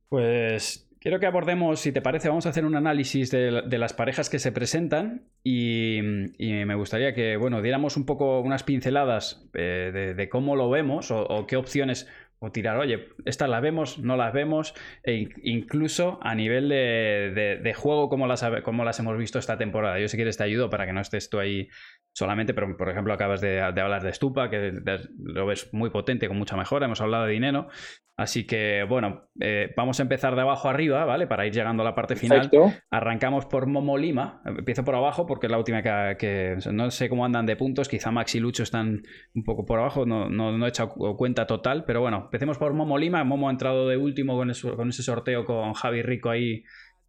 Pues 0.10 0.90
quiero 1.00 1.20
que 1.20 1.26
abordemos, 1.26 1.80
si 1.80 1.94
te 1.94 2.02
parece, 2.02 2.28
vamos 2.28 2.46
a 2.46 2.50
hacer 2.50 2.66
un 2.66 2.76
análisis 2.76 3.32
de, 3.32 3.78
las 3.78 3.94
parejas 3.94 4.30
que 4.30 4.40
se 4.40 4.52
presentan 4.52 5.30
y, 5.42 6.00
me 6.02 6.76
gustaría 6.76 7.13
que, 7.13 7.38
bueno, 7.38 7.62
diéramos 7.62 7.96
un 7.96 8.06
poco 8.06 8.42
unas 8.42 8.63
pinceladas 8.63 9.50
eh, 9.54 10.13
de, 10.16 10.30
cómo 10.30 10.58
lo 10.58 10.70
vemos 10.70 11.12
o 11.12 11.46
qué 11.48 11.56
opciones 11.56 12.08
o 12.39 12.52
tirar, 12.52 12.78
oye, 12.78 13.10
estas 13.26 13.50
las 13.50 13.62
vemos, 13.62 13.97
no 14.00 14.15
las 14.15 14.32
vemos, 14.32 14.76
e 15.04 15.30
incluso 15.43 16.19
a 16.21 16.36
nivel 16.36 16.69
de, 16.69 17.73
juego, 17.76 18.10
como 18.10 18.28
las, 18.28 18.45
como 18.63 18.84
las 18.84 19.00
hemos 19.00 19.17
visto 19.17 19.39
esta 19.39 19.58
temporada. 19.58 20.00
Yo 20.00 20.08
si 20.08 20.17
quieres 20.17 20.38
te 20.38 20.43
ayudo 20.43 20.69
para 20.69 20.86
que 20.86 20.93
no 20.93 21.02
estés 21.02 21.30
tú 21.30 21.39
ahí 21.39 21.69
solamente, 22.17 22.56
pero 22.56 22.75
por 22.75 22.89
ejemplo 22.89 23.13
acabas 23.13 23.41
de, 23.41 23.62
hablar 23.62 24.01
de 24.01 24.12
Stupa, 24.12 24.49
que 24.49 24.73
lo 25.19 25.45
ves 25.45 25.71
muy 25.71 25.91
potente, 25.91 26.27
con 26.27 26.36
mucha 26.36 26.58
mejora, 26.58 26.88
hemos 26.88 26.99
hablado 26.99 27.25
de 27.25 27.34
dinero, 27.34 27.67
así 28.15 28.47
que 28.47 28.84
bueno, 28.89 29.30
eh, 29.39 29.71
vamos 29.77 29.99
a 29.99 30.01
empezar 30.01 30.34
de 30.34 30.41
abajo 30.41 30.67
arriba, 30.67 31.06
¿vale? 31.06 31.27
Para 31.27 31.45
ir 31.45 31.53
llegando 31.53 31.84
a 31.84 31.86
la 31.86 31.93
parte 31.93 32.15
final. 32.15 32.49
Arrancamos 32.89 33.45
por 33.45 33.67
Momo 33.67 33.99
Lima, 33.99 34.41
empiezo 34.45 34.84
por 34.84 34.95
abajo 34.95 35.27
porque 35.27 35.45
es 35.45 35.51
la 35.51 35.60
última 35.60 35.84
que, 35.84 36.58
no 36.71 36.89
sé 36.89 37.08
cómo 37.08 37.23
andan 37.23 37.45
de 37.45 37.56
puntos, 37.56 37.88
quizá 37.88 38.10
Max 38.10 38.34
y 38.34 38.39
Lucho 38.39 38.63
están 38.63 39.03
un 39.36 39.43
poco 39.43 39.63
por 39.63 39.77
abajo, 39.77 40.08
no, 40.08 40.27
no, 40.27 40.65
he 40.65 40.69
echado 40.69 40.95
cuenta 41.17 41.45
total, 41.45 41.84
pero 41.86 42.01
bueno, 42.01 42.23
empecemos 42.25 42.58
por 42.58 42.73
Momo 42.73 42.97
Lima, 42.97 43.23
Momo 43.25 43.47
ha 43.47 43.51
entrado 43.51 43.88
de 43.88 43.97
último 43.97 44.36
con, 44.38 44.51
con 44.75 44.89
ese 44.89 45.03
sorteo 45.03 45.45
con 45.45 45.73
Javi 45.73 46.01
Rico 46.01 46.32
ahí 46.32 46.63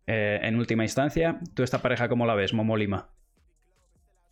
eh, 0.06 0.38
en 0.42 0.56
última 0.56 0.84
instancia. 0.84 1.38
¿Tú 1.54 1.62
esta 1.62 1.80
pareja 1.80 2.10
cómo 2.10 2.26
la 2.26 2.34
ves, 2.34 2.52
Momo 2.52 2.76
Lima? 2.76 3.08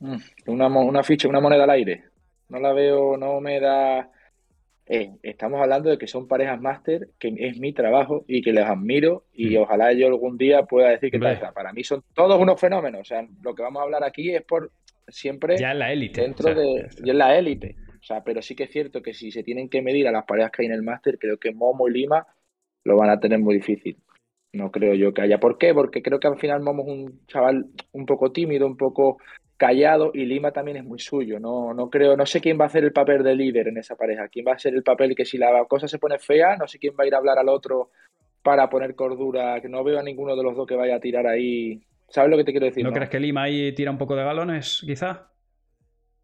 Mm, 0.01 0.17
una, 0.47 0.67
una 0.69 1.03
ficha, 1.03 1.29
una 1.29 1.41
moneda 1.41 1.65
al 1.65 1.71
aire. 1.71 2.05
No 2.49 2.59
la 2.59 2.73
veo, 2.73 3.17
no 3.17 3.41
me 3.41 3.61
da. 3.61 4.11
Eh, 4.89 5.11
estamos 5.23 5.61
hablando 5.61 5.91
de 5.91 5.99
que 5.99 6.07
son 6.07 6.29
parejas 6.29 6.61
máster, 6.61 7.09
que 7.19 7.35
es 7.37 7.59
mi 7.59 7.73
trabajo 7.73 8.25
y 8.29 8.41
que 8.41 8.53
les 8.53 8.65
admiro 8.65 9.25
y 9.33 9.57
mm. 9.57 9.63
ojalá 9.63 9.93
yo 9.93 10.07
algún 10.07 10.39
día 10.39 10.63
pueda 10.63 10.91
decir 10.91 11.11
que 11.11 11.19
tal, 11.19 11.41
para 11.53 11.73
mí 11.73 11.83
son 11.83 12.05
todos 12.15 12.41
unos 12.41 12.61
fenómenos. 12.61 13.01
O 13.01 13.05
sea, 13.05 13.27
lo 13.43 13.55
que 13.55 13.63
vamos 13.63 13.81
a 13.81 13.85
hablar 13.85 14.05
aquí 14.05 14.33
es 14.33 14.43
por 14.43 14.71
siempre 15.09 15.57
ya 15.57 15.73
en 15.73 15.81
la 15.81 15.93
élite. 15.93 16.21
Dentro 16.21 16.55
de. 16.55 16.89
Ya 17.03 17.13
en 17.13 17.19
la 17.19 17.37
élite. 17.37 17.77
O 18.01 18.03
sea, 18.07 18.23
pero 18.23 18.41
sí 18.43 18.55
que 18.55 18.65
es 18.65 18.71
cierto 18.71 19.03
que 19.03 19.15
si 19.15 19.33
se 19.33 19.43
tienen 19.43 19.69
que 19.69 19.83
medir 19.83 20.07
a 20.07 20.13
las 20.13 20.25
parejas 20.25 20.53
que 20.53 20.63
hay 20.63 20.67
en 20.67 20.75
el 20.75 20.83
máster, 20.83 21.19
creo 21.19 21.39
que 21.39 21.53
Momo 21.53 21.89
y 21.89 21.93
Lima 21.93 22.25
lo 22.85 22.97
van 22.97 23.11
a 23.11 23.19
tener 23.19 23.41
muy 23.41 23.57
difícil. 23.57 23.97
No 24.53 24.71
creo 24.71 24.95
yo 24.95 25.13
que 25.13 25.23
haya. 25.23 25.39
¿Por 25.39 25.59
qué? 25.59 25.75
Porque 25.75 26.03
creo 26.03 26.21
que 26.21 26.29
al 26.29 26.39
final 26.39 26.61
Momo 26.61 26.85
es 26.85 26.89
un 26.89 27.27
chaval 27.27 27.67
un 27.91 28.07
poco 28.07 28.31
tímido, 28.31 28.67
un 28.67 28.77
poco 28.77 29.19
callado 29.57 30.11
y 30.15 30.25
Lima 30.27 30.53
también 30.53 30.79
es 30.79 30.85
muy 30.85 30.99
suyo. 30.99 31.41
No, 31.41 31.73
no 31.75 31.89
creo, 31.91 32.17
no 32.17 32.27
sé 32.27 32.41
quién 32.41 32.59
va 32.59 32.65
a 32.65 32.69
hacer 32.69 32.85
el 32.85 32.93
papel 32.93 33.23
de 33.23 33.35
líder 33.35 33.69
en 33.69 33.79
esa 33.79 33.97
pareja. 33.97 34.29
¿Quién 34.29 34.47
va 34.47 34.53
a 34.53 34.59
ser 34.59 34.75
el 34.75 34.83
papel 34.83 35.15
que 35.15 35.25
si 35.25 35.39
la 35.39 35.65
cosa 35.65 35.89
se 35.89 35.99
pone 35.99 36.19
fea, 36.19 36.57
no 36.57 36.67
sé 36.67 36.79
quién 36.79 36.95
va 36.99 37.05
a 37.05 37.07
ir 37.07 37.15
a 37.15 37.19
hablar 37.19 37.39
al 37.39 37.49
otro 37.49 37.91
para 38.43 38.69
poner 38.69 38.95
cordura? 38.95 39.61
Que 39.61 39.69
no 39.69 39.83
veo 39.83 39.99
a 39.99 40.03
ninguno 40.03 40.37
de 40.37 40.43
los 40.43 40.57
dos 40.57 40.67
que 40.67 40.77
vaya 40.77 40.97
a 40.97 41.01
tirar 41.01 41.27
ahí. 41.27 41.83
¿Sabes 42.09 42.31
lo 42.31 42.37
que 42.37 42.45
te 42.45 42.53
quiero 42.53 42.67
decir? 42.67 42.85
¿No, 42.85 42.93
crees 42.93 43.11
que 43.11 43.21
Lima 43.21 43.45
ahí 43.45 43.73
tira 43.73 43.91
un 43.91 43.99
poco 43.99 44.15
de 44.15 44.25
galones, 44.25 44.83
quizá? 44.87 45.31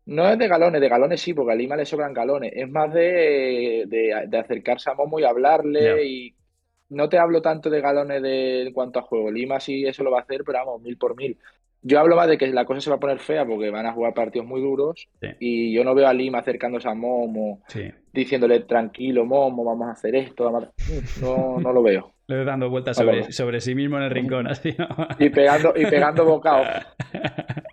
No 0.05 0.29
es 0.29 0.39
de 0.39 0.49
galones, 0.49 0.81
de 0.81 0.89
galones 0.89 1.21
sí, 1.21 1.33
porque 1.33 1.53
a 1.53 1.57
Lima 1.57 1.77
le 1.77 1.87
sobran 1.87 2.13
galones. 2.13 2.53
Es 2.55 2.69
más 2.69 2.93
de, 2.93 3.85
de, 3.87 4.39
acercarse 4.39 4.91
a 4.91 4.95
Momo 4.95 5.21
y 5.21 5.25
hablarle 5.25 6.05
y 6.05 6.35
no 6.93 7.09
te 7.09 7.19
hablo 7.19 7.43
tanto 7.43 7.71
de 7.71 7.81
galones 7.81 8.23
de, 8.23 8.63
en 8.63 8.73
cuanto 8.73 8.99
a 8.99 9.03
juego. 9.03 9.31
Lima 9.31 9.61
sí 9.61 9.85
eso 9.85 10.05
lo 10.05 10.11
va 10.11 10.19
a 10.19 10.23
hacer, 10.23 10.43
pero 10.45 10.59
vamos, 10.59 10.83
mil 10.83 10.97
por 10.97 11.17
mil. 11.17 11.37
Yo 11.85 11.99
hablo 11.99 12.15
más 12.15 12.29
de 12.29 12.39
que 12.39 12.47
la 12.49 12.65
cosa 12.65 12.81
se 12.81 12.91
va 12.91 12.97
a 12.97 13.01
poner 13.01 13.19
fea 13.19 13.45
porque 13.45 13.71
van 13.71 13.87
a 13.87 13.93
jugar 13.93 14.15
partidos 14.15 14.47
muy 14.47 14.61
duros 14.61 15.09
y 15.41 15.73
yo 15.73 15.83
no 15.83 15.97
veo 15.97 16.07
a 16.07 16.15
Lima 16.15 16.39
acercándose 16.39 16.89
a 16.89 16.95
Momo, 16.95 17.63
diciéndole 18.13 18.61
tranquilo, 18.61 19.25
Momo, 19.25 19.65
vamos 19.65 19.89
a 19.89 19.93
hacer 19.93 20.15
esto. 20.15 20.49
No, 21.21 21.59
no 21.59 21.73
lo 21.73 21.83
veo. 21.83 22.13
Le 22.29 22.37
voy 22.37 22.45
dando 22.47 22.71
vueltas 22.71 22.97
sobre, 22.97 23.33
sobre, 23.33 23.61
sí 23.61 23.75
mismo 23.75 23.97
en 23.97 24.05
el 24.05 24.11
rincón, 24.11 24.47
así, 24.47 24.75
Y 25.19 25.29
pegando, 25.31 25.75
y 25.77 25.85
pegando 25.87 26.25
bocados. 26.25 26.69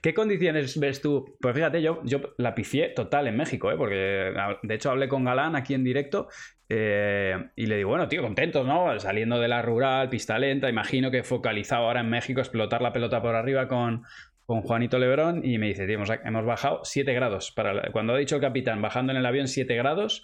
¿Qué 0.00 0.14
condiciones 0.14 0.78
ves 0.78 1.00
tú? 1.00 1.36
Pues 1.40 1.54
fíjate, 1.54 1.82
yo, 1.82 2.00
yo 2.04 2.20
la 2.38 2.54
picié 2.54 2.88
total 2.90 3.26
en 3.26 3.36
México, 3.36 3.70
¿eh? 3.70 3.76
porque 3.76 4.32
de 4.62 4.74
hecho 4.74 4.90
hablé 4.90 5.08
con 5.08 5.24
Galán 5.24 5.56
aquí 5.56 5.74
en 5.74 5.84
directo 5.84 6.28
eh, 6.68 7.50
y 7.56 7.66
le 7.66 7.76
digo, 7.76 7.90
bueno, 7.90 8.08
tío, 8.08 8.22
contentos, 8.22 8.66
¿no? 8.66 8.98
Saliendo 9.00 9.40
de 9.40 9.48
la 9.48 9.62
rural, 9.62 10.10
pista 10.10 10.38
lenta, 10.38 10.68
imagino 10.68 11.10
que 11.10 11.22
focalizado 11.22 11.86
ahora 11.86 12.00
en 12.00 12.10
México, 12.10 12.40
explotar 12.40 12.82
la 12.82 12.92
pelota 12.92 13.22
por 13.22 13.34
arriba 13.34 13.68
con, 13.68 14.02
con 14.44 14.62
Juanito 14.62 14.98
Lebrón 14.98 15.42
y 15.44 15.58
me 15.58 15.68
dice, 15.68 15.86
tío, 15.86 15.98
hemos, 16.24 16.44
bajado 16.44 16.80
7 16.82 17.12
grados. 17.14 17.52
Para 17.52 17.90
cuando 17.92 18.14
ha 18.14 18.18
dicho 18.18 18.36
el 18.36 18.40
capitán, 18.40 18.82
bajando 18.82 19.12
en 19.12 19.18
el 19.18 19.26
avión 19.26 19.48
7 19.48 19.74
grados, 19.76 20.22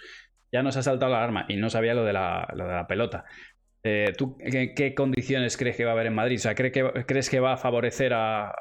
ya 0.53 0.63
nos 0.63 0.77
ha 0.77 0.83
saltado 0.83 1.13
la 1.13 1.19
alarma 1.19 1.47
y 1.49 1.57
no 1.57 1.71
sabía 1.71 1.95
lo 1.95 2.05
de 2.05 2.13
la, 2.13 2.49
lo 2.55 2.67
de 2.67 2.75
la 2.75 2.87
pelota. 2.87 3.25
Eh, 3.83 4.13
¿Tú 4.17 4.39
qué, 4.39 4.95
condiciones 4.95 5.59
crees 5.59 5.77
que 5.77 5.85
va 5.85 5.91
a 5.91 5.95
haber 5.95 6.07
en 6.07 6.15
Madrid? 6.15 6.37
O 6.37 6.41
sea, 6.41 6.55
¿crees 6.55 6.73
que, 6.73 7.05
¿crees 7.07 7.29
que 7.29 7.41
va 7.41 7.53
a 7.53 7.57
favorecer 7.59 8.15
a 8.15 8.55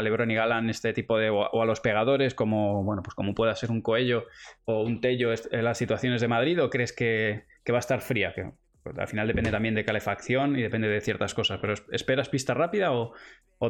Lebron 0.00 0.30
y 0.30 0.34
Galán 0.34 0.70
este 0.70 0.92
tipo 0.92 1.18
de 1.18 1.30
o 1.30 1.62
a 1.62 1.66
los 1.66 1.80
pegadores 1.80 2.34
como 2.34 2.82
bueno 2.84 3.02
pues 3.02 3.14
como 3.14 3.34
pueda 3.34 3.54
ser 3.54 3.70
un 3.70 3.82
Coello 3.82 4.24
o 4.64 4.82
un 4.82 5.00
Tello 5.00 5.32
en 5.32 5.64
las 5.64 5.78
situaciones 5.78 6.20
de 6.20 6.28
Madrid 6.28 6.62
o 6.62 6.70
crees 6.70 6.92
que, 6.92 7.44
va 7.70 7.76
a 7.76 7.80
estar 7.80 8.00
fría 8.00 8.32
que 8.34 8.50
pues, 8.82 8.98
al 8.98 9.08
final 9.08 9.26
depende 9.26 9.50
también 9.50 9.74
de 9.74 9.84
calefacción 9.84 10.56
y 10.56 10.62
depende 10.62 10.88
de 10.88 11.00
ciertas 11.00 11.34
cosas 11.34 11.58
pero 11.60 11.74
esperas 11.92 12.28
pista 12.28 12.54
rápida 12.54 12.92
o, 12.92 13.12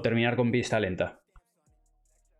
terminar 0.02 0.37
con 0.37 0.50
pista 0.50 0.78
lenta 0.81 1.20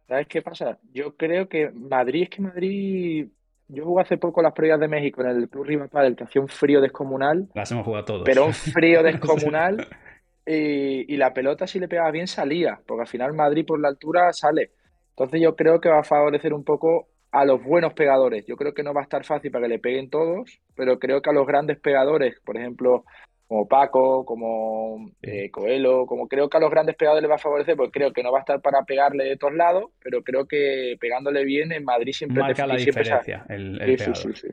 ¿Sabes 0.07 0.27
qué 0.27 0.41
pasa? 0.41 0.79
Yo 0.91 1.17
creo 1.17 1.51
que 1.51 1.71
Madrid 1.71 2.23
es 2.23 2.31
que 2.31 2.41
Madrid 2.41 3.29
yo 3.69 3.85
jugué 3.85 4.03
hace 4.03 4.17
poco 4.17 4.41
las 4.41 4.55
pruebas 4.55 4.81
de 4.81 4.89
México 4.89 5.21
en 5.21 5.29
el 5.29 5.49
Club 5.51 5.65
Rival 5.65 5.91
del 5.93 6.17
que 6.17 6.25
hacía 6.25 6.41
un 6.41 6.49
frío 6.49 6.81
descomunal. 6.81 7.49
Las 7.55 7.71
hemos 7.71 7.85
jugado 7.85 8.07
todos. 8.07 8.23
Pero 8.25 8.47
un 8.47 8.55
frío 8.55 9.03
descomunal. 9.05 9.87
y, 10.49 11.17
la 11.17 11.33
pelota 11.33 11.67
si 11.67 11.79
le 11.79 11.89
pegaba 11.89 12.11
bien 12.11 12.27
salía, 12.27 12.81
porque 12.87 13.03
al 13.03 13.09
final 13.09 13.35
Madrid 13.35 13.67
por 13.67 13.81
la 13.81 13.89
altura 13.89 14.33
sale. 14.33 14.71
Entonces 15.11 15.41
yo 15.41 15.55
creo 15.57 15.81
que 15.81 15.89
va 15.89 16.01
a 16.01 16.05
favorecer 16.05 16.55
un 16.55 16.65
poco 16.65 17.09
a 17.31 17.45
los 17.45 17.63
buenos 17.63 17.93
pegadores. 17.93 18.47
Yo 18.47 18.57
creo 18.57 18.73
que 18.73 18.83
no 18.83 18.95
va 18.95 19.01
a 19.01 19.05
estar 19.05 19.25
fácil 19.25 19.51
para 19.51 19.65
que 19.65 19.69
le 19.69 19.79
peguen 19.79 20.09
todos, 20.09 20.61
pero 20.75 20.99
creo 20.99 21.21
que 21.21 21.31
a 21.31 21.33
los 21.33 21.47
grandes 21.47 21.79
pegadores, 21.79 22.41
por 22.45 22.57
ejemplo, 22.57 23.05
como 23.47 23.67
Paco, 23.67 24.25
como 24.25 25.11
eh, 25.23 25.51
Coelho, 25.51 26.07
como 26.07 26.29
creo 26.29 26.49
que 26.49 26.57
a 26.57 26.61
los 26.61 26.71
grandes 26.71 26.97
pegadores 26.97 27.23
le 27.23 27.29
va 27.29 27.37
a 27.37 27.39
favorecer, 27.39 27.77
porque 27.77 27.99
creo 27.99 28.13
que 28.13 28.23
no 28.23 28.33
va 28.33 28.39
a 28.39 28.41
estar 28.41 28.61
para 28.61 28.85
pegarle 28.85 29.25
de 29.25 29.37
todos 29.37 29.55
lados, 29.55 29.91
pero 30.03 30.23
creo 30.23 30.47
que 30.47 30.97
pegándole 31.01 31.45
bien 31.45 31.73
en 31.73 31.85
Madrid 31.85 32.13
siempre 32.13 32.41
marca 32.41 32.67
la 32.67 32.77
diferencia. 32.77 33.45
El, 33.49 33.99
sí, 33.99 34.15
sí, 34.15 34.33
sí, 34.35 34.49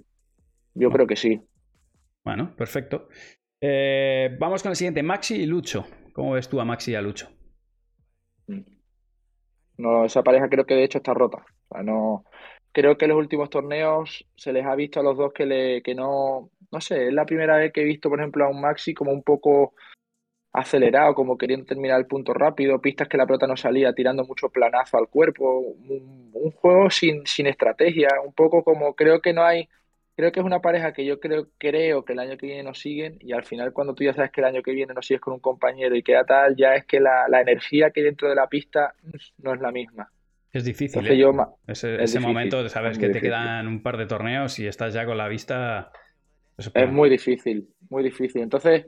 Yo 0.74 0.89
creo 0.89 1.08
que 1.08 1.16
sí. 1.16 1.41
Bueno, 2.24 2.56
perfecto. 2.56 3.08
Eh, 3.68 4.38
vamos 4.39 4.61
con 4.61 4.70
el 4.70 4.76
siguiente, 4.76 5.01
Maxi 5.01 5.41
y 5.41 5.45
Lucho. 5.47 5.88
¿Cómo 6.13 6.34
ves 6.34 6.47
tú 6.47 6.59
a 6.59 6.66
Maxi 6.66 6.91
y 6.91 6.95
a 6.95 7.01
Lucho? 7.01 7.28
No, 9.78 10.05
esa 10.05 10.22
pareja 10.22 10.47
creo 10.49 10.68
que 10.68 10.76
de 10.76 10.84
hecho 10.84 10.99
está 10.99 11.16
rota. 11.16 11.43
no, 11.84 12.26
creo 12.72 12.95
que 12.95 13.05
en 13.05 13.09
los 13.09 13.18
últimos 13.18 13.49
torneos 13.49 14.24
se 14.36 14.53
les 14.53 14.66
ha 14.68 14.76
visto 14.76 14.99
a 14.99 15.03
los 15.03 15.18
dos 15.18 15.34
que, 15.34 15.47
le, 15.47 15.82
que 15.82 15.95
no, 15.95 16.51
no 16.72 16.80
sé, 16.80 17.07
es 17.07 17.13
la 17.13 17.26
primera 17.26 17.57
vez 17.57 17.74
que 17.74 17.82
he 17.82 17.86
visto, 17.86 18.07
por 18.07 18.20
ejemplo, 18.20 18.45
a 18.45 18.49
un 18.49 18.61
Maxi 18.61 18.93
como 18.93 19.11
un 19.11 19.24
poco 19.24 19.74
acelerado, 20.53 21.16
como 21.16 21.36
queriendo 21.36 21.66
terminar 21.66 21.99
el 21.99 22.05
punto 22.05 22.36
rápido, 22.36 22.80
pistas 22.80 23.07
que 23.07 23.18
la 23.18 23.26
pelota 23.26 23.47
no 23.47 23.57
salía, 23.57 23.93
tirando 23.93 24.24
mucho 24.26 24.49
planazo 24.49 24.97
al 24.97 25.09
cuerpo, 25.09 25.59
un, 25.59 26.51
juego 26.51 26.91
sin, 26.91 27.26
sin 27.26 27.47
estrategia, 27.47 28.09
un 28.24 28.34
poco 28.34 28.63
como 28.63 28.93
creo 28.93 29.22
que 29.22 29.34
no 29.34 29.43
hay, 29.43 29.68
creo 30.16 30.32
que 30.32 30.39
es 30.39 30.45
una 30.45 30.61
pareja 30.61 30.93
que 30.93 31.05
yo 31.05 31.20
creo, 31.20 31.47
creo 31.57 32.05
que 32.05 32.13
el 32.13 32.20
año 32.20 32.38
que 32.38 32.47
viene 32.47 32.63
nos 32.63 32.80
siguen 32.80 33.18
y 33.20 33.34
al 33.34 33.43
final 33.43 33.74
cuando 33.74 33.93
tú 33.93 34.03
ya 34.03 34.13
sabes 34.13 34.32
que 34.32 34.41
el 34.41 34.47
año 34.47 34.61
que 34.61 34.72
viene 34.72 34.93
no 34.93 35.01
sigues 35.01 35.22
con 35.22 35.34
un 35.34 35.39
compañero 35.39 35.95
y 35.95 36.03
queda 36.03 36.24
tal, 36.24 36.55
ya 36.55 36.74
es 36.76 36.86
que 36.86 36.99
la, 36.99 37.26
energía 37.41 37.91
que 37.91 37.99
hay 37.99 38.05
dentro 38.05 38.30
de 38.30 38.36
la 38.36 38.47
pista 38.47 38.93
no 39.39 39.53
es 39.53 39.61
la 39.61 39.72
misma. 39.72 40.09
Es 40.51 40.63
difícil. 40.63 41.05
¿eh? 41.05 41.32
ese, 41.68 42.20
momento 42.22 42.63
de 42.63 42.70
sabes 42.70 42.97
que 42.97 43.09
te 43.09 43.20
quedan 43.20 43.68
un 43.68 43.84
par 43.84 43.97
de 43.97 44.05
torneos 44.05 44.57
y 44.59 44.68
estás 44.68 44.93
ya 44.93 45.05
con 45.05 45.18
la 45.18 45.28
vista. 45.28 45.91
Es 46.57 46.89
muy 46.89 47.09
difícil, 47.09 47.68
muy 47.89 48.03
difícil. 48.03 48.41
Entonces, 48.41 48.86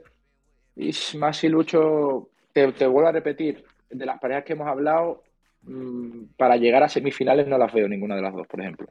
más 1.16 1.44
y 1.44 1.50
Lucho, 1.50 2.30
te, 2.54 2.66
vuelvo 2.88 3.10
a 3.10 3.12
repetir, 3.12 3.66
de 3.90 4.06
las 4.06 4.18
parejas 4.20 4.46
que 4.46 4.54
hemos 4.54 4.68
hablado, 4.68 5.24
mm, 5.64 6.28
para 6.38 6.56
llegar 6.56 6.84
a 6.84 6.90
semifinales 6.90 7.48
no 7.48 7.58
las 7.58 7.74
veo 7.74 7.90
ninguna 7.90 8.16
de 8.16 8.22
las 8.22 8.34
dos, 8.34 8.48
por 8.48 8.62
ejemplo. 8.62 8.88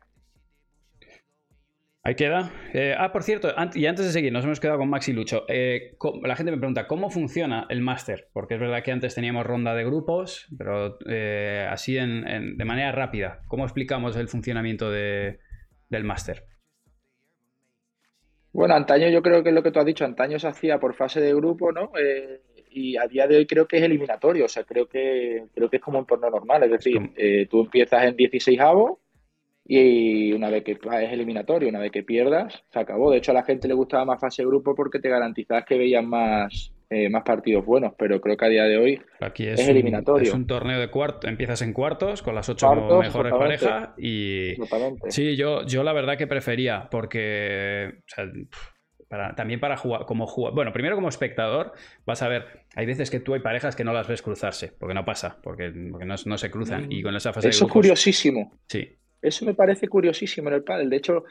Ahí 2.06 2.14
queda. 2.14 2.52
Eh, 2.72 2.94
ah, 2.96 3.10
por 3.10 3.24
cierto, 3.24 3.48
y 3.74 3.86
antes 3.86 4.06
de 4.06 4.12
seguir, 4.12 4.32
nos 4.32 4.44
hemos 4.44 4.60
quedado 4.60 4.78
con 4.78 4.88
Max 4.88 5.08
y 5.08 5.12
Lucho. 5.12 5.44
Eh, 5.48 5.96
la 6.22 6.36
gente 6.36 6.52
me 6.52 6.58
pregunta, 6.58 6.86
¿cómo 6.86 7.10
funciona 7.10 7.66
el 7.68 7.80
máster? 7.80 8.28
Porque 8.32 8.54
es 8.54 8.60
verdad 8.60 8.84
que 8.84 8.92
antes 8.92 9.16
teníamos 9.16 9.44
ronda 9.44 9.74
de 9.74 9.84
grupos, 9.84 10.46
pero 10.56 10.98
eh, 11.08 11.66
así 11.68 11.94
de 11.94 12.64
manera 12.64 12.92
rápida. 12.92 13.40
¿Cómo 13.48 13.64
explicamos 13.64 14.14
el 14.14 14.28
funcionamiento 14.28 14.88
del 14.88 16.04
máster? 16.04 16.44
Bueno, 18.52 18.74
antaño 18.74 19.08
yo 19.08 19.20
creo 19.20 19.42
que 19.42 19.48
es 19.48 19.54
lo 19.56 19.64
que 19.64 19.72
tú 19.72 19.80
has 19.80 19.86
dicho, 19.86 20.04
antaño 20.04 20.38
se 20.38 20.46
hacía 20.46 20.78
por 20.78 20.94
fase 20.94 21.20
de 21.20 21.34
grupo, 21.34 21.72
¿no? 21.72 21.90
Eh, 22.00 22.40
y 22.70 22.96
a 22.96 23.08
día 23.08 23.26
de 23.26 23.38
hoy 23.38 23.46
creo 23.46 23.66
que 23.66 23.78
es 23.78 23.82
eliminatorio, 23.82 24.44
o 24.44 24.48
sea, 24.48 24.62
creo 24.62 24.86
que, 24.86 25.46
creo 25.52 25.68
que 25.68 25.78
es 25.78 25.82
como 25.82 25.98
un 25.98 26.06
torneo 26.06 26.30
normal, 26.30 26.62
es 26.62 26.70
decir, 26.70 27.48
tú 27.50 27.62
empiezas 27.62 28.04
en 28.04 28.14
16 28.14 28.60
avos 28.60 28.98
y 29.68 30.32
una 30.32 30.48
vez 30.48 30.62
que 30.62 30.72
es 30.72 31.12
eliminatorio, 31.12 31.68
una 31.68 31.80
vez 31.80 31.90
que 31.90 32.04
pierdas, 32.04 32.62
se 32.72 32.78
acabó. 32.78 33.10
De 33.10 33.18
hecho, 33.18 33.32
a 33.32 33.34
la 33.34 33.42
gente 33.42 33.66
le 33.66 33.74
gustaba 33.74 34.04
más 34.04 34.20
fase 34.20 34.42
de 34.42 34.48
grupo 34.48 34.74
porque 34.76 35.00
te 35.00 35.08
garantizas 35.08 35.64
que 35.64 35.76
veían 35.76 36.08
más, 36.08 36.72
eh, 36.88 37.08
más 37.08 37.24
partidos 37.24 37.66
buenos, 37.66 37.94
pero 37.98 38.20
creo 38.20 38.36
que 38.36 38.44
a 38.44 38.48
día 38.48 38.64
de 38.64 38.78
hoy 38.78 39.00
Aquí 39.20 39.44
es, 39.48 39.68
eliminatorio. 39.68 40.28
es 40.28 40.34
un 40.34 40.46
torneo 40.46 40.78
de 40.78 40.88
cuartos, 40.88 41.28
empiezas 41.28 41.62
en 41.62 41.72
cuartos 41.72 42.22
con 42.22 42.36
las 42.36 42.48
ocho 42.48 42.72
mejores 43.00 43.32
parejas 43.34 43.90
y 43.98 44.54
sí, 45.08 45.34
yo, 45.34 45.66
yo 45.66 45.82
la 45.82 45.92
verdad 45.92 46.16
que 46.16 46.28
prefería 46.28 46.88
porque 46.88 48.02
también 49.34 49.58
para 49.58 49.76
jugar 49.76 50.04
como 50.06 50.28
jugar, 50.28 50.54
bueno, 50.54 50.72
primero 50.72 50.94
como 50.94 51.08
espectador 51.08 51.72
vas 52.04 52.22
a 52.22 52.28
ver, 52.28 52.66
hay 52.76 52.86
veces 52.86 53.10
que 53.10 53.18
tú 53.18 53.34
hay 53.34 53.40
parejas 53.40 53.74
que 53.74 53.82
no 53.82 53.92
las 53.92 54.06
ves 54.06 54.22
cruzarse, 54.22 54.72
porque 54.78 54.94
no 54.94 55.04
pasa, 55.04 55.38
porque, 55.42 55.72
no, 55.72 56.38
se 56.38 56.50
cruzan 56.52 56.86
y 56.90 57.02
con 57.02 57.16
esa 57.16 57.32
fase 57.32 57.48
Eso 57.48 57.66
es 57.66 57.72
curiosísimo. 57.72 58.52
Sí. 58.68 58.96
Eso 59.22 59.44
me 59.44 59.54
parece 59.54 59.88
curiosísimo 59.88 60.48
en 60.48 60.54
el 60.54 60.62
pádel. 60.62 60.90
De 60.90 60.96
hecho, 60.96 61.24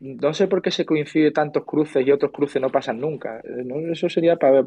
no 0.00 0.34
sé 0.34 0.46
por 0.46 0.62
qué 0.62 0.70
se 0.70 0.84
coincide 0.84 1.30
tantos 1.30 1.64
cruces 1.64 2.06
y 2.06 2.10
otros 2.10 2.32
cruces 2.32 2.60
no 2.60 2.70
pasan 2.70 3.00
nunca. 3.00 3.42
Eso 3.90 4.08
sería 4.08 4.36
para... 4.36 4.64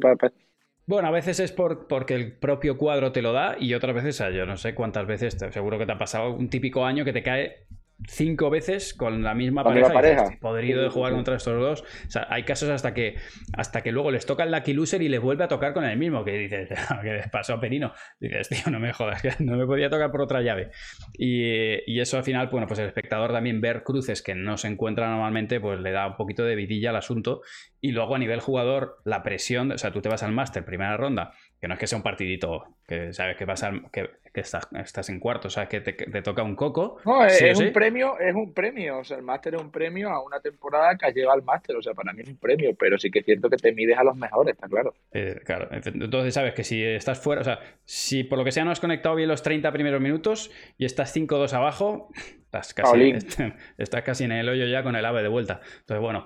Bueno, 0.86 1.08
a 1.08 1.12
veces 1.12 1.40
es 1.40 1.52
por, 1.52 1.88
porque 1.88 2.16
el 2.16 2.32
propio 2.38 2.78
cuadro 2.78 3.12
te 3.12 3.22
lo 3.22 3.32
da 3.32 3.56
y 3.60 3.76
otras 3.76 3.94
veces, 3.94 4.18
yo 4.34 4.48
no 4.48 4.58
sé 4.58 4.74
cuántas 4.74 5.06
veces, 5.06 5.38
seguro 5.52 5.78
que 5.78 5.86
te 5.86 5.92
ha 5.92 6.00
pasado 6.00 6.34
un 6.34 6.50
típico 6.50 6.84
año 6.84 7.06
que 7.06 7.14
te 7.14 7.22
cae 7.22 7.68
cinco 8.08 8.50
veces 8.50 8.94
con 8.94 9.24
la 9.24 9.34
misma 9.34 9.64
pareja. 9.64 10.38
podrido 10.40 10.82
de 10.82 10.90
jugar 10.90 11.14
contra 11.14 11.36
estos 11.36 11.60
dos. 11.60 11.82
O 11.82 12.10
sea, 12.10 12.28
hay 12.30 12.44
casos 12.44 12.70
hasta 12.70 12.94
que 12.94 13.16
hasta 13.54 13.82
que 13.82 13.92
luego 13.92 14.12
les 14.12 14.26
toca 14.26 14.44
el 14.44 14.52
Lucky 14.52 14.74
Loser 14.74 15.02
y 15.02 15.10
les 15.10 15.22
vuelve 15.22 15.44
a 15.44 15.48
tocar 15.48 15.74
con 15.74 15.84
el 15.84 15.98
mismo. 15.98 16.24
Que 16.24 16.34
dices, 16.38 16.70
¿qué 17.04 17.14
les 17.14 17.30
pasó 17.30 17.54
a 17.56 17.60
Perino? 17.60 17.94
Dices, 18.20 18.50
tío, 18.50 18.72
no 18.72 18.80
me 18.80 18.94
jodas, 18.94 19.22
que 19.22 19.32
no 19.40 19.58
me 19.58 19.66
podía 19.66 19.90
tocar 19.90 20.12
por 20.12 20.22
otra 20.22 20.42
llave. 20.42 20.72
Y, 21.18 22.00
eso 22.00 22.18
al 22.18 22.24
final, 22.24 22.48
bueno, 22.48 22.66
pues 22.66 22.80
el 22.80 22.88
espectador 22.88 23.34
también 23.34 23.60
ver 23.60 23.84
cruces 23.84 24.22
que 24.22 24.34
no 24.34 24.56
se 24.56 24.70
encuentran 24.70 25.12
normalmente, 25.12 25.60
pues 25.60 25.82
le 25.82 25.92
da 25.92 26.08
un 26.08 26.16
poquito 26.16 26.46
de 26.46 26.56
vidilla 26.56 26.92
al 26.92 26.96
asunto. 26.96 27.42
Y 27.82 27.92
luego 27.92 28.16
a 28.16 28.20
nivel 28.20 28.40
jugador, 28.40 29.00
la 29.04 29.22
presión, 29.22 29.72
o 29.74 29.78
sea, 29.78 29.92
tú 29.92 30.02
te 30.02 30.08
vas 30.08 30.24
al 30.24 30.32
máster, 30.32 30.64
primera 30.64 30.96
ronda, 30.96 31.34
que 31.60 31.68
no 31.68 31.74
es 31.74 31.80
que 31.80 31.88
sea 31.88 31.98
un 31.98 32.04
partidito, 32.04 32.76
que 32.88 33.12
sabes 33.14 33.36
que 33.36 33.46
vas 33.46 33.66
que, 33.92 34.10
estás, 34.34 34.68
estás, 34.82 35.10
en 35.10 35.20
cuarto, 35.20 35.50
o 35.50 35.52
sea, 35.52 35.68
que 35.68 35.82
te, 35.82 36.22
toca 36.22 36.42
un 36.42 36.56
coco. 36.56 36.98
No, 37.06 37.26
es, 37.26 37.60
un 37.60 37.74
premio, 37.74 38.18
es 38.18 38.34
un 38.34 38.54
premio, 38.54 39.00
o 39.00 39.04
sea, 39.04 39.18
el 39.18 39.24
máster 39.24 39.56
es 39.56 39.62
un 39.62 39.70
premio 39.70 40.10
a 40.10 40.24
una 40.24 40.40
temporada 40.40 40.96
que 40.98 41.08
has 41.08 41.14
llegado 41.14 41.34
al 41.34 41.44
máster, 41.44 41.76
o 41.76 41.82
sea, 41.82 41.94
para 41.94 42.14
mí 42.14 42.22
es 42.22 42.30
un 42.30 42.38
premio, 42.38 42.74
pero 42.80 42.98
sí 42.98 43.12
que 43.12 43.20
es 43.20 43.26
cierto 43.26 43.50
que 43.50 43.58
te 43.58 43.74
mides 43.74 43.98
a 43.98 44.04
los 44.06 44.16
mejores, 44.16 44.54
está 44.54 44.70
claro. 44.70 44.94
Eh, 45.12 45.42
claro, 45.44 45.68
entonces 45.72 46.34
sabes 46.34 46.54
que 46.54 46.64
si 46.64 46.82
estás 46.82 47.20
fuera, 47.20 47.42
o 47.42 47.44
sea, 47.44 47.60
si 47.84 48.24
por 48.24 48.38
lo 48.38 48.46
que 48.46 48.54
sea 48.54 48.64
no 48.64 48.72
has 48.72 48.80
conectado 48.80 49.16
bien 49.16 49.28
los 49.28 49.44
30 49.44 49.70
primeros 49.74 50.00
minutos 50.00 50.52
y 50.78 50.86
estás 50.86 51.14
5-2 51.14 51.52
abajo, 51.52 52.10
estás 52.50 52.74
casi, 52.74 53.14
estás 53.78 54.04
casi 54.04 54.24
en 54.24 54.32
el 54.32 54.48
hoyo 54.48 54.66
ya 54.66 54.82
con 54.82 54.96
el 54.96 55.06
ave 55.06 55.22
de 55.22 55.28
vuelta. 55.28 55.60
Entonces, 55.82 56.02
bueno, 56.02 56.26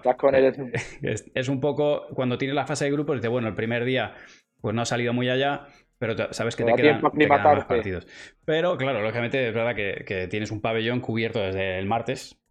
es, 1.02 1.32
es, 1.34 1.50
un 1.50 1.60
poco, 1.60 2.08
cuando 2.14 2.38
tienes 2.38 2.56
la 2.56 2.66
fase 2.66 2.86
de 2.86 2.92
grupos, 2.92 3.16
dices, 3.16 3.32
bueno, 3.32 3.48
el 3.48 3.56
primer 3.56 3.84
día 3.84 4.14
pues 4.64 4.74
no 4.74 4.82
ha 4.82 4.86
salido 4.86 5.12
muy 5.12 5.30
allá, 5.30 5.68
pero 6.00 6.16
sabes 6.34 6.56
que 6.56 6.64
te 6.64 6.74
quedan, 6.74 7.02
más 7.02 7.66
partidos. 7.66 8.08
Pero 8.46 8.78
claro, 8.78 9.02
lógicamente 9.02 9.50
es 9.50 9.54
verdad 9.54 9.76
que, 9.76 10.28
tienes 10.32 10.52
un 10.52 10.62
pabellón 10.62 11.02
cubierto 11.02 11.42
desde 11.42 11.78
el 11.78 11.86
martes 11.86 12.42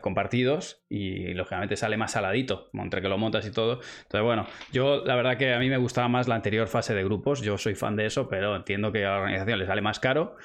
con 0.00 0.14
partidos 0.14 0.82
y 0.88 1.34
lógicamente 1.34 1.76
sale 1.76 1.98
más 1.98 2.12
saladito, 2.12 2.70
entre 2.72 3.02
que 3.02 3.10
lo 3.10 3.18
montas 3.18 3.46
y 3.46 3.52
todo. 3.52 3.80
Entonces, 4.04 4.22
bueno, 4.22 4.46
yo 4.72 5.04
la 5.04 5.16
verdad 5.16 5.36
que 5.36 5.52
a 5.52 5.58
mí 5.58 5.68
me 5.68 5.76
gustaba 5.76 6.08
más 6.08 6.28
la 6.28 6.34
anterior 6.34 6.66
fase 6.66 6.94
de 6.94 7.04
grupos, 7.04 7.42
yo 7.42 7.58
soy 7.58 7.74
fan 7.74 7.94
de 7.94 8.06
eso, 8.06 8.26
pero 8.30 8.56
entiendo 8.56 8.90
que 8.90 9.04
a 9.04 9.10
la 9.10 9.18
organización 9.18 9.58
le 9.58 9.66
sale 9.66 9.82
más 9.82 10.00
caro. 10.00 10.36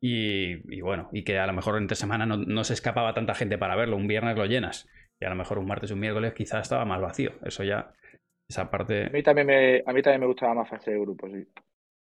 Y, 0.00 0.80
bueno, 0.82 1.08
y 1.12 1.24
que 1.24 1.40
a 1.40 1.48
lo 1.48 1.52
mejor 1.52 1.78
entre 1.78 1.96
semana 1.96 2.26
no, 2.26 2.36
no, 2.36 2.62
se 2.62 2.74
escapaba 2.74 3.12
tanta 3.12 3.34
gente 3.34 3.58
para 3.58 3.74
verlo. 3.74 3.96
Un 3.96 4.06
viernes 4.06 4.36
lo 4.36 4.46
llenas 4.46 4.88
y 5.18 5.24
a 5.24 5.30
lo 5.30 5.34
mejor 5.34 5.58
un 5.58 5.66
martes 5.66 5.90
un 5.90 5.98
miércoles 5.98 6.32
quizás 6.32 6.62
estaba 6.62 6.84
más 6.84 7.00
vacío. 7.00 7.32
Eso 7.44 7.64
ya 7.64 7.92
esa 8.50 8.68
parte. 8.68 9.06
A 9.06 9.10
mí 9.10 9.22
también 9.22 9.46
me, 9.46 9.82
a 9.86 9.92
mí 9.92 10.02
también 10.02 10.20
me 10.20 10.26
gustaba 10.26 10.54
más 10.54 10.68
fase 10.68 10.90
de 10.90 11.00
grupo, 11.00 11.28
sí. 11.28 11.46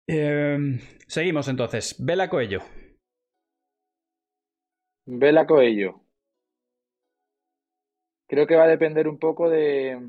Em, 0.07 0.79
seguimos 1.05 1.47
entonces. 1.49 1.95
Vela 1.99 2.29
Coello. 2.29 2.61
Vela 5.05 5.45
Coello. 5.45 6.01
Creo 8.27 8.47
que 8.47 8.55
va 8.55 8.63
a 8.63 8.67
depender 8.67 9.07
un 9.07 9.19
poco 9.19 9.49
de. 9.49 9.99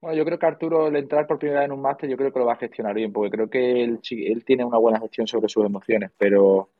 Bueno, 0.00 0.16
yo 0.16 0.24
creo 0.24 0.38
que 0.38 0.46
Arturo, 0.46 0.86
al 0.86 0.96
entrar 0.96 1.26
por 1.26 1.38
primera 1.38 1.60
vez 1.60 1.66
en 1.66 1.72
un 1.72 1.82
máster, 1.82 2.08
yo 2.08 2.16
creo 2.16 2.32
que 2.32 2.38
lo 2.38 2.46
va 2.46 2.54
a 2.54 2.56
gestionar 2.56 2.94
bien, 2.94 3.12
porque 3.12 3.30
creo 3.30 3.50
que 3.50 3.84
él, 3.84 4.00
él 4.10 4.44
tiene 4.44 4.64
una 4.64 4.78
buena 4.78 4.98
gestión 4.98 5.26
sobre 5.26 5.48
sus 5.48 5.64
emociones, 5.64 6.10
pero. 6.18 6.70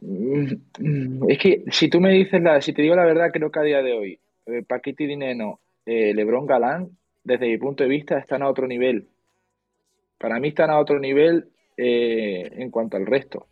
Mm, 0.00 1.28
es 1.28 1.38
que 1.38 1.64
si 1.70 1.88
tú 1.88 2.00
me 2.00 2.10
dices 2.10 2.40
la, 2.42 2.60
si 2.60 2.72
te 2.72 2.82
digo 2.82 2.94
la 2.94 3.06
verdad, 3.06 3.30
creo 3.32 3.50
que 3.50 3.58
a 3.58 3.62
día 3.62 3.82
de 3.82 3.92
hoy, 3.94 4.20
eh, 4.46 4.62
Paquete 4.62 5.04
y 5.04 5.06
Dineno 5.06 5.60
eh, 5.86 6.14
LeBron 6.14 6.46
Galán, 6.46 6.90
desde 7.22 7.46
mi 7.46 7.58
punto 7.58 7.82
de 7.82 7.88
vista, 7.88 8.18
están 8.18 8.42
a 8.42 8.48
otro 8.48 8.66
nivel. 8.66 9.08
Para 10.18 10.38
mí 10.40 10.48
están 10.48 10.70
a 10.70 10.78
otro 10.78 10.98
nivel 10.98 11.50
eh, 11.76 12.50
en 12.52 12.70
cuanto 12.70 12.96
al 12.96 13.06
resto. 13.06 13.46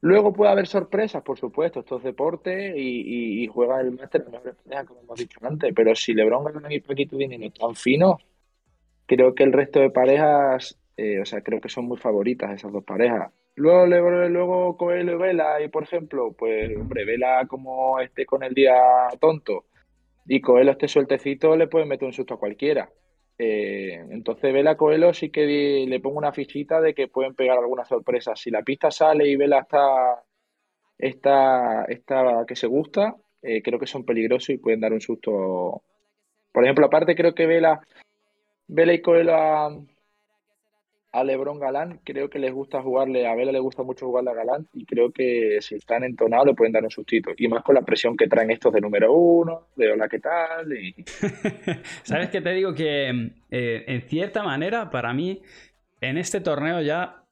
Luego 0.00 0.32
puede 0.32 0.52
haber 0.52 0.68
sorpresas, 0.68 1.22
por 1.22 1.38
supuesto, 1.38 1.80
estos 1.80 2.04
deportes 2.04 2.74
y, 2.76 3.42
y, 3.42 3.46
juega 3.48 3.80
el 3.80 3.92
máster 3.92 4.24
como 4.24 5.00
hemos 5.00 5.18
dicho 5.18 5.40
antes, 5.42 5.72
pero 5.74 5.94
si 5.96 6.14
LeBron 6.14 6.44
Galán 6.44 6.70
y 6.70 6.80
Paquito 6.80 7.16
no 7.16 7.46
están 7.46 7.74
finos, 7.74 8.24
creo 9.06 9.34
que 9.34 9.42
el 9.42 9.52
resto 9.52 9.80
de 9.80 9.90
parejas, 9.90 10.78
eh, 10.96 11.20
o 11.20 11.24
sea, 11.24 11.40
creo 11.40 11.60
que 11.60 11.68
son 11.68 11.86
muy 11.86 11.96
favoritas 11.96 12.52
esas 12.52 12.70
dos 12.70 12.84
parejas. 12.84 13.32
Luego, 13.56 13.86
luego, 13.86 14.10
luego 14.28 14.76
Coelho 14.76 15.14
y 15.14 15.18
Vela, 15.18 15.60
y 15.60 15.68
por 15.68 15.82
ejemplo, 15.82 16.32
pues, 16.32 16.76
hombre, 16.76 17.04
Vela 17.04 17.46
como 17.48 17.98
esté 17.98 18.24
con 18.24 18.44
el 18.44 18.54
día 18.54 18.74
tonto, 19.18 19.64
y 20.28 20.40
Coelho 20.40 20.72
este 20.72 20.88
sueltecito 20.88 21.56
le 21.56 21.68
puede 21.68 21.86
meter 21.86 22.06
un 22.06 22.12
susto 22.12 22.34
a 22.34 22.38
cualquiera. 22.38 22.90
Eh, 23.38 24.04
entonces 24.10 24.52
Vela 24.52 24.76
Coelho 24.76 25.14
sí 25.14 25.30
que 25.30 25.86
le 25.88 26.00
pongo 26.00 26.18
una 26.18 26.32
fichita 26.32 26.80
de 26.80 26.92
que 26.94 27.08
pueden 27.08 27.34
pegar 27.34 27.56
algunas 27.58 27.88
sorpresas. 27.88 28.38
Si 28.38 28.50
la 28.50 28.62
pista 28.62 28.90
sale 28.90 29.26
y 29.26 29.36
Vela 29.36 29.60
está, 29.60 30.22
está, 30.98 31.84
está 31.84 32.44
que 32.46 32.56
se 32.56 32.66
gusta, 32.66 33.16
eh, 33.42 33.62
creo 33.62 33.78
que 33.78 33.86
son 33.86 34.04
peligrosos 34.04 34.50
y 34.50 34.58
pueden 34.58 34.80
dar 34.80 34.92
un 34.92 35.00
susto. 35.00 35.82
Por 36.52 36.64
ejemplo, 36.64 36.86
aparte 36.86 37.16
creo 37.16 37.34
que 37.34 37.46
Vela, 37.46 37.80
Vela 38.66 38.92
y 38.92 39.00
Coelho 39.00 39.86
a 41.18 41.24
Lebron 41.24 41.58
Galán, 41.58 42.00
creo 42.04 42.30
que 42.30 42.38
les 42.38 42.52
gusta 42.52 42.82
jugarle, 42.82 43.26
a 43.26 43.34
Vela 43.34 43.52
le 43.52 43.58
gusta 43.58 43.82
mucho 43.82 44.06
jugarle 44.06 44.30
a 44.30 44.34
Galán 44.34 44.68
y 44.72 44.84
creo 44.84 45.10
que 45.12 45.58
si 45.60 45.74
están 45.74 46.04
entonados 46.04 46.46
le 46.46 46.54
pueden 46.54 46.72
dar 46.72 46.84
un 46.84 46.90
sustito. 46.90 47.30
Y 47.36 47.48
más 47.48 47.62
con 47.62 47.74
la 47.74 47.82
presión 47.82 48.16
que 48.16 48.28
traen 48.28 48.50
estos 48.50 48.72
de 48.72 48.80
número 48.80 49.12
uno, 49.12 49.68
de 49.76 49.92
hola, 49.92 50.08
¿qué 50.08 50.18
tal? 50.18 50.72
Y... 50.72 50.94
¿Sabes 52.02 52.30
qué 52.30 52.40
te 52.40 52.52
digo? 52.52 52.74
Que 52.74 53.32
eh, 53.50 53.84
en 53.86 54.02
cierta 54.02 54.42
manera, 54.42 54.90
para 54.90 55.12
mí, 55.12 55.42
en 56.00 56.18
este 56.18 56.40
torneo 56.40 56.80
ya, 56.80 57.24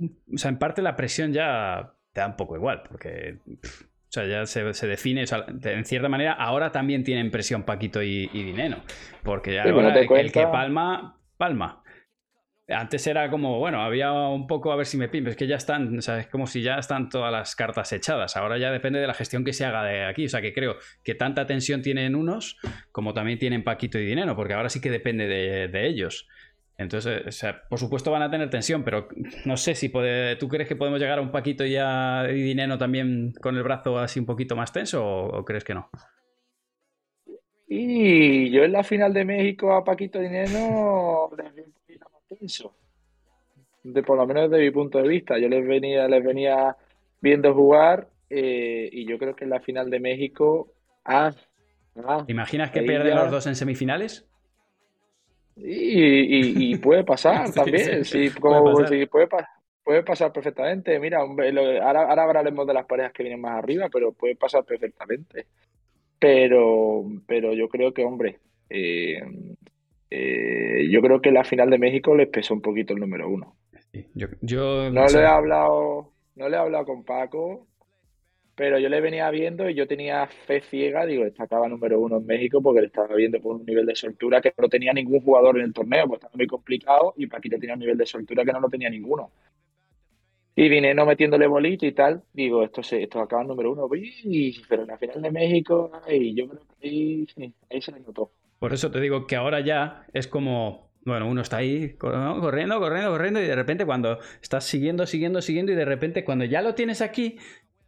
o 0.00 0.36
sea, 0.38 0.50
en 0.50 0.58
parte 0.58 0.82
la 0.82 0.96
presión 0.96 1.32
ya 1.32 1.94
te 2.12 2.20
da 2.20 2.26
un 2.28 2.36
poco 2.36 2.56
igual, 2.56 2.82
porque... 2.88 3.38
O 3.64 4.14
sea, 4.14 4.26
ya 4.26 4.44
se, 4.44 4.86
define, 4.86 5.24
en 5.64 5.84
cierta 5.86 6.06
manera, 6.10 6.34
ahora 6.34 6.70
también 6.70 7.02
tienen 7.02 7.30
presión 7.30 7.62
Paquito 7.62 8.02
y, 8.02 8.26
Dineno. 8.26 8.82
Porque 9.22 9.54
ya 9.54 9.62
el 9.62 10.32
que 10.32 10.46
palma, 10.48 11.18
palma. 11.38 11.81
Antes 12.72 13.06
era 13.06 13.30
como, 13.30 13.58
bueno, 13.58 13.82
había 13.82 14.12
un 14.12 14.46
poco 14.46 14.72
a 14.72 14.76
ver 14.76 14.86
si 14.86 14.96
me 14.96 15.08
pim, 15.08 15.26
es 15.26 15.36
que 15.36 15.46
ya 15.46 15.56
están, 15.56 15.98
o 15.98 16.02
sea, 16.02 16.20
es 16.20 16.26
como 16.26 16.46
si 16.46 16.62
ya 16.62 16.76
están 16.76 17.08
todas 17.08 17.32
las 17.32 17.54
cartas 17.56 17.92
echadas. 17.92 18.36
Ahora 18.36 18.58
ya 18.58 18.70
depende 18.70 18.98
de 18.98 19.06
la 19.06 19.14
gestión 19.14 19.44
que 19.44 19.52
se 19.52 19.64
haga 19.64 19.84
de 19.84 20.04
aquí. 20.04 20.26
O 20.26 20.28
sea, 20.28 20.40
que 20.40 20.52
creo 20.52 20.76
que 21.02 21.14
tanta 21.14 21.46
tensión 21.46 21.82
tienen 21.82 22.14
unos 22.14 22.58
como 22.90 23.14
también 23.14 23.38
tienen 23.38 23.64
Paquito 23.64 23.98
y 23.98 24.06
Dinero, 24.06 24.34
porque 24.36 24.54
ahora 24.54 24.68
sí 24.68 24.80
que 24.80 24.90
depende 24.90 25.26
de 25.26 25.86
ellos. 25.86 26.26
Entonces, 26.78 27.26
o 27.26 27.32
sea, 27.32 27.62
por 27.68 27.78
supuesto 27.78 28.10
van 28.10 28.22
a 28.22 28.30
tener 28.30 28.50
tensión, 28.50 28.82
pero 28.82 29.08
no 29.44 29.56
sé 29.56 29.74
si 29.74 29.88
puede, 29.88 30.36
tú 30.36 30.48
crees 30.48 30.68
que 30.68 30.76
podemos 30.76 31.00
llegar 31.00 31.18
a 31.18 31.22
un 31.22 31.30
Paquito 31.30 31.64
y 31.64 31.76
a 31.76 32.24
Dineno 32.24 32.78
también 32.78 33.32
con 33.40 33.56
el 33.56 33.62
brazo 33.62 33.98
así 33.98 34.20
un 34.20 34.26
poquito 34.26 34.56
más 34.56 34.72
tenso 34.72 35.04
o, 35.04 35.44
crees 35.44 35.64
que 35.64 35.74
no? 35.74 35.90
Y 37.68 38.50
yo 38.50 38.64
en 38.64 38.72
la 38.72 38.84
final 38.84 39.14
de 39.14 39.24
México 39.24 39.72
a 39.72 39.84
Paquito 39.84 40.18
Dineno 40.18 41.30
les 42.40 42.58
vi 42.58 42.64
un 42.64 42.72
poquito 42.72 42.72
más 42.72 42.72
tenso. 42.72 42.74
De, 43.82 44.02
por 44.02 44.16
lo 44.16 44.26
menos 44.26 44.50
desde 44.50 44.64
mi 44.64 44.70
punto 44.70 44.98
de 44.98 45.08
vista. 45.08 45.38
Yo 45.38 45.48
les 45.48 45.66
venía, 45.66 46.06
les 46.08 46.24
venía 46.24 46.76
viendo 47.20 47.54
jugar 47.54 48.08
eh, 48.30 48.88
y 48.92 49.06
yo 49.06 49.18
creo 49.18 49.34
que 49.36 49.44
en 49.44 49.50
la 49.50 49.60
final 49.60 49.90
de 49.90 50.00
México. 50.00 50.72
Ah, 51.04 51.32
ah 51.96 52.24
¿Imaginas 52.28 52.70
que 52.70 52.82
pierden 52.82 53.16
los 53.16 53.30
dos 53.30 53.46
en 53.46 53.56
semifinales? 53.56 54.26
Y, 55.56 56.76
puede 56.76 57.04
pasar 57.04 57.50
también, 57.54 58.04
sí, 58.04 58.30
puede, 58.30 60.02
pasar. 60.02 60.32
perfectamente. 60.32 60.98
Mira, 60.98 61.18
ahora, 61.18 62.08
ahora 62.08 62.22
hablaremos 62.22 62.66
de 62.66 62.74
las 62.74 62.86
parejas 62.86 63.12
que 63.12 63.22
vienen 63.22 63.40
más 63.40 63.58
arriba, 63.58 63.88
pero 63.92 64.12
puede 64.12 64.36
pasar 64.36 64.64
perfectamente. 64.64 65.46
Pero, 66.18 67.04
pero 67.26 67.52
yo 67.52 67.68
creo 67.68 67.92
que, 67.92 68.04
hombre, 68.04 68.38
eh, 68.70 69.20
eh, 70.14 70.88
yo 70.90 71.00
creo 71.00 71.22
que 71.22 71.30
la 71.30 71.42
final 71.42 71.70
de 71.70 71.78
México 71.78 72.14
les 72.14 72.28
pesó 72.28 72.52
un 72.52 72.60
poquito 72.60 72.92
el 72.92 73.00
número 73.00 73.30
uno. 73.30 73.56
yo, 74.14 74.90
no, 74.90 75.06
le 75.06 75.20
he 75.20 75.24
hablado, 75.24 76.12
no 76.36 76.48
le 76.50 76.56
he 76.56 76.60
hablado 76.60 76.84
con 76.84 77.02
Paco, 77.02 77.66
pero 78.54 78.78
yo 78.78 78.90
le 78.90 79.00
venía 79.00 79.30
viendo 79.30 79.70
y 79.70 79.74
yo 79.74 79.86
tenía 79.86 80.26
fe 80.26 80.60
ciega, 80.60 81.06
digo, 81.06 81.24
destacaba 81.24 81.66
número 81.66 81.98
uno 81.98 82.18
en 82.18 82.26
México 82.26 82.60
porque 82.60 82.82
le 82.82 82.88
estaba 82.88 83.14
viendo 83.14 83.40
por 83.40 83.56
un 83.56 83.64
nivel 83.64 83.86
de 83.86 83.96
soltura 83.96 84.42
que 84.42 84.52
no 84.58 84.68
tenía 84.68 84.92
ningún 84.92 85.22
jugador 85.22 85.58
en 85.58 85.64
el 85.64 85.72
torneo, 85.72 86.06
pues 86.06 86.18
estaba 86.18 86.36
muy 86.36 86.46
complicado 86.46 87.14
y 87.16 87.26
Paquito 87.26 87.58
tenía 87.58 87.74
un 87.74 87.80
nivel 87.80 87.96
de 87.96 88.04
soltura 88.04 88.44
que 88.44 88.52
no 88.52 88.60
lo 88.60 88.68
tenía 88.68 88.90
ninguno. 88.90 89.30
Y 90.54 90.68
vine 90.68 90.92
no 90.92 91.06
metiéndole 91.06 91.46
bolito 91.46 91.86
y 91.86 91.92
tal, 91.92 92.22
digo, 92.34 92.62
esto 92.64 92.82
se, 92.82 93.04
esto 93.04 93.18
acaba 93.18 93.40
en 93.40 93.48
número 93.48 93.72
uno, 93.72 93.88
pero 94.68 94.82
en 94.82 94.88
la 94.88 94.98
final 94.98 95.22
de 95.22 95.30
México, 95.30 95.90
y 96.06 96.34
yo 96.34 96.48
creo 96.48 96.60
que 96.78 96.86
ahí, 96.86 97.26
ahí 97.70 97.80
se 97.80 97.92
le 97.92 98.00
notó. 98.00 98.30
Por 98.62 98.72
eso 98.72 98.92
te 98.92 99.00
digo 99.00 99.26
que 99.26 99.34
ahora 99.34 99.58
ya 99.58 100.06
es 100.12 100.28
como, 100.28 100.92
bueno, 101.04 101.26
uno 101.26 101.40
está 101.40 101.56
ahí 101.56 101.94
corriendo, 101.94 102.78
corriendo, 102.78 103.10
corriendo 103.10 103.40
y 103.40 103.44
de 103.44 103.56
repente 103.56 103.84
cuando 103.84 104.20
estás 104.40 104.62
siguiendo, 104.62 105.04
siguiendo, 105.04 105.42
siguiendo 105.42 105.72
y 105.72 105.74
de 105.74 105.84
repente 105.84 106.22
cuando 106.22 106.44
ya 106.44 106.62
lo 106.62 106.76
tienes 106.76 107.00
aquí, 107.02 107.38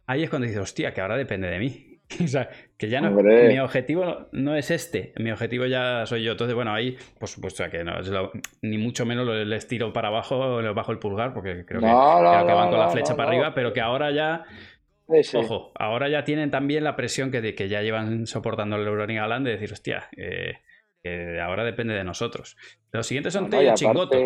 ahí 0.05 0.23
es 0.23 0.29
cuando 0.29 0.47
dices, 0.47 0.61
hostia, 0.61 0.93
que 0.93 0.99
ahora 0.99 1.15
depende 1.15 1.47
de 1.47 1.59
mí. 1.59 2.01
o 2.21 2.27
sea, 2.27 2.49
que 2.77 2.89
ya 2.89 2.99
no, 2.99 3.09
mi 3.11 3.57
objetivo 3.57 4.27
no 4.33 4.57
es 4.57 4.69
este, 4.69 5.13
mi 5.15 5.31
objetivo 5.31 5.65
ya 5.65 6.05
soy 6.07 6.23
yo. 6.23 6.33
Entonces, 6.33 6.53
bueno, 6.53 6.73
ahí, 6.73 6.97
por 7.21 7.29
supuesto, 7.29 7.63
que 7.69 7.85
no, 7.85 7.93
ni 8.61 8.77
mucho 8.77 9.05
menos 9.05 9.25
les 9.25 9.67
tiro 9.69 9.93
para 9.93 10.09
abajo, 10.09 10.61
les 10.61 10.75
bajo 10.75 10.91
el 10.91 10.99
pulgar, 10.99 11.33
porque 11.33 11.63
creo 11.65 11.79
que, 11.79 11.87
acaban 11.87 12.69
con 12.69 12.79
la 12.79 12.89
flecha 12.89 13.15
para 13.15 13.29
arriba, 13.29 13.53
pero 13.55 13.71
que 13.71 13.79
ahora 13.79 14.11
ya. 14.11 14.43
Ojo, 15.35 15.71
ahora 15.75 16.09
ya 16.09 16.25
tienen 16.25 16.51
también 16.51 16.83
la 16.83 16.97
presión 16.97 17.31
que, 17.31 17.55
que 17.55 17.69
ya 17.69 17.81
llevan 17.81 18.27
soportando 18.27 18.75
el 18.75 18.85
Euron 18.85 19.09
y 19.09 19.15
Galán 19.15 19.45
de 19.45 19.51
decir, 19.51 19.71
hostia, 19.71 20.09
eh, 20.17 20.55
que 21.05 21.39
ahora 21.39 21.63
depende 21.63 21.93
de 21.93 22.03
nosotros. 22.03 22.57
Los 22.91 23.05
siguientes 23.05 23.31
son 23.31 23.47
Tello 23.47 23.75
Chingoto. 23.75 24.17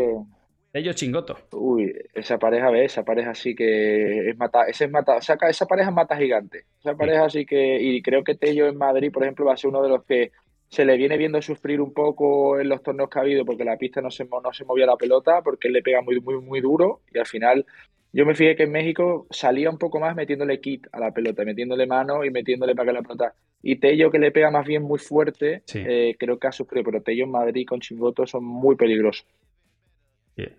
Ellos 0.72 0.96
chingoto. 0.96 1.36
Uy, 1.52 1.94
esa 2.14 2.38
pareja, 2.38 2.70
¿ves? 2.70 2.94
Esa 2.94 3.04
pareja 3.04 3.34
sí 3.34 3.54
que 3.54 4.30
es 4.30 4.38
mata, 4.38 4.64
ese 4.66 4.86
es 4.86 4.92
mata, 4.92 5.20
saca, 5.20 5.50
esa 5.50 5.66
pareja 5.66 5.92
mata 5.92 6.16
gigante. 6.16 6.66
Esa 6.80 6.96
pareja 6.96 7.28
sí 7.30 7.46
que, 7.46 7.82
y 7.82 8.02
creo 8.02 8.24
que 8.24 8.36
Tello 8.36 8.68
en 8.68 8.78
Madrid, 8.78 9.12
por 9.12 9.24
ejemplo, 9.24 9.46
va 9.46 9.56
a 9.56 9.58
ser 9.58 9.72
uno 9.72 9.82
de 9.82 9.90
los 9.90 10.06
que 10.06 10.32
se 10.70 10.86
le 10.86 10.96
viene 10.96 11.18
viendo 11.18 11.42
sufrir 11.42 11.82
un 11.82 11.92
poco 11.92 12.60
en 12.60 12.70
los 12.70 12.82
torneos 12.82 13.10
que 13.10 13.20
ha 13.20 13.24
habido 13.24 13.44
porque 13.44 13.66
la 13.66 13.78
pista 13.78 14.00
no 14.00 14.12
se, 14.12 14.26
no 14.26 14.54
se 14.54 14.64
movía 14.64 14.86
la 14.86 14.96
pelota, 14.96 15.42
porque 15.42 15.68
él 15.68 15.74
le 15.74 15.82
pega 15.82 16.02
muy, 16.02 16.22
muy, 16.22 16.40
muy 16.40 16.62
duro 16.62 17.02
y 17.12 17.18
al 17.18 17.26
final 17.26 17.66
yo 18.14 18.26
me 18.26 18.36
fijé 18.36 18.56
que 18.56 18.64
en 18.64 18.72
México 18.72 19.28
salía 19.32 19.70
un 19.70 19.80
poco 19.80 20.00
más 20.00 20.16
metiéndole 20.16 20.62
kit 20.62 20.88
a 20.92 21.00
la 21.00 21.12
pelota, 21.12 21.44
metiéndole 21.44 21.88
mano 21.88 22.24
y 22.24 22.30
metiéndole 22.30 22.76
para 22.76 22.92
que 22.92 22.94
la 22.94 23.02
pelota. 23.02 23.34
Y 23.62 23.78
Tello, 23.78 24.10
que 24.10 24.20
le 24.20 24.32
pega 24.32 24.52
más 24.52 24.66
bien 24.66 24.84
muy 24.84 25.00
fuerte, 25.00 25.64
eh, 25.74 26.16
creo 26.18 26.40
que 26.40 26.48
ha 26.48 26.52
sufrido, 26.52 26.86
pero 26.86 27.02
Tello 27.02 27.26
en 27.26 27.32
Madrid 27.32 27.66
con 27.68 27.82
Chingoto 27.82 28.26
son 28.26 28.44
muy 28.44 28.76
peligrosos. 28.76 29.26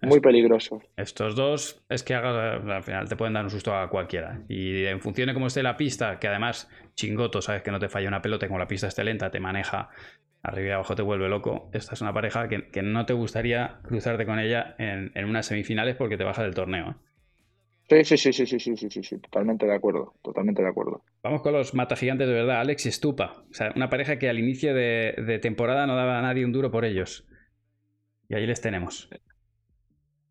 Muy 0.02 0.20
peligroso. 0.20 0.82
Estos 0.96 1.34
dos 1.36 1.82
es 1.88 2.02
que 2.02 2.14
al 2.14 2.82
final 2.82 3.08
te 3.08 3.16
pueden 3.16 3.34
dar 3.34 3.44
un 3.44 3.50
susto 3.50 3.74
a 3.74 3.88
cualquiera. 3.88 4.42
Y 4.48 4.84
en 4.84 5.00
función 5.00 5.28
de 5.28 5.34
cómo 5.34 5.46
esté 5.46 5.62
la 5.62 5.76
pista, 5.76 6.18
que 6.18 6.28
además 6.28 6.68
chingoto, 6.94 7.40
sabes 7.40 7.62
que 7.62 7.70
no 7.70 7.78
te 7.78 7.88
falla 7.88 8.08
una 8.08 8.22
pelota 8.22 8.46
y 8.46 8.48
como 8.48 8.58
la 8.58 8.68
pista 8.68 8.88
esté 8.88 9.04
lenta, 9.04 9.30
te 9.30 9.40
maneja 9.40 9.90
arriba 10.42 10.68
y 10.68 10.72
abajo, 10.72 10.94
te 10.94 11.02
vuelve 11.02 11.28
loco. 11.28 11.70
Esta 11.72 11.94
es 11.94 12.00
una 12.00 12.12
pareja 12.12 12.48
que, 12.48 12.82
no 12.82 13.06
te 13.06 13.12
gustaría 13.12 13.78
cruzarte 13.82 14.26
con 14.26 14.38
ella 14.38 14.74
en, 14.78 15.12
unas 15.24 15.46
semifinales 15.46 15.96
porque 15.96 16.16
te 16.16 16.24
baja 16.24 16.42
del 16.42 16.54
torneo. 16.54 16.96
Sí, 17.90 18.04
sí, 18.04 18.16
sí, 18.16 18.32
sí, 18.32 18.46
sí, 18.46 18.60
sí, 18.60 18.76
sí, 18.88 19.02
sí, 19.02 19.18
totalmente 19.18 19.66
de 19.66 19.74
acuerdo, 19.74 20.14
totalmente 20.22 20.62
de 20.62 20.68
acuerdo. 20.68 21.02
Vamos 21.24 21.42
con 21.42 21.52
los 21.52 21.74
mata 21.74 21.96
gigantes 21.96 22.28
de 22.28 22.34
verdad, 22.34 22.60
Alex 22.60 22.86
y 22.86 22.92
Stupa. 22.92 23.44
O 23.50 23.52
sea, 23.52 23.72
una 23.74 23.90
pareja 23.90 24.16
que 24.16 24.28
al 24.28 24.38
inicio 24.38 24.72
de, 24.74 25.14
de 25.18 25.38
temporada 25.40 25.88
no 25.88 25.96
daba 25.96 26.20
a 26.20 26.22
nadie 26.22 26.44
un 26.44 26.52
duro 26.52 26.70
por 26.70 26.84
ellos. 26.84 27.26
Y 28.28 28.36
ahí 28.36 28.46
les 28.46 28.60
tenemos. 28.60 29.10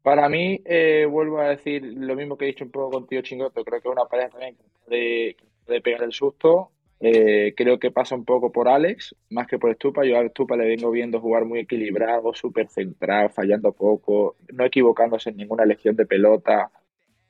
Para 0.01 0.30
mí, 0.30 0.62
eh, 0.64 1.05
vuelvo 1.05 1.39
a 1.39 1.49
decir 1.49 1.84
lo 1.84 2.16
mismo 2.16 2.38
que 2.38 2.45
he 2.45 2.47
dicho 2.47 2.64
un 2.64 2.72
poco 2.72 2.91
contigo, 2.91 3.22
Chingoto. 3.22 3.66
Creo 3.66 3.82
que 3.82 3.89
es 3.89 3.91
una 3.91 4.05
pareja 4.05 4.30
también 4.30 4.55
de, 4.88 5.36
de 5.68 5.82
pegar 5.82 6.03
el 6.03 6.14
susto. 6.14 6.72
Eh, 7.01 7.53
creo 7.55 7.78
que 7.80 7.91
pasa 7.91 8.16
un 8.16 8.26
poco 8.26 8.51
por 8.51 8.68
Alex, 8.70 9.16
más 9.30 9.47
que 9.47 9.60
por 9.60 9.74
Stupa. 9.76 10.05
Yo 10.05 10.18
a 10.18 10.28
Stupa 10.30 10.55
le 10.55 10.66
vengo 10.66 10.91
viendo 10.91 11.20
jugar 11.20 11.45
muy 11.45 11.60
equilibrado, 11.60 12.34
súper 12.34 12.70
centrado, 12.70 13.30
fallando 13.30 13.74
poco, 13.74 14.38
no 14.53 14.66
equivocándose 14.66 15.30
en 15.30 15.38
ninguna 15.38 15.64
elección 15.64 15.95
de 15.97 16.05
pelota. 16.05 16.72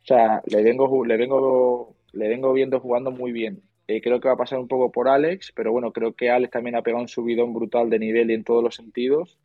Sea, 0.10 0.42
le 0.48 0.64
vengo, 0.64 1.06
le 1.06 1.18
vengo, 1.18 1.96
le 2.14 2.30
vengo 2.30 2.52
viendo 2.52 2.80
jugando 2.80 3.12
muy 3.12 3.32
bien. 3.32 3.62
Eh, 3.86 4.02
creo 4.02 4.20
que 4.20 4.28
va 4.28 4.34
a 4.34 4.38
pasar 4.38 4.58
un 4.58 4.68
poco 4.68 4.92
por 4.92 5.08
Alex, 5.08 5.52
pero 5.56 5.72
bueno, 5.72 5.94
creo 5.94 6.16
que 6.16 6.32
Alex 6.32 6.50
también 6.50 6.76
ha 6.76 6.82
pegado 6.82 7.04
un 7.04 7.08
subidón 7.08 7.54
brutal 7.54 7.92
de 7.92 8.00
nivel 8.00 8.32
y 8.32 8.34
en 8.34 8.44
todos 8.44 8.64
los 8.64 8.74
sentidos. 8.74 9.38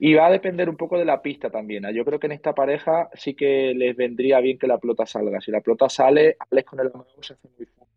Y 0.00 0.14
va 0.14 0.26
a 0.26 0.32
depender 0.32 0.68
un 0.68 0.76
poco 0.76 0.98
de 0.98 1.04
la 1.04 1.22
pista 1.22 1.48
también. 1.48 1.84
¿eh? 1.84 1.94
Yo 1.94 2.04
creo 2.04 2.18
que 2.18 2.26
en 2.26 2.32
esta 2.32 2.56
pareja 2.56 3.08
sí 3.14 3.34
que 3.34 3.72
les 3.72 3.94
vendría 3.94 4.40
bien 4.40 4.58
que 4.58 4.66
la 4.66 4.78
pelota 4.78 5.06
salga. 5.06 5.40
Si 5.40 5.52
la 5.52 5.60
pelota 5.60 5.88
sale, 5.88 6.36
Alex 6.50 6.68
con 6.68 6.80
el 6.80 6.88
amago 6.88 7.22
se 7.22 7.34
hace 7.34 7.48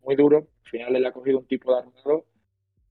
muy, 0.04 0.14
duro. 0.14 0.36
Al 0.36 0.70
final 0.70 0.94
él 0.94 1.06
ha 1.06 1.10
cogido 1.10 1.40
un 1.40 1.46
tipo 1.46 1.72
de 1.72 1.80
armado 1.80 2.26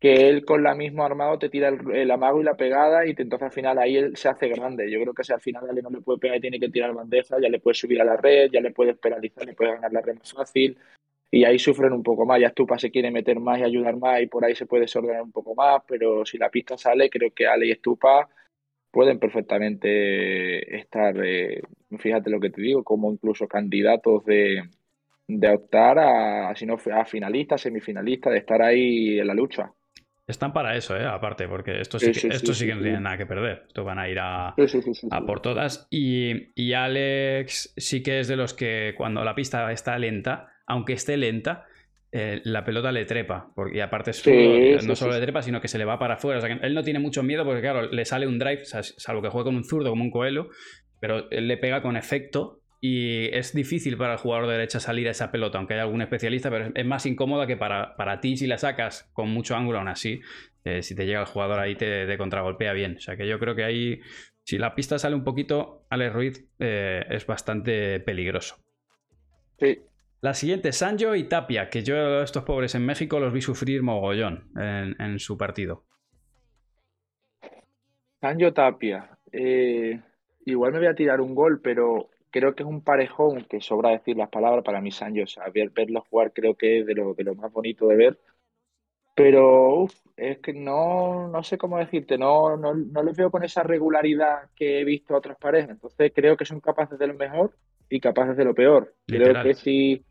que 0.01 0.27
él 0.29 0.43
con 0.45 0.63
la 0.63 0.73
misma 0.73 1.05
armado 1.05 1.37
te 1.37 1.47
tira 1.47 1.69
el, 1.69 2.09
amago 2.09 2.41
y 2.41 2.43
la 2.43 2.57
pegada 2.57 3.05
y 3.05 3.11
entonces 3.11 3.43
al 3.43 3.51
final 3.51 3.77
ahí 3.77 3.97
él 3.97 4.17
se 4.17 4.29
hace 4.29 4.47
grande. 4.49 4.89
Yo 4.91 4.99
creo 4.99 5.13
que 5.13 5.23
si 5.23 5.31
al 5.31 5.41
final 5.41 5.69
Ale 5.69 5.83
no 5.83 5.91
le 5.91 6.01
puede 6.01 6.17
pegar 6.17 6.37
y 6.37 6.41
tiene 6.41 6.59
que 6.59 6.69
tirar 6.69 6.91
bandeja, 6.93 7.39
ya 7.39 7.49
le 7.49 7.59
puede 7.59 7.75
subir 7.75 8.01
a 8.01 8.03
la 8.03 8.17
red, 8.17 8.49
ya 8.51 8.61
le 8.61 8.71
puede 8.71 8.95
penalizar, 8.95 9.45
le 9.45 9.53
puede 9.53 9.73
ganar 9.73 9.93
la 9.93 10.01
red 10.01 10.15
más 10.17 10.33
fácil 10.33 10.75
y 11.29 11.45
ahí 11.45 11.59
sufren 11.59 11.93
un 11.93 12.01
poco 12.01 12.25
más. 12.25 12.41
Ya 12.41 12.49
Stupa 12.49 12.79
se 12.79 12.89
quiere 12.89 13.11
meter 13.11 13.39
más 13.39 13.59
y 13.59 13.63
ayudar 13.63 13.95
más 13.97 14.21
y 14.23 14.27
por 14.27 14.43
ahí 14.43 14.55
se 14.55 14.65
puede 14.65 14.81
desordenar 14.81 15.21
un 15.21 15.31
poco 15.31 15.53
más, 15.53 15.83
pero 15.87 16.25
si 16.25 16.39
la 16.39 16.49
pista 16.49 16.77
sale, 16.79 17.09
creo 17.09 17.31
que 17.31 17.45
Ale 17.45 17.67
y 17.67 17.75
Stupa 17.75 18.27
pueden 18.89 19.19
perfectamente 19.19 20.77
estar, 20.77 21.15
eh, 21.23 21.61
fíjate 21.99 22.31
lo 22.31 22.39
que 22.39 22.49
te 22.49 22.61
digo, 22.61 22.83
como 22.83 23.11
incluso 23.11 23.47
candidatos 23.47 24.25
de, 24.25 24.63
optar 25.53 25.99
a, 25.99 26.55
si 26.55 26.65
a 26.91 27.05
finalistas, 27.05 27.61
semifinalistas, 27.61 28.33
de 28.33 28.39
estar 28.39 28.63
ahí 28.63 29.19
en 29.19 29.27
la 29.27 29.35
lucha. 29.35 29.71
Están 30.27 30.53
para 30.53 30.77
eso, 30.77 30.95
¿eh? 30.95 31.05
aparte, 31.05 31.47
porque 31.47 31.81
esto 31.81 31.99
sí, 31.99 32.07
que, 32.07 32.13
sí, 32.13 32.65
que 32.65 32.75
no 32.75 32.81
tienen 32.81 33.03
nada 33.03 33.17
que 33.17 33.25
perder. 33.25 33.63
Esto 33.67 33.83
van 33.83 33.99
a 33.99 34.07
ir 34.07 34.19
a, 34.19 34.49
a 34.49 35.25
por 35.25 35.41
todas. 35.41 35.87
Y, 35.89 36.53
y, 36.55 36.73
Alex 36.73 37.73
sí 37.75 38.01
que 38.01 38.19
es 38.19 38.27
de 38.27 38.35
los 38.35 38.53
que 38.53 38.93
cuando 38.95 39.23
la 39.23 39.35
pista 39.35 39.71
está 39.71 39.97
lenta, 39.97 40.47
aunque 40.67 40.93
esté 40.93 41.17
lenta, 41.17 41.65
eh, 42.11 42.39
la 42.43 42.63
pelota 42.63 42.91
le 42.91 43.05
trepa. 43.05 43.51
Porque, 43.55 43.77
y 43.77 43.79
aparte, 43.81 44.11
no 44.85 44.95
solo 44.95 45.13
le 45.13 45.21
trepa, 45.21 45.41
sino 45.41 45.59
que 45.59 45.67
se 45.67 45.77
le 45.77 45.85
va 45.85 45.97
para 45.99 46.13
afuera. 46.13 46.37
O 46.37 46.41
sea, 46.41 46.55
que 46.55 46.65
él 46.65 46.73
no 46.73 46.83
tiene 46.83 46.99
mucho 46.99 47.23
miedo 47.23 47.43
porque, 47.43 47.61
claro, 47.61 47.91
le 47.91 48.05
sale 48.05 48.27
un 48.27 48.37
drive, 48.37 48.63
salvo 48.65 49.21
que 49.21 49.29
juegue 49.29 49.45
con 49.45 49.55
un 49.55 49.63
zurdo 49.63 49.89
como 49.89 50.03
un 50.03 50.11
coelho, 50.11 50.49
pero 50.99 51.29
él 51.31 51.47
le 51.47 51.57
pega 51.57 51.81
con 51.81 51.97
efecto 51.97 52.60
y 52.83 53.27
es 53.27 53.53
difícil 53.53 53.95
para 53.95 54.13
el 54.13 54.19
jugador 54.19 54.47
de 54.47 54.53
derecha 54.53 54.79
salir 54.79 55.07
a 55.07 55.11
esa 55.11 55.31
pelota, 55.31 55.59
aunque 55.59 55.75
haya 55.75 55.83
algún 55.83 56.01
especialista, 56.01 56.49
pero 56.49 56.71
es 56.73 56.85
más 56.85 57.05
incómoda 57.05 57.45
que 57.45 57.55
para, 57.55 57.95
para 57.95 58.19
ti 58.19 58.35
si 58.35 58.47
la 58.47 58.57
sacas 58.57 59.07
con 59.13 59.29
mucho 59.29 59.55
ángulo, 59.55 59.77
aún 59.77 59.87
así, 59.87 60.21
eh, 60.63 60.81
si 60.81 60.95
te 60.95 61.05
llega 61.05 61.19
el 61.19 61.27
jugador 61.27 61.59
ahí 61.59 61.75
te, 61.75 62.17
contragolpea 62.17 62.73
bien. 62.73 62.95
O 62.97 62.99
sea 62.99 63.15
que 63.15 63.27
yo 63.27 63.37
creo 63.37 63.53
que 63.53 63.63
ahí, 63.63 64.01
si 64.43 64.57
la 64.57 64.73
pista 64.73 64.97
sale 64.97 65.15
un 65.15 65.23
poquito, 65.23 65.85
Alex 65.91 66.13
Ruiz 66.13 66.49
eh, 66.57 67.05
es 67.07 67.27
bastante 67.27 67.99
peligroso. 67.99 68.57
Sí. 69.59 69.83
La 70.21 70.33
siguiente, 70.33 70.71
Sancho 70.71 71.15
y 71.15 71.25
Tapia, 71.25 71.69
que 71.69 71.83
yo 71.83 72.23
estos 72.23 72.43
pobres 72.43 72.73
en 72.73 72.85
México 72.85 73.19
los 73.19 73.31
vi 73.31 73.41
sufrir 73.41 73.83
mogollón 73.83 74.51
en, 74.55 75.19
su 75.19 75.37
partido. 75.37 75.85
Sancho 78.19 78.53
Tapia. 78.53 79.17
Eh, 79.31 79.99
igual 80.45 80.73
me 80.73 80.79
voy 80.79 80.87
a 80.87 80.95
tirar 80.95 81.21
un 81.21 81.33
gol, 81.33 81.59
pero 81.63 82.10
creo 82.31 82.55
que 82.55 82.63
es 82.63 82.69
un 82.69 82.81
parejón 82.81 83.45
que 83.45 83.61
sobra 83.61 83.91
decir 83.91 84.17
las 84.17 84.29
palabras 84.29 84.63
para 84.63 84.81
mí 84.81 84.91
Sancho. 84.91 85.23
O 85.23 85.27
sea, 85.27 85.45
verlo 85.49 86.05
jugar 86.09 86.33
creo 86.33 86.55
que 86.55 86.79
es 86.79 86.85
de 86.85 86.95
lo, 86.95 87.13
de 87.13 87.23
lo 87.23 87.35
más 87.35 87.51
bonito 87.51 87.87
de 87.87 87.95
ver. 87.95 88.19
Pero 89.13 89.87
es 90.15 90.39
que 90.39 90.53
no, 90.53 91.27
no 91.27 91.43
sé 91.43 91.57
cómo 91.57 91.77
decirte, 91.77 92.17
no, 92.17 92.55
no, 92.57 92.73
no 92.73 93.03
les 93.03 93.15
veo 93.15 93.29
con 93.29 93.43
esa 93.43 93.61
regularidad 93.61 94.49
que 94.55 94.79
he 94.79 94.85
visto 94.85 95.13
a 95.13 95.17
otras 95.17 95.37
parejas. 95.37 95.71
Entonces 95.71 96.11
creo 96.15 96.37
que 96.37 96.45
son 96.45 96.61
capaces 96.61 96.97
de 96.97 97.07
lo 97.07 97.13
mejor 97.13 97.53
y 97.89 97.99
capaces 97.99 98.37
de 98.37 98.45
lo 98.45 98.55
peor. 98.55 98.95
Creo 99.05 99.43
que 99.43 99.53
si 99.53 100.05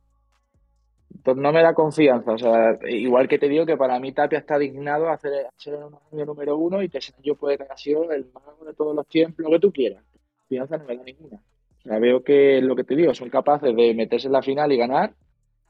pues 1.22 1.36
no 1.36 1.52
me 1.52 1.62
da 1.62 1.74
confianza. 1.74 2.32
O 2.32 2.38
sea, 2.38 2.78
igual 2.88 3.28
que 3.28 3.38
te 3.38 3.48
digo 3.48 3.66
que 3.66 3.76
para 3.76 3.98
mí 3.98 4.12
Tapia 4.12 4.38
está 4.38 4.58
dignado 4.58 5.08
a 5.08 5.18
ser, 5.18 5.46
ser 5.56 5.74
el 5.74 5.82
año 6.12 6.26
número 6.26 6.56
uno 6.56 6.82
y 6.82 6.88
que 6.88 7.00
yo 7.22 7.34
puede 7.34 7.58
que 7.58 7.64
sido 7.76 8.10
el 8.12 8.26
mago 8.32 8.64
de 8.64 8.74
todos 8.74 8.94
los 8.94 9.06
tiempos, 9.06 9.44
lo 9.44 9.50
que 9.50 9.58
tú 9.58 9.72
quieras. 9.72 10.04
Confianza 10.38 10.76
no 10.78 10.84
me 10.84 10.96
da 10.96 11.02
ninguna. 11.02 11.40
O 11.84 11.88
sea, 11.88 11.98
veo 11.98 12.22
que 12.22 12.60
lo 12.60 12.76
que 12.76 12.84
te 12.84 12.96
digo, 12.96 13.14
son 13.14 13.30
capaces 13.30 13.74
de 13.74 13.94
meterse 13.94 14.26
en 14.26 14.32
la 14.32 14.42
final 14.42 14.72
y 14.72 14.76
ganar 14.76 15.14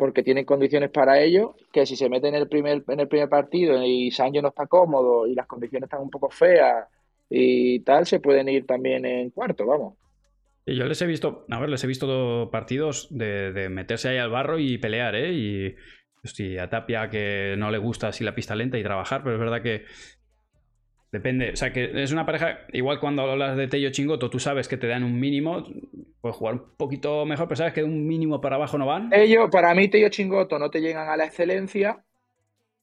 porque 0.00 0.22
tienen 0.22 0.46
condiciones 0.46 0.88
para 0.88 1.20
ello, 1.20 1.54
que 1.70 1.84
si 1.84 1.94
se 1.94 2.08
meten 2.08 2.34
en 2.34 2.40
el 2.40 2.48
primer, 2.48 2.82
en 2.88 3.00
el 3.00 3.06
primer 3.06 3.28
partido 3.28 3.84
y 3.84 4.10
Sancho 4.10 4.40
no 4.40 4.48
está 4.48 4.66
cómodo 4.66 5.26
y 5.26 5.34
las 5.34 5.46
condiciones 5.46 5.88
están 5.88 6.00
un 6.00 6.08
poco 6.08 6.30
feas 6.30 6.86
y 7.28 7.80
tal, 7.80 8.06
se 8.06 8.18
pueden 8.18 8.48
ir 8.48 8.66
también 8.66 9.04
en 9.04 9.28
cuarto, 9.28 9.66
vamos. 9.66 9.98
Y 10.64 10.74
yo 10.74 10.86
les 10.86 11.02
he 11.02 11.06
visto, 11.06 11.44
a 11.50 11.60
ver, 11.60 11.68
les 11.68 11.84
he 11.84 11.86
visto 11.86 12.48
partidos 12.50 13.08
de, 13.10 13.68
meterse 13.70 14.08
ahí 14.08 14.16
al 14.16 14.30
barro 14.30 14.58
y 14.58 14.78
pelear, 14.78 15.14
¿eh? 15.16 15.34
Y 15.34 15.74
sí, 16.24 16.56
a 16.56 16.70
Tapia 16.70 17.10
que 17.10 17.54
no 17.58 17.70
le 17.70 17.76
gusta 17.76 18.08
así 18.08 18.24
la 18.24 18.34
pista 18.34 18.56
lenta 18.56 18.78
y 18.78 18.82
trabajar, 18.82 19.22
pero 19.22 19.34
es 19.34 19.40
verdad 19.40 19.62
que 19.62 19.84
Depende, 21.12 21.50
o 21.50 21.56
sea 21.56 21.72
que 21.72 21.90
es 22.02 22.12
una 22.12 22.24
pareja, 22.24 22.60
igual 22.72 23.00
cuando 23.00 23.22
hablas 23.22 23.56
de 23.56 23.66
Tello 23.66 23.90
Chingoto, 23.90 24.30
tú 24.30 24.38
sabes 24.38 24.68
que 24.68 24.76
te 24.76 24.86
dan 24.86 25.02
un 25.02 25.18
mínimo, 25.18 25.66
puedes 26.20 26.36
jugar 26.36 26.54
un 26.54 26.62
poquito 26.76 27.26
mejor, 27.26 27.48
pero 27.48 27.56
sabes 27.56 27.72
que 27.72 27.82
un 27.82 28.06
mínimo 28.06 28.40
para 28.40 28.54
abajo 28.56 28.78
no 28.78 28.86
van. 28.86 29.10
Ellos, 29.12 29.50
para 29.50 29.74
mí, 29.74 29.88
Tello 29.88 30.08
Chingoto 30.08 30.56
no 30.60 30.70
te 30.70 30.80
llegan 30.80 31.08
a 31.08 31.16
la 31.16 31.24
excelencia, 31.24 32.04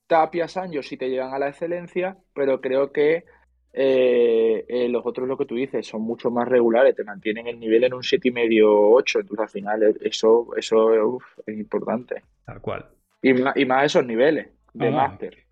Tapia 0.07 0.49
Sancho 0.49 0.83
sí 0.83 0.97
te 0.97 1.09
llegan 1.09 1.33
a 1.33 1.39
la 1.39 1.47
excelencia, 1.47 2.17
pero 2.33 2.59
creo 2.59 2.91
que 2.91 3.23
eh, 3.71 4.65
eh, 4.67 4.89
los 4.89 5.05
otros, 5.05 5.25
lo 5.25 5.37
que 5.37 5.45
tú 5.45 5.55
dices, 5.55 5.87
son 5.87 6.01
mucho 6.01 6.29
más 6.29 6.49
regulares, 6.49 6.95
te 6.95 7.05
mantienen 7.05 7.47
el 7.47 7.57
nivel 7.57 7.85
en 7.85 7.93
un 7.93 8.01
7,5 8.01 8.61
8, 8.65 9.19
entonces 9.21 9.43
al 9.43 9.49
final 9.49 9.97
eso, 10.01 10.49
eso 10.57 11.19
es 11.45 11.57
importante. 11.57 12.23
Tal 12.45 12.59
cual. 12.59 12.87
Y 13.21 13.31
y 13.31 13.65
más 13.65 13.85
esos 13.85 14.05
niveles 14.05 14.56
de 14.77 14.91
máster. 14.91 15.45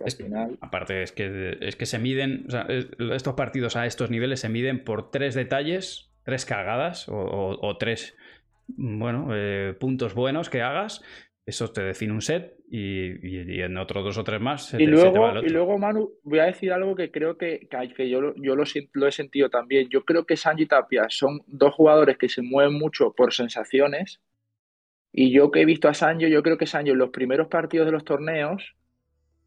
Aparte, 0.62 1.04
es 1.04 1.12
que, 1.12 1.58
es 1.62 1.76
que 1.76 1.86
se 1.86 2.00
miden, 2.00 2.48
estos 3.12 3.34
partidos 3.34 3.76
a 3.76 3.86
estos 3.86 4.10
niveles 4.10 4.40
se 4.40 4.50
miden 4.50 4.84
por 4.84 5.12
tres 5.12 5.36
detalles, 5.36 6.12
tres 6.24 6.46
cagadas 6.46 7.08
o, 7.10 7.78
tres, 7.80 8.16
bueno, 8.68 9.30
eh, 9.34 9.74
puntos 9.80 10.14
buenos 10.14 10.50
que 10.50 10.62
hagas. 10.62 11.04
Eso 11.46 11.72
te 11.72 11.84
define 11.84 12.12
un 12.12 12.22
set 12.22 12.56
y, 12.72 13.62
en 13.62 13.78
otros 13.78 14.04
dos 14.04 14.18
o 14.18 14.24
tres 14.24 14.42
más 14.42 14.74
y, 14.74 14.88
luego, 14.88 15.44
y 15.44 15.50
luego, 15.50 15.78
Manu, 15.78 16.12
voy 16.24 16.40
a 16.40 16.46
decir 16.46 16.74
algo 16.74 16.96
que 16.96 17.12
creo 17.12 17.38
que, 17.38 17.68
que 17.96 18.10
yo, 18.10 18.34
yo 18.36 18.56
lo, 18.56 18.64
lo, 18.94 19.08
he 19.08 19.12
sentido 19.12 19.50
también. 19.50 19.88
Yo 19.90 20.04
creo 20.04 20.26
que 20.26 20.38
Sanji 20.38 20.64
y 20.64 20.66
Tapia 20.66 21.06
son 21.10 21.42
dos 21.46 21.76
jugadores 21.76 22.18
que 22.18 22.30
se 22.30 22.42
mueven 22.42 22.74
mucho 22.74 23.14
por 23.14 23.32
sensaciones. 23.32 24.22
Y 25.18 25.32
yo 25.32 25.50
que 25.50 25.62
he 25.62 25.66
visto 25.66 25.88
a 25.88 25.94
Sancho, 25.94 26.28
yo 26.28 26.44
creo 26.44 26.58
que 26.58 26.66
Sancho 26.66 26.92
en 26.92 26.98
los 26.98 27.12
primeros 27.12 27.48
partidos 27.48 27.86
de 27.86 27.94
los 27.94 28.04
torneos 28.04 28.76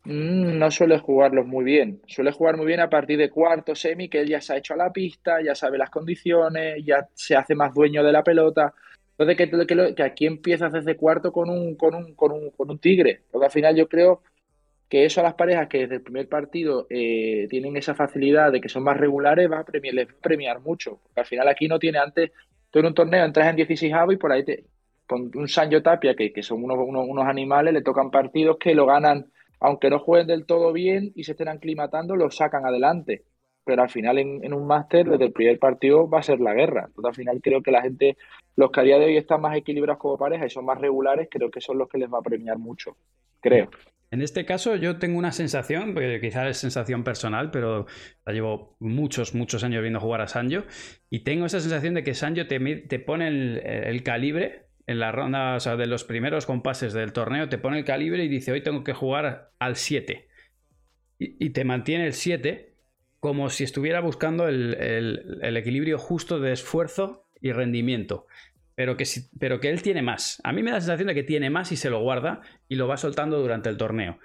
no 0.08 0.70
suele 0.70 0.98
jugarlos 0.98 1.46
muy 1.46 1.64
bien. 1.64 2.00
Suele 2.06 2.32
jugar 2.32 2.56
muy 2.56 2.64
bien 2.64 2.80
a 2.80 2.88
partir 2.88 3.18
de 3.18 3.28
cuarto, 3.28 3.74
semi, 3.74 4.08
que 4.08 4.20
él 4.20 4.28
ya 4.28 4.40
se 4.40 4.54
ha 4.54 4.56
hecho 4.56 4.72
a 4.72 4.78
la 4.78 4.90
pista, 4.90 5.42
ya 5.44 5.54
sabe 5.54 5.76
las 5.76 5.90
condiciones, 5.90 6.82
ya 6.82 7.06
se 7.12 7.36
hace 7.36 7.54
más 7.54 7.74
dueño 7.74 8.02
de 8.02 8.12
la 8.12 8.22
pelota. 8.22 8.72
Entonces, 9.18 9.36
que, 9.36 9.94
que, 9.94 10.02
aquí 10.02 10.24
empiezas 10.24 10.72
desde 10.72 10.96
cuarto 10.96 11.30
con 11.30 11.50
un, 11.50 11.74
con 11.74 11.94
un, 11.94 12.14
con 12.14 12.32
un, 12.32 12.50
con 12.52 12.70
un 12.70 12.78
tigre. 12.78 13.20
Porque 13.30 13.46
al 13.46 13.52
final 13.52 13.76
yo 13.76 13.86
creo 13.86 14.22
que 14.88 15.04
eso 15.04 15.20
a 15.20 15.24
las 15.24 15.34
parejas 15.34 15.68
que 15.68 15.80
desde 15.80 15.96
el 15.96 16.02
primer 16.02 16.26
partido 16.26 16.86
eh, 16.88 17.46
tienen 17.50 17.76
esa 17.76 17.94
facilidad 17.94 18.50
de 18.50 18.62
que 18.62 18.70
son 18.70 18.84
más 18.84 18.96
regulares, 18.96 19.50
va 19.50 19.58
a 19.58 19.64
premiar, 19.64 19.94
les 19.94 20.08
va 20.08 20.12
a 20.12 20.22
premiar 20.22 20.60
mucho. 20.60 21.00
Porque 21.02 21.20
al 21.20 21.26
final 21.26 21.48
aquí 21.48 21.68
no 21.68 21.78
tiene 21.78 21.98
antes, 21.98 22.30
tú 22.70 22.78
en 22.78 22.86
un 22.86 22.94
torneo 22.94 23.26
entras 23.26 23.48
en 23.48 23.56
16 23.56 23.92
y 24.10 24.16
por 24.16 24.32
ahí 24.32 24.42
te, 24.42 24.64
con 25.06 25.30
un 25.34 25.48
Sancho 25.48 25.82
Tapia, 25.82 26.14
que, 26.14 26.32
que 26.32 26.42
son 26.42 26.64
unos, 26.64 26.78
unos, 26.78 27.06
unos 27.06 27.26
animales, 27.26 27.74
le 27.74 27.82
tocan 27.82 28.10
partidos 28.10 28.56
que 28.58 28.74
lo 28.74 28.86
ganan 28.86 29.26
aunque 29.60 29.90
no 29.90 29.98
jueguen 29.98 30.26
del 30.28 30.46
todo 30.46 30.72
bien 30.72 31.12
y 31.14 31.24
se 31.24 31.32
estén 31.32 31.48
aclimatando, 31.48 32.16
lo 32.16 32.30
sacan 32.30 32.66
adelante. 32.66 33.24
Pero 33.64 33.82
al 33.82 33.90
final 33.90 34.18
en, 34.18 34.54
un 34.54 34.66
máster, 34.66 35.08
desde 35.08 35.26
el 35.26 35.32
primer 35.32 35.58
partido, 35.58 36.08
va 36.08 36.20
a 36.20 36.22
ser 36.22 36.40
la 36.40 36.54
guerra. 36.54 36.86
Entonces 36.86 37.08
al 37.08 37.14
final 37.14 37.40
creo 37.42 37.62
que 37.62 37.70
la 37.70 37.82
gente, 37.82 38.16
los 38.56 38.70
que 38.70 38.80
a 38.80 38.82
día 38.82 38.98
de 38.98 39.06
hoy 39.06 39.16
están 39.16 39.42
más 39.42 39.56
equilibrados 39.56 40.00
como 40.00 40.16
pareja 40.16 40.46
y 40.46 40.50
son 40.50 40.64
más 40.64 40.80
regulares, 40.80 41.28
creo 41.30 41.50
que 41.50 41.60
son 41.60 41.76
los 41.76 41.88
que 41.88 41.98
les 41.98 42.08
va 42.08 42.18
a 42.18 42.22
premiar 42.22 42.58
mucho. 42.58 42.96
Creo. 43.40 43.68
En 44.10 44.22
este 44.22 44.46
caso 44.46 44.74
yo 44.74 44.98
tengo 44.98 45.18
una 45.18 45.32
sensación, 45.32 45.92
porque 45.92 46.18
quizás 46.18 46.48
es 46.48 46.56
sensación 46.56 47.04
personal, 47.04 47.50
pero 47.50 47.84
la 48.24 48.32
llevo 48.32 48.76
muchos, 48.78 49.34
muchos 49.34 49.64
años 49.64 49.82
viendo 49.82 50.00
jugar 50.00 50.22
a 50.22 50.28
Sancho, 50.28 50.64
y 51.10 51.24
tengo 51.24 51.44
esa 51.44 51.60
sensación 51.60 51.92
de 51.92 52.02
que 52.02 52.14
Sancho 52.14 52.46
te, 52.46 52.58
te 52.58 52.98
pone 53.00 53.28
el 53.28 54.02
calibre 54.02 54.67
en 54.88 54.98
la 54.98 55.12
ronda, 55.12 55.58
de 55.58 55.86
los 55.86 56.04
primeros 56.04 56.46
compases 56.46 56.94
del 56.94 57.12
torneo, 57.12 57.50
te 57.50 57.58
pone 57.58 57.78
el 57.78 57.84
calibre 57.84 58.24
y 58.24 58.28
dice, 58.28 58.52
hoy 58.52 58.62
tengo 58.62 58.84
que 58.84 58.94
jugar 58.94 59.52
al 59.58 59.76
7. 59.76 60.26
Y, 61.18 61.50
te 61.50 61.64
mantiene 61.64 62.06
el 62.06 62.14
7 62.14 62.74
como 63.20 63.50
si 63.50 63.64
estuviera 63.64 64.00
buscando 64.00 64.48
el, 64.48 65.42
equilibrio 65.42 65.98
justo 65.98 66.40
de 66.40 66.52
esfuerzo 66.52 67.26
y 67.38 67.52
rendimiento. 67.52 68.26
Pero 68.74 68.96
que, 68.96 69.04
pero 69.38 69.60
que 69.60 69.68
él 69.68 69.82
tiene 69.82 70.00
más. 70.00 70.40
A 70.42 70.52
mí 70.54 70.62
me 70.62 70.70
da 70.70 70.76
la 70.76 70.80
sensación 70.80 71.08
de 71.08 71.14
que 71.14 71.22
tiene 71.22 71.50
más 71.50 71.70
y 71.70 71.76
se 71.76 71.90
lo 71.90 72.00
guarda 72.00 72.40
y 72.66 72.76
lo 72.76 72.88
va 72.88 72.96
soltando 72.96 73.40
durante 73.40 73.68
el 73.68 73.76
torneo. 73.76 74.18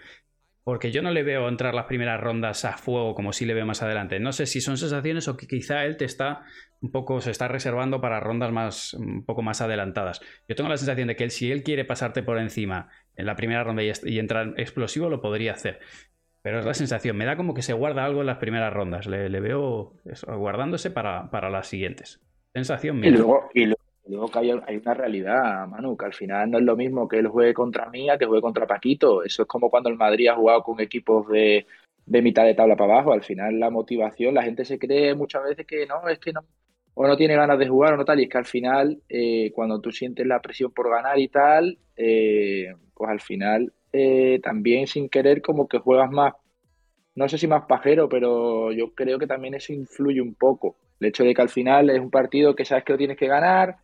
Porque 0.64 0.92
yo 0.92 1.02
no 1.02 1.12
le 1.12 1.24
veo 1.24 1.50
entrar 1.50 1.74
las 1.74 1.86
primeras 1.86 2.22
rondas 2.22 2.64
a 2.64 2.78
fuego 2.78 3.16
como 3.16 3.34
si 3.34 3.46
le 3.46 3.54
veo 3.54 3.66
más 3.66 3.84
adelante. 3.84 4.20
No 4.20 4.32
sé 4.32 4.46
si 4.46 4.62
son 4.62 4.78
sensaciones 4.78 5.28
o 5.28 5.36
que 5.36 5.46
quizá 5.46 5.84
él 5.84 5.98
te 5.98 6.06
está 6.06 6.44
un 6.82 6.92
poco, 6.92 7.20
se 7.20 7.32
está 7.32 7.48
reservando 7.48 8.00
para 8.00 8.20
rondas 8.20 8.52
más, 8.52 8.94
un 8.94 9.26
poco 9.26 9.42
más 9.42 9.62
adelantadas. 9.62 10.22
Yo 10.48 10.56
tengo 10.56 10.70
la 10.70 10.78
sensación 10.78 11.08
de 11.08 11.16
que 11.16 11.26
él, 11.26 11.32
si 11.32 11.52
él 11.52 11.64
quiere 11.64 11.84
pasarte 11.84 12.24
por 12.24 12.38
encima 12.38 12.90
en 13.16 13.26
la 13.26 13.36
primera 13.36 13.64
ronda 13.64 13.84
y, 13.84 14.20
entrar 14.20 14.54
explosivo, 14.58 15.10
lo 15.10 15.22
podría 15.22 15.52
hacer. 15.52 15.80
Pero 16.42 16.60
es 16.60 16.66
la 16.66 16.74
sensación, 16.74 17.16
me 17.18 17.26
da 17.26 17.38
como 17.38 17.54
que 17.54 17.62
se 17.62 17.74
guarda 17.74 18.04
algo 18.04 18.22
en 18.22 18.28
las 18.28 18.38
primeras 18.38 18.74
rondas. 18.74 19.06
Le, 19.08 19.28
veo 19.40 19.96
guardándose 20.28 20.92
para, 20.92 21.30
para, 21.30 21.50
las 21.50 21.68
siguientes. 21.68 22.22
Sensación 22.54 23.00
mía. 23.00 23.10
Y 23.10 23.14
luego, 23.14 23.50
Luego 24.06 24.28
que 24.28 24.40
hay, 24.40 24.52
una 24.52 24.94
realidad, 24.94 25.68
Manu, 25.68 25.96
que 25.96 26.06
al 26.06 26.14
final 26.14 26.52
no 26.52 26.58
es 26.58 26.64
lo 26.66 26.76
mismo 26.76 27.08
que 27.08 27.20
él 27.20 27.28
juegue 27.28 27.54
contra 27.54 27.90
Mía 27.90 28.18
que 28.18 28.26
juegue 28.26 28.42
contra 28.42 28.68
Paquito. 28.68 29.24
Eso 29.24 29.44
es 29.44 29.48
como 29.48 29.70
cuando 29.70 29.90
el 29.90 29.96
Madrid 29.96 30.28
ha 30.28 30.36
jugado 30.36 30.62
con 30.64 30.80
equipos 30.82 31.28
de, 31.30 31.66
mitad 32.06 32.44
de 32.44 32.54
tabla 32.54 32.76
para 32.76 32.94
abajo. 32.96 33.14
Al 33.14 33.24
final 33.24 33.60
la 33.60 33.70
motivación, 33.70 34.34
la 34.34 34.44
gente 34.44 34.66
se 34.66 34.78
cree 34.78 35.16
muchas 35.16 35.44
veces 35.44 35.66
que 35.66 35.86
no, 35.86 36.08
es 36.10 36.20
que 36.20 36.34
no, 36.34 36.42
o 36.96 37.08
no 37.08 37.16
tiene 37.16 37.36
ganas 37.36 37.58
de 37.58 37.68
jugar 37.68 37.94
o 37.94 37.98
no 37.98 38.06
tal. 38.06 38.20
Y 38.20 38.24
es 38.24 38.30
que 38.30 38.38
al 38.38 38.46
final, 38.46 39.02
eh, 39.08 39.52
cuando 39.54 39.80
tú 39.80 39.92
sientes 39.92 40.28
la 40.28 40.42
presión 40.42 40.72
por 40.74 40.90
ganar 40.90 41.18
y 41.20 41.30
tal, 41.30 41.78
eh, 41.96 42.76
pues 42.94 43.10
al 43.10 43.22
final 43.22 43.74
eh, 43.94 44.40
también 44.44 44.88
sin 44.88 45.08
querer 45.10 45.42
como 45.42 45.68
que 45.68 45.80
juegas 45.80 46.12
más, 46.12 46.34
no 47.16 47.30
sé 47.30 47.38
si 47.38 47.48
más 47.48 47.66
pajero, 47.68 48.10
pero 48.10 48.72
yo 48.72 48.94
creo 48.94 49.20
que 49.20 49.28
también 49.28 49.54
eso 49.54 49.72
influye 49.72 50.22
un 50.22 50.36
poco. 50.36 50.76
El 51.00 51.08
hecho 51.08 51.24
de 51.24 51.34
que 51.34 51.42
al 51.42 51.50
final 51.50 51.90
es 51.90 52.00
un 52.00 52.12
partido 52.12 52.56
que 52.56 52.66
sabes 52.66 52.84
que 52.84 52.94
lo 52.94 52.98
tienes 52.98 53.18
que 53.18 53.28
ganar, 53.28 53.78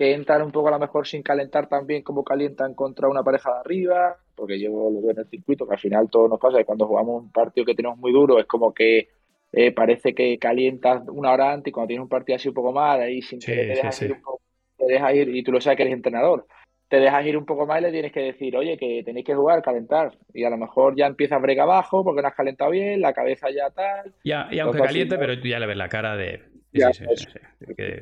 que 0.00 0.14
entran 0.14 0.40
un 0.40 0.50
poco 0.50 0.68
a 0.68 0.70
lo 0.70 0.78
mejor 0.78 1.06
sin 1.06 1.22
calentar 1.22 1.68
también 1.68 2.02
como 2.02 2.24
calientan 2.24 2.72
contra 2.72 3.06
una 3.06 3.22
pareja 3.22 3.52
de 3.52 3.58
arriba, 3.58 4.16
porque 4.34 4.58
yo 4.58 4.70
lo 4.70 5.02
veo 5.02 5.10
en 5.10 5.18
el 5.18 5.28
circuito, 5.28 5.66
que 5.66 5.74
al 5.74 5.78
final 5.78 6.08
todo 6.08 6.26
nos 6.26 6.40
pasa, 6.40 6.58
y 6.58 6.64
cuando 6.64 6.86
jugamos 6.86 7.24
un 7.24 7.30
partido 7.30 7.66
que 7.66 7.74
tenemos 7.74 7.98
muy 7.98 8.10
duro 8.10 8.38
es 8.40 8.46
como 8.46 8.72
que 8.72 9.08
eh, 9.52 9.72
parece 9.72 10.14
que 10.14 10.38
calientas 10.38 11.02
una 11.08 11.32
hora 11.32 11.52
antes 11.52 11.68
y 11.68 11.72
cuando 11.72 11.88
tienes 11.88 12.04
un 12.04 12.08
partido 12.08 12.36
así 12.36 12.48
un 12.48 12.54
poco 12.54 12.72
más, 12.72 12.98
ahí 12.98 13.20
sin 13.20 13.40
que 13.40 13.54
te 13.54 13.66
dejas, 13.66 14.00
ir 14.00 14.12
un 14.12 14.22
poco, 14.22 14.40
te 14.78 14.86
dejas 14.86 15.14
ir, 15.16 15.36
y 15.36 15.42
tú 15.42 15.52
lo 15.52 15.60
sabes 15.60 15.76
que 15.76 15.82
eres 15.82 15.94
entrenador, 15.94 16.46
te 16.88 16.98
dejas 16.98 17.26
ir 17.26 17.36
un 17.36 17.44
poco 17.44 17.66
más 17.66 17.80
y 17.80 17.82
le 17.82 17.92
tienes 17.92 18.12
que 18.12 18.20
decir, 18.20 18.56
oye, 18.56 18.78
que 18.78 19.02
tenéis 19.04 19.26
que 19.26 19.34
jugar, 19.34 19.60
calentar. 19.60 20.16
Y 20.32 20.44
a 20.44 20.50
lo 20.50 20.56
mejor 20.56 20.96
ya 20.96 21.08
empiezas 21.08 21.42
brega 21.42 21.64
abajo 21.64 22.02
porque 22.02 22.22
no 22.22 22.28
has 22.28 22.34
calentado 22.34 22.70
bien, 22.70 23.02
la 23.02 23.12
cabeza 23.12 23.48
ya 23.50 23.68
tal. 23.68 24.14
Ya, 24.24 24.48
y 24.50 24.60
aunque 24.60 24.78
caliente, 24.78 25.18
pero 25.18 25.38
tú 25.38 25.46
ya 25.46 25.58
le 25.58 25.66
ves 25.66 25.76
la 25.76 25.90
cara 25.90 26.16
de 26.16 26.40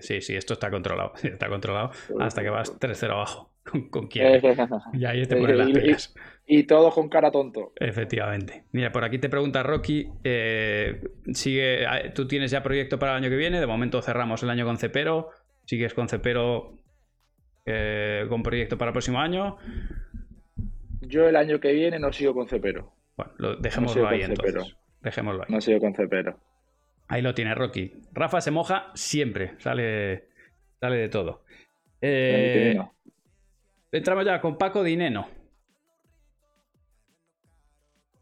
Sí, 0.01 0.21
sí, 0.21 0.37
esto 0.37 0.55
está 0.55 0.71
controlado. 0.71 1.13
Está 1.23 1.49
controlado 1.49 1.91
hasta 2.21 2.43
que 2.43 2.51
vas 2.51 2.79
3-0 2.79 3.11
abajo. 3.11 3.51
¿Con, 3.91 4.09
quién? 4.09 4.41
y 4.93 5.05
ahí 5.05 5.25
te 5.27 5.37
pones 5.37 5.57
las 5.57 5.71
pilas. 5.71 6.15
Y, 6.47 6.65
todo 6.65 6.91
con 6.91 7.09
cara 7.09 7.31
tonto. 7.31 7.73
Efectivamente. 7.77 8.65
Mira, 8.73 8.91
por 8.93 9.05
aquí 9.05 9.19
te 9.19 9.29
pregunta 9.29 9.63
Rocky. 9.63 10.09
Eh, 10.25 11.03
sigue, 11.33 11.87
ah, 11.87 12.13
¿Tú 12.15 12.27
tienes 12.27 12.51
ya 12.51 12.63
proyecto 12.63 12.99
para 12.99 13.13
el 13.13 13.19
año 13.19 13.31
que 13.31 13.37
viene? 13.37 13.61
De 13.61 13.67
momento 13.67 14.01
cerramos 14.03 14.43
el 14.43 14.51
año 14.51 14.65
con 14.65 14.79
Cepero. 14.79 15.31
¿Sigues 15.65 15.93
con 15.93 16.09
Cepero 16.09 16.75
eh, 17.67 18.25
con 18.29 18.43
proyecto 18.43 18.79
para 18.79 18.91
el 18.91 18.95
próximo 18.95 19.21
año? 19.21 19.59
Yo 21.03 21.29
el 21.29 21.37
año 21.37 21.61
que 21.61 21.73
viene 21.73 21.99
no 21.99 22.13
sigo 22.13 22.35
con 22.35 22.49
Cepero. 22.49 22.95
Bueno, 23.17 23.57
dejémoslo 23.57 24.09
ahí 24.09 24.23
entonces. 24.23 24.77
Dejémoslo 25.01 25.43
ahí. 25.43 25.53
No 25.53 25.61
sigo 25.61 25.81
con 25.81 25.95
Cepero. 25.95 26.39
Ahí 27.09 27.23
lo 27.23 27.35
tiene 27.35 27.55
Rocky. 27.55 27.91
Rafa 28.13 28.41
se 28.41 28.51
moja 28.51 28.91
siempre, 28.95 29.53
sale, 29.59 30.29
sale 30.79 30.97
de 30.97 31.09
todo. 31.09 31.43
Eh, 32.01 32.79
entramos 33.91 34.25
ya 34.27 34.41
con 34.41 34.59
Paco 34.59 34.85
Dineno. 34.85 35.27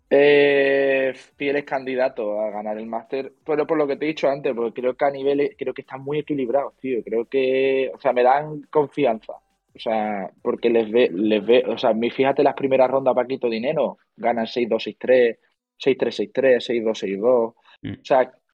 Eh, 0.09 1.13
Fiel 1.37 1.57
es 1.57 1.65
candidato 1.65 2.41
a 2.41 2.51
ganar 2.51 2.79
el 2.79 2.87
máster, 2.87 3.33
pero 3.45 3.67
por 3.67 3.77
lo 3.77 3.89
que 3.89 3.97
te 3.97 4.05
he 4.05 4.09
dicho 4.09 4.29
antes, 4.29 4.55
porque 4.55 4.81
creo 4.81 4.95
que 4.95 5.05
a 5.05 5.11
niveles, 5.11 5.57
creo 5.59 5.75
que 5.75 5.83
están 5.83 6.03
muy 6.03 6.21
equilibrados, 6.21 6.77
tío. 6.79 7.03
Creo 7.03 7.25
que, 7.25 7.91
o 7.93 7.99
sea, 8.01 8.13
me 8.13 8.23
dan 8.23 8.63
confianza. 8.71 9.33
O 9.33 9.79
sea, 9.79 10.31
porque 10.43 10.71
les 10.71 10.89
ve, 10.91 11.11
les 11.13 11.45
ve, 11.45 11.65
o 11.67 11.77
sea, 11.77 11.93
fíjate 11.93 12.45
las 12.45 12.55
primeras 12.55 12.89
rondas 12.89 13.15
Paquito 13.15 13.51
Dinero, 13.51 13.99
ganan 14.17 14.47
6-2-6-3, 14.47 15.39
6-3-6-3, 15.77 16.61
6-2-6-2. 16.61 17.25
O 17.25 17.55
sea, 18.03 18.33
Mm, 18.33 18.46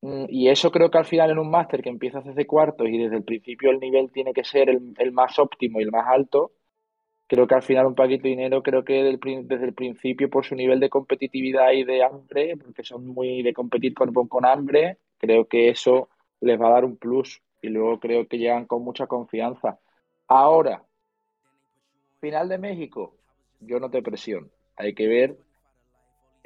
y 0.00 0.48
eso 0.48 0.70
creo 0.70 0.90
que 0.90 0.98
al 0.98 1.04
final 1.04 1.30
en 1.30 1.38
un 1.38 1.50
máster 1.50 1.82
que 1.82 1.88
empiezas 1.88 2.24
desde 2.24 2.46
cuartos 2.46 2.88
y 2.88 2.98
desde 2.98 3.16
el 3.16 3.24
principio 3.24 3.70
el 3.70 3.80
nivel 3.80 4.12
tiene 4.12 4.32
que 4.32 4.44
ser 4.44 4.68
el, 4.70 5.12
más 5.12 5.38
óptimo 5.38 5.80
y 5.80 5.84
el 5.84 5.90
más 5.90 6.06
alto, 6.06 6.52
creo 7.26 7.46
que 7.46 7.54
al 7.54 7.62
final 7.62 7.86
un 7.86 7.94
paquito 7.94 8.22
de 8.22 8.30
dinero, 8.30 8.62
creo 8.62 8.84
que 8.84 9.18
desde 9.44 9.64
el 9.64 9.74
principio 9.74 10.30
por 10.30 10.44
su 10.44 10.54
nivel 10.54 10.78
de 10.80 10.88
competitividad 10.88 11.72
y 11.72 11.84
de 11.84 12.04
hambre, 12.04 12.56
porque 12.56 12.84
son 12.84 13.08
muy 13.08 13.42
de 13.42 13.52
competir 13.52 13.94
con, 13.94 14.12
con 14.12 14.46
hambre, 14.46 14.98
creo 15.18 15.46
que 15.46 15.68
eso 15.68 16.08
les 16.40 16.60
va 16.60 16.68
a 16.68 16.72
dar 16.72 16.84
un 16.84 16.96
plus 16.96 17.42
y 17.60 17.68
luego 17.68 17.98
creo 17.98 18.28
que 18.28 18.38
llegan 18.38 18.66
con 18.66 18.84
mucha 18.84 19.08
confianza. 19.08 19.80
Ahora, 20.28 20.84
final 22.20 22.48
de 22.48 22.58
México, 22.58 23.14
yo 23.60 23.80
no 23.80 23.90
te 23.90 24.02
presiono. 24.02 24.48
Hay 24.76 24.94
que 24.94 25.08
ver 25.08 25.36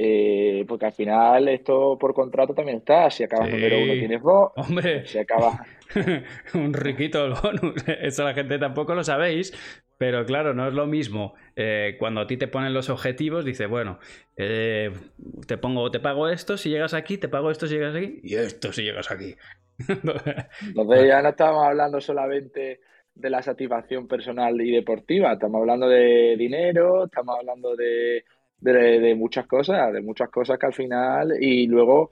eh, 0.05 0.65
porque 0.67 0.87
al 0.87 0.93
final 0.93 1.49
esto 1.49 1.97
por 1.99 2.13
contrato 2.13 2.55
también 2.55 2.79
está. 2.79 3.09
Si 3.11 3.23
acabas 3.23 3.49
número 3.51 3.79
uno 3.79 3.93
tienes 3.93 4.23
dos. 4.23 4.51
Hombre. 4.57 5.07
Si 5.07 5.19
acabas. 5.19 5.61
un 6.55 6.73
riquito 6.73 7.25
el 7.25 7.35
bonus. 7.35 7.85
Eso 7.87 8.25
la 8.25 8.35
gente 8.35 8.59
tampoco 8.59 8.95
lo 8.95 9.05
sabéis. 9.05 9.53
Pero 9.99 10.27
claro, 10.27 10.53
no 10.55 10.67
es 10.67 10.75
lo 10.75 10.87
mismo. 10.87 11.35
Eh, 11.55 11.95
cuando 11.97 12.23
a 12.23 12.27
ti 12.27 12.37
te 12.37 12.49
ponen 12.49 12.75
los 12.75 12.91
objetivos, 12.91 13.45
dice, 13.45 13.67
bueno, 13.67 14.01
eh, 14.37 14.91
te 15.47 15.59
pongo, 15.59 15.93
te 15.93 16.01
pago 16.01 16.29
esto 16.29 16.57
si 16.57 16.71
llegas 16.71 16.93
aquí, 16.93 17.19
te 17.19 17.29
pago 17.29 17.53
esto 17.53 17.69
si 17.69 17.75
llegas 17.75 17.95
aquí, 17.95 18.19
y 18.25 18.35
esto 18.35 18.73
si 18.73 18.83
llegas 18.83 19.13
aquí. 19.13 19.37
Entonces 20.67 21.07
ya 21.07 21.23
no 21.23 21.29
estamos 21.29 21.65
hablando 21.65 22.01
solamente 22.01 22.81
de 23.15 23.31
la 23.31 23.43
satisfacción 23.43 24.09
personal 24.09 24.61
y 24.61 24.73
deportiva, 24.73 25.35
estamos 25.35 25.61
hablando 25.61 25.87
de 25.87 26.35
dinero, 26.37 27.05
estamos 27.05 27.39
hablando 27.39 27.77
de 27.77 28.25
de, 28.63 29.15
muchas 29.15 29.47
cosas, 29.47 29.93
de 29.93 30.01
muchas 30.01 30.31
cosas 30.31 30.59
que 30.59 30.67
al 30.67 30.73
final, 30.73 31.33
y 31.41 31.67
luego 31.67 32.11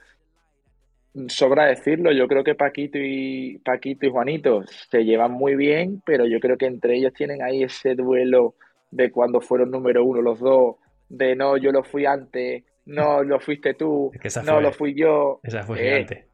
sobra 1.29 1.67
decirlo, 1.67 2.13
yo 2.13 2.29
creo 2.29 2.45
que 2.45 2.55
Paquito 2.55 2.99
y 2.99 3.59
Paquito 3.65 4.07
y 4.07 4.11
Juanito 4.11 4.63
se 4.91 5.05
llevan 5.05 5.33
muy 5.33 5.57
bien, 5.57 6.03
pero 6.05 6.27
yo 6.27 6.41
creo 6.41 6.57
que 6.57 6.67
entre 6.67 6.97
ellos 6.97 7.13
tienen 7.13 7.43
ahí 7.43 7.63
ese 7.63 7.95
duelo 7.95 8.55
de 8.91 9.11
cuando 9.11 9.41
fueron 9.41 9.71
número 9.71 10.05
uno 10.05 10.23
los 10.23 10.41
dos, 10.41 10.77
de 11.09 11.35
no, 11.35 11.57
yo 11.57 11.73
lo 11.73 11.83
fui 11.83 12.07
antes, 12.07 12.65
no, 12.87 13.23
lo 13.23 13.39
fuiste 13.41 13.75
tú, 13.75 14.13
no, 14.45 14.61
lo 14.61 14.73
fui 14.73 14.95
yo. 14.95 15.41
Esa 15.43 15.63
fue 15.63 16.01
eh, 16.01 16.27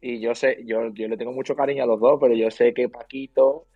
Y 0.00 0.20
yo 0.20 0.34
sé, 0.34 0.58
yo, 0.64 0.92
yo 0.92 1.08
le 1.08 1.16
tengo 1.16 1.32
mucho 1.32 1.54
cariño 1.54 1.84
a 1.84 1.86
los 1.86 2.00
dos, 2.00 2.18
pero 2.20 2.34
yo 2.34 2.50
sé 2.50 2.72
que 2.74 2.88
Paquito 2.88 3.66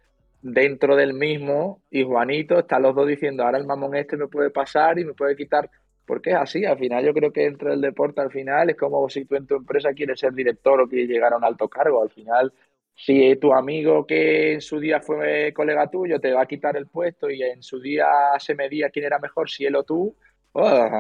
dentro 0.43 0.97
del 0.97 1.15
mismo 1.15 1.83
y 1.91 2.05
Juanito 2.05 2.59
están 2.59 2.83
los 2.83 2.95
dos 2.95 3.07
diciendo, 3.07 3.45
ahora 3.45 3.59
el 3.59 3.67
mamón 3.67 3.97
este 3.97 4.17
me 4.17 4.29
puede 4.29 4.51
pasar 4.51 4.99
y 4.99 5.05
me 5.05 5.15
puede 5.15 5.37
quitar, 5.37 5.71
porque 6.07 6.31
es 6.31 6.37
así, 6.37 6.65
al 6.65 6.79
final 6.79 7.05
yo 7.05 7.13
creo 7.13 7.33
que 7.33 7.43
dentro 7.43 7.71
del 7.71 7.81
deporte 7.81 8.21
al 8.21 8.31
final 8.31 8.71
es 8.71 8.77
como 8.77 9.09
si 9.09 9.25
tú 9.25 9.37
en 9.37 9.47
tu 9.47 9.57
empresa 9.57 9.93
quieres 9.93 10.21
ser 10.21 10.33
director 10.33 10.81
o 10.81 10.89
quieres 10.89 11.09
llegar 11.09 11.33
a 11.33 11.37
un 11.37 11.45
alto 11.45 11.69
cargo, 11.69 12.03
al 12.03 12.11
final 12.11 12.53
si 12.95 13.37
tu 13.37 13.53
amigo 13.53 14.07
que 14.07 14.55
en 14.55 14.61
su 14.61 14.81
día 14.81 15.01
fue 15.01 15.53
colega 15.55 15.89
tuyo 15.89 16.19
te 16.19 16.33
va 16.33 16.43
a 16.43 16.47
quitar 16.47 16.77
el 16.77 16.89
puesto 16.89 17.31
y 17.31 17.43
en 17.43 17.63
su 17.63 17.81
día 17.81 18.07
se 18.39 18.55
medía 18.55 18.91
quién 18.91 19.05
era 19.05 19.19
mejor, 19.19 19.49
si 19.49 19.65
él 19.65 19.77
o 19.77 19.85
tú, 19.85 20.17
oh, 20.53 20.91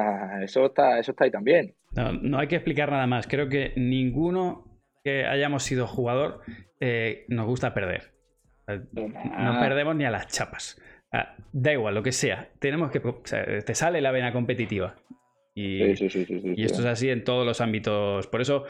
eso, 0.43 0.67
está, 0.67 0.99
eso 0.99 1.11
está 1.11 1.25
ahí 1.25 1.31
también. 1.31 1.75
No, 1.97 2.13
no, 2.13 2.39
hay 2.39 2.47
que 2.47 2.57
explicar 2.57 2.91
nada 2.91 3.07
más. 3.07 3.27
Creo 3.27 3.49
que 3.49 3.73
ninguno 3.77 4.81
que 5.03 5.25
hayamos 5.25 5.65
sido 5.65 5.87
jugador 5.87 6.41
eh, 6.81 7.25
nos 7.29 7.47
gusta 7.47 7.75
perder. 7.75 8.18
No 8.69 9.61
perdemos 9.61 9.97
ni 9.97 10.05
a 10.05 10.11
las 10.11 10.29
chapas. 10.29 10.81
Ah, 11.13 11.37
da 11.53 11.73
igual, 11.73 11.95
lo 11.95 12.03
que 12.03 12.13
sea. 12.13 12.51
Tenemos 12.59 12.91
que. 12.91 13.01
te 13.01 13.75
sale 13.75 14.01
la 14.01 14.13
vena 14.13 14.33
competitiva. 14.33 14.97
Y, 15.55 15.83
y 15.83 16.65
esto 16.65 16.81
es 16.81 16.87
así 16.87 17.09
en 17.11 17.25
todos 17.25 17.47
los 17.47 17.61
ámbitos. 17.61 18.27
Por 18.27 18.41
eso, 18.41 18.65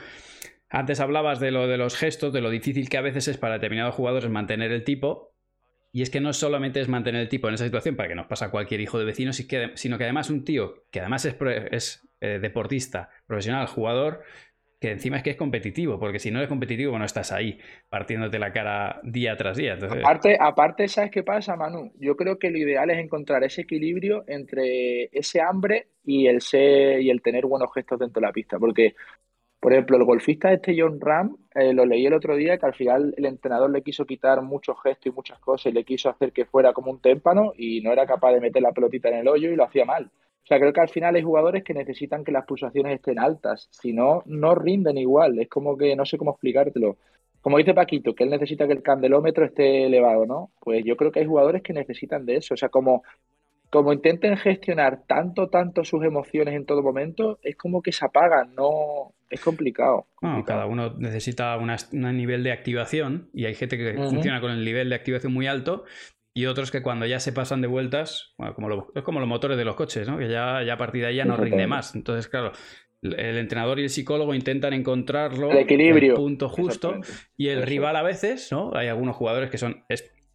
antes 0.70 1.00
hablabas 1.00 1.40
de 1.40 1.50
lo 1.50 1.66
de 1.66 1.76
los 1.76 1.96
gestos, 1.96 2.32
de 2.32 2.40
lo 2.40 2.50
difícil 2.50 2.88
que 2.88 2.96
a 2.96 3.02
veces 3.02 3.28
es 3.28 3.36
para 3.36 3.54
determinados 3.54 3.94
jugadores 3.94 4.30
mantener 4.30 4.72
el 4.72 4.84
tipo. 4.84 5.34
Y 5.90 6.02
es 6.02 6.10
que 6.10 6.20
no 6.20 6.32
solamente 6.32 6.80
es 6.80 6.88
mantener 6.88 7.22
el 7.22 7.28
tipo 7.28 7.48
en 7.48 7.54
esa 7.54 7.64
situación, 7.64 7.96
para 7.96 8.10
que 8.10 8.14
nos 8.14 8.26
pasa 8.26 8.46
a 8.46 8.50
cualquier 8.50 8.80
hijo 8.82 8.98
de 8.98 9.06
vecino, 9.06 9.32
sino 9.32 9.98
que 9.98 10.04
además 10.04 10.28
un 10.28 10.44
tío 10.44 10.84
que 10.90 11.00
además 11.00 11.24
es, 11.24 11.36
es 11.70 12.08
eh, 12.20 12.38
deportista, 12.40 13.08
profesional, 13.26 13.66
jugador, 13.66 14.22
que 14.80 14.92
encima 14.92 15.16
es 15.16 15.22
que 15.22 15.30
es 15.30 15.36
competitivo, 15.36 15.98
porque 15.98 16.18
si 16.18 16.30
no 16.30 16.38
eres 16.38 16.48
competitivo 16.48 16.98
no 16.98 17.04
estás 17.04 17.32
ahí 17.32 17.58
partiéndote 17.88 18.38
la 18.38 18.52
cara 18.52 19.00
día 19.02 19.36
tras 19.36 19.56
día. 19.56 19.74
Aparte, 19.74 20.36
aparte, 20.40 20.88
¿sabes 20.88 21.10
qué 21.10 21.22
pasa, 21.22 21.56
Manu? 21.56 21.92
Yo 21.98 22.16
creo 22.16 22.38
que 22.38 22.50
lo 22.50 22.58
ideal 22.58 22.90
es 22.90 22.98
encontrar 22.98 23.42
ese 23.42 23.62
equilibrio 23.62 24.24
entre 24.28 25.06
ese 25.12 25.40
hambre 25.40 25.88
y 26.04 26.26
el 26.28 26.40
ser 26.40 27.00
y 27.00 27.10
el 27.10 27.22
tener 27.22 27.46
buenos 27.46 27.72
gestos 27.74 27.98
dentro 27.98 28.20
de 28.20 28.26
la 28.26 28.32
pista, 28.32 28.58
porque 28.58 28.94
por 29.60 29.72
ejemplo, 29.72 29.96
el 29.96 30.04
golfista 30.04 30.52
este 30.52 30.76
John 30.78 31.00
Ram, 31.00 31.36
eh, 31.54 31.72
lo 31.72 31.84
leí 31.84 32.06
el 32.06 32.12
otro 32.14 32.36
día 32.36 32.58
que 32.58 32.66
al 32.66 32.74
final 32.74 33.12
el 33.16 33.26
entrenador 33.26 33.70
le 33.70 33.82
quiso 33.82 34.06
quitar 34.06 34.40
muchos 34.40 34.76
gestos 34.82 35.06
y 35.06 35.10
muchas 35.10 35.40
cosas 35.40 35.72
y 35.72 35.74
le 35.74 35.84
quiso 35.84 36.08
hacer 36.08 36.32
que 36.32 36.44
fuera 36.44 36.72
como 36.72 36.92
un 36.92 37.00
témpano 37.00 37.52
y 37.56 37.80
no 37.80 37.92
era 37.92 38.06
capaz 38.06 38.32
de 38.32 38.40
meter 38.40 38.62
la 38.62 38.72
pelotita 38.72 39.08
en 39.08 39.16
el 39.16 39.28
hoyo 39.28 39.50
y 39.50 39.56
lo 39.56 39.64
hacía 39.64 39.84
mal. 39.84 40.10
O 40.44 40.46
sea, 40.48 40.58
creo 40.58 40.72
que 40.72 40.80
al 40.80 40.88
final 40.88 41.14
hay 41.14 41.22
jugadores 41.22 41.62
que 41.62 41.74
necesitan 41.74 42.24
que 42.24 42.32
las 42.32 42.46
pulsaciones 42.46 42.94
estén 42.94 43.18
altas, 43.18 43.68
si 43.70 43.92
no, 43.92 44.22
no 44.24 44.54
rinden 44.54 44.96
igual. 44.96 45.38
Es 45.38 45.48
como 45.48 45.76
que 45.76 45.94
no 45.94 46.06
sé 46.06 46.16
cómo 46.16 46.30
explicártelo. 46.30 46.96
Como 47.40 47.58
dice 47.58 47.74
Paquito, 47.74 48.14
que 48.14 48.24
él 48.24 48.30
necesita 48.30 48.66
que 48.66 48.72
el 48.72 48.82
candelómetro 48.82 49.44
esté 49.44 49.84
elevado, 49.84 50.26
¿no? 50.26 50.50
Pues 50.60 50.84
yo 50.84 50.96
creo 50.96 51.12
que 51.12 51.20
hay 51.20 51.26
jugadores 51.26 51.62
que 51.62 51.72
necesitan 51.72 52.24
de 52.24 52.36
eso. 52.36 52.54
O 52.54 52.56
sea, 52.56 52.70
como, 52.70 53.02
como 53.70 53.92
intenten 53.92 54.36
gestionar 54.36 55.02
tanto, 55.06 55.48
tanto 55.48 55.84
sus 55.84 56.02
emociones 56.04 56.54
en 56.54 56.64
todo 56.64 56.82
momento, 56.82 57.38
es 57.42 57.56
como 57.56 57.82
que 57.82 57.92
se 57.92 58.04
apagan, 58.04 58.54
no. 58.54 59.12
Es 59.30 59.42
complicado. 59.42 60.06
cada 60.46 60.64
uno 60.64 60.94
necesita 60.96 61.58
un 61.58 62.16
nivel 62.16 62.42
de 62.42 62.52
activación 62.52 63.28
y 63.34 63.44
hay 63.44 63.54
gente 63.54 63.76
que 63.76 63.92
funciona 63.92 64.40
con 64.40 64.50
el 64.50 64.64
nivel 64.64 64.88
de 64.88 64.94
activación 64.94 65.34
muy 65.34 65.46
alto 65.46 65.84
y 66.38 66.46
otros 66.46 66.70
que 66.70 66.82
cuando 66.82 67.04
ya 67.04 67.18
se 67.18 67.32
pasan 67.32 67.60
de 67.60 67.66
vueltas, 67.66 68.32
bueno, 68.38 68.54
como 68.54 68.86
es 68.94 69.02
como 69.02 69.18
los 69.18 69.28
motores 69.28 69.58
de 69.58 69.64
los 69.64 69.74
coches, 69.74 70.06
¿no? 70.06 70.18
que 70.18 70.28
ya, 70.28 70.62
ya 70.62 70.74
a 70.74 70.76
partir 70.76 71.00
de 71.00 71.08
ahí 71.08 71.16
ya 71.16 71.24
no 71.24 71.36
rinde 71.36 71.66
más. 71.66 71.96
Entonces, 71.96 72.28
claro, 72.28 72.52
el 73.02 73.38
entrenador 73.38 73.80
y 73.80 73.82
el 73.82 73.90
psicólogo 73.90 74.34
intentan 74.34 74.72
encontrarlo, 74.72 75.50
el 75.50 75.58
equilibrio, 75.58 76.14
punto 76.14 76.48
justo, 76.48 77.00
y 77.36 77.48
el 77.48 77.62
rival 77.62 77.96
a 77.96 78.04
veces, 78.04 78.52
¿no? 78.52 78.70
Hay 78.76 78.86
algunos 78.86 79.16
jugadores 79.16 79.50
que 79.50 79.58
son 79.58 79.82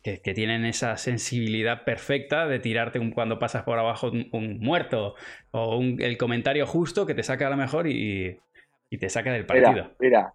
que, 0.03 0.33
tienen 0.33 0.65
esa 0.65 0.97
sensibilidad 0.97 1.85
perfecta 1.85 2.47
de 2.47 2.59
tirarte 2.59 2.99
un, 2.99 3.11
cuando 3.11 3.39
pasas 3.39 3.63
por 3.63 3.79
abajo 3.79 4.11
un, 4.11 4.59
muerto 4.59 5.15
o 5.51 5.81
el 5.81 6.17
comentario 6.17 6.67
justo 6.67 7.05
que 7.05 7.13
te 7.13 7.23
saca 7.23 7.47
a 7.47 7.49
lo 7.49 7.55
mejor 7.55 7.87
y, 7.87 8.41
te 8.99 9.07
saca 9.07 9.31
del 9.31 9.45
partido. 9.45 9.91
Mira, 9.99 10.33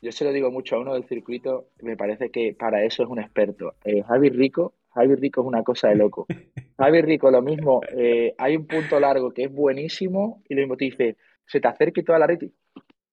yo 0.00 0.12
se 0.12 0.24
lo 0.24 0.32
digo 0.32 0.50
mucho 0.50 0.76
a 0.76 0.80
uno 0.80 0.94
del 0.94 1.04
circuito, 1.04 1.68
me 1.82 1.98
parece 1.98 2.30
que 2.30 2.56
para 2.58 2.84
eso 2.84 3.02
es 3.02 3.10
un 3.10 3.20
experto. 3.20 3.74
Eh, 3.84 4.02
Javi 4.02 4.30
Rico 4.30 4.72
Javi 4.94 5.14
Rico 5.14 5.40
es 5.42 5.46
una 5.46 5.62
cosa 5.62 5.88
de 5.88 5.96
loco. 5.96 6.26
Javi 6.78 7.02
Rico, 7.02 7.30
lo 7.30 7.42
mismo, 7.42 7.80
eh, 7.96 8.34
hay 8.38 8.56
un 8.56 8.66
punto 8.66 8.98
largo 8.98 9.32
que 9.32 9.44
es 9.44 9.52
buenísimo 9.52 10.42
y 10.48 10.54
lo 10.54 10.60
mismo 10.60 10.76
te 10.76 10.86
dice, 10.86 11.16
se 11.46 11.60
te 11.60 11.68
acerca 11.68 12.00
y 12.00 12.04
toda 12.04 12.18
la 12.18 12.26
red 12.26 12.40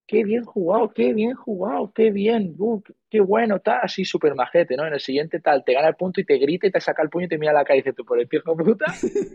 qué 0.07 0.23
bien 0.23 0.45
jugado, 0.45 0.89
qué 0.93 1.13
bien 1.13 1.33
jugado, 1.33 1.91
qué 1.93 2.11
bien, 2.11 2.55
uh, 2.57 2.81
qué 3.09 3.19
bueno, 3.19 3.59
tal, 3.59 3.79
así 3.83 4.05
súper 4.05 4.35
majete, 4.35 4.77
¿no? 4.77 4.87
En 4.87 4.93
el 4.93 5.01
siguiente 5.01 5.41
tal, 5.41 5.65
te 5.65 5.73
gana 5.73 5.89
el 5.89 5.95
punto 5.95 6.21
y 6.21 6.25
te 6.25 6.37
grita 6.37 6.65
y 6.65 6.71
te 6.71 6.79
saca 6.79 7.03
el 7.03 7.09
puño 7.09 7.25
y 7.25 7.29
te 7.29 7.37
mira 7.37 7.51
la 7.51 7.65
cara 7.65 7.75
y 7.75 7.81
dice, 7.81 7.91
tú 7.91 8.05
por 8.05 8.17
el 8.17 8.27
hijo 8.31 8.55
puta, 8.55 8.85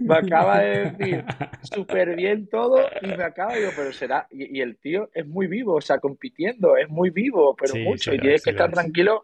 me 0.00 0.16
acaba 0.16 0.60
de 0.60 0.90
decir 0.90 1.24
súper 1.62 2.16
bien 2.16 2.46
todo 2.48 2.78
y 3.02 3.06
me 3.06 3.22
acaba, 3.22 3.54
digo, 3.54 3.70
pero 3.76 3.92
será, 3.92 4.26
y, 4.30 4.60
el 4.62 4.78
tío 4.78 5.10
es 5.12 5.26
muy 5.26 5.46
vivo, 5.46 5.74
o 5.74 5.80
sea, 5.82 5.98
compitiendo, 5.98 6.76
es 6.78 6.88
muy 6.88 7.10
vivo, 7.10 7.54
pero 7.54 7.74
mucho, 7.76 8.14
y 8.14 8.18
tienes 8.18 8.42
que 8.42 8.50
estar 8.50 8.72
tranquilo 8.72 9.22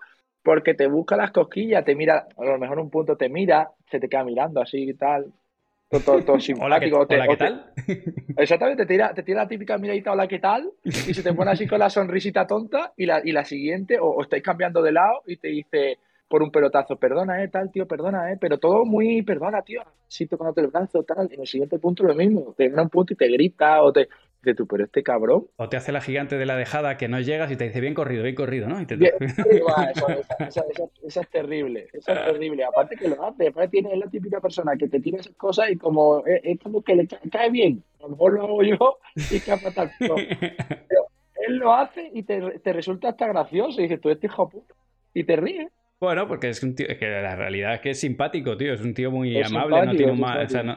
porque 0.49 0.72
te 0.72 0.86
busca 0.86 1.14
las 1.14 1.30
cosquillas, 1.30 1.84
te 1.84 1.94
mira, 1.94 2.26
a 2.34 2.42
lo 2.42 2.59
mejor 2.59 2.78
un 2.78 2.88
punto 2.88 3.18
te 3.18 3.28
mira, 3.28 3.70
se 3.90 4.01
te 4.01 4.09
queda 4.09 4.24
mirando 4.24 4.62
así 4.62 4.78
y 4.78 4.94
tal, 4.94 5.26
todo, 5.90 6.24
todo, 6.24 6.40
simpático. 6.40 7.01
Hola, 7.01 7.26
¿qué, 7.28 7.36
tal? 7.36 7.72
exactamente, 8.38 8.86
te 8.86 8.94
tira, 8.94 9.12
te 9.12 9.22
tira 9.22 9.42
la 9.42 9.49
típica 9.49 9.76
miradita, 9.76 10.12
hola, 10.12 10.26
¿qué 10.26 10.38
tal? 10.38 10.70
Y 10.84 10.90
se 10.90 11.22
te 11.22 11.34
pone 11.34 11.51
así 11.51 11.66
con 11.66 11.80
la 11.80 11.90
sonrisita 11.90 12.46
tonta 12.46 12.94
y 12.96 13.05
la, 13.05 13.20
y 13.22 13.32
la 13.32 13.44
siguiente, 13.44 13.99
o, 14.01 14.22
estáis 14.22 14.42
cambiando 14.42 14.80
de 14.80 14.92
lado 14.92 15.20
y 15.26 15.36
te 15.36 15.49
dice 15.49 15.99
por 16.28 16.42
un 16.42 16.51
pelotazo, 16.51 16.96
perdona, 16.96 17.44
eh, 17.44 17.49
tal, 17.49 17.70
tío, 17.70 17.86
perdona, 17.86 18.32
eh, 18.32 18.38
pero 18.40 18.57
todo 18.57 18.86
muy, 18.86 19.20
perdona, 19.20 19.61
tío, 19.61 19.82
si 20.07 20.24
tocándote 20.28 20.62
el 20.62 20.68
brazo, 20.68 21.03
tal, 21.03 21.28
y 21.30 21.34
en 21.34 21.42
el 21.42 21.46
siguiente 21.46 21.78
punto 21.78 22.05
lo 22.05 22.14
mismo, 22.14 22.55
te 22.57 22.70
da 22.70 22.80
un 22.80 22.88
punto 22.88 23.12
y 23.12 23.16
te 23.16 23.28
grita 23.28 23.82
o 23.82 23.92
te, 23.92 24.09
de 24.43 24.55
tú, 24.55 24.66
pero 24.66 24.84
este 24.84 25.03
cabrón. 25.03 25.47
O 25.57 25.68
te 25.68 25.76
hace 25.76 25.93
la 25.93 26.01
gigante 26.01 26.39
de 26.39 26.47
la 26.47 26.57
dejada 26.57 26.97
que 26.97 27.09
no 27.09 27.20
llegas 27.20 27.51
y 27.51 27.57
te 27.57 27.64
dice 27.64 27.80
bien 27.80 27.95
corrido, 27.95 28.22
bien 28.22 28.34
corrido, 28.34 28.68
¿no? 28.68 28.80
Y 28.80 28.84
esa, 30.49 30.64
es 31.20 31.28
terrible, 31.30 31.89
esa 31.93 32.12
es 32.12 32.24
terrible. 32.32 32.64
Aparte 32.64 32.97
que 32.97 33.09
lo 33.09 33.24
hace, 33.24 33.49
aparte 33.49 33.68
tiene 33.68 33.97
la 33.97 34.07
típica 34.09 34.41
persona 34.41 34.76
que 34.76 34.89
te 34.89 35.01
tira 35.01 35.18
esas 35.18 35.34
cosas 35.34 35.70
y 35.70 35.76
como 35.76 36.24
es, 36.26 36.59
como 36.61 36.82
que 36.82 36.95
le 36.95 37.07
cae 37.07 37.51
bien. 37.51 37.82
A 37.99 38.03
lo 38.05 38.11
mejor 38.11 38.34
lo 38.34 38.43
hago 38.45 38.62
yo 38.62 38.99
y 39.16 39.41
que 39.41 39.57
fatal. 39.57 39.91
Pero 39.99 40.16
él 41.47 41.57
lo 41.57 41.72
hace 41.72 42.11
y 42.14 42.22
te, 42.22 42.61
te 42.61 42.72
resulta 42.72 43.09
hasta 43.11 43.26
gracioso. 43.26 43.80
Y 43.80 43.84
dices, 43.84 44.01
tú 44.01 44.11
este 44.11 44.26
hijo 44.26 44.49
puta. 44.49 44.74
Y 45.14 45.24
te 45.24 45.36
ríes. 45.36 45.68
Bueno, 46.01 46.28
porque 46.28 46.49
es 46.51 46.62
un 46.62 46.76
tío, 46.76 46.86
que 46.86 47.09
la 47.09 47.34
realidad 47.34 47.74
es 47.74 47.80
que 47.80 47.91
es 47.91 47.99
simpático, 48.01 48.57
tío, 48.57 48.72
es 48.72 48.80
un 48.80 48.95
tío 48.95 49.11
muy 49.11 49.36
amable, 49.43 49.84
no, 49.84 49.97
tiene 49.97 50.12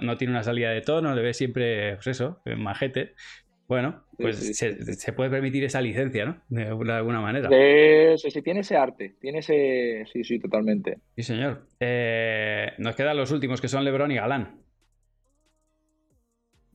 no, 0.01 0.17
tiene 0.17 0.33
una 0.33 0.41
salida 0.41 0.71
de 0.71 0.81
tono, 0.81 1.13
le 1.13 1.21
ves 1.21 1.37
siempre, 1.37 1.93
pues 1.95 2.07
eso, 2.07 2.41
majete. 2.57 3.13
Bueno, 3.71 4.03
pues 4.17 4.57
Se, 4.57 5.13
puede 5.13 5.29
permitir 5.29 5.63
esa 5.63 5.79
licencia, 5.79 6.25
¿no? 6.25 6.41
De, 6.49 6.65
alguna 6.65 7.21
manera. 7.21 7.47
Sí, 8.17 8.29
sí, 8.29 8.41
tiene 8.41 8.59
ese 8.59 8.75
arte, 8.75 9.15
tiene 9.21 9.39
ese... 9.39 10.03
Sí, 10.11 10.25
sí, 10.25 10.39
totalmente. 10.39 10.97
Sí, 11.15 11.23
señor. 11.23 11.67
Eh, 11.79 12.73
nos 12.79 12.97
quedan 12.97 13.15
los 13.15 13.31
últimos, 13.31 13.61
que 13.61 13.69
son 13.69 13.85
Lebron 13.85 14.11
y 14.11 14.15
Galán. 14.15 14.59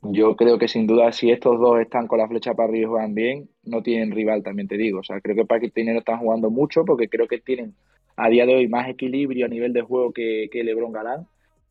Yo 0.05 0.37
creo 0.37 0.59
que 0.59 0.69
sin 0.69 0.87
duda, 0.87 1.13
si 1.13 1.31
estos 1.31 1.61
dos 1.61 1.79
están 1.81 2.07
con 2.07 2.19
la 2.19 2.29
flecha 2.29 2.55
para 2.55 2.71
arriba 2.71 2.87
y 2.87 2.89
juegan 2.89 3.15
bien, 3.15 3.51
no 3.65 3.83
tienen 3.83 4.13
rival, 4.13 4.43
también 4.43 4.67
te 4.67 4.79
digo. 4.79 5.01
O 5.01 5.05
sea, 5.05 5.21
creo 5.21 5.37
que 5.37 5.45
Paquetino 5.45 5.93
están 5.99 6.21
jugando 6.21 6.49
mucho 6.49 6.87
porque 6.87 7.11
creo 7.11 7.29
que 7.29 7.41
tienen 7.41 7.75
a 8.17 8.31
día 8.31 8.47
de 8.47 8.55
hoy 8.55 8.69
más 8.69 8.89
equilibrio 8.89 9.45
a 9.45 9.51
nivel 9.51 9.75
de 9.75 9.83
juego 9.83 10.15
que, 10.15 10.49
que 10.51 10.65
Lebron 10.65 10.93
Galán 10.93 11.27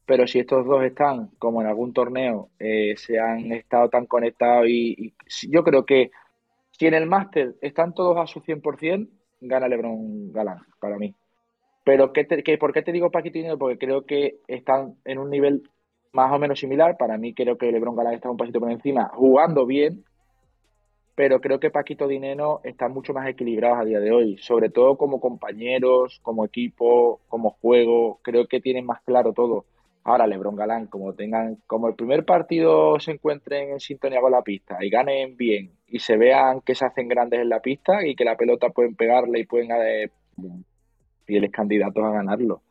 pero 0.05 0.27
si 0.27 0.39
estos 0.39 0.65
dos 0.65 0.83
están, 0.83 1.29
como 1.39 1.61
en 1.61 1.67
algún 1.67 1.93
torneo, 1.93 2.49
eh, 2.59 2.95
se 2.97 3.19
han 3.19 3.51
estado 3.51 3.89
tan 3.89 4.05
conectados 4.05 4.67
y, 4.67 5.13
yo 5.49 5.63
creo 5.63 5.85
que 5.85 6.11
si 6.71 6.87
en 6.87 6.93
el 6.93 7.07
máster 7.07 7.55
están 7.61 7.93
todos 7.93 8.17
a 8.17 8.27
su 8.27 8.41
100%, 8.41 9.09
gana 9.41 9.67
Lebron 9.67 10.31
Galán, 10.31 10.59
para 10.79 10.97
mí. 10.97 11.15
Pero 11.83 12.13
¿qué 12.13 12.25
¿por 12.59 12.73
qué 12.73 12.81
te 12.81 12.91
digo 12.91 13.11
Paquito? 13.11 13.57
Porque 13.57 13.77
creo 13.77 14.05
que 14.05 14.39
están 14.47 14.95
en 15.05 15.19
un 15.19 15.29
nivel 15.29 15.63
más 16.13 16.31
o 16.31 16.39
menos 16.39 16.59
similar. 16.59 16.97
Para 16.97 17.17
mí 17.17 17.33
creo 17.33 17.57
que 17.57 17.71
Lebron 17.71 17.95
Galán 17.95 18.15
está 18.15 18.29
un 18.29 18.37
pasito 18.37 18.59
por 18.59 18.71
encima, 18.71 19.09
jugando 19.13 19.65
bien, 19.65 20.03
pero 21.15 21.39
creo 21.41 21.59
que 21.59 21.71
Paquito 21.71 22.07
Dinero 22.07 22.61
está 22.63 22.89
mucho 22.89 23.13
más 23.13 23.27
equilibrados 23.27 23.79
a 23.79 23.85
día 23.85 23.99
de 23.99 24.11
hoy, 24.11 24.37
sobre 24.37 24.69
todo 24.69 24.97
como 24.97 25.19
compañeros, 25.19 26.19
como 26.23 26.45
equipo, 26.45 27.21
como 27.27 27.51
juego, 27.51 28.19
creo 28.21 28.47
que 28.47 28.59
tienen 28.61 28.85
más 28.85 29.01
claro 29.03 29.33
todo. 29.33 29.65
Ahora 30.07 30.27
LeBron 30.27 30.55
Galán, 30.55 30.85
como 30.85 31.15
tengan, 31.15 31.57
como 31.65 31.87
el 31.87 31.95
primer 31.95 32.25
partido 32.25 32.99
se 32.99 33.13
encuentren 33.13 33.71
en 33.71 33.79
sintonía 33.79 34.21
con 34.21 34.31
la 34.31 34.43
pista 34.43 34.77
y 34.79 34.91
ganen 34.91 35.35
bien 35.35 35.71
y 35.87 35.97
se 35.97 36.15
vean 36.15 36.61
que 36.61 36.75
se 36.75 36.85
hacen 36.85 37.07
grandes 37.07 37.39
en 37.39 37.49
la 37.49 37.59
pista 37.59 38.05
y 38.05 38.15
que 38.15 38.23
la 38.23 38.37
pelota 38.37 38.69
pueden 38.69 38.95
pegarle 38.95 39.39
y 39.39 39.45
pueden 39.47 39.69
eh, 39.71 40.11
fieles 41.25 41.49
candidatos 41.49 42.03
a 42.03 42.11
ganarlo. 42.11 42.61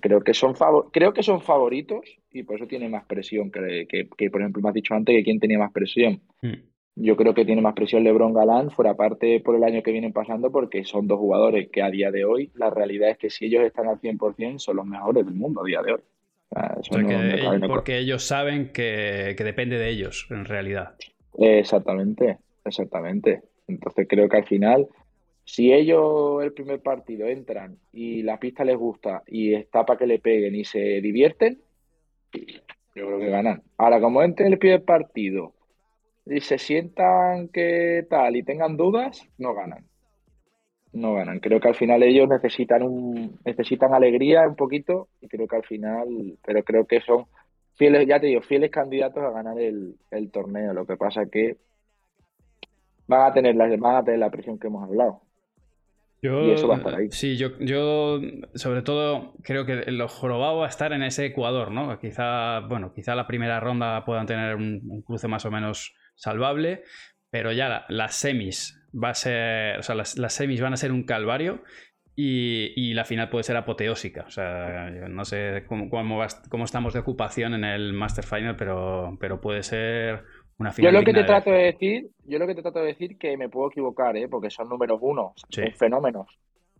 creo 0.00 0.20
que 0.20 0.34
son 0.34 0.54
creo 0.92 1.12
que 1.12 1.24
son 1.24 1.40
favoritos 1.40 2.04
y 2.30 2.44
por 2.44 2.54
eso 2.54 2.68
tiene 2.68 2.88
más 2.88 3.04
presión 3.06 3.50
que, 3.50 3.88
que, 3.88 4.30
por 4.30 4.40
ejemplo 4.40 4.62
me 4.62 4.68
has 4.68 4.74
dicho 4.74 4.94
antes 4.94 5.16
que 5.16 5.24
quién 5.24 5.40
tenía 5.40 5.58
más 5.58 5.72
presión. 5.72 6.20
Hmm. 6.42 6.62
Yo 6.94 7.16
creo 7.16 7.34
que 7.34 7.44
tiene 7.44 7.60
más 7.60 7.74
presión 7.74 8.04
LeBron 8.04 8.32
Galán, 8.32 8.70
fuera 8.70 8.94
parte 8.94 9.40
por 9.40 9.56
el 9.56 9.64
año 9.64 9.82
que 9.82 9.90
vienen 9.90 10.12
pasando, 10.12 10.52
porque 10.52 10.84
son 10.84 11.08
dos 11.08 11.18
jugadores 11.18 11.68
que 11.72 11.82
a 11.82 11.90
día 11.90 12.12
de 12.12 12.24
hoy 12.24 12.52
la 12.54 12.70
realidad 12.70 13.10
es 13.10 13.18
que 13.18 13.30
si 13.30 13.46
ellos 13.46 13.64
están 13.64 13.88
al 13.88 14.00
100% 14.00 14.60
son 14.60 14.76
los 14.76 14.86
mejores 14.86 15.26
del 15.26 15.34
mundo 15.34 15.62
a 15.62 15.66
día 15.66 15.82
de 15.82 15.94
hoy 15.94 16.00
porque 17.66 17.98
ellos 17.98 18.24
saben 18.24 18.72
que, 18.72 19.34
depende 19.38 19.78
de 19.78 19.88
ellos, 19.88 20.26
en 20.30 20.44
realidad. 20.44 20.94
Exactamente, 21.38 22.38
exactamente. 22.64 23.42
Entonces 23.68 24.06
creo 24.08 24.28
que 24.28 24.38
al 24.38 24.46
final, 24.46 24.88
si 25.44 25.72
ellos 25.72 26.42
el 26.42 26.52
primer 26.52 26.80
partido 26.80 27.26
entran 27.26 27.78
y 27.92 28.22
la 28.22 28.38
pista 28.38 28.64
les 28.64 28.76
gusta 28.76 29.22
y 29.26 29.54
está 29.54 29.84
para 29.84 29.98
que 29.98 30.06
le 30.06 30.18
peguen 30.18 30.54
y 30.54 30.64
se 30.64 31.00
divierten, 31.00 31.60
yo 32.32 33.06
creo 33.06 33.18
que 33.18 33.28
ganan. 33.28 33.62
Ahora, 33.76 34.00
como 34.00 34.22
entren 34.22 34.52
el 34.52 34.58
primer 34.58 34.84
partido 34.84 35.54
y 36.24 36.40
se 36.40 36.58
sientan 36.58 37.48
que 37.48 38.06
tal 38.08 38.36
y 38.36 38.42
tengan 38.42 38.76
dudas, 38.76 39.28
no 39.38 39.54
ganan 39.54 39.84
no 40.96 41.14
ganan. 41.14 41.40
Creo 41.40 41.60
que 41.60 41.68
al 41.68 41.74
final 41.74 42.02
ellos 42.02 42.28
necesitan 42.28 42.82
un 42.82 43.38
necesitan 43.44 43.94
alegría 43.94 44.48
un 44.48 44.56
poquito 44.56 45.08
y 45.20 45.28
creo 45.28 45.46
que 45.46 45.56
al 45.56 45.64
final, 45.64 46.38
pero 46.44 46.62
creo 46.64 46.86
que 46.86 47.00
son 47.00 47.26
fieles, 47.74 48.06
ya 48.06 48.18
te 48.18 48.26
digo, 48.26 48.40
fieles 48.40 48.70
candidatos 48.70 49.22
a 49.22 49.30
ganar 49.30 49.58
el, 49.60 49.96
torneo. 50.32 50.72
Lo 50.72 50.86
que 50.86 50.96
pasa 50.96 51.22
es 51.22 51.30
que 51.30 51.56
van 53.06 53.30
a 53.30 53.34
tener 53.34 53.54
la, 53.54 53.68
van 53.76 53.96
a 53.96 54.04
tener 54.04 54.20
la 54.20 54.30
presión 54.30 54.58
que 54.58 54.68
hemos 54.68 54.82
hablado. 54.82 55.20
y 56.22 56.50
eso 56.50 56.66
va 56.66 56.76
a 56.76 56.78
estar 56.78 56.94
ahí. 56.94 57.10
Sí, 57.10 57.36
yo, 57.36 57.58
yo 57.58 58.20
sobre 58.54 58.82
todo 58.82 59.34
creo 59.42 59.66
que 59.66 59.90
lo 59.92 60.08
jorobado 60.08 60.58
va 60.58 60.66
a 60.66 60.70
estar 60.70 60.92
en 60.92 61.02
ese 61.02 61.26
Ecuador, 61.26 61.70
¿no? 61.70 61.98
Quizá, 61.98 62.60
bueno, 62.60 62.92
quizá 62.94 63.14
la 63.14 63.26
primera 63.26 63.60
ronda 63.60 64.04
puedan 64.04 64.26
tener 64.26 64.56
un, 64.56 65.02
cruce 65.06 65.28
más 65.28 65.44
o 65.44 65.50
menos 65.50 65.94
salvable, 66.14 66.82
pero 67.30 67.52
ya 67.52 67.84
las 67.88 68.14
semis 68.14 68.82
va 69.02 69.10
a 69.10 69.14
ser, 69.14 69.78
o 69.78 69.82
sea, 69.82 69.94
las, 69.94 70.32
semis 70.32 70.60
van 70.60 70.72
a 70.72 70.76
ser 70.76 70.92
un 70.92 71.04
calvario 71.04 71.62
y, 72.14 72.94
la 72.94 73.04
final 73.04 73.28
puede 73.28 73.44
ser 73.44 73.56
apoteósica. 73.56 74.24
O 74.26 74.30
sea, 74.30 74.90
no 75.08 75.24
sé 75.24 75.64
cómo, 75.66 75.90
cómo, 75.90 76.24
estamos 76.24 76.94
de 76.94 77.00
ocupación 77.00 77.54
en 77.54 77.64
el 77.64 77.92
Master 77.92 78.24
Final, 78.24 78.56
pero, 78.56 79.16
pero 79.20 79.40
puede 79.40 79.62
ser 79.62 80.22
una 80.58 80.72
final. 80.72 80.92
Yo 80.92 80.98
lo 80.98 81.04
que 81.04 81.12
te 81.12 81.24
trato 81.24 81.50
de 81.50 81.64
decir, 81.64 82.08
yo 82.24 82.38
lo 82.38 82.46
que 82.46 82.54
te 82.54 82.62
trato 82.62 82.80
de 82.80 82.86
decir 82.86 83.18
que 83.18 83.36
me 83.36 83.48
puedo 83.48 83.68
equivocar, 83.68 84.16
¿eh? 84.16 84.28
porque 84.28 84.50
son 84.50 84.68
números 84.68 84.98
uno, 85.02 85.34
son 85.36 85.72
fenómenos. 85.72 86.26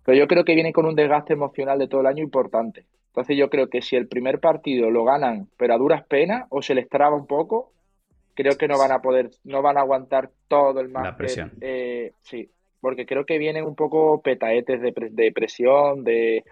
Pero 0.05 0.19
yo 0.19 0.29
creo 0.29 0.45
que 0.45 0.55
viene 0.55 0.73
con 0.73 0.87
un 0.87 0.95
desgaste 0.95 1.35
emocional 1.35 1.79
de 1.79 1.89
todo 1.89 2.01
el 2.01 2.07
año 2.07 2.23
importante. 2.23 2.87
Entonces 3.09 3.37
yo 3.37 3.51
creo 3.51 3.69
que 3.69 3.83
si 3.83 3.97
el 3.97 4.09
primer 4.09 4.41
partido 4.41 4.91
lo 4.91 5.05
ganan, 5.05 5.49
pero 5.57 5.75
a 5.75 5.79
duras 5.79 6.07
penas, 6.07 6.47
o 6.51 6.63
se 6.63 6.75
les 6.75 6.89
traba 6.89 7.17
un 7.17 7.27
poco, 7.27 7.73
creo 8.37 8.57
que 8.57 8.69
no 8.69 8.79
van 8.79 8.93
a 8.93 9.01
poder, 9.01 9.31
no 9.43 9.63
van 9.63 9.79
a 9.79 9.81
aguantar 9.81 10.31
todo 10.47 10.81
el 10.81 10.91
más. 10.91 11.17
presión. 11.17 11.53
Eh, 11.61 12.13
sí, 12.21 12.49
porque 12.81 13.07
creo 13.07 13.25
que 13.25 13.39
vienen 13.39 13.65
un 13.65 13.75
poco 13.75 14.23
petaetes 14.23 14.81
de, 14.81 15.33
presión, 15.33 16.05
de, 16.05 16.45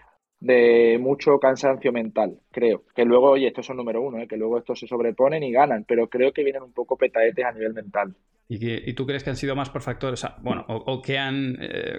mucho 0.99 1.39
cansancio 1.39 1.93
mental, 1.93 2.41
creo. 2.51 2.85
Que 2.97 3.05
luego, 3.05 3.31
oye, 3.31 3.47
estos 3.47 3.67
son 3.67 3.77
número 3.77 4.01
uno, 4.01 4.19
¿eh? 4.19 4.27
que 4.27 4.37
luego 4.37 4.59
estos 4.59 4.81
se 4.81 4.89
sobreponen 4.89 5.43
y 5.43 5.53
ganan, 5.53 5.85
pero 5.87 6.09
creo 6.09 6.33
que 6.33 6.43
vienen 6.43 6.63
un 6.63 6.73
poco 6.73 6.97
petaetes 6.97 7.45
a 7.45 7.53
nivel 7.53 7.75
mental. 7.75 8.17
¿Y, 8.49 8.93
tú 8.95 9.07
crees 9.07 9.23
que 9.23 9.31
han 9.31 9.37
sido 9.37 9.55
más 9.55 9.71
por 9.71 9.83
factores, 9.83 10.27
bueno, 10.43 10.65
o, 10.69 11.01
que 11.01 11.19
han 11.19 11.57
eh, 11.61 11.99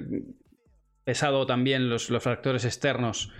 pesado 1.03 1.45
también 1.45 1.89
los, 1.89 2.09
los 2.09 2.23
factores 2.23 2.65
externos 2.65 3.31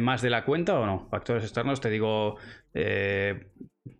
más 0.00 0.22
de 0.22 0.30
la 0.30 0.44
cuenta 0.44 0.78
o 0.78 0.86
no? 0.86 1.08
Factores 1.10 1.44
externos, 1.44 1.80
te 1.80 1.90
digo, 1.90 2.36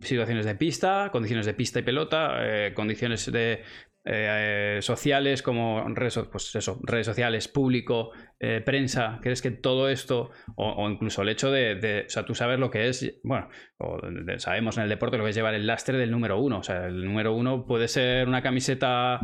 situaciones 0.01 0.47
de 0.47 0.55
pista, 0.55 1.11
condiciones 1.13 1.47
de 1.47 1.55
pista 1.55 1.79
y 1.79 1.83
pelota, 1.83 2.37
eh, 2.41 2.73
condiciones 2.75 3.31
de 3.31 3.63
eh, 4.07 4.79
sociales 4.83 5.43
como 5.43 5.83
redes, 5.95 6.19
pues 6.31 6.55
eso, 6.55 6.79
redes 6.83 7.07
sociales, 7.07 7.49
público, 7.49 8.11
eh, 8.39 8.63
prensa, 8.65 9.19
¿crees 9.23 9.41
que 9.41 9.51
todo 9.51 9.89
esto, 9.89 10.31
o, 10.57 10.89
incluso 10.89 11.23
el 11.23 11.31
hecho 11.31 11.51
de, 11.51 12.05
o 12.07 12.11
sea, 12.11 12.25
tú 12.25 12.35
sabes 12.35 12.59
lo 12.59 12.71
que 12.71 12.89
es, 12.89 13.19
bueno, 13.23 13.49
sabemos 14.39 14.77
en 14.77 14.85
el 14.85 14.89
deporte 14.91 15.17
lo 15.17 15.25
que 15.25 15.31
es 15.31 15.37
llevar 15.37 15.55
el 15.55 15.67
lastre 15.67 15.97
del 15.99 16.11
número 16.11 16.39
uno, 16.39 16.59
o 16.59 16.63
sea, 16.63 16.87
el 16.87 17.05
número 17.05 17.35
uno 17.35 17.67
puede 17.67 17.89
ser 17.89 18.29
una 18.29 18.43
camiseta 18.43 19.21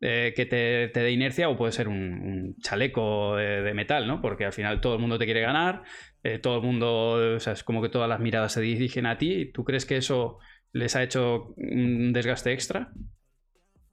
que 0.00 0.46
te, 0.50 0.98
dé 0.98 1.10
inercia 1.12 1.48
o 1.48 1.56
puede 1.56 1.72
ser 1.72 1.86
un, 1.88 2.56
chaleco 2.60 3.36
de, 3.36 3.72
metal, 3.74 4.06
¿no? 4.08 4.20
Porque 4.20 4.46
al 4.46 4.52
final 4.52 4.80
todo 4.80 4.94
el 4.94 5.00
mundo 5.00 5.18
te 5.18 5.26
quiere 5.26 5.42
ganar, 5.42 5.82
eh, 6.22 6.38
todo 6.38 6.56
el 6.56 6.62
mundo, 6.62 7.34
o 7.36 7.40
sea, 7.40 7.52
es 7.52 7.64
como 7.64 7.82
que 7.82 7.88
todas 7.88 8.08
las 8.08 8.20
miradas 8.20 8.52
se 8.52 8.60
dirigen 8.60 9.06
a 9.06 9.18
ti. 9.18 9.46
¿Tú 9.52 9.64
crees 9.64 9.84
que 9.84 9.96
eso 9.96 10.38
les 10.72 10.94
ha 10.94 11.02
hecho 11.02 11.54
un 11.56 12.12
desgaste 12.12 12.52
extra? 12.52 12.92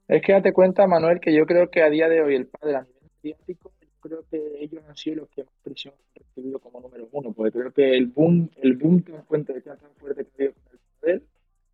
Es 0.06 0.22
que 0.22 0.32
date 0.32 0.52
cuenta, 0.52 0.86
Manuel, 0.86 1.20
que 1.20 1.32
yo 1.32 1.46
creo 1.46 1.70
que 1.70 1.82
a 1.82 1.90
día 1.90 2.08
de 2.08 2.22
hoy 2.22 2.34
el 2.34 2.46
padre 2.46 2.76
a 2.76 2.82
nivel 2.82 3.10
científico, 3.20 3.72
yo 3.80 3.88
creo 4.00 4.24
que 4.30 4.58
ellos 4.60 4.82
han 4.88 4.96
sido 4.96 5.16
los 5.16 5.28
que 5.30 5.44
más 5.44 5.54
presión 5.62 5.94
han 5.94 6.22
recibido 6.22 6.58
como 6.58 6.80
número 6.80 7.08
uno, 7.12 7.32
porque 7.32 7.58
creo 7.58 7.72
que 7.72 7.96
el 7.96 8.06
boom, 8.06 8.50
el 8.62 8.76
boom 8.76 9.02
tan 9.02 9.24
fuerte, 9.24 9.60
tan 9.60 9.78
fuerte 9.98 10.24
que 10.24 10.30
ha 10.30 10.46
habido 10.46 10.54
con 10.54 10.72
el 10.72 10.80
poder 11.00 11.22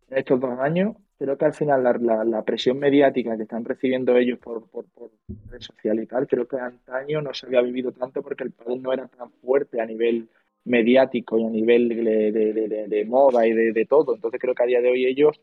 en 0.09 0.17
estos 0.17 0.39
dos 0.39 0.59
años, 0.59 0.95
creo 1.17 1.37
que 1.37 1.45
al 1.45 1.53
final 1.53 1.83
la, 1.83 2.43
presión 2.43 2.79
mediática 2.79 3.35
que 3.35 3.43
están 3.43 3.65
recibiendo 3.65 4.15
ellos 4.15 4.39
por, 4.39 4.69
por, 4.69 4.85
por 4.85 5.09
redes 5.49 5.65
sociales 5.65 6.05
y 6.05 6.07
tal, 6.07 6.27
creo 6.27 6.47
que 6.47 6.59
antaño 6.59 7.21
no 7.21 7.33
se 7.33 7.47
había 7.47 7.61
vivido 7.61 7.91
tanto 7.91 8.21
porque 8.21 8.43
el 8.43 8.51
poder 8.51 8.79
no 8.79 8.93
era 8.93 9.07
tan 9.07 9.31
fuerte 9.31 9.81
a 9.81 9.85
nivel 9.85 10.29
mediático 10.67 11.39
y 11.39 11.45
a 11.45 11.49
nivel 11.49 11.89
de, 11.89 12.87
de, 12.87 13.05
moda 13.05 13.47
y 13.47 13.53
de, 13.53 13.85
todo. 13.85 14.13
Entonces 14.13 14.39
creo 14.39 14.53
que 14.53 14.63
a 14.63 14.67
día 14.67 14.81
de 14.81 14.91
hoy 14.91 15.05
ellos, 15.05 15.39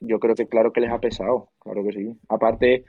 yo 0.00 0.20
creo 0.20 0.34
que 0.34 0.46
claro 0.46 0.72
que 0.72 0.80
les 0.80 0.90
ha 0.90 1.00
pesado, 1.00 1.48
claro 1.58 1.82
que 1.82 1.92
sí. 1.92 2.16
Aparte, 2.28 2.84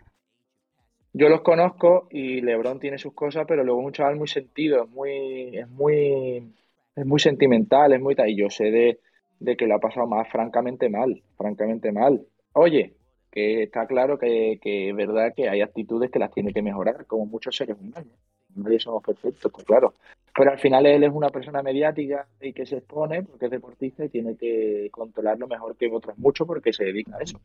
yo 1.14 1.30
los 1.30 1.42
conozco 1.42 2.08
y 2.12 2.42
Lebron 2.42 2.80
tiene 2.80 2.98
sus 2.98 3.14
cosas, 3.14 3.46
pero 3.48 3.64
luego 3.64 3.90
es 3.90 4.00
un 4.00 4.18
muy 4.18 4.28
sentido, 4.28 4.84
es 4.84 4.90
muy, 4.90 5.58
es 5.58 5.70
muy, 5.70 6.54
es 6.96 7.06
muy 7.06 7.20
sentimental, 7.20 7.94
es 7.94 8.02
muy 8.02 8.16
y 8.28 8.36
yo 8.36 8.50
sé 8.50 8.66
de, 8.66 9.00
de 9.40 9.58
que 9.58 9.66
lo 9.66 9.76
ha 9.76 9.80
pasado 9.80 10.08
más 10.08 10.30
francamente 10.30 10.90
mal, 10.90 11.24
francamente 11.38 11.92
mal. 11.92 12.26
Oye, 12.54 12.94
que 13.32 13.64
está 13.64 13.88
claro 13.88 14.20
que, 14.20 14.60
que 14.62 14.90
es 14.90 14.96
verdad 14.96 15.34
que 15.36 15.50
hay 15.50 15.62
actitudes 15.62 16.12
que 16.12 16.20
las 16.20 16.32
tiene 16.32 16.54
que 16.54 16.62
mejorar, 16.62 17.06
como 17.06 17.26
muchos 17.26 17.56
seres 17.56 17.78
humanos 17.80 18.14
nadie 18.56 18.80
somos 18.80 19.04
perfectos, 19.04 19.52
pues 19.52 19.66
claro. 19.66 19.94
Pero 20.36 20.52
al 20.52 20.60
final 20.60 20.86
él 20.86 21.04
es 21.04 21.12
una 21.12 21.30
persona 21.30 21.62
mediática 21.62 22.28
y 22.40 22.54
que 22.54 22.66
se 22.66 22.78
expone 22.78 23.24
porque 23.24 23.46
es 23.46 23.52
deportista 23.52 24.06
y 24.06 24.10
tiene 24.10 24.36
que 24.36 24.90
controlarlo 24.92 25.48
mejor 25.48 25.76
que 25.76 25.90
otros 25.92 26.18
muchos 26.18 26.48
porque 26.48 26.74
se 26.74 26.86
dedica 26.86 27.18
a 27.18 27.22
eso. 27.22 27.40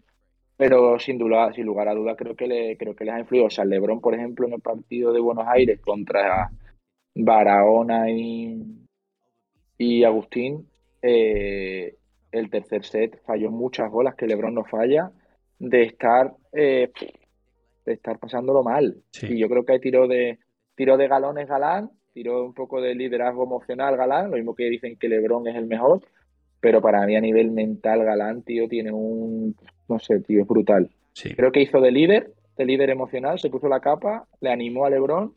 Pero 0.56 0.98
sin 0.98 1.18
duda, 1.18 1.52
sin 1.52 1.66
lugar 1.66 1.88
a 1.88 1.94
dudas, 1.94 2.16
creo 2.16 2.36
que 2.36 2.46
le, 2.46 2.76
creo 2.76 2.94
que 2.94 3.04
les 3.04 3.14
ha 3.14 3.20
influido. 3.20 3.46
O 3.46 3.50
sea, 3.50 3.64
Lebron, 3.64 4.00
por 4.00 4.14
ejemplo, 4.14 4.46
en 4.46 4.54
el 4.54 4.60
partido 4.60 5.12
de 5.12 5.20
Buenos 5.20 5.46
Aires 5.48 5.80
contra 5.80 6.50
Barahona 7.14 8.10
y, 8.10 8.62
y 9.78 10.04
Agustín, 10.04 10.68
eh, 11.02 11.96
el 12.30 12.50
tercer 12.50 12.84
set 12.84 13.22
falló 13.24 13.50
muchas 13.50 13.90
bolas 13.90 14.14
que 14.14 14.26
Lebron 14.26 14.54
no 14.54 14.64
falla 14.64 15.10
de 15.58 15.82
estar 15.82 16.34
eh, 16.52 16.90
de 17.84 17.92
estar 17.92 18.18
pasándolo 18.18 18.62
mal. 18.62 19.02
Y 19.22 19.38
yo 19.38 19.48
creo 19.48 19.64
que 19.64 19.72
hay 19.72 19.80
tiro 19.80 20.08
de 20.08 20.38
Tiro 20.74 20.96
de 20.96 21.08
galones 21.08 21.48
Galán, 21.48 21.90
tiró 22.14 22.44
un 22.44 22.54
poco 22.54 22.80
de 22.80 22.94
liderazgo 22.94 23.42
emocional 23.42 23.96
Galán, 23.96 24.30
lo 24.30 24.36
mismo 24.36 24.54
que 24.54 24.70
dicen 24.70 24.96
que 24.96 25.08
Lebron 25.08 25.46
es 25.48 25.56
el 25.56 25.66
mejor, 25.66 26.00
pero 26.60 26.80
para 26.80 27.04
mí 27.04 27.16
a 27.16 27.20
nivel 27.20 27.50
mental 27.50 28.04
Galán, 28.04 28.42
tío, 28.42 28.68
tiene 28.68 28.92
un, 28.92 29.56
no 29.88 29.98
sé, 29.98 30.20
tío, 30.20 30.40
es 30.40 30.46
brutal. 30.46 30.88
Creo 31.36 31.52
que 31.52 31.60
hizo 31.60 31.80
de 31.80 31.90
líder, 31.90 32.32
de 32.56 32.64
líder 32.64 32.90
emocional, 32.90 33.38
se 33.38 33.50
puso 33.50 33.68
la 33.68 33.80
capa, 33.80 34.26
le 34.40 34.50
animó 34.50 34.84
a 34.86 34.90
Lebron, 34.90 35.34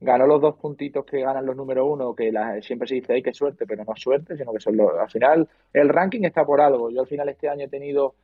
ganó 0.00 0.26
los 0.26 0.40
dos 0.40 0.56
puntitos 0.56 1.04
que 1.04 1.20
ganan 1.20 1.46
los 1.46 1.56
número 1.56 1.86
uno, 1.86 2.14
que 2.14 2.32
siempre 2.62 2.88
se 2.88 2.96
dice, 2.96 3.12
hay 3.14 3.22
que 3.22 3.32
suerte, 3.32 3.64
pero 3.64 3.84
no 3.84 3.94
suerte, 3.94 4.36
sino 4.36 4.52
que 4.52 4.60
son 4.60 4.76
los, 4.76 4.92
al 4.98 5.10
final 5.10 5.48
el 5.72 5.88
ranking 5.88 6.24
está 6.24 6.44
por 6.44 6.60
algo. 6.60 6.90
Yo 6.90 7.02
al 7.02 7.06
final 7.06 7.28
este 7.28 7.48
año 7.48 7.66
he 7.66 7.68
tenido 7.68 8.16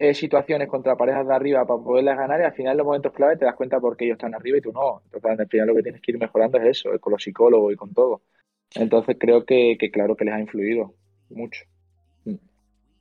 eh, 0.00 0.14
situaciones 0.14 0.66
contra 0.66 0.96
parejas 0.96 1.26
de 1.26 1.34
arriba 1.34 1.66
para 1.66 1.78
poderlas 1.78 2.16
ganar 2.16 2.40
y 2.40 2.44
al 2.44 2.54
final 2.54 2.72
en 2.72 2.78
los 2.78 2.86
momentos 2.86 3.12
clave 3.12 3.36
te 3.36 3.44
das 3.44 3.54
cuenta 3.54 3.78
por 3.78 3.98
qué 3.98 4.06
ellos 4.06 4.14
están 4.14 4.34
arriba 4.34 4.56
y 4.56 4.62
tú 4.62 4.72
no. 4.72 5.02
Entonces 5.04 5.38
al 5.38 5.46
final 5.46 5.66
lo 5.66 5.74
que 5.74 5.82
tienes 5.82 6.00
que 6.00 6.12
ir 6.12 6.18
mejorando 6.18 6.56
es 6.56 6.78
eso, 6.78 6.98
con 6.98 7.12
los 7.12 7.22
psicólogos 7.22 7.74
y 7.74 7.76
con 7.76 7.92
todo. 7.92 8.22
Entonces 8.74 9.18
creo 9.20 9.44
que, 9.44 9.76
claro 9.92 10.16
que 10.16 10.24
les 10.24 10.32
ha 10.32 10.40
influido 10.40 10.94
mucho. 11.28 11.66
Mm. 12.24 12.36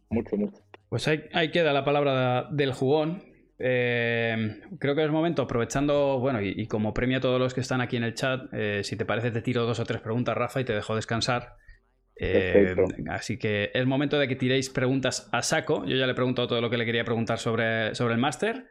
Mucho, 0.09 0.35
mucho. 0.35 0.61
Pues 0.89 1.07
ahí, 1.07 1.51
queda 1.51 1.71
la 1.71 1.85
palabra 1.85 2.49
del 2.51 2.73
jugón. 2.73 3.23
Eh, 3.59 4.59
creo 4.77 4.93
que 4.93 5.05
es 5.05 5.09
momento, 5.09 5.43
aprovechando, 5.43 6.19
bueno, 6.19 6.41
y, 6.41 6.67
como 6.67 6.93
premio 6.93 7.19
a 7.19 7.21
todos 7.21 7.39
los 7.39 7.53
que 7.53 7.61
están 7.61 7.79
aquí 7.79 7.95
en 7.95 8.03
el 8.03 8.13
chat, 8.13 8.41
eh, 8.51 8.81
si 8.83 8.97
te 8.97 9.05
parece 9.05 9.31
te 9.31 9.41
tiro 9.41 9.65
dos 9.65 9.79
o 9.79 9.85
tres 9.85 10.01
preguntas, 10.01 10.35
Rafa, 10.35 10.59
y 10.59 10.65
te 10.65 10.73
dejo 10.73 10.97
descansar. 10.97 11.55
Eh, 12.21 12.75
así 13.09 13.39
que 13.39 13.71
es 13.73 13.85
momento 13.85 14.19
de 14.19 14.27
que 14.27 14.35
tiréis 14.35 14.69
preguntas 14.69 15.29
a 15.31 15.41
saco. 15.41 15.85
Yo 15.85 15.95
ya 15.95 16.05
le 16.05 16.11
he 16.11 16.15
preguntado 16.15 16.49
todo 16.49 16.61
lo 16.61 16.69
que 16.69 16.77
le 16.77 16.85
quería 16.85 17.05
preguntar 17.05 17.39
sobre, 17.39 17.95
sobre 17.95 18.13
el 18.13 18.19
máster. 18.19 18.65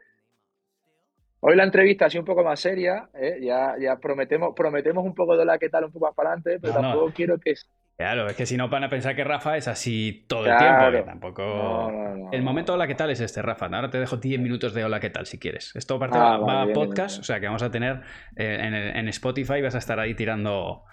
Hoy 1.41 1.55
la 1.55 1.63
entrevista 1.63 2.05
ha 2.05 2.09
sido 2.09 2.21
un 2.21 2.25
poco 2.25 2.43
más 2.43 2.59
seria, 2.59 3.09
¿eh? 3.13 3.39
ya, 3.41 3.75
ya 3.79 3.95
prometemos, 3.97 4.53
prometemos 4.55 5.05
un 5.05 5.15
poco 5.15 5.37
de 5.37 5.45
la 5.45 5.57
que 5.57 5.69
tal 5.69 5.85
un 5.85 5.91
poco 5.91 6.07
más 6.07 6.15
para 6.15 6.29
adelante, 6.31 6.59
pero 6.61 6.73
tampoco 6.73 7.13
quiero 7.15 7.39
que... 7.39 7.53
Claro, 7.95 8.27
es 8.27 8.35
que 8.35 8.45
si 8.45 8.55
no 8.55 8.69
van 8.69 8.83
a 8.83 8.89
pensar 8.89 9.15
que 9.15 9.23
Rafa 9.23 9.57
es 9.57 9.67
así 9.67 10.25
todo 10.27 10.45
el 10.45 10.57
tiempo, 10.57 11.05
tampoco... 11.05 11.91
el 12.31 12.41
momento 12.43 12.73
hola, 12.73 12.87
¿qué 12.87 12.95
tal 12.95 13.09
es 13.09 13.21
este, 13.21 13.41
Rafa? 13.41 13.67
Ahora 13.67 13.89
te 13.89 13.99
dejo 13.99 14.17
10 14.17 14.41
minutos 14.41 14.73
de 14.73 14.83
hola, 14.83 14.99
¿qué 14.99 15.09
tal? 15.09 15.25
Si 15.25 15.39
quieres. 15.39 15.73
Esto 15.75 15.95
aparte 15.95 16.17
ah, 16.17 16.37
va, 16.37 16.63
a 16.63 16.67
podcast, 16.73 17.19
o 17.19 17.23
sea 17.23 17.39
que 17.39 17.45
vamos 17.45 17.63
a 17.63 17.71
tener 17.71 18.01
eh, 18.35 18.57
en, 18.61 18.73
en, 18.73 19.07
Spotify, 19.07 19.61
vas 19.61 19.75
a 19.75 19.79
estar 19.79 19.99
ahí 19.99 20.15
tirando 20.15 20.83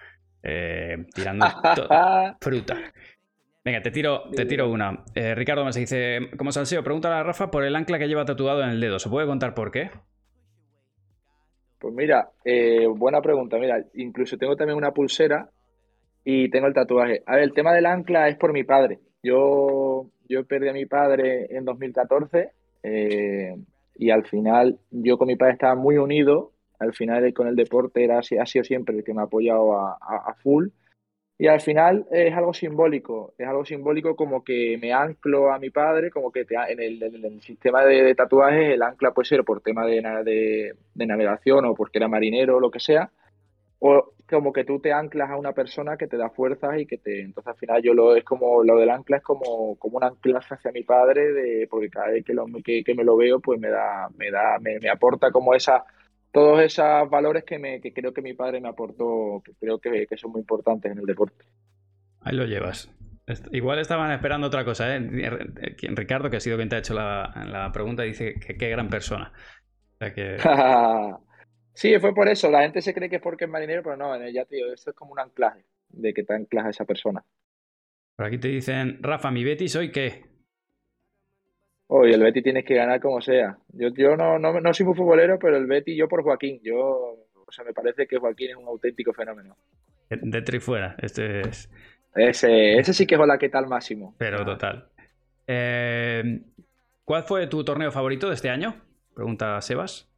eh, 0.48 1.06
tirando 1.12 1.44
fruta. 2.40 2.76
Venga, 3.64 3.82
te 3.82 3.90
tiro, 3.90 4.30
te 4.30 4.46
tiro 4.46 4.70
una. 4.70 5.04
Eh, 5.14 5.34
Ricardo 5.34 5.64
me 5.64 5.72
dice, 5.72 6.30
como 6.38 6.52
salseo, 6.52 6.84
pregunta 6.84 7.18
a 7.18 7.24
Rafa 7.24 7.50
por 7.50 7.64
el 7.64 7.74
ancla 7.74 7.98
que 7.98 8.06
lleva 8.06 8.24
tatuado 8.24 8.62
en 8.62 8.70
el 8.70 8.80
dedo. 8.80 9.00
¿Se 9.00 9.10
puede 9.10 9.26
contar 9.26 9.54
por 9.54 9.72
qué? 9.72 9.90
Pues 11.80 11.92
mira, 11.92 12.30
eh, 12.44 12.86
buena 12.86 13.20
pregunta. 13.20 13.58
Mira, 13.58 13.84
incluso 13.94 14.38
tengo 14.38 14.54
también 14.54 14.78
una 14.78 14.92
pulsera 14.92 15.50
y 16.22 16.48
tengo 16.50 16.68
el 16.68 16.74
tatuaje. 16.74 17.22
A 17.26 17.34
ver, 17.34 17.42
el 17.42 17.52
tema 17.52 17.74
del 17.74 17.86
ancla 17.86 18.28
es 18.28 18.36
por 18.36 18.52
mi 18.52 18.62
padre. 18.62 19.00
Yo, 19.24 20.06
yo 20.28 20.44
perdí 20.46 20.68
a 20.68 20.72
mi 20.72 20.86
padre 20.86 21.46
en 21.50 21.64
2014 21.64 22.52
y 23.98 24.10
al 24.10 24.24
final 24.26 24.78
yo 24.92 25.18
con 25.18 25.26
mi 25.26 25.34
padre 25.34 25.54
estaba 25.54 25.74
muy 25.74 25.96
unido 25.96 26.52
al 26.78 26.94
final 26.94 27.32
con 27.34 27.48
el 27.48 27.56
deporte 27.56 28.04
era, 28.04 28.18
ha 28.18 28.46
sido 28.46 28.64
siempre 28.64 28.96
el 28.96 29.04
que 29.04 29.14
me 29.14 29.20
ha 29.20 29.24
apoyado 29.24 29.74
a, 29.76 30.34
full. 30.42 30.68
Y 31.38 31.48
al 31.48 31.60
final 31.60 32.06
es 32.10 32.34
algo 32.34 32.54
simbólico, 32.54 33.34
es 33.36 33.46
algo 33.46 33.64
simbólico 33.66 34.16
como 34.16 34.42
que 34.42 34.78
me 34.80 34.94
anclo 34.94 35.52
a 35.52 35.58
mi 35.58 35.68
padre, 35.68 36.10
como 36.10 36.32
que 36.32 36.46
en, 36.48 36.80
el, 36.80 37.42
sistema 37.42 37.84
de, 37.84 38.14
tatuajes 38.14 38.72
el 38.72 38.82
ancla 38.82 39.12
puede 39.12 39.28
ser 39.28 39.44
por 39.44 39.60
tema 39.60 39.84
de, 39.84 40.00
de, 40.94 41.06
navegación 41.06 41.66
o 41.66 41.74
porque 41.74 41.98
era 41.98 42.08
marinero 42.08 42.56
o 42.56 42.60
lo 42.60 42.70
que 42.70 42.80
sea, 42.80 43.10
o 43.80 44.14
como 44.30 44.50
que 44.52 44.64
tú 44.64 44.80
te 44.80 44.94
anclas 44.94 45.30
a 45.30 45.36
una 45.36 45.52
persona 45.52 45.98
que 45.98 46.06
te 46.06 46.16
da 46.16 46.30
fuerzas 46.30 46.78
y 46.80 46.86
que 46.86 46.96
te... 46.96 47.20
Entonces 47.20 47.52
al 47.52 47.58
final 47.58 47.82
yo 47.82 47.92
lo 47.92 48.16
es 48.16 48.24
como, 48.24 48.64
lo 48.64 48.76
del 48.78 48.88
ancla 48.90 49.18
es 49.18 49.22
como, 49.22 49.76
como 49.76 49.98
un 49.98 50.04
anclaje 50.04 50.54
hacia 50.54 50.72
mi 50.72 50.84
padre, 50.84 51.32
de, 51.32 51.68
porque 51.70 51.90
cada 51.90 52.08
vez 52.08 52.24
que, 52.24 52.32
lo, 52.32 52.46
que, 52.64 52.94
me 52.96 53.04
lo 53.04 53.14
veo 53.16 53.40
pues 53.40 53.60
me 53.60 53.68
da, 53.68 54.08
me 54.16 54.30
da, 54.30 54.58
me 54.58 54.88
aporta 54.88 55.30
como 55.30 55.54
esa 55.54 55.84
todos 56.36 56.60
esos 56.60 57.08
valores 57.08 57.44
que, 57.44 57.58
me, 57.58 57.80
que 57.80 57.94
creo 57.94 58.12
que 58.12 58.20
mi 58.20 58.34
padre 58.34 58.60
me 58.60 58.68
aportó, 58.68 59.40
que 59.42 59.54
creo 59.54 59.78
que, 59.78 60.06
son 60.18 60.32
muy 60.32 60.42
importantes 60.42 60.92
en 60.92 60.98
el 60.98 61.06
deporte. 61.06 61.46
Ahí 62.20 62.36
lo 62.36 62.44
llevas. 62.44 62.94
Igual 63.52 63.78
estaban 63.78 64.12
esperando 64.12 64.46
otra 64.46 64.62
cosa, 64.62 64.94
¿eh? 64.94 65.00
Ricardo, 65.00 66.28
que 66.28 66.36
ha 66.36 66.40
sido 66.40 66.58
quien 66.58 66.68
te 66.68 66.76
ha 66.76 66.80
hecho 66.80 66.92
la, 66.92 67.70
pregunta, 67.72 68.02
dice 68.02 68.34
que 68.34 68.54
qué 68.54 68.68
gran 68.68 68.90
persona. 68.90 69.32
sí, 71.72 71.98
fue 71.98 72.14
por 72.14 72.28
eso. 72.28 72.50
La 72.50 72.64
gente 72.64 72.82
se 72.82 72.92
cree 72.92 73.08
que 73.08 73.16
es 73.16 73.22
porque 73.22 73.46
es 73.46 73.50
marinero, 73.50 73.82
pero 73.82 73.96
no, 73.96 74.14
ya 74.28 74.44
tío, 74.44 74.74
esto 74.74 74.90
es 74.90 74.96
como 74.96 75.12
un 75.12 75.20
anclaje 75.20 75.64
de 75.88 76.12
que 76.12 76.22
te 76.22 76.34
anclas 76.34 76.66
a 76.66 76.70
esa 76.70 76.84
persona. 76.84 77.24
Por 78.14 78.26
aquí 78.26 78.36
te 78.36 78.48
dicen, 78.48 78.98
Rafa, 79.00 79.30
mi 79.30 79.42
Betty 79.42 79.68
soy 79.68 79.90
qué? 79.90 80.35
Hoy 81.88 82.12
el 82.12 82.22
Betty 82.22 82.42
tienes 82.42 82.64
que 82.64 82.74
ganar 82.74 83.00
como 83.00 83.20
sea. 83.20 83.56
Yo, 83.68 83.88
yo 83.88 84.16
no, 84.16 84.38
no, 84.38 84.60
no 84.60 84.74
soy 84.74 84.86
muy 84.86 84.96
futbolero, 84.96 85.38
pero 85.38 85.56
el 85.56 85.66
Betty, 85.66 85.94
yo 85.94 86.08
por 86.08 86.22
Joaquín. 86.22 86.60
Yo, 86.62 86.78
o 86.78 87.52
sea, 87.52 87.64
me 87.64 87.72
parece 87.72 88.06
que 88.06 88.18
Joaquín 88.18 88.50
es 88.50 88.56
un 88.56 88.66
auténtico 88.66 89.12
fenómeno. 89.12 89.56
De 90.10 90.42
tri 90.42 90.58
fuera, 90.58 90.96
este 90.98 91.42
es. 91.42 91.70
Ese, 92.14 92.78
ese 92.78 92.92
sí 92.92 93.06
que 93.06 93.14
es 93.14 93.20
la 93.20 93.38
que 93.38 93.48
tal 93.48 93.68
máximo. 93.68 94.14
Pero 94.18 94.44
total. 94.44 94.88
Eh, 95.46 96.40
¿Cuál 97.04 97.22
fue 97.22 97.46
tu 97.46 97.62
torneo 97.64 97.92
favorito 97.92 98.28
de 98.28 98.34
este 98.34 98.50
año? 98.50 98.74
Pregunta 99.14 99.60
Sebas. 99.60 100.08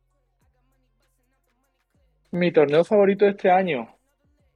Mi 2.31 2.51
torneo 2.51 2.85
favorito 2.85 3.25
de 3.27 3.33
este 3.33 3.51
año. 3.51 3.95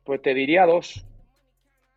Pues 0.04 0.22
te 0.22 0.32
diría 0.32 0.64
dos. 0.64 1.04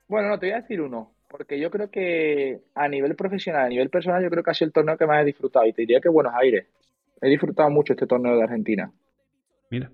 Bueno, 0.08 0.30
no, 0.30 0.40
te 0.40 0.48
voy 0.48 0.54
a 0.54 0.62
decir 0.62 0.82
uno 0.82 1.15
porque 1.38 1.60
yo 1.60 1.70
creo 1.70 1.90
que 1.90 2.62
a 2.76 2.88
nivel 2.88 3.16
profesional, 3.16 3.66
a 3.66 3.70
nivel 3.70 3.90
personal, 3.90 4.24
yo 4.24 4.30
creo 4.30 4.42
que 4.42 4.52
ha 4.52 4.54
sido 4.54 4.68
el 4.68 4.74
torneo 4.74 4.98
que 4.98 5.06
más 5.06 5.22
he 5.22 5.26
disfrutado. 5.26 5.66
Y 5.66 5.74
te 5.74 5.82
diría 5.82 6.00
que 6.00 6.08
Buenos 6.08 6.34
Aires. 6.34 6.66
He 7.22 7.30
disfrutado 7.30 7.70
mucho 7.70 7.94
este 7.94 8.08
torneo 8.08 8.38
de 8.38 8.44
Argentina. 8.44 8.90
Mira. 9.70 9.92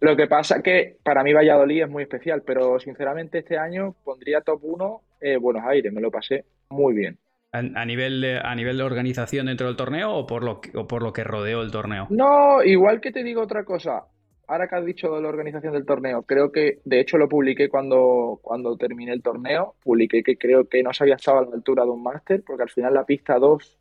Lo 0.00 0.16
que 0.16 0.26
pasa 0.26 0.56
es 0.56 0.62
que 0.62 0.96
para 1.02 1.22
mí 1.22 1.32
Valladolid 1.32 1.84
es 1.84 1.88
muy 1.88 2.02
especial, 2.02 2.42
pero 2.42 2.78
sinceramente 2.78 3.38
este 3.38 3.56
año 3.56 3.94
pondría 4.04 4.40
top 4.40 4.60
1 4.62 5.00
eh, 5.20 5.36
Buenos 5.36 5.62
Aires. 5.64 5.92
Me 5.92 6.00
lo 6.00 6.10
pasé 6.10 6.44
muy 6.70 6.92
bien. 6.92 7.18
¿A, 7.52 7.84
nivel 7.84 8.20
de, 8.20 8.40
¿A 8.42 8.52
nivel 8.56 8.78
de 8.78 8.82
organización 8.82 9.46
dentro 9.46 9.68
del 9.68 9.76
torneo 9.76 10.12
o 10.12 10.26
por, 10.26 10.42
lo 10.42 10.60
o 10.74 10.88
por 10.88 11.04
lo 11.04 11.12
que 11.12 11.22
rodeó 11.22 11.62
el 11.62 11.70
torneo? 11.70 12.08
No, 12.10 12.64
igual 12.64 13.00
que 13.00 13.12
te 13.12 13.22
digo 13.22 13.42
otra 13.42 13.64
cosa 13.64 14.06
ahora 14.46 14.68
que 14.68 14.76
has 14.76 14.84
dicho 14.84 15.20
la 15.20 15.28
organización 15.28 15.72
del 15.72 15.86
torneo, 15.86 16.22
creo 16.22 16.52
que, 16.52 16.80
de 16.84 17.00
hecho 17.00 17.18
lo 17.18 17.28
publiqué 17.28 17.68
cuando, 17.68 18.38
cuando 18.42 18.76
terminé 18.76 19.12
el 19.12 19.22
torneo, 19.22 19.74
publiqué 19.82 20.22
que 20.22 20.36
creo 20.36 20.68
que 20.68 20.82
no 20.82 20.92
se 20.92 21.04
había 21.04 21.16
estado 21.16 21.38
a 21.38 21.44
la 21.46 21.54
altura 21.54 21.84
de 21.84 21.90
un 21.90 22.02
máster, 22.02 22.42
porque 22.46 22.62
al 22.62 22.70
final 22.70 22.94
la 22.94 23.04
pista 23.04 23.38
2 23.38 23.78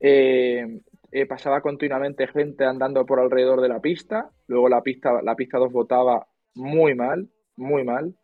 eh, 0.00 0.80
eh, 1.12 1.26
pasaba 1.26 1.60
continuamente 1.60 2.26
gente 2.26 2.64
andando 2.64 3.06
por 3.06 3.20
alrededor 3.20 3.60
de 3.60 3.68
la 3.68 3.80
pista, 3.80 4.30
luego 4.46 4.68
la 4.68 4.82
pista, 4.82 5.22
la 5.22 5.34
pista 5.34 5.58
2 5.58 5.72
botaba 5.72 6.26
muy 6.54 6.94
mal, 6.94 7.28
muy 7.56 7.84
mal. 7.84 8.14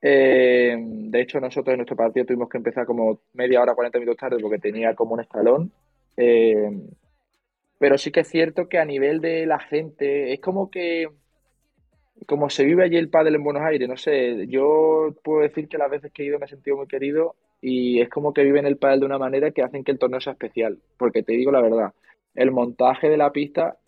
Eh, 0.00 0.76
de 0.78 1.20
hecho, 1.20 1.40
nosotros 1.40 1.72
en 1.72 1.78
nuestro 1.78 1.96
partido 1.96 2.26
tuvimos 2.26 2.48
que 2.48 2.58
empezar 2.58 2.84
como 2.84 3.20
media 3.32 3.62
hora, 3.62 3.74
40 3.74 3.98
minutos 3.98 4.18
tarde 4.18 4.36
porque 4.40 4.58
tenía 4.58 4.94
como 4.94 5.14
un 5.14 5.20
escalón. 5.20 5.72
Pero 7.78 7.98
sí 7.98 8.10
que 8.12 8.20
es 8.20 8.28
cierto 8.28 8.68
que 8.68 8.78
a 8.78 8.84
nivel 8.84 9.20
de 9.20 9.46
la 9.46 9.58
gente, 9.58 10.32
es 10.32 10.40
como 10.40 10.70
que, 10.70 11.08
como 12.26 12.48
se 12.50 12.64
vive 12.64 12.84
allí 12.84 12.96
el 12.96 13.10
pádel 13.10 13.34
en 13.34 13.44
Buenos 13.44 13.62
Aires, 13.62 13.88
no 13.88 13.96
sé, 13.96 14.46
yo 14.46 15.14
puedo 15.22 15.40
decir 15.40 15.68
que 15.68 15.78
las 15.78 15.90
veces 15.90 16.12
que 16.12 16.22
he 16.22 16.26
ido 16.26 16.38
me 16.38 16.46
he 16.46 16.48
sentido 16.48 16.76
muy 16.76 16.86
querido 16.86 17.34
y 17.60 18.00
es 18.00 18.08
como 18.08 18.32
que 18.32 18.44
viven 18.44 18.66
el 18.66 18.76
pádel 18.76 19.00
de 19.00 19.06
una 19.06 19.18
manera 19.18 19.50
que 19.50 19.62
hacen 19.62 19.84
que 19.84 19.92
el 19.92 19.98
torneo 19.98 20.20
sea 20.20 20.34
especial. 20.34 20.78
Porque 20.98 21.22
te 21.22 21.32
digo 21.32 21.50
la 21.50 21.60
verdad, 21.60 21.92
el 22.34 22.50
montaje 22.50 23.08
de 23.08 23.16
la 23.16 23.32
pista, 23.32 23.78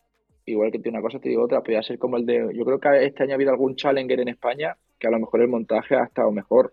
igual 0.47 0.73
que 0.73 0.79
tiene 0.79 0.99
una 0.99 1.07
cosa, 1.07 1.19
te 1.19 1.29
digo 1.29 1.45
otra, 1.45 1.61
podría 1.61 1.83
ser 1.83 1.99
como 1.99 2.17
el 2.17 2.27
de, 2.27 2.51
yo 2.55 2.65
creo 2.65 2.81
que 2.81 3.05
este 3.05 3.23
año 3.23 3.33
ha 3.33 3.35
habido 3.35 3.51
algún 3.51 3.77
challenger 3.77 4.21
en 4.21 4.29
España 4.29 4.77
que 4.99 5.07
a 5.07 5.11
lo 5.11 5.19
mejor 5.19 5.43
el 5.43 5.49
montaje 5.49 5.95
ha 5.95 6.05
estado 6.05 6.31
mejor. 6.33 6.73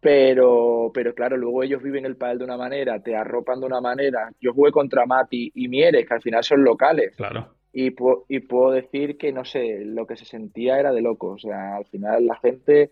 Pero, 0.00 0.90
pero 0.94 1.14
claro, 1.14 1.36
luego 1.36 1.62
ellos 1.62 1.82
viven 1.82 2.06
el 2.06 2.16
pádel 2.16 2.38
de 2.38 2.44
una 2.44 2.56
manera, 2.56 3.00
te 3.02 3.14
arropan 3.14 3.60
de 3.60 3.66
una 3.66 3.80
manera. 3.80 4.30
Yo 4.40 4.54
jugué 4.54 4.72
contra 4.72 5.04
Mati 5.04 5.52
y 5.54 5.68
Mieres, 5.68 6.06
que 6.06 6.14
al 6.14 6.22
final 6.22 6.42
son 6.42 6.64
locales. 6.64 7.14
Claro. 7.16 7.54
Y, 7.72 7.94
y 8.28 8.40
puedo 8.40 8.72
decir 8.72 9.18
que, 9.18 9.30
no 9.32 9.44
sé, 9.44 9.84
lo 9.84 10.06
que 10.06 10.16
se 10.16 10.24
sentía 10.24 10.78
era 10.78 10.92
de 10.92 11.02
loco. 11.02 11.32
O 11.32 11.38
sea, 11.38 11.76
al 11.76 11.84
final 11.84 12.26
la 12.26 12.36
gente 12.36 12.90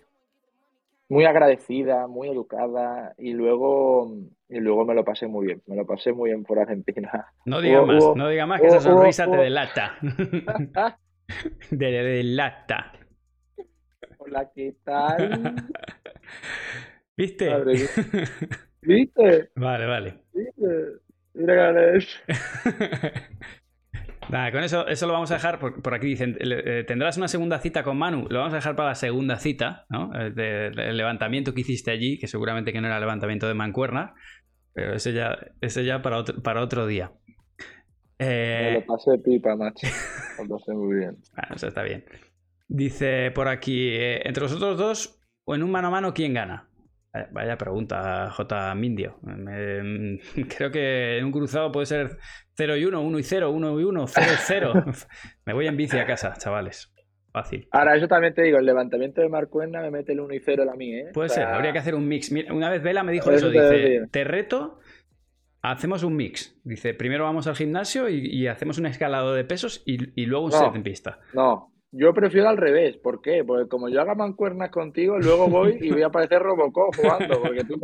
muy 1.08 1.24
agradecida, 1.24 2.06
muy 2.06 2.28
educada 2.28 3.14
y 3.16 3.32
luego, 3.32 4.12
y 4.48 4.60
luego 4.60 4.84
me 4.84 4.94
lo 4.94 5.04
pasé 5.04 5.26
muy 5.26 5.46
bien. 5.46 5.62
Me 5.66 5.76
lo 5.76 5.86
pasé 5.86 6.12
muy 6.12 6.30
bien 6.30 6.44
por 6.44 6.58
Argentina. 6.58 7.26
No 7.46 7.62
diga 7.62 7.82
más, 7.84 8.04
no 8.14 8.28
diga 8.28 8.46
más 8.46 8.60
que 8.60 8.66
esa 8.66 8.80
sonrisa 8.80 9.30
te 9.30 9.36
delata. 9.36 9.96
de 11.70 11.86
delata. 11.86 12.92
Hola, 14.18 14.50
¿qué 14.54 14.74
tal? 14.84 15.54
¿Viste? 17.18 17.50
¿Viste? 18.82 19.50
Vale, 19.56 19.86
vale. 19.86 20.18
¿Viste? 20.32 21.00
Mira 21.34 21.72
Nada, 24.30 24.52
con 24.52 24.62
eso, 24.62 24.86
eso 24.86 25.06
lo 25.08 25.14
vamos 25.14 25.30
a 25.32 25.34
dejar. 25.34 25.58
Por, 25.58 25.94
aquí 25.94 26.06
dicen: 26.06 26.36
eh, 26.38 26.84
¿tendrás 26.86 27.16
una 27.16 27.26
segunda 27.26 27.58
cita 27.58 27.82
con 27.82 27.98
Manu? 27.98 28.28
Lo 28.30 28.38
vamos 28.38 28.52
a 28.52 28.56
dejar 28.56 28.76
para 28.76 28.90
la 28.90 28.94
segunda 28.94 29.36
cita, 29.36 29.86
¿no? 29.88 30.12
El, 30.14 30.34
eh, 30.38 30.92
levantamiento 30.92 31.54
que 31.54 31.62
hiciste 31.62 31.90
allí, 31.90 32.18
que 32.20 32.28
seguramente 32.28 32.72
que 32.72 32.80
no 32.80 32.86
era 32.86 33.00
levantamiento 33.00 33.48
de 33.48 33.54
mancuerna, 33.54 34.14
pero 34.72 34.94
ese 34.94 35.12
ya, 35.12 35.38
ese 35.60 35.84
ya 35.84 36.02
para, 36.02 36.18
otro, 36.18 36.40
para 36.40 36.62
otro 36.62 36.86
día. 36.86 37.10
Me 38.20 38.74
lo 38.74 38.86
pasé 38.86 39.18
pipa, 39.18 39.56
macho. 39.56 39.88
Lo 40.38 40.56
pasé 40.56 40.72
muy 40.72 40.98
bien. 40.98 41.16
Bueno, 41.34 41.56
eso 41.56 41.66
está 41.66 41.82
bien. 41.82 42.04
Dice 42.68 43.32
por 43.32 43.48
aquí, 43.48 43.88
eh, 43.88 44.22
entre 44.24 44.44
los 44.44 44.52
otros 44.52 44.76
dos, 44.76 45.20
o 45.44 45.56
en 45.56 45.64
un 45.64 45.70
mano 45.72 45.88
a 45.88 45.90
mano, 45.90 46.14
¿quién 46.14 46.34
gana? 46.34 46.68
Eh, 47.14 47.26
vaya 47.32 47.56
pregunta, 47.56 48.30
J. 48.30 48.74
Mindio. 48.74 49.18
creo 50.56 50.70
que 50.70 51.18
en 51.18 51.24
un 51.24 51.32
cruzado 51.32 51.72
puede 51.72 51.86
ser 51.86 52.18
0 52.54 52.76
y 52.76 52.84
1, 52.84 53.00
1 53.00 53.18
y 53.18 53.22
0, 53.22 53.50
1 53.50 53.80
y 53.80 53.84
1, 53.84 54.06
0 54.06 54.26
y 54.30 54.36
0. 54.36 54.72
me 55.46 55.54
voy 55.54 55.66
en 55.66 55.76
bici 55.76 55.98
a 55.98 56.06
casa, 56.06 56.34
chavales. 56.36 56.92
Fácil. 57.30 57.68
Ahora, 57.72 57.94
eso 57.94 58.08
también 58.08 58.32
te 58.32 58.42
digo, 58.42 58.58
el 58.58 58.64
levantamiento 58.64 59.20
de 59.20 59.28
Marcuena 59.28 59.82
me 59.82 59.90
mete 59.90 60.12
el 60.12 60.20
1 60.20 60.34
y 60.34 60.40
0 60.40 60.64
a 60.72 60.76
mí, 60.76 60.94
¿eh? 60.94 61.10
Puede 61.12 61.28
ser, 61.28 61.44
habría 61.44 61.72
que 61.72 61.78
hacer 61.78 61.94
un 61.94 62.08
mix. 62.08 62.32
Una 62.50 62.70
vez 62.70 62.82
Vela 62.82 63.02
me 63.02 63.12
dijo 63.12 63.30
eso, 63.30 63.50
dice, 63.50 64.06
te 64.10 64.24
reto, 64.24 64.78
hacemos 65.62 66.02
un 66.02 66.16
mix. 66.16 66.58
Dice, 66.64 66.94
primero 66.94 67.24
vamos 67.24 67.46
al 67.46 67.54
gimnasio 67.54 68.08
y, 68.08 68.46
hacemos 68.46 68.78
un 68.78 68.86
escalado 68.86 69.34
de 69.34 69.44
pesos 69.44 69.82
y, 69.84 70.24
luego 70.24 70.46
un 70.46 70.52
set 70.52 70.74
en 70.74 70.82
pista. 70.82 71.20
No, 71.34 71.70
yo 71.90 72.12
prefiero 72.12 72.48
al 72.48 72.56
revés. 72.56 72.96
¿Por 72.96 73.22
qué? 73.22 73.42
Porque 73.46 73.68
como 73.68 73.88
yo 73.88 74.00
haga 74.00 74.14
mancuernas 74.14 74.70
contigo, 74.70 75.18
luego 75.18 75.48
voy 75.48 75.78
y 75.80 75.90
voy 75.90 76.02
a 76.02 76.10
parecer 76.10 76.40
Robocop 76.42 76.94
jugando. 76.94 77.40
Porque 77.40 77.64
tú, 77.64 77.80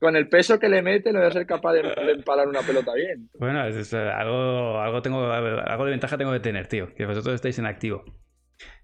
con 0.00 0.16
el 0.16 0.28
peso 0.28 0.58
que 0.58 0.68
le 0.68 0.82
mete, 0.82 1.12
no 1.12 1.20
voy 1.20 1.28
a 1.28 1.32
ser 1.32 1.46
capaz 1.46 1.74
de, 1.74 1.82
empalar 2.12 2.48
una 2.48 2.60
pelota 2.60 2.92
bien. 2.94 3.28
Bueno, 3.38 3.60
algo, 3.60 4.80
algo, 4.80 5.02
tengo, 5.02 5.30
algo 5.30 5.84
de 5.84 5.90
ventaja 5.90 6.18
tengo 6.18 6.32
que 6.32 6.40
tener, 6.40 6.66
tío. 6.66 6.92
Que 6.94 7.06
vosotros 7.06 7.34
estáis 7.34 7.58
en 7.58 7.66
activo. 7.66 8.04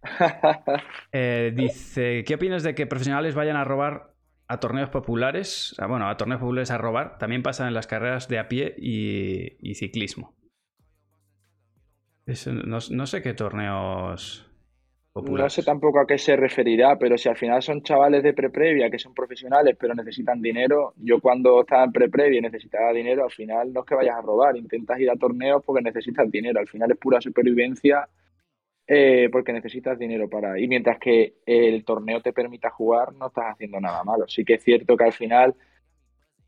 Eh, 1.15 1.53
dice: 1.55 2.25
¿Qué 2.25 2.35
opinas 2.35 2.63
de 2.63 2.75
que 2.75 2.87
profesionales 2.87 3.35
vayan 3.35 3.57
a 3.57 3.65
robar 3.65 4.15
a 4.49 4.61
torneos 4.61 4.89
populares? 4.89 5.75
Ah, 5.79 5.87
bueno, 5.87 6.09
a 6.09 6.17
torneos 6.17 6.41
populares 6.41 6.71
a 6.71 6.79
robar. 6.79 7.19
También 7.19 7.43
pasa 7.43 7.69
en 7.69 7.75
las 7.75 7.87
carreras 7.87 8.29
de 8.29 8.39
a 8.39 8.49
pie 8.49 8.75
y, 8.79 9.75
ciclismo. 9.75 10.35
no 12.27 13.07
sé 13.07 13.23
qué 13.23 13.35
torneos. 13.35 14.52
No 15.15 15.51
sé 15.51 15.63
tampoco 15.63 16.01
a 16.01 16.07
qué 16.07 16.17
se 16.17 16.37
referirá, 16.37 16.99
pero 16.99 17.19
si 17.19 17.29
al 17.29 17.37
final 17.37 17.63
son 17.63 17.83
chavales 17.83 18.23
de 18.23 18.33
pre-previa 18.33 18.89
que 18.89 18.99
son 18.99 19.13
profesionales 19.13 19.77
pero 19.79 19.95
necesitan 19.95 20.41
dinero, 20.41 20.95
yo 20.97 21.21
cuando 21.21 21.61
estaba 21.61 21.85
en 21.85 21.93
pre-previa 21.93 22.39
y 22.39 22.43
necesitaba 22.43 22.93
dinero, 22.95 23.25
al 23.25 23.31
final 23.31 23.75
no 23.75 23.81
es 23.81 23.87
que 23.87 23.95
vayas 23.95 24.17
a 24.17 24.23
robar, 24.23 24.57
intentas 24.57 24.99
ir 24.99 25.11
a 25.11 25.17
torneos 25.17 25.63
porque 25.67 25.83
necesitas 25.83 26.31
dinero, 26.31 26.61
al 26.61 26.69
final 26.69 26.91
es 26.91 26.97
pura 26.97 27.21
supervivencia 27.21 28.09
eh, 28.87 29.29
porque 29.31 29.53
necesitas 29.53 29.99
dinero 29.99 30.29
para... 30.29 30.59
Y 30.59 30.67
mientras 30.67 30.99
que 30.99 31.37
el 31.47 31.85
torneo 31.85 32.21
te 32.21 32.33
permita 32.33 32.71
jugar, 32.71 33.13
no 33.15 33.29
estás 33.29 33.53
haciendo 33.53 33.81
nada 33.81 34.03
malo. 34.05 34.27
Sí 34.29 34.45
que 34.45 34.55
es 34.55 34.65
cierto 34.65 34.97
que 34.97 35.05
al 35.05 35.13
final 35.13 35.55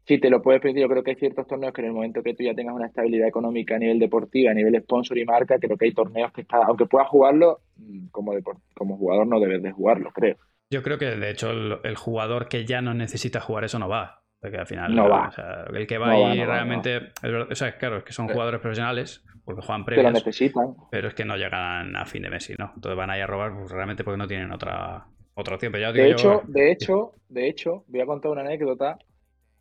si 0.06 0.18
te 0.18 0.28
lo 0.28 0.42
puedes 0.42 0.60
pedir, 0.60 0.82
yo 0.82 0.88
creo 0.88 1.02
que 1.02 1.12
hay 1.12 1.16
ciertos 1.16 1.46
torneos 1.46 1.72
que 1.72 1.80
en 1.80 1.88
el 1.88 1.92
momento 1.94 2.22
que 2.22 2.34
tú 2.34 2.44
ya 2.44 2.54
tengas 2.54 2.74
una 2.74 2.86
estabilidad 2.86 3.26
económica 3.26 3.76
a 3.76 3.78
nivel 3.78 3.98
deportivo, 3.98 4.50
a 4.50 4.54
nivel 4.54 4.80
sponsor 4.82 5.16
y 5.16 5.24
marca, 5.24 5.58
creo 5.58 5.76
que 5.78 5.86
hay 5.86 5.94
torneos 5.94 6.30
que 6.32 6.42
está, 6.42 6.58
aunque 6.66 6.86
puedas 6.86 7.08
jugarlo, 7.08 7.60
mm, 7.76 8.08
como, 8.10 8.32
como 8.74 8.96
jugador 8.98 9.26
no 9.26 9.40
debes 9.40 9.62
de 9.62 9.72
jugarlo, 9.72 10.10
creo. 10.10 10.36
Yo 10.70 10.82
creo 10.82 10.98
que 10.98 11.06
de 11.06 11.30
hecho 11.30 11.50
el, 11.50 11.96
jugador 11.96 12.48
que 12.48 12.64
ya 12.66 12.82
no 12.82 12.94
necesita 12.94 13.40
jugar 13.40 13.64
eso 13.64 13.78
no 13.78 13.88
va. 13.88 14.20
Porque 14.40 14.58
al 14.58 14.66
final 14.66 14.94
no 14.94 15.08
va. 15.08 15.32
el 15.72 15.86
que 15.86 15.96
va 15.96 16.10
ahí 16.10 16.44
realmente. 16.44 17.12
o 17.50 17.54
sea, 17.54 17.78
claro, 17.78 17.98
es 17.98 18.04
que 18.04 18.12
son 18.12 18.28
jugadores 18.28 18.60
profesionales 18.60 19.24
porque 19.42 19.62
juegan 19.62 19.86
previos. 19.86 20.04
Pero 20.04 20.12
necesitan. 20.12 20.74
Pero 20.90 21.08
es 21.08 21.14
que 21.14 21.24
no 21.24 21.36
llegan 21.36 21.96
a 21.96 22.04
fin 22.04 22.22
de 22.22 22.28
mes, 22.28 22.52
¿no? 22.58 22.72
Entonces 22.74 22.94
van 22.94 23.08
a 23.08 23.16
ir 23.16 23.22
a 23.22 23.26
robar 23.26 23.54
pues, 23.54 23.70
realmente 23.70 24.04
porque 24.04 24.18
no 24.18 24.26
tienen 24.26 24.52
otra, 24.52 25.06
otra 25.32 25.54
opción. 25.54 25.72
de, 25.72 26.10
hecho, 26.10 26.42
de 26.46 26.72
hecho, 26.72 27.12
de 27.28 27.48
hecho, 27.48 27.84
voy 27.88 28.02
a 28.02 28.06
contar 28.06 28.32
una 28.32 28.42
anécdota 28.42 28.98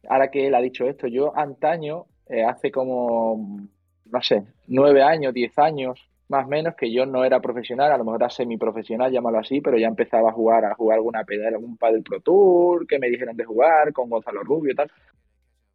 ahora 0.08 0.30
que 0.30 0.48
él 0.48 0.56
ha 0.56 0.62
dicho 0.62 0.86
esto, 0.86 1.08
yo 1.08 1.38
antaño, 1.38 2.06
eh, 2.28 2.44
hace 2.44 2.72
como, 2.72 3.68
no 4.06 4.22
sé, 4.22 4.44
nueve 4.68 5.04
años, 5.04 5.34
diez 5.34 5.58
años, 5.58 6.10
más 6.30 6.46
o 6.46 6.50
menos, 6.50 6.76
que 6.76 6.92
yo 6.92 7.06
no 7.06 7.24
era 7.24 7.42
profesional, 7.42 7.92
a 7.92 7.98
lo 7.98 8.06
mejor 8.06 8.22
era 8.22 8.30
semiprofesional, 8.30 9.12
llámalo 9.12 9.40
así, 9.40 9.62
pero 9.62 9.78
ya 9.78 9.88
empezaba 9.88 10.30
a 10.30 10.34
jugar, 10.34 10.66
a 10.66 10.76
jugar 10.76 10.98
alguna 10.98 11.24
pedal, 11.24 11.54
algún 11.54 11.78
del 11.80 12.04
Pro 12.04 12.22
Tour, 12.22 12.88
que 12.88 12.98
me 13.00 13.10
dijeron 13.10 13.38
de 13.38 13.46
jugar, 13.46 13.94
con 13.94 14.10
Gonzalo 14.10 14.42
Rubio 14.42 14.72
y 14.72 14.76
tal. 14.76 14.92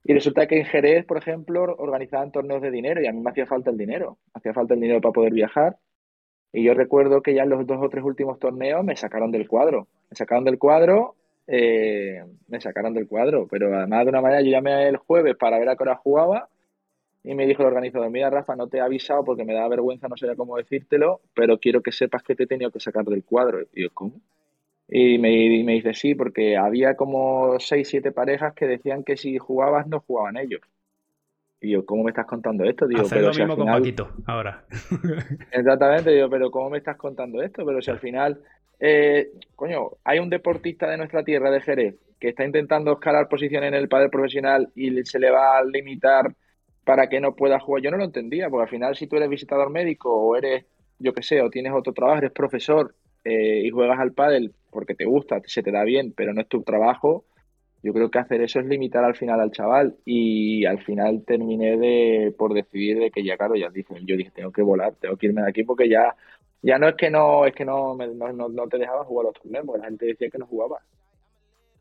Y 0.04 0.14
resulta 0.14 0.46
que 0.46 0.58
en 0.58 0.64
Jerez, 0.64 1.04
por 1.04 1.18
ejemplo, 1.18 1.76
organizaban 1.78 2.32
torneos 2.32 2.62
de 2.62 2.70
dinero 2.70 3.02
y 3.02 3.06
a 3.06 3.12
mí 3.12 3.20
me 3.20 3.30
hacía 3.30 3.46
falta 3.46 3.70
el 3.70 3.76
dinero. 3.76 4.18
hacía 4.32 4.54
falta 4.54 4.74
el 4.74 4.80
dinero 4.80 5.00
para 5.00 5.12
poder 5.12 5.32
viajar. 5.32 5.76
Y 6.50 6.64
yo 6.64 6.72
recuerdo 6.72 7.20
que 7.20 7.34
ya 7.34 7.42
en 7.42 7.50
los 7.50 7.66
dos 7.66 7.78
o 7.80 7.90
tres 7.90 8.02
últimos 8.04 8.38
torneos 8.38 8.82
me 8.84 8.96
sacaron 8.96 9.30
del 9.30 9.46
cuadro. 9.46 9.86
Me 10.10 10.16
sacaron 10.16 10.44
del 10.44 10.58
cuadro 10.58 11.14
eh, 11.48 12.22
me 12.46 12.60
sacaron 12.60 12.94
del 12.94 13.08
cuadro. 13.08 13.48
Pero 13.50 13.74
además 13.74 14.04
de 14.04 14.10
una 14.10 14.20
manera, 14.20 14.42
yo 14.42 14.50
llamé 14.50 14.86
el 14.86 14.98
jueves 14.98 15.36
para 15.36 15.58
ver 15.58 15.68
a 15.68 15.76
qué 15.76 15.82
hora 15.82 15.96
jugaba 15.96 16.48
y 17.24 17.34
me 17.34 17.46
dijo 17.46 17.62
el 17.62 17.68
organizador, 17.68 18.10
mira 18.10 18.30
Rafa, 18.30 18.56
no 18.56 18.68
te 18.68 18.78
he 18.78 18.80
avisado 18.80 19.24
porque 19.24 19.44
me 19.44 19.54
da 19.54 19.68
vergüenza, 19.68 20.08
no 20.08 20.16
sé 20.16 20.34
cómo 20.36 20.56
decírtelo, 20.56 21.20
pero 21.34 21.58
quiero 21.58 21.82
que 21.82 21.92
sepas 21.92 22.22
que 22.22 22.34
te 22.34 22.44
he 22.44 22.46
tenido 22.46 22.70
que 22.70 22.80
sacar 22.80 23.04
del 23.04 23.24
cuadro. 23.24 23.60
Y 23.74 23.82
yo, 23.82 23.88
¿cómo? 23.92 24.12
Y 24.88 25.18
me, 25.18 25.28
dice, 25.28 25.92
sí, 25.92 26.14
porque 26.14 26.56
había 26.56 26.94
como 26.96 27.58
seis, 27.60 27.88
siete 27.88 28.12
parejas 28.12 28.54
que 28.54 28.66
decían 28.66 29.04
que 29.04 29.18
si 29.18 29.36
jugabas 29.36 29.86
no 29.86 30.00
jugaban 30.00 30.38
ellos. 30.38 30.62
Y 31.60 31.72
yo, 31.72 31.84
¿cómo 31.84 32.04
me 32.04 32.10
estás 32.12 32.24
contando 32.24 32.64
esto? 32.64 32.86
Digo, 32.86 33.02
pero 33.10 33.28
lo 33.28 33.34
mismo 33.34 33.56
con 33.56 33.66
Paquito, 33.66 34.10
ahora. 34.24 34.64
Exactamente, 35.52 36.10
digo, 36.10 36.30
pero 36.30 36.50
¿cómo 36.50 36.70
me 36.70 36.78
estás 36.78 36.96
contando 36.96 37.42
esto? 37.42 37.66
Pero 37.66 37.82
si 37.82 37.90
al 37.90 37.98
final 37.98 38.40
eh, 38.80 39.30
coño, 39.56 39.90
hay 40.04 40.18
un 40.18 40.30
deportista 40.30 40.88
de 40.88 40.96
nuestra 40.96 41.24
tierra, 41.24 41.50
de 41.50 41.60
Jerez, 41.60 41.96
que 42.20 42.28
está 42.28 42.44
intentando 42.44 42.92
escalar 42.92 43.28
posiciones 43.28 43.68
en 43.68 43.74
el 43.74 43.88
padre 43.88 44.08
profesional 44.08 44.70
y 44.74 45.04
se 45.04 45.18
le 45.18 45.30
va 45.30 45.58
a 45.58 45.64
limitar 45.64 46.34
para 46.84 47.08
que 47.08 47.20
no 47.20 47.34
pueda 47.34 47.60
jugar. 47.60 47.82
Yo 47.82 47.90
no 47.90 47.98
lo 47.98 48.04
entendía, 48.04 48.48
porque 48.48 48.64
al 48.64 48.70
final 48.70 48.96
si 48.96 49.06
tú 49.06 49.16
eres 49.16 49.28
visitador 49.28 49.70
médico 49.70 50.12
o 50.12 50.36
eres, 50.36 50.64
yo 50.98 51.12
qué 51.12 51.22
sé, 51.22 51.40
o 51.42 51.50
tienes 51.50 51.72
otro 51.72 51.92
trabajo, 51.92 52.18
eres 52.18 52.32
profesor 52.32 52.94
eh, 53.24 53.62
y 53.64 53.70
juegas 53.70 53.98
al 53.98 54.12
pádel 54.12 54.54
porque 54.70 54.94
te 54.94 55.04
gusta, 55.04 55.40
se 55.44 55.62
te 55.62 55.72
da 55.72 55.84
bien, 55.84 56.12
pero 56.16 56.32
no 56.32 56.40
es 56.40 56.48
tu 56.48 56.62
trabajo, 56.62 57.24
yo 57.82 57.92
creo 57.92 58.10
que 58.10 58.18
hacer 58.18 58.40
eso 58.42 58.60
es 58.60 58.66
limitar 58.66 59.04
al 59.04 59.14
final 59.14 59.40
al 59.40 59.52
chaval 59.52 59.96
y 60.04 60.64
al 60.64 60.80
final 60.82 61.24
terminé 61.24 61.76
de 61.76 62.34
por 62.36 62.52
decidir 62.52 62.98
de 62.98 63.10
que 63.10 63.24
ya 63.24 63.36
claro 63.36 63.54
ya 63.54 63.70
yo 64.04 64.16
dije 64.16 64.32
tengo 64.34 64.50
que 64.50 64.62
volar 64.62 64.94
tengo 65.00 65.16
que 65.16 65.26
irme 65.26 65.42
de 65.42 65.48
aquí 65.48 65.62
porque 65.62 65.88
ya 65.88 66.16
ya 66.62 66.78
no 66.78 66.88
es 66.88 66.96
que 66.96 67.10
no, 67.10 67.46
es 67.46 67.54
que 67.54 67.64
no, 67.64 67.96
no, 67.96 68.48
no, 68.48 68.68
te 68.68 68.78
dejaban 68.78 69.04
jugar 69.04 69.26
los 69.26 69.34
torneos, 69.34 69.66
porque 69.66 69.80
la 69.80 69.88
gente 69.88 70.06
decía 70.06 70.30
que 70.30 70.38
no 70.38 70.46
jugaba. 70.46 70.78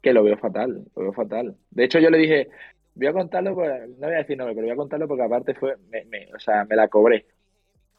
Que 0.02 0.14
lo 0.14 0.24
veo 0.24 0.38
fatal, 0.38 0.86
lo 0.96 1.02
veo 1.02 1.14
fatal. 1.14 1.56
De 1.72 1.84
hecho, 1.84 2.00
yo 2.00 2.10
le 2.10 2.18
dije, 2.20 2.50
voy 2.96 3.08
a 3.08 3.14
contarlo, 3.14 3.56
pues, 3.56 3.90
no 3.98 4.08
voy 4.08 4.16
a 4.16 4.20
decir 4.20 4.38
nombre, 4.38 4.56
pero 4.56 4.68
voy 4.68 4.74
a 4.74 4.78
contarlo 4.78 5.08
porque 5.08 5.24
aparte 5.24 5.54
fue, 5.56 5.76
me, 5.90 6.34
o 6.34 6.40
sea, 6.40 6.66
me 6.66 6.76
la 6.76 6.88
cobré. 6.88 7.26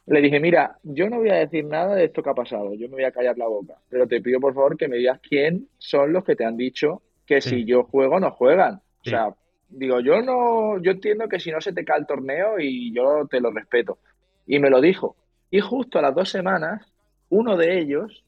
Le 0.06 0.22
dije, 0.22 0.40
mira, 0.40 0.78
yo 0.82 1.10
no 1.10 1.18
voy 1.18 1.30
a 1.30 1.34
decir 1.34 1.64
nada 1.64 1.94
de 1.94 2.04
esto 2.04 2.22
que 2.22 2.30
ha 2.30 2.34
pasado, 2.34 2.72
yo 2.74 2.88
me 2.88 2.94
voy 2.94 3.04
a 3.04 3.12
callar 3.12 3.36
la 3.36 3.46
boca, 3.46 3.74
pero 3.90 4.06
te 4.06 4.22
pido 4.22 4.40
por 4.40 4.54
favor 4.54 4.76
que 4.76 4.88
me 4.88 4.96
digas 4.96 5.20
quién 5.20 5.68
son 5.76 6.14
los 6.14 6.24
que 6.24 6.34
te 6.34 6.46
han 6.46 6.56
dicho 6.56 7.02
que 7.26 7.42
si 7.42 7.66
yo 7.66 7.84
juego 7.84 8.18
no 8.18 8.30
juegan. 8.30 8.76
O 8.76 9.04
sea, 9.04 9.34
digo, 9.68 10.00
yo 10.00 10.22
no, 10.22 10.82
yo 10.82 10.92
entiendo 10.92 11.28
que 11.28 11.38
si 11.38 11.50
no 11.50 11.60
se 11.60 11.74
te 11.74 11.84
cae 11.84 11.98
el 11.98 12.06
torneo 12.06 12.58
y 12.58 12.92
yo 12.94 13.26
te 13.30 13.40
lo 13.40 13.50
respeto. 13.50 13.98
Y 14.46 14.58
me 14.58 14.70
lo 14.70 14.80
dijo. 14.80 15.14
Y 15.50 15.60
justo 15.60 15.98
a 15.98 16.02
las 16.02 16.14
dos 16.14 16.28
semanas, 16.28 16.92
uno 17.30 17.56
de 17.56 17.78
ellos 17.78 18.24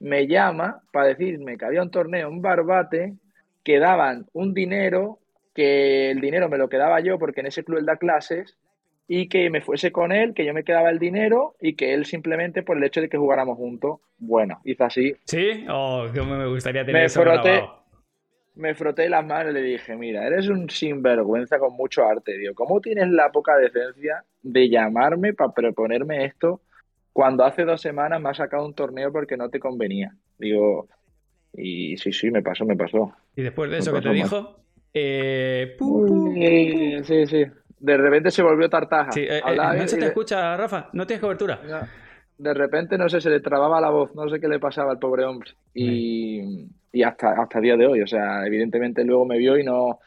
me 0.00 0.26
llama 0.26 0.82
para 0.92 1.08
decirme 1.08 1.56
que 1.56 1.64
había 1.64 1.82
un 1.82 1.90
torneo, 1.90 2.28
un 2.28 2.42
barbate, 2.42 3.14
que 3.64 3.78
daban 3.78 4.26
un 4.32 4.54
dinero, 4.54 5.18
que 5.54 6.10
el 6.10 6.20
dinero 6.20 6.48
me 6.48 6.58
lo 6.58 6.68
quedaba 6.68 7.00
yo 7.00 7.18
porque 7.18 7.40
en 7.40 7.46
ese 7.46 7.64
club 7.64 7.78
él 7.78 7.86
da 7.86 7.96
clases, 7.96 8.56
y 9.08 9.28
que 9.28 9.50
me 9.50 9.60
fuese 9.60 9.92
con 9.92 10.12
él, 10.12 10.34
que 10.34 10.44
yo 10.44 10.52
me 10.52 10.64
quedaba 10.64 10.90
el 10.90 10.98
dinero 10.98 11.54
y 11.60 11.74
que 11.74 11.94
él 11.94 12.06
simplemente 12.06 12.62
por 12.62 12.76
el 12.76 12.84
hecho 12.84 13.00
de 13.00 13.08
que 13.08 13.16
jugáramos 13.16 13.56
juntos, 13.56 14.00
bueno, 14.18 14.60
hizo 14.64 14.84
así. 14.84 15.14
¿Sí? 15.24 15.64
Oh, 15.70 16.06
me 16.12 16.46
gustaría 16.48 16.84
tener 16.84 17.02
me 17.02 17.08
froté, 17.08 17.64
Me 18.56 18.74
froté 18.74 19.08
las 19.08 19.24
manos 19.24 19.52
y 19.52 19.54
le 19.54 19.62
dije, 19.62 19.96
mira, 19.96 20.26
eres 20.26 20.48
un 20.48 20.68
sinvergüenza 20.68 21.58
con 21.58 21.74
mucho 21.74 22.04
arte, 22.04 22.36
digo, 22.36 22.54
¿cómo 22.54 22.80
tienes 22.80 23.08
la 23.10 23.30
poca 23.30 23.56
decencia 23.56 24.24
de 24.42 24.68
llamarme 24.68 25.34
para 25.34 25.52
proponerme 25.52 26.24
esto 26.24 26.62
cuando 27.12 27.44
hace 27.44 27.64
dos 27.64 27.80
semanas 27.80 28.20
me 28.20 28.30
has 28.30 28.38
sacado 28.38 28.66
un 28.66 28.74
torneo 28.74 29.12
porque 29.12 29.36
no 29.36 29.50
te 29.50 29.60
convenía? 29.60 30.14
Digo, 30.38 30.88
y 31.52 31.96
sí, 31.98 32.12
sí, 32.12 32.30
me 32.30 32.42
pasó, 32.42 32.64
me 32.64 32.76
pasó. 32.76 33.12
¿Y 33.36 33.42
después 33.42 33.70
de 33.70 33.78
eso 33.78 33.92
que 33.92 34.00
te 34.00 34.10
dijo? 34.10 34.56
Eh, 34.92 35.76
sí, 37.04 37.26
sí 37.26 37.44
de 37.78 37.96
repente 37.96 38.30
se 38.30 38.42
volvió 38.42 38.68
tartaja. 38.68 39.12
Sí, 39.12 39.20
eh, 39.20 39.42
eh, 39.46 39.56
no 39.78 39.88
se 39.88 39.98
te 39.98 40.06
escucha, 40.06 40.56
Rafa, 40.56 40.88
no 40.92 41.06
tienes 41.06 41.20
cobertura. 41.20 41.60
de 42.38 42.54
repente, 42.54 42.98
no 42.98 43.08
sé, 43.08 43.20
se 43.20 43.30
le 43.30 43.40
trababa 43.40 43.80
la 43.80 43.90
voz, 43.90 44.14
no 44.14 44.28
sé 44.28 44.40
qué 44.40 44.48
le 44.48 44.58
pasaba 44.58 44.92
al 44.92 44.98
pobre 44.98 45.24
hombre. 45.24 45.50
Y, 45.74 46.68
hasta, 47.02 47.40
hasta 47.40 47.58
el 47.58 47.64
día 47.64 47.76
de 47.76 47.86
hoy, 47.86 48.02
o 48.02 48.06
sea, 48.06 48.46
evidentemente 48.46 49.04
luego 49.04 49.24
me 49.24 49.38
vio 49.38 49.58
y 49.58 49.64
no... 49.64 50.00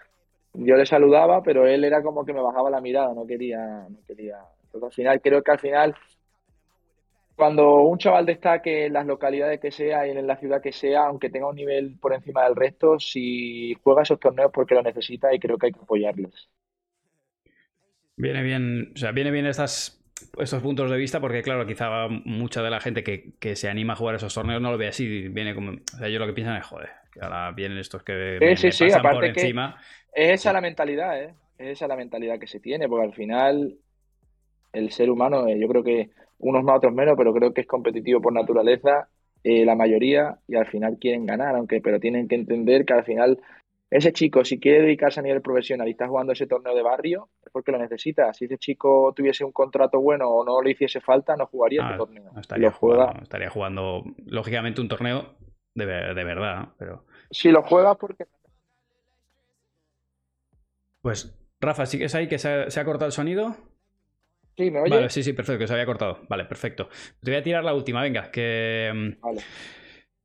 Yo 0.54 0.76
le 0.76 0.86
saludaba, 0.86 1.44
pero 1.44 1.68
él 1.68 1.84
era 1.84 2.02
como 2.02 2.26
que 2.26 2.34
me 2.34 2.42
bajaba 2.42 2.70
la 2.70 2.82
mirada, 2.82 3.14
no 3.14 3.26
quería... 3.26 3.88
No 3.90 4.00
quería. 4.08 4.38
Entonces, 4.64 4.88
al 4.88 4.94
final, 4.94 5.22
creo 5.22 5.44
que 5.44 5.52
al 5.52 5.60
final 5.60 5.96
cuando 7.40 7.84
un 7.84 7.98
chaval 7.98 8.26
destaque 8.26 8.88
en 8.88 8.94
las 8.94 9.06
localidades 9.06 9.62
que 9.62 9.72
sea 9.72 10.06
y 10.06 10.12
en 10.12 10.28
la 10.28 10.36
ciudad 10.36 10.62
que 10.62 10.74
sea, 10.74 11.06
aunque 11.06 11.30
tenga 11.30 11.48
un 11.48 11.56
nivel 11.56 11.98
por 11.98 12.14
encima 12.14 12.44
del 12.44 12.56
resto, 12.56 13.00
si 13.00 13.74
juega 13.82 14.02
esos 14.02 14.20
torneos 14.20 14.52
porque 14.54 14.76
lo 14.76 14.84
necesita 14.84 15.34
y 15.34 15.40
creo 15.40 15.58
que 15.58 15.68
hay 15.68 15.72
que 15.72 15.80
apoyarles. 15.80 16.50
Viene 18.18 18.44
bien, 18.44 18.92
o 18.94 18.98
sea, 18.98 19.14
viene 19.14 19.32
bien 19.32 19.46
estas, 19.46 19.99
estos 20.38 20.62
puntos 20.62 20.90
de 20.90 20.98
vista 20.98 21.20
porque, 21.20 21.42
claro, 21.42 21.66
quizá 21.66 22.08
mucha 22.08 22.62
de 22.62 22.70
la 22.70 22.80
gente 22.80 23.04
que, 23.04 23.56
se 23.56 23.70
anima 23.70 23.94
a 23.94 23.96
jugar 23.96 24.16
esos 24.16 24.34
torneos 24.34 24.62
no 24.62 24.72
lo 24.72 24.78
ve 24.78 24.88
así. 24.88 25.28
Viene 25.30 25.56
como, 25.56 25.72
o 25.72 25.98
sea, 25.98 26.10
yo 26.10 26.20
lo 26.20 26.28
que 26.28 26.34
piensan 26.34 26.58
es, 26.58 26.66
joder, 26.66 26.90
que 27.12 27.22
ahora 27.22 27.52
vienen 27.52 27.78
estos 27.78 28.04
que 28.04 28.56
sí, 28.58 28.72
sí, 28.72 28.86
pasan 28.86 29.14
por 29.14 29.26
encima. 29.26 29.78
Es 30.14 30.42
esa 30.42 30.54
la 30.54 30.62
mentalidad, 30.62 31.22
¿eh? 31.22 31.34
Es 31.58 31.70
esa 31.70 31.88
la 31.88 31.96
mentalidad 31.96 32.40
que 32.40 32.48
se 32.48 32.60
tiene, 32.60 32.88
porque 32.88 33.06
al 33.06 33.14
final 33.14 33.78
el 34.74 34.92
ser 34.92 35.10
humano, 35.10 35.48
eh, 35.48 35.60
yo 35.60 35.68
creo 35.68 35.84
que 35.84 36.10
unos 36.40 36.64
más, 36.64 36.78
otros 36.78 36.94
menos, 36.94 37.16
pero 37.18 37.34
creo 37.34 37.54
que 37.54 37.62
es 37.62 37.68
competitivo 37.68 38.22
por 38.22 38.34
naturaleza, 38.34 39.10
eh, 39.44 39.66
la 39.66 39.76
mayoría, 39.76 40.38
y 40.48 40.56
al 40.56 40.68
final 40.68 40.98
quieren 41.00 41.26
ganar, 41.26 41.56
aunque, 41.56 41.82
pero 41.82 42.00
tienen 42.00 42.28
que 42.28 42.36
entender 42.36 42.86
que 42.86 42.94
al 42.94 43.04
final 43.04 43.40
ese 43.90 44.14
chico, 44.14 44.46
si 44.46 44.60
quiere 44.60 44.84
dedicarse 44.84 45.20
a 45.20 45.24
nivel 45.24 45.42
profesional 45.42 45.88
y 45.88 45.92
está 45.92 46.08
jugando 46.08 46.34
ese 46.34 46.48
torneo 46.48 46.76
de 46.76 46.84
barrio, 46.84 47.30
es 47.50 47.52
porque 47.52 47.72
lo 47.72 47.80
necesita. 47.80 48.34
Si 48.34 48.46
ese 48.46 48.58
chico 48.58 49.12
tuviese 49.16 49.44
un 49.44 49.52
contrato 49.52 50.00
bueno 50.00 50.30
o 50.30 50.46
no 50.46 50.62
le 50.62 50.72
hiciese 50.72 51.02
falta, 51.02 51.36
no 51.36 51.48
jugaría 51.48 51.82
ese 51.82 51.94
ah, 51.94 51.98
torneo. 51.98 52.32
estaría, 52.40 52.72
jugando, 52.72 53.22
estaría 53.24 53.50
jugando, 53.50 54.04
lógicamente, 54.26 54.82
un 54.82 54.88
torneo 54.88 55.36
de, 55.74 55.86
verdad, 55.86 56.70
pero... 56.78 57.06
Si 57.32 57.50
lo 57.50 57.64
juega 57.64 57.96
porque... 57.96 58.26
Pues, 61.02 61.36
Rafa, 61.60 61.86
¿sigues 61.86 62.14
ahí 62.16 62.28
que 62.28 62.38
se 62.38 62.70
se 62.70 62.80
ha 62.80 62.86
cortado 62.86 63.08
el 63.08 63.14
sonido? 63.14 63.56
Sí, 64.58 64.70
¿me 64.70 64.82
oye? 64.82 64.96
Vale, 64.96 65.10
sí, 65.10 65.24
sí, 65.24 65.34
perfecto, 65.34 65.60
que 65.60 65.68
se 65.68 65.74
había 65.74 65.86
cortado. 65.86 66.20
Vale, 66.28 66.46
perfecto. 66.46 66.90
Te 67.22 67.32
voy 67.32 67.40
a 67.40 67.44
tirar 67.44 67.64
la 67.64 67.74
última, 67.74 68.02
venga, 68.02 68.30
que... 68.30 68.92
Mm, 68.94 69.22
vale. 69.22 69.42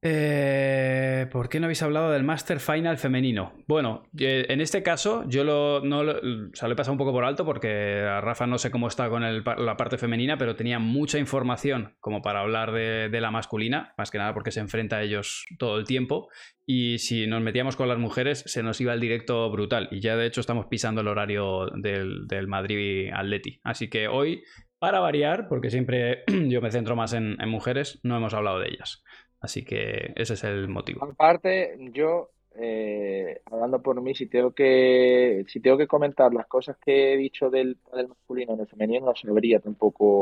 Eh, 0.06 1.26
¿Por 1.32 1.48
qué 1.48 1.58
no 1.58 1.64
habéis 1.64 1.82
hablado 1.82 2.10
del 2.10 2.24
Master 2.24 2.60
Final 2.60 2.98
femenino? 2.98 3.54
Bueno, 3.66 4.02
en 4.18 4.60
este 4.60 4.82
caso 4.82 5.24
yo 5.26 5.44
lo, 5.44 5.80
no 5.80 6.04
lo, 6.04 6.18
he 6.18 6.76
pasado 6.76 6.92
un 6.92 6.98
poco 6.98 7.12
por 7.12 7.24
alto 7.24 7.46
porque 7.46 8.02
a 8.02 8.20
Rafa 8.20 8.46
no 8.46 8.58
sé 8.58 8.70
cómo 8.70 8.88
está 8.88 9.08
con 9.08 9.22
la 9.22 9.76
parte 9.78 9.96
femenina, 9.96 10.36
pero 10.36 10.56
tenía 10.56 10.78
mucha 10.78 11.18
información 11.18 11.96
como 12.00 12.20
para 12.20 12.40
hablar 12.40 12.72
de, 12.72 13.18
la 13.18 13.30
masculina, 13.30 13.94
más 13.96 14.10
que 14.10 14.18
nada 14.18 14.34
porque 14.34 14.50
se 14.50 14.60
enfrenta 14.60 14.96
a 14.96 15.02
ellos 15.02 15.46
todo 15.58 15.78
el 15.78 15.86
tiempo. 15.86 16.28
Y 16.66 16.98
si 16.98 17.26
nos 17.26 17.40
metíamos 17.40 17.74
con 17.74 17.88
las 17.88 17.98
mujeres, 17.98 18.44
se 18.46 18.62
nos 18.62 18.78
iba 18.82 18.92
el 18.92 19.00
directo 19.00 19.50
brutal. 19.50 19.88
Y 19.90 20.00
ya 20.00 20.16
de 20.16 20.26
hecho 20.26 20.42
estamos 20.42 20.66
pisando 20.66 21.00
el 21.00 21.08
horario 21.08 21.70
del, 21.76 22.46
Madrid 22.46 23.10
Atleti. 23.10 23.58
Así 23.64 23.88
que 23.88 24.06
hoy, 24.06 24.42
para 24.78 25.00
variar, 25.00 25.48
porque 25.48 25.70
siempre 25.70 26.24
yo 26.48 26.60
me 26.60 26.70
centro 26.70 26.94
más 26.94 27.14
en 27.14 27.38
mujeres, 27.48 28.00
no 28.02 28.18
hemos 28.18 28.34
hablado 28.34 28.58
de 28.58 28.68
ellas. 28.68 29.02
Así 29.44 29.62
que 29.62 30.12
ese 30.16 30.34
es 30.34 30.44
el 30.44 30.68
motivo. 30.68 31.04
Aparte, 31.04 31.76
yo, 31.92 32.30
eh, 32.56 33.42
hablando 33.44 33.82
por 33.82 34.00
mí, 34.00 34.14
si 34.14 34.26
tengo 34.26 34.52
que 34.52 35.44
si 35.48 35.60
tengo 35.60 35.76
que 35.76 35.86
comentar 35.86 36.32
las 36.32 36.46
cosas 36.46 36.78
que 36.82 37.12
he 37.12 37.16
dicho 37.18 37.50
del, 37.50 37.76
del 37.94 38.08
masculino 38.08 38.54
en 38.54 38.60
el 38.60 38.66
femenino, 38.66 39.04
no 39.04 39.14
sabría 39.14 39.60
tampoco. 39.60 40.20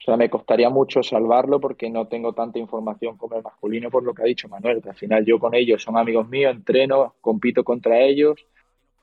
sea, 0.04 0.16
me 0.16 0.28
costaría 0.28 0.70
mucho 0.70 1.04
salvarlo 1.04 1.60
porque 1.60 1.88
no 1.88 2.08
tengo 2.08 2.32
tanta 2.32 2.58
información 2.58 3.16
como 3.16 3.36
el 3.36 3.44
masculino 3.44 3.90
por 3.90 4.02
lo 4.02 4.12
que 4.12 4.22
ha 4.22 4.26
dicho 4.26 4.48
Manuel, 4.48 4.82
que 4.82 4.90
al 4.90 4.96
final 4.96 5.24
yo 5.24 5.38
con 5.38 5.54
ellos 5.54 5.80
son 5.80 5.96
amigos 5.96 6.28
míos, 6.28 6.52
entreno, 6.52 7.14
compito 7.20 7.62
contra 7.62 8.00
ellos 8.00 8.44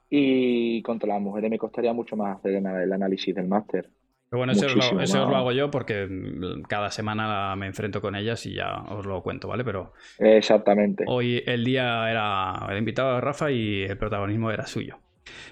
y 0.09 0.81
contra 0.81 1.09
las 1.13 1.21
mujeres 1.21 1.49
me 1.49 1.57
costaría 1.57 1.93
mucho 1.93 2.17
más 2.17 2.37
hacer 2.37 2.55
el 2.55 2.93
análisis 2.93 3.33
del 3.33 3.47
máster. 3.47 3.89
Pero 4.29 4.39
bueno, 4.39 4.53
eso, 4.53 4.65
os 4.65 5.13
lo, 5.13 5.35
hago 5.35 5.51
yo 5.51 5.69
porque 5.69 6.07
mm, 6.07 6.63
cada 6.63 6.91
semana 6.91 7.55
me 7.55 7.67
enfrento 7.67 8.01
con 8.01 8.15
ellas 8.15 8.45
y 8.45 8.55
ya 8.55 8.83
os 8.89 9.05
lo 9.05 9.21
cuento, 9.21 9.47
¿vale? 9.47 9.63
Pero. 9.63 9.93
Exactamente. 10.19 11.05
Hoy 11.07 11.43
el 11.45 11.63
día 11.63 12.09
era 12.09 12.67
el 12.69 12.77
invitado 12.77 13.15
de 13.15 13.21
Rafa 13.21 13.51
y 13.51 13.83
el 13.83 13.97
protagonismo 13.97 14.51
era 14.51 14.65
suyo. 14.65 14.99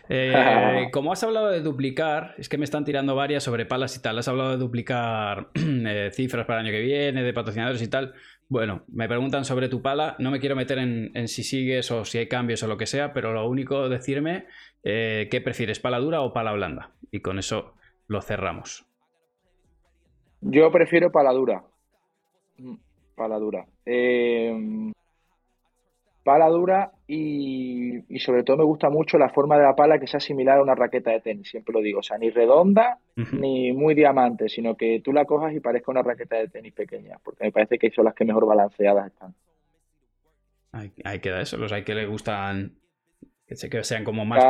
Eh, 0.09 0.33
como 0.91 1.11
has 1.11 1.23
hablado 1.23 1.49
de 1.49 1.61
duplicar, 1.61 2.35
es 2.37 2.49
que 2.49 2.57
me 2.57 2.65
están 2.65 2.85
tirando 2.85 3.15
varias 3.15 3.43
sobre 3.43 3.65
palas 3.65 3.95
y 3.95 4.01
tal. 4.01 4.17
Has 4.17 4.27
hablado 4.27 4.51
de 4.51 4.57
duplicar 4.57 5.49
eh, 5.55 6.09
cifras 6.11 6.45
para 6.45 6.59
el 6.59 6.67
año 6.67 6.75
que 6.75 6.81
viene, 6.81 7.23
de 7.23 7.33
patrocinadores 7.33 7.81
y 7.81 7.87
tal. 7.87 8.13
Bueno, 8.49 8.83
me 8.91 9.07
preguntan 9.07 9.45
sobre 9.45 9.69
tu 9.69 9.81
pala. 9.81 10.15
No 10.19 10.31
me 10.31 10.39
quiero 10.39 10.55
meter 10.55 10.77
en, 10.79 11.27
si 11.27 11.43
sigues 11.43 11.89
o 11.91 12.05
si 12.05 12.17
hay 12.17 12.27
cambios 12.27 12.61
o 12.63 12.67
lo 12.67 12.77
que 12.77 12.85
sea, 12.85 13.13
pero 13.13 13.33
lo 13.33 13.47
único 13.47 13.89
decirme 13.89 14.45
eh, 14.83 15.27
qué 15.31 15.41
prefieres, 15.41 15.79
pala 15.79 15.99
dura 15.99 16.21
o 16.21 16.33
pala 16.33 16.51
blanda. 16.51 16.91
Y 17.11 17.21
con 17.21 17.39
eso 17.39 17.75
lo 18.13 18.21
cerramos. 18.21 18.85
Yo 20.39 20.71
prefiero 20.71 21.11
paladura. 21.11 21.63
Mm, 22.57 22.75
paladura. 23.15 23.65
Eh, 23.85 24.91
paladura 26.23 26.91
y, 27.05 28.01
sobre 28.19 28.43
todo 28.43 28.57
me 28.57 28.63
gusta 28.63 28.89
mucho 28.89 29.17
la 29.17 29.29
forma 29.29 29.57
de 29.57 29.63
la 29.63 29.75
pala 29.75 29.99
que 29.99 30.07
sea 30.07 30.19
similar 30.19 30.57
a 30.57 30.61
una 30.61 30.75
raqueta 30.75 31.11
de 31.11 31.19
tenis, 31.19 31.49
siempre 31.49 31.73
lo 31.73 31.81
digo. 31.81 31.99
O 31.99 32.03
sea, 32.03 32.17
ni 32.17 32.29
redonda 32.29 32.99
ni 33.15 33.73
muy 33.73 33.93
diamante, 33.93 34.47
sino 34.47 34.75
que 34.75 35.01
tú 35.03 35.11
la 35.11 35.25
cojas 35.25 35.53
y 35.53 35.59
parezca 35.59 35.91
una 35.91 36.01
raqueta 36.01 36.37
de 36.37 36.47
tenis 36.47 36.73
pequeña, 36.73 37.17
porque 37.23 37.43
me 37.43 37.51
parece 37.51 37.77
que 37.77 37.91
son 37.91 38.05
las 38.05 38.13
que 38.13 38.25
mejor 38.25 38.45
balanceadas 38.45 39.07
están. 39.07 39.35
Hay, 40.71 41.19
que 41.19 41.29
dar 41.29 41.41
eso, 41.41 41.57
los 41.57 41.71
hay 41.71 41.83
que 41.83 41.93
le 41.93 42.07
gustan 42.07 42.73
que 43.69 43.83
sean 43.83 44.03
como 44.03 44.25
más 44.25 44.43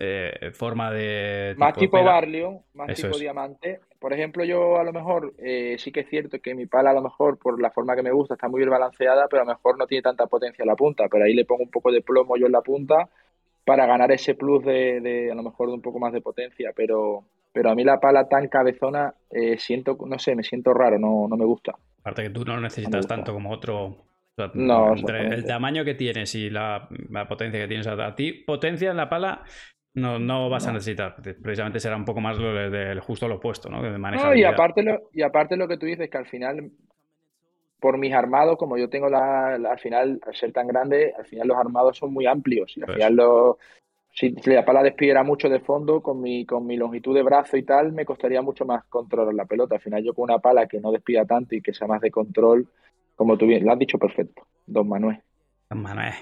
eh, 0.00 0.50
forma 0.52 0.90
de... 0.90 1.54
más 1.56 1.74
tipo 1.74 2.02
barlio, 2.02 2.62
más 2.74 2.94
tipo 2.94 3.18
diamante. 3.18 3.80
Por 3.98 4.12
ejemplo, 4.12 4.44
yo 4.44 4.78
a 4.78 4.84
lo 4.84 4.92
mejor 4.92 5.34
eh, 5.38 5.76
sí 5.78 5.90
que 5.90 6.00
es 6.00 6.08
cierto 6.08 6.38
que 6.40 6.54
mi 6.54 6.66
pala 6.66 6.90
a 6.90 6.94
lo 6.94 7.02
mejor 7.02 7.38
por 7.38 7.60
la 7.60 7.70
forma 7.70 7.96
que 7.96 8.02
me 8.02 8.12
gusta 8.12 8.34
está 8.34 8.48
muy 8.48 8.58
bien 8.58 8.70
balanceada, 8.70 9.26
pero 9.28 9.42
a 9.42 9.44
lo 9.44 9.52
mejor 9.52 9.76
no 9.78 9.86
tiene 9.86 10.02
tanta 10.02 10.26
potencia 10.26 10.62
en 10.62 10.68
la 10.68 10.76
punta, 10.76 11.08
pero 11.10 11.24
ahí 11.24 11.34
le 11.34 11.44
pongo 11.44 11.64
un 11.64 11.70
poco 11.70 11.90
de 11.90 12.02
plomo 12.02 12.36
yo 12.36 12.46
en 12.46 12.52
la 12.52 12.62
punta 12.62 13.08
para 13.64 13.86
ganar 13.86 14.12
ese 14.12 14.34
plus 14.34 14.64
de, 14.64 15.28
a 15.30 15.34
lo 15.34 15.42
mejor 15.42 15.68
de 15.68 15.74
un 15.74 15.82
poco 15.82 15.98
más 15.98 16.12
de 16.12 16.20
potencia, 16.20 16.72
pero, 16.74 17.24
pero 17.52 17.70
a 17.70 17.74
mí 17.74 17.84
la 17.84 18.00
pala 18.00 18.28
tan 18.28 18.48
cabezona 18.48 19.12
eh, 19.30 19.58
siento, 19.58 19.98
no 20.06 20.18
sé, 20.18 20.34
me 20.34 20.42
siento 20.42 20.72
raro, 20.72 20.98
no, 20.98 21.26
no 21.28 21.36
me 21.36 21.44
gusta. 21.44 21.74
Aparte 22.00 22.22
que 22.22 22.30
tú 22.30 22.44
no 22.44 22.54
lo 22.54 22.62
necesitas 22.62 23.06
tanto 23.06 23.34
como 23.34 23.50
otro 23.50 24.07
no, 24.54 24.96
entre 24.96 25.28
el 25.28 25.44
tamaño 25.44 25.84
que 25.84 25.94
tienes 25.94 26.34
y 26.34 26.50
la, 26.50 26.88
potencia 27.28 27.60
que 27.60 27.68
tienes 27.68 27.86
a, 27.86 28.14
ti, 28.14 28.32
potencia 28.32 28.90
en 28.90 28.96
la 28.96 29.08
pala 29.08 29.42
no, 29.94 30.18
no 30.18 30.48
vas 30.48 30.66
a 30.66 30.72
necesitar. 30.72 31.16
Precisamente 31.42 31.80
será 31.80 31.96
un 31.96 32.04
poco 32.04 32.20
más 32.20 32.38
lo 32.38 32.70
del 32.70 33.00
justo 33.00 33.28
lo 33.28 33.36
opuesto, 33.36 33.68
¿no? 33.68 33.82
y, 34.34 34.44
aparte 34.44 34.82
lo, 34.82 35.10
y 35.12 35.22
aparte 35.22 35.56
lo 35.56 35.66
que 35.66 35.76
tú 35.76 35.86
dices, 35.86 36.08
que 36.08 36.18
al 36.18 36.26
final, 36.26 36.70
por 37.80 37.98
mis 37.98 38.14
armados, 38.14 38.56
como 38.56 38.78
yo 38.78 38.88
tengo 38.88 39.08
la, 39.08 39.54
al 39.54 39.78
final, 39.78 40.20
al 40.26 40.34
ser 40.34 40.52
tan 40.52 40.66
grande, 40.66 41.12
al 41.18 41.26
final 41.26 41.48
los 41.48 41.56
armados 41.56 41.96
son 41.96 42.12
muy 42.12 42.26
amplios. 42.26 42.76
Y 42.76 42.82
al 42.82 42.94
final 42.94 43.16
los, 43.16 43.28
o 43.28 43.58
si 44.18 44.34
la 44.46 44.64
pala 44.64 44.82
despidiera 44.82 45.22
mucho 45.22 45.48
de 45.48 45.60
fondo, 45.60 46.00
con 46.00 46.20
mi, 46.20 46.44
con 46.44 46.66
mi 46.66 46.76
longitud 46.76 47.14
de 47.14 47.22
brazo 47.22 47.56
y 47.56 47.62
tal, 47.62 47.92
me 47.92 48.04
costaría 48.04 48.42
mucho 48.42 48.64
más 48.64 48.84
controlar 48.86 49.32
la 49.32 49.44
pelota. 49.44 49.76
Al 49.76 49.80
final 49.80 50.02
yo 50.02 50.12
con 50.12 50.24
una 50.24 50.40
pala 50.40 50.66
que 50.66 50.80
no 50.80 50.90
despida 50.90 51.24
tanto 51.24 51.54
y 51.54 51.62
que 51.62 51.72
sea 51.72 51.86
más 51.86 52.00
de 52.00 52.10
control, 52.10 52.68
como 53.18 53.36
tú 53.36 53.46
bien, 53.46 53.66
lo 53.66 53.72
has 53.72 53.78
dicho 53.78 53.98
perfecto, 53.98 54.46
don 54.64 54.88
Manuel. 54.88 55.18
Don 55.68 55.82
Manuel. 55.82 56.14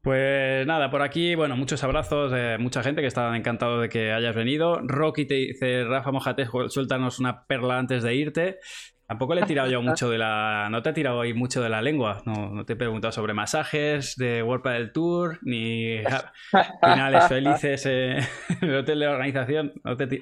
Pues 0.00 0.64
nada, 0.66 0.88
por 0.88 1.02
aquí, 1.02 1.34
bueno, 1.34 1.56
muchos 1.56 1.82
abrazos 1.82 2.30
de 2.30 2.58
mucha 2.58 2.82
gente 2.82 3.00
que 3.00 3.08
está 3.08 3.36
encantado 3.36 3.80
de 3.80 3.88
que 3.88 4.12
hayas 4.12 4.34
venido. 4.34 4.80
Rocky 4.82 5.26
te 5.26 5.34
dice, 5.34 5.84
Rafa 5.84 6.12
Mojate, 6.12 6.46
suéltanos 6.68 7.18
una 7.18 7.44
perla 7.44 7.78
antes 7.78 8.04
de 8.04 8.14
irte. 8.14 8.58
Tampoco 9.06 9.34
le 9.34 9.40
he 9.42 9.46
tirado 9.46 9.68
yo 9.68 9.82
mucho 9.82 10.08
de 10.08 10.18
la. 10.18 10.68
No 10.70 10.80
te 10.80 10.90
he 10.90 10.92
tirado 10.92 11.20
ahí 11.20 11.34
mucho 11.34 11.60
de 11.60 11.68
la 11.68 11.82
lengua. 11.82 12.22
No, 12.24 12.64
te 12.64 12.74
he 12.74 12.76
preguntado 12.76 13.10
sobre 13.10 13.34
masajes 13.34 14.14
de 14.16 14.44
World 14.44 14.64
del 14.64 14.92
Tour, 14.92 15.40
ni 15.42 15.98
finales 16.80 17.26
felices 17.26 17.84
en 17.86 18.24
el 18.60 18.76
hotel 18.76 19.00
de 19.00 19.08
organización. 19.08 19.72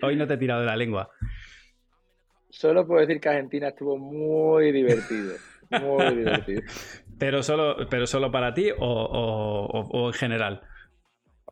hoy 0.03 0.17
no 0.17 0.27
te 0.27 0.35
he 0.35 0.39
tirado 0.39 0.61
de 0.61 0.67
la 0.67 0.77
lengua. 0.77 1.11
Solo 2.49 2.87
puedo 2.87 3.01
decir 3.01 3.21
que 3.21 3.29
Argentina 3.29 3.69
estuvo 3.69 3.97
muy 3.97 4.73
divertido. 4.73 5.35
Muy 5.71 6.17
divertido. 6.17 6.63
¿Pero 7.19 7.43
solo, 7.43 7.77
pero 7.91 8.07
solo 8.07 8.31
para 8.31 8.55
ti 8.55 8.71
o, 8.79 10.07
en 10.07 10.13
general? 10.13 10.63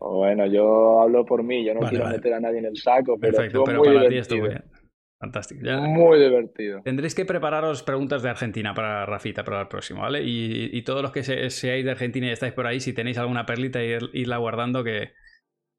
Bueno, 0.01 0.47
yo 0.47 1.01
hablo 1.03 1.24
por 1.24 1.43
mí, 1.43 1.65
yo 1.65 1.74
no 1.74 1.81
quiero 1.89 2.07
meter 2.07 2.35
a 2.35 2.40
nadie 2.40 2.59
en 2.59 2.66
el 2.66 2.77
saco, 2.77 3.19
pero 3.20 3.36
Perfecto, 3.36 3.65
pero 3.65 3.78
muy 3.78 3.95
para 3.95 4.09
ti 4.09 4.16
estuvo. 4.16 4.47
Fantástico. 5.20 5.69
Muy 5.81 6.20
divertido. 6.20 6.81
Tendréis 6.85 7.15
que 7.15 7.24
prepararos 7.24 7.82
preguntas 7.82 8.23
de 8.23 8.31
Argentina 8.31 8.73
para 8.73 9.05
Rafita 9.05 9.43
para 9.43 9.62
el 9.62 9.69
próximo, 9.69 10.03
¿vale? 10.03 10.23
Y, 10.24 10.81
todos 10.82 11.03
los 11.03 11.11
que 11.11 11.23
seáis 11.23 11.85
de 11.85 11.90
Argentina 11.90 12.28
y 12.28 12.31
estáis 12.31 12.53
por 12.53 12.66
ahí, 12.66 12.78
si 12.78 12.93
tenéis 12.93 13.19
alguna 13.19 13.45
perlita, 13.45 13.82
irla 13.82 14.36
guardando 14.36 14.85
que, 14.85 15.11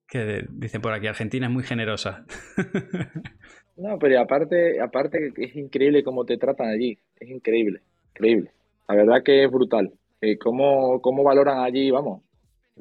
que 0.09 0.45
dicen 0.49 0.81
por 0.81 0.91
aquí, 0.91 1.07
Argentina 1.07 1.47
es 1.47 1.53
muy 1.53 1.63
generosa. 1.63 2.25
no, 3.77 3.97
pero 3.97 4.19
aparte, 4.19 4.81
aparte 4.81 5.31
es 5.37 5.55
increíble 5.55 6.03
cómo 6.03 6.25
te 6.25 6.37
tratan 6.37 6.67
allí. 6.67 6.99
Es 7.15 7.29
increíble, 7.29 7.81
increíble. 8.11 8.51
La 8.87 8.95
verdad 8.95 9.23
que 9.23 9.43
es 9.43 9.51
brutal. 9.51 9.93
Eh, 10.21 10.37
cómo, 10.37 11.01
cómo 11.01 11.23
valoran 11.23 11.59
allí, 11.59 11.91
vamos. 11.91 12.21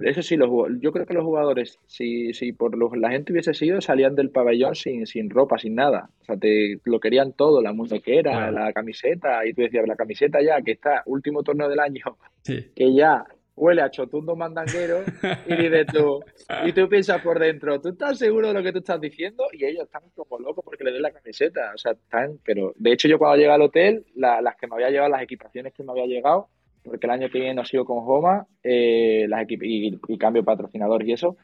Eso 0.03 0.23
sí, 0.23 0.37
los, 0.37 0.49
yo 0.81 0.93
creo 0.93 1.07
que 1.07 1.15
los 1.15 1.25
jugadores, 1.25 1.79
si, 1.87 2.33
si 2.33 2.53
por 2.53 2.77
la 2.97 3.11
gente 3.11 3.33
hubiese 3.33 3.53
sido, 3.53 3.81
salían 3.81 4.15
del 4.15 4.31
pabellón 4.31 4.77
sin, 4.77 5.07
sin 5.07 5.29
ropa, 5.29 5.59
sin 5.59 5.75
nada. 5.75 6.11
O 6.21 6.25
sea, 6.25 6.37
te 6.37 6.81
lo 6.85 7.01
querían 7.01 7.33
todo, 7.33 7.61
la 7.61 7.73
muñequera, 7.73 8.53
la 8.53 8.73
camiseta, 8.73 9.45
y 9.45 9.55
tú 9.55 9.63
decías, 9.63 9.89
la 9.89 9.97
camiseta 9.97 10.41
ya, 10.41 10.63
que 10.63 10.73
está, 10.73 11.03
último 11.07 11.43
torneo 11.43 11.69
del 11.69 11.81
año, 11.81 12.17
que 12.45 12.95
ya 12.95 13.25
huele 13.59 13.83
a 13.83 13.91
chotundo 13.91 14.37
mandanguero, 14.37 15.01
y 15.47 15.57
dices 15.57 15.87
tú, 15.93 16.21
y 16.65 16.73
tú 16.73 16.89
piensas 16.89 17.21
por 17.23 17.39
dentro, 17.39 17.81
¿tú 17.81 17.89
estás 17.91 18.19
seguro 18.19 18.49
de 18.49 18.55
lo 18.55 18.63
que 18.63 18.73
tú 18.73 18.79
estás 18.79 19.01
diciendo? 19.01 19.45
Y 19.53 19.65
ellos 19.65 19.85
están 19.85 20.03
como 20.15 20.39
locos 20.39 20.65
porque 20.65 20.85
le 20.85 20.93
den 20.93 21.03
la 21.03 21.11
camiseta. 21.11 21.73
O 21.75 21.79
sea, 21.79 21.93
están, 21.93 22.39
pero 22.45 22.73
de 22.77 22.93
hecho 22.93 23.09
yo 23.09 23.19
cuando 23.19 23.37
llegué 23.37 23.51
al 23.51 23.63
hotel, 23.63 24.07
las 24.15 24.57
que 24.57 24.67
me 24.67 24.75
había 24.75 24.91
llevado, 24.91 25.11
las 25.11 25.23
equipaciones 25.23 25.73
que 25.75 25.83
me 25.83 25.93
había 25.93 26.07
llegado, 26.07 26.49
porque 26.85 27.07
el 27.07 27.11
año 27.11 27.29
que 27.29 27.39
viene 27.39 27.55
no 27.55 27.65
sigo 27.65 27.85
con 27.85 27.99
Homa, 28.01 28.47
eh, 28.63 29.27
las 29.29 29.45
y, 29.49 29.99
y, 30.09 30.19
cambio 30.19 30.45
patrocinadores 30.45 31.07
y 31.09 31.13
eso, 31.13 31.37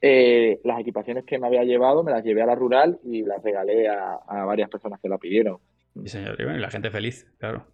eh, 0.00 0.60
las 0.64 0.80
equipaciones 0.80 1.24
que 1.24 1.38
me 1.38 1.46
había 1.46 1.62
llevado 1.64 2.02
me 2.02 2.12
las 2.12 2.24
llevé 2.24 2.42
a 2.42 2.46
la 2.46 2.54
rural 2.54 2.98
y 3.04 3.22
las 3.22 3.42
regalé 3.42 3.88
a, 3.88 4.18
varias 4.44 4.70
personas 4.70 4.98
que 5.00 5.08
la 5.08 5.18
pidieron. 5.18 5.58
Sí, 5.94 6.08
señor, 6.08 6.40
y 6.40 6.58
la 6.58 6.70
gente 6.70 6.90
feliz, 6.90 7.26
claro. 7.38 7.66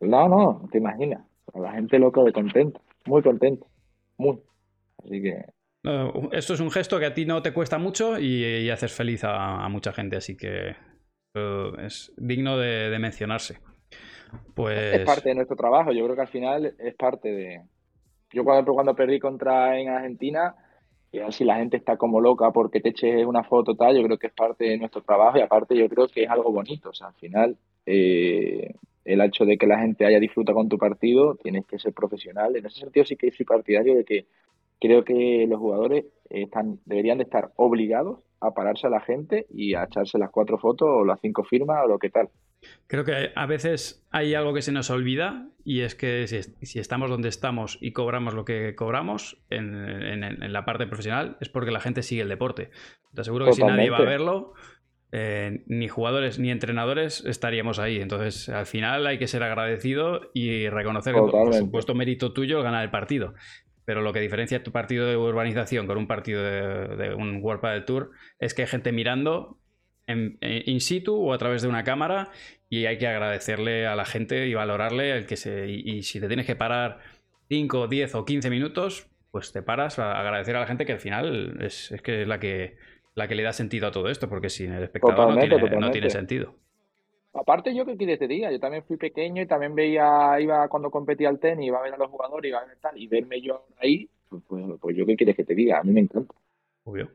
No, 0.00 0.28
no, 0.28 0.68
te 0.70 0.78
imaginas. 0.78 1.24
La 1.54 1.72
gente 1.72 1.98
loco 1.98 2.24
de 2.24 2.32
contenta, 2.32 2.80
muy 3.06 3.22
contenta, 3.22 3.66
muy. 4.16 4.40
Así 4.98 5.22
que 5.22 5.44
esto 6.32 6.54
es 6.54 6.60
un 6.60 6.70
gesto 6.70 6.98
que 6.98 7.06
a 7.06 7.14
ti 7.14 7.26
no 7.26 7.42
te 7.42 7.52
cuesta 7.52 7.78
mucho 7.78 8.18
y, 8.18 8.70
haces 8.70 8.92
feliz 8.92 9.22
a, 9.24 9.68
mucha 9.68 9.92
gente, 9.92 10.16
así 10.16 10.36
que 10.36 10.74
es 11.78 12.12
digno 12.16 12.56
de, 12.56 12.96
mencionarse. 12.98 13.58
Pues... 14.54 15.00
Es 15.00 15.04
parte 15.04 15.28
de 15.28 15.34
nuestro 15.34 15.56
trabajo, 15.56 15.92
yo 15.92 16.04
creo 16.04 16.16
que 16.16 16.22
al 16.22 16.28
final 16.28 16.74
es 16.78 16.94
parte 16.94 17.28
de... 17.28 17.62
Yo 18.32 18.44
cuando, 18.44 18.72
cuando 18.72 18.96
perdí 18.96 19.20
contra 19.20 19.78
en 19.78 19.90
Argentina, 19.90 20.56
y 21.12 21.20
si 21.30 21.44
la 21.44 21.56
gente 21.56 21.76
está 21.76 21.96
como 21.96 22.20
loca 22.20 22.50
porque 22.50 22.80
te 22.80 22.88
eches 22.88 23.24
una 23.26 23.44
foto 23.44 23.76
tal, 23.76 23.94
yo 23.94 24.02
creo 24.02 24.18
que 24.18 24.28
es 24.28 24.32
parte 24.32 24.64
de 24.64 24.78
nuestro 24.78 25.02
trabajo 25.02 25.38
y 25.38 25.42
aparte 25.42 25.76
yo 25.76 25.88
creo 25.88 26.08
que 26.08 26.24
es 26.24 26.30
algo 26.30 26.50
bonito, 26.50 26.90
o 26.90 26.94
sea, 26.94 27.08
al 27.08 27.14
final 27.14 27.56
eh, 27.86 28.74
el 29.04 29.20
hecho 29.20 29.44
de 29.44 29.58
que 29.58 29.66
la 29.66 29.78
gente 29.78 30.06
haya 30.06 30.20
disfrutado 30.20 30.56
con 30.56 30.68
tu 30.68 30.78
partido, 30.78 31.36
tienes 31.36 31.66
que 31.66 31.78
ser 31.78 31.92
profesional, 31.92 32.56
en 32.56 32.66
ese 32.66 32.80
sentido 32.80 33.04
sí 33.04 33.16
que 33.16 33.30
soy 33.30 33.46
partidario 33.46 33.94
de 33.94 34.04
que 34.04 34.26
creo 34.80 35.04
que 35.04 35.46
los 35.48 35.58
jugadores 35.58 36.06
están, 36.30 36.78
deberían 36.84 37.18
de 37.18 37.24
estar 37.24 37.50
obligados 37.56 38.20
a 38.40 38.52
pararse 38.52 38.86
a 38.86 38.90
la 38.90 39.00
gente 39.00 39.46
y 39.50 39.74
a 39.74 39.84
echarse 39.84 40.18
las 40.18 40.30
cuatro 40.30 40.58
fotos 40.58 40.88
o 40.88 41.04
las 41.04 41.20
cinco 41.20 41.44
firmas 41.44 41.84
o 41.84 41.88
lo 41.88 41.98
que 41.98 42.10
tal. 42.10 42.28
Creo 42.86 43.04
que 43.04 43.30
a 43.34 43.46
veces 43.46 44.06
hay 44.10 44.34
algo 44.34 44.54
que 44.54 44.62
se 44.62 44.72
nos 44.72 44.90
olvida 44.90 45.48
y 45.64 45.80
es 45.80 45.94
que 45.94 46.26
si, 46.26 46.78
estamos 46.78 47.10
donde 47.10 47.28
estamos 47.28 47.78
y 47.80 47.92
cobramos 47.92 48.34
lo 48.34 48.44
que 48.44 48.74
cobramos 48.74 49.42
en, 49.50 50.52
la 50.52 50.64
parte 50.64 50.86
profesional 50.86 51.36
es 51.40 51.48
porque 51.48 51.70
la 51.70 51.80
gente 51.80 52.02
sigue 52.02 52.22
el 52.22 52.28
deporte. 52.28 52.70
Te 53.14 53.20
aseguro 53.20 53.46
que 53.46 53.52
si 53.52 53.62
nadie 53.62 53.90
va 53.90 53.98
a 53.98 54.02
verlo, 54.02 54.54
eh, 55.16 55.62
ni 55.68 55.86
jugadores 55.86 56.40
ni 56.40 56.50
entrenadores 56.50 57.24
estaríamos 57.24 57.78
ahí. 57.78 58.00
Entonces, 58.00 58.48
al 58.48 58.66
final 58.66 59.06
hay 59.06 59.16
que 59.16 59.28
ser 59.28 59.44
agradecido 59.44 60.32
y 60.34 60.68
reconocer 60.68 61.14
que, 61.14 61.20
por 61.20 61.54
supuesto, 61.54 61.94
mérito 61.94 62.32
tuyo 62.32 62.64
ganar 62.64 62.82
el 62.82 62.90
partido. 62.90 63.34
Pero 63.84 64.02
lo 64.02 64.12
que 64.12 64.18
diferencia 64.18 64.64
tu 64.64 64.72
partido 64.72 65.06
de 65.06 65.16
urbanización 65.16 65.86
con 65.86 65.98
un 65.98 66.08
partido 66.08 66.42
de, 66.42 67.14
un 67.14 67.40
World 67.40 67.62
del 67.62 67.84
Tour 67.84 68.10
es 68.40 68.54
que 68.54 68.62
hay 68.62 68.68
gente 68.68 68.90
mirando 68.90 69.60
en, 70.08 70.36
in 70.40 70.80
situ 70.80 71.14
o 71.14 71.32
a 71.32 71.38
través 71.38 71.62
de 71.62 71.68
una 71.68 71.84
cámara 71.84 72.32
y 72.68 72.86
hay 72.86 72.98
que 72.98 73.06
agradecerle 73.06 73.86
a 73.86 73.94
la 73.94 74.06
gente 74.06 74.48
y 74.48 74.54
valorarle 74.54 75.16
el 75.16 75.26
que 75.26 75.36
se. 75.36 75.68
Y, 75.68 76.02
si 76.02 76.18
te 76.18 76.26
tienes 76.26 76.44
que 76.44 76.56
parar 76.56 76.98
5, 77.50 77.86
10 77.86 78.16
o 78.16 78.24
15 78.24 78.50
minutos, 78.50 79.06
pues 79.30 79.52
te 79.52 79.62
paras 79.62 80.00
a 80.00 80.18
agradecer 80.18 80.56
a 80.56 80.60
la 80.60 80.66
gente 80.66 80.84
que 80.84 80.94
al 80.94 81.00
final 81.00 81.58
es, 81.60 81.92
es 81.92 82.02
que 82.02 82.22
es 82.22 82.26
la 82.26 82.40
que, 82.40 82.78
la 83.14 83.28
que 83.28 83.34
le 83.34 83.42
da 83.42 83.52
sentido 83.52 83.86
a 83.86 83.90
todo 83.90 84.08
esto, 84.08 84.28
porque 84.28 84.50
sin 84.50 84.72
el 84.72 84.82
espectador 84.82 85.34
no 85.78 85.90
tiene 85.90 86.10
sentido. 86.10 86.54
Aparte 87.32 87.74
yo 87.74 87.84
que 87.84 87.96
quieres 87.96 88.20
te 88.20 88.28
diga, 88.28 88.52
yo 88.52 88.60
también 88.60 88.84
fui 88.84 88.96
pequeño 88.96 89.42
y 89.42 89.46
también 89.46 89.74
veía, 89.74 90.38
iba 90.40 90.68
cuando 90.68 90.90
competía 90.90 91.28
al 91.28 91.40
tenis, 91.40 91.66
iba 91.66 91.78
a 91.78 91.82
ver 91.82 91.94
a 91.94 91.96
los 91.96 92.08
jugadores, 92.08 92.48
iba 92.48 92.60
a 92.60 92.64
ver 92.64 92.76
tal, 92.80 92.96
y 92.96 93.08
verme 93.08 93.40
yo 93.40 93.66
ahí, 93.78 94.08
pues, 94.28 94.42
pues, 94.46 94.64
pues, 94.80 94.96
yo 94.96 95.04
qué 95.04 95.16
quieres 95.16 95.34
que 95.34 95.44
te 95.44 95.54
diga, 95.54 95.80
a 95.80 95.82
mí 95.82 95.92
me 95.92 96.00
encanta. 96.00 96.32
Obvio. 96.84 97.10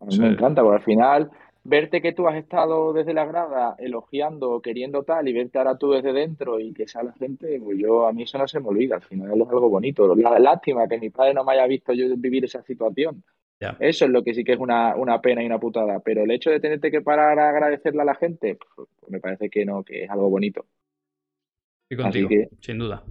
A 0.00 0.04
mí 0.04 0.18
me 0.18 0.28
encanta, 0.28 0.62
porque 0.62 0.76
al 0.76 0.82
final 0.82 1.30
verte 1.64 2.02
que 2.02 2.12
tú 2.12 2.28
has 2.28 2.36
estado 2.36 2.92
desde 2.92 3.14
la 3.14 3.24
grada 3.24 3.74
elogiando, 3.78 4.60
queriendo 4.60 5.04
tal, 5.04 5.26
y 5.26 5.32
verte 5.32 5.56
ahora 5.56 5.78
tú 5.78 5.92
desde 5.92 6.12
dentro 6.12 6.60
y 6.60 6.74
que 6.74 6.86
sea 6.86 7.02
la 7.02 7.14
gente, 7.14 7.58
pues 7.60 7.78
yo 7.78 8.06
a 8.06 8.12
mí 8.12 8.24
eso 8.24 8.36
no 8.36 8.46
se 8.46 8.60
me 8.60 8.68
olvida, 8.68 8.96
al 8.96 9.02
final 9.02 9.40
es 9.40 9.48
algo 9.48 9.70
bonito. 9.70 10.14
La 10.14 10.38
lástima 10.38 10.86
que 10.86 10.98
mi 10.98 11.08
padre 11.08 11.32
no 11.32 11.44
me 11.44 11.52
haya 11.54 11.66
visto 11.66 11.94
yo 11.94 12.04
vivir 12.18 12.44
esa 12.44 12.62
situación, 12.62 13.24
eso 13.80 14.04
es 14.04 14.10
lo 14.10 14.22
que 14.22 14.34
sí 14.34 14.44
que 14.44 14.52
es 14.52 14.58
una, 14.58 15.20
pena 15.22 15.42
y 15.42 15.46
una 15.46 15.58
putada. 15.58 16.00
Pero 16.00 16.24
el 16.24 16.30
hecho 16.30 16.50
de 16.50 16.60
tenerte 16.60 16.90
que 16.90 17.00
parar 17.00 17.38
a 17.38 17.50
agradecerle 17.50 18.02
a 18.02 18.06
la 18.06 18.14
gente, 18.14 18.58
pues, 18.76 18.88
me 19.08 19.20
parece 19.20 19.50
que 19.50 19.64
no, 19.64 19.82
que 19.82 20.04
es 20.04 20.10
algo 20.10 20.30
bonito. 20.30 20.66
Y 21.88 21.96
contigo, 21.96 22.28
sin 22.60 22.78
duda. 22.78 23.02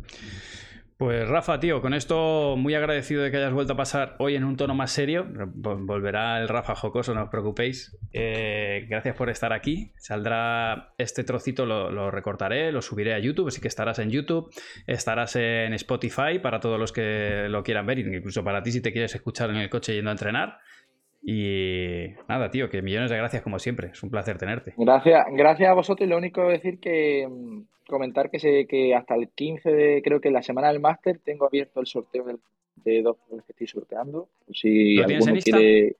Pues 1.03 1.27
Rafa, 1.27 1.59
tío, 1.59 1.81
con 1.81 1.93
esto 1.93 2.55
muy 2.57 2.75
agradecido 2.75 3.23
de 3.23 3.29
que 3.29 3.35
hayas 3.35 3.51
vuelto 3.51 3.73
a 3.73 3.75
pasar 3.75 4.15
hoy 4.19 4.37
en 4.37 4.45
un 4.45 4.55
tono 4.55 4.73
más 4.73 4.89
serio. 4.89 5.27
Volverá 5.53 6.39
el 6.39 6.47
Rafa 6.47 6.75
jocoso, 6.75 7.13
no 7.13 7.23
os 7.23 7.29
preocupéis. 7.29 7.97
Eh, 8.13 8.85
gracias 8.87 9.13
por 9.13 9.29
estar 9.29 9.51
aquí. 9.51 9.91
Saldrá 9.97 10.93
este 10.97 11.25
trocito, 11.25 11.65
lo, 11.65 12.09
recortaré, 12.09 12.71
lo 12.71 12.81
subiré 12.81 13.13
a 13.13 13.19
YouTube, 13.19 13.49
así 13.49 13.59
que 13.59 13.67
estarás 13.67 13.99
en 13.99 14.11
YouTube, 14.11 14.49
estarás 14.87 15.35
en 15.35 15.73
Spotify 15.73 16.39
para 16.41 16.61
todos 16.61 16.79
los 16.79 16.93
que 16.93 17.47
lo 17.49 17.63
quieran 17.63 17.85
ver, 17.85 17.99
incluso 17.99 18.41
para 18.45 18.63
ti 18.63 18.71
si 18.71 18.79
te 18.79 18.93
quieres 18.93 19.13
escuchar 19.13 19.49
en 19.49 19.57
el 19.57 19.69
coche 19.69 19.93
yendo 19.93 20.09
a 20.09 20.13
entrenar. 20.13 20.59
Y 21.25 22.07
nada, 22.27 22.51
tío, 22.51 22.69
que 22.69 22.81
millones 22.81 23.09
de 23.09 23.17
gracias 23.17 23.41
como 23.41 23.57
siempre. 23.57 23.89
Es 23.93 24.03
un 24.03 24.09
placer 24.09 24.37
tenerte. 24.37 24.73
Gracias, 24.77 25.25
gracias 25.31 25.69
a 25.69 25.73
vosotros. 25.73 26.05
Y 26.05 26.09
lo 26.09 26.17
único 26.17 26.45
que 26.45 26.53
decir 26.53 26.79
que 26.79 27.27
comentar 27.87 28.29
que, 28.29 28.39
sé 28.39 28.65
que 28.67 28.93
hasta 28.93 29.15
el 29.15 29.29
15 29.29 29.71
de, 29.71 30.01
creo 30.03 30.19
que 30.19 30.31
la 30.31 30.43
semana 30.43 30.69
del 30.69 30.81
máster, 30.81 31.19
tengo 31.23 31.45
abierto 31.45 31.79
el 31.79 31.87
sorteo 31.87 32.25
de 32.75 33.01
dos 33.01 33.17
que 33.29 33.51
estoy 33.51 33.67
sorteando. 33.67 34.27
Si 34.51 34.95
¿Lo 34.95 35.05
tienes 35.05 35.27
en 35.27 35.39
quiere... 35.39 35.95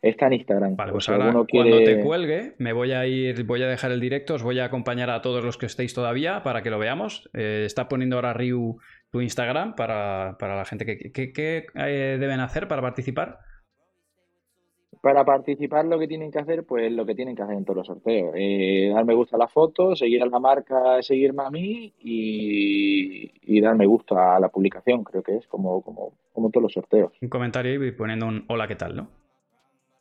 Está 0.00 0.28
en 0.28 0.34
Instagram. 0.34 0.76
Vale, 0.76 0.92
pues 0.92 1.08
ahora 1.08 1.32
cuando 1.50 1.82
te 1.82 2.00
cuelgue, 2.00 2.54
me 2.58 2.72
voy 2.72 2.92
a 2.92 3.04
ir, 3.04 3.42
voy 3.44 3.64
a 3.64 3.66
dejar 3.66 3.90
el 3.90 3.98
directo, 3.98 4.34
os 4.34 4.44
voy 4.44 4.60
a 4.60 4.66
acompañar 4.66 5.10
a 5.10 5.22
todos 5.22 5.44
los 5.44 5.58
que 5.58 5.66
estéis 5.66 5.92
todavía 5.92 6.44
para 6.44 6.62
que 6.62 6.70
lo 6.70 6.78
veamos. 6.78 7.28
Eh, 7.34 7.64
está 7.66 7.88
poniendo 7.88 8.14
ahora 8.14 8.32
Ryu 8.32 8.78
tu 9.10 9.20
Instagram 9.20 9.74
para, 9.74 10.36
la 10.40 10.64
gente 10.64 10.86
que, 10.86 11.32
que, 11.32 11.66
eh, 11.74 12.16
deben 12.20 12.38
hacer 12.38 12.68
para 12.68 12.80
participar. 12.80 13.40
Para 15.00 15.24
participar 15.24 15.84
lo 15.84 15.98
que 15.98 16.08
tienen 16.08 16.30
que 16.30 16.38
hacer, 16.38 16.64
pues 16.64 16.90
lo 16.90 17.06
que 17.06 17.14
tienen 17.14 17.36
que 17.36 17.42
hacer 17.42 17.56
en 17.56 17.64
todos 17.64 17.78
los 17.78 17.86
sorteos. 17.86 18.32
Eh, 18.36 18.90
dar 18.92 19.04
me 19.04 19.14
gusta 19.14 19.36
a 19.36 19.38
la 19.38 19.48
foto, 19.48 19.94
seguir 19.94 20.22
a 20.22 20.26
la 20.26 20.40
marca, 20.40 21.00
seguirme 21.02 21.44
a 21.44 21.50
mí 21.50 21.92
y, 22.00 23.32
y 23.42 23.60
dar 23.60 23.76
me 23.76 23.86
gusta 23.86 24.36
a 24.36 24.40
la 24.40 24.48
publicación, 24.48 25.04
creo 25.04 25.22
que 25.22 25.36
es 25.36 25.46
como, 25.46 25.82
como, 25.82 26.12
como 26.32 26.50
todos 26.50 26.64
los 26.64 26.72
sorteos. 26.72 27.12
Un 27.20 27.28
comentario 27.28 27.84
y 27.84 27.92
poniendo 27.92 28.26
un 28.26 28.44
hola, 28.48 28.66
¿qué 28.66 28.76
tal? 28.76 28.96
¿no? 28.96 29.08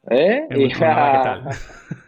¿Eh? 0.09 0.47
Y, 0.49 0.73
hola, 0.81 1.11
¿qué 1.13 1.23
tal? 1.23 1.49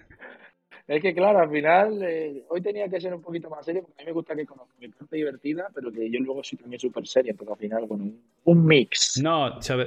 Es 0.89 1.03
que, 1.03 1.13
claro, 1.13 1.37
al 1.37 1.51
final, 1.51 2.01
eh, 2.01 2.45
hoy 2.49 2.61
tenía 2.61 2.89
que 2.89 2.99
ser 2.99 3.13
un 3.13 3.21
poquito 3.21 3.47
más 3.47 3.63
serio, 3.63 3.83
porque 3.83 4.01
a 4.01 4.03
mí 4.03 4.07
me 4.07 4.11
gusta 4.11 4.35
que 4.35 4.43
conozca 4.43 4.73
mi 4.79 4.87
parte 4.87 5.17
divertida, 5.17 5.67
pero 5.71 5.91
que 5.91 6.09
yo 6.09 6.19
luego 6.19 6.43
soy 6.43 6.57
también 6.57 6.79
súper 6.79 7.05
serio, 7.05 7.29
entonces 7.29 7.53
al 7.53 7.59
final, 7.59 7.85
bueno, 7.85 8.11
un, 8.45 8.65
mix. 8.65 9.21
No, 9.21 9.57
o 9.57 9.61
sea, 9.61 9.77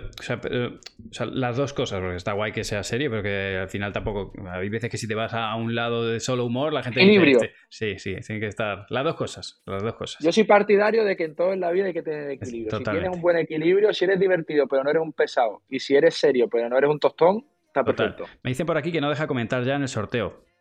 las 1.27 1.57
dos 1.57 1.73
cosas, 1.73 1.99
porque 1.99 2.15
está 2.15 2.35
guay 2.35 2.53
que 2.53 2.63
sea 2.63 2.85
serio, 2.85 3.11
pero 3.11 3.25
que 3.25 3.59
al 3.63 3.69
final 3.69 3.93
tampoco. 3.93 4.33
Hay 4.49 4.69
veces 4.69 4.91
que 4.91 4.97
si 4.97 5.09
te 5.09 5.17
vas 5.17 5.35
a 5.35 5.57
un 5.57 5.75
lado 5.75 6.07
de 6.07 6.21
solo 6.21 6.45
humor, 6.45 6.73
la 6.73 6.85
gente. 6.85 7.03
Equilibrio. 7.03 7.41
Dice, 7.41 7.53
sí, 7.69 7.99
sí, 7.99 8.15
tiene 8.25 8.41
que 8.41 8.47
estar. 8.47 8.87
Las 8.89 9.03
dos 9.03 9.17
cosas, 9.17 9.61
las 9.67 9.83
dos 9.83 9.95
cosas. 9.95 10.25
Yo 10.25 10.31
soy 10.31 10.45
partidario 10.45 11.05
de 11.05 11.17
que 11.17 11.25
en 11.25 11.35
todo 11.35 11.53
en 11.53 11.59
la 11.59 11.73
vida 11.73 11.87
hay 11.87 11.95
que 11.95 12.03
tener 12.03 12.31
equilibrio. 12.31 12.79
Si 12.79 12.85
tienes 12.85 13.11
un 13.13 13.21
buen 13.21 13.39
equilibrio, 13.39 13.93
si 13.93 14.05
eres 14.05 14.21
divertido, 14.21 14.69
pero 14.69 14.85
no 14.85 14.91
eres 14.91 15.03
un 15.03 15.13
pesado, 15.13 15.63
y 15.69 15.81
si 15.81 15.97
eres 15.97 16.15
serio, 16.15 16.47
pero 16.49 16.69
no 16.69 16.79
eres 16.79 16.89
un 16.89 17.01
tostón, 17.01 17.45
está 17.67 17.83
perfecto. 17.83 18.27
Me 18.45 18.53
dicen 18.53 18.67
por 18.67 18.79
aquí 18.79 18.93
que 18.93 19.01
no 19.01 19.11
deja 19.11 19.27
comentar 19.27 19.65
ya 19.65 19.75
en 19.75 19.83
el 19.83 19.89
sorteo. 19.89 20.52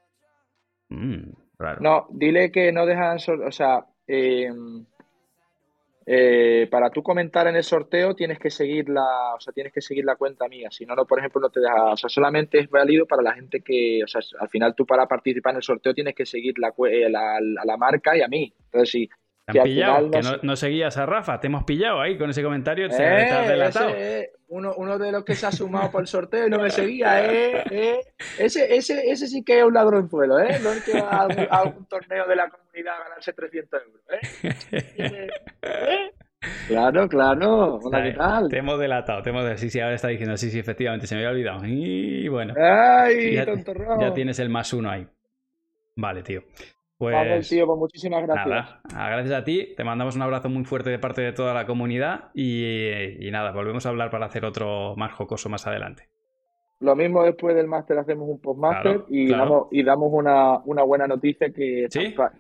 Mm, 0.91 1.31
no, 1.79 2.07
dile 2.11 2.51
que 2.51 2.71
no 2.73 2.85
dejan, 2.85 3.17
o 3.17 3.51
sea, 3.51 3.85
em, 4.07 4.85
eh, 6.05 6.67
para 6.69 6.89
tú 6.89 7.01
comentar 7.01 7.47
en 7.47 7.55
el 7.55 7.63
sorteo 7.63 8.13
tienes 8.13 8.39
que 8.39 8.49
seguir 8.49 8.89
la, 8.89 9.35
o 9.35 9.39
sea, 9.39 9.53
tienes 9.53 9.71
que 9.71 9.79
seguir 9.79 10.03
la 10.03 10.17
cuenta 10.17 10.49
mía, 10.49 10.69
si 10.69 10.85
no, 10.85 10.93
no, 10.93 11.05
por 11.05 11.19
ejemplo, 11.19 11.39
no 11.39 11.49
te 11.49 11.61
deja, 11.61 11.93
o 11.93 11.95
sea, 11.95 12.09
solamente 12.09 12.59
es 12.59 12.69
válido 12.69 13.05
para 13.05 13.21
la 13.21 13.33
gente 13.33 13.61
que, 13.61 14.01
o 14.03 14.07
sea, 14.07 14.21
al 14.39 14.49
final 14.49 14.75
tú 14.75 14.85
para 14.85 15.07
participar 15.07 15.51
en 15.51 15.57
el 15.57 15.63
sorteo 15.63 15.93
tienes 15.93 16.13
que 16.13 16.25
seguir 16.25 16.55
la, 16.59 16.73
eh, 16.89 17.09
la, 17.09 17.77
marca 17.77 18.17
y 18.17 18.21
a 18.21 18.27
mí. 18.27 18.53
Entonces, 18.65 18.89
si, 18.89 19.09
¿Te 19.45 19.59
han 19.59 19.63
pillado? 19.63 20.11
que 20.11 20.21
no, 20.43 20.55
seguías 20.55 20.97
a 20.97 21.05
Rafa, 21.05 21.39
te 21.39 21.47
hemos 21.47 21.63
pillado 21.63 22.01
ahí 22.01 22.17
con 22.17 22.29
ese 22.29 22.43
comentario. 22.43 22.87
Eh, 22.87 23.67
ese, 23.67 24.31
uno, 24.49 24.73
uno, 24.77 24.97
de 24.97 25.11
los 25.11 25.23
que 25.23 25.35
se 25.35 25.47
ha 25.47 25.51
sumado 25.51 25.91
por 25.91 26.01
el 26.01 26.07
sorteo 26.07 26.47
y 26.47 26.49
no 26.49 26.59
me 26.59 26.69
seguía, 26.69 27.25
¿eh? 27.25 27.63
¿eh? 27.71 27.99
Ese, 28.37 28.75
ese, 28.75 29.09
ese 29.09 29.27
sí 29.27 29.43
que 29.43 29.59
es 29.59 29.65
un 29.65 29.73
ladronzuelo, 29.73 30.39
¿eh? 30.39 30.59
No 30.61 30.71
es 30.71 30.83
que 30.83 31.01
va 31.01 31.09
a 31.09 31.59
algún, 31.59 31.85
torneo 31.85 32.27
de 32.27 32.35
la 32.35 32.49
comunidad 32.49 32.95
a 32.95 33.03
ganarse 33.03 33.33
300 33.33 33.81
euros, 33.83 34.01
¿eh? 34.43 35.29
Claro, 36.67 37.07
claro. 37.07 37.79
Hola, 37.83 38.03
¿qué 38.03 38.13
tal? 38.13 38.49
Te 38.49 38.57
hemos 38.57 38.79
delatado, 38.79 39.21
te 39.21 39.29
hemos 39.29 39.43
delatado. 39.43 39.61
Sí, 39.61 39.69
sí, 39.69 39.79
ahora 39.79 39.95
está 39.95 40.07
diciendo, 40.07 40.35
sí, 40.37 40.49
sí, 40.49 40.59
efectivamente, 40.59 41.05
se 41.07 41.15
me 41.15 41.21
había 41.21 41.31
olvidado. 41.31 41.65
Y 41.65 42.27
bueno. 42.29 42.53
¡Ay, 42.57 43.35
ya, 43.35 43.45
tonto 43.45 43.73
ya 43.99 44.13
tienes 44.13 44.39
el 44.39 44.49
más 44.49 44.73
uno 44.73 44.89
ahí. 44.89 45.07
Vale, 45.95 46.23
tío. 46.23 46.41
Pues, 47.01 47.49
tío, 47.49 47.65
pues 47.65 47.79
muchísimas 47.79 48.21
gracias. 48.21 48.47
Nada, 48.93 49.09
gracias 49.09 49.33
a 49.33 49.43
ti. 49.43 49.73
Te 49.75 49.83
mandamos 49.83 50.15
un 50.15 50.21
abrazo 50.21 50.49
muy 50.49 50.65
fuerte 50.65 50.91
de 50.91 50.99
parte 50.99 51.21
de 51.21 51.33
toda 51.33 51.51
la 51.51 51.65
comunidad 51.65 52.29
y, 52.35 53.27
nada, 53.31 53.51
volvemos 53.51 53.87
a 53.87 53.89
hablar 53.89 54.11
para 54.11 54.27
hacer 54.27 54.45
otro 54.45 54.93
más 54.97 55.11
jocoso 55.11 55.49
más 55.49 55.65
adelante. 55.65 56.09
Lo 56.79 56.95
mismo 56.95 57.23
después 57.23 57.55
del 57.55 57.65
máster 57.65 57.97
hacemos 57.97 58.29
un 58.29 58.39
postmáster 58.39 59.01
y, 59.09 59.29
Damos, 59.29 59.67
y 59.71 59.83
damos 59.83 60.09
una, 60.11 60.57
buena 60.83 61.07
noticia 61.07 61.51
que 61.51 61.85
está, 61.85 62.33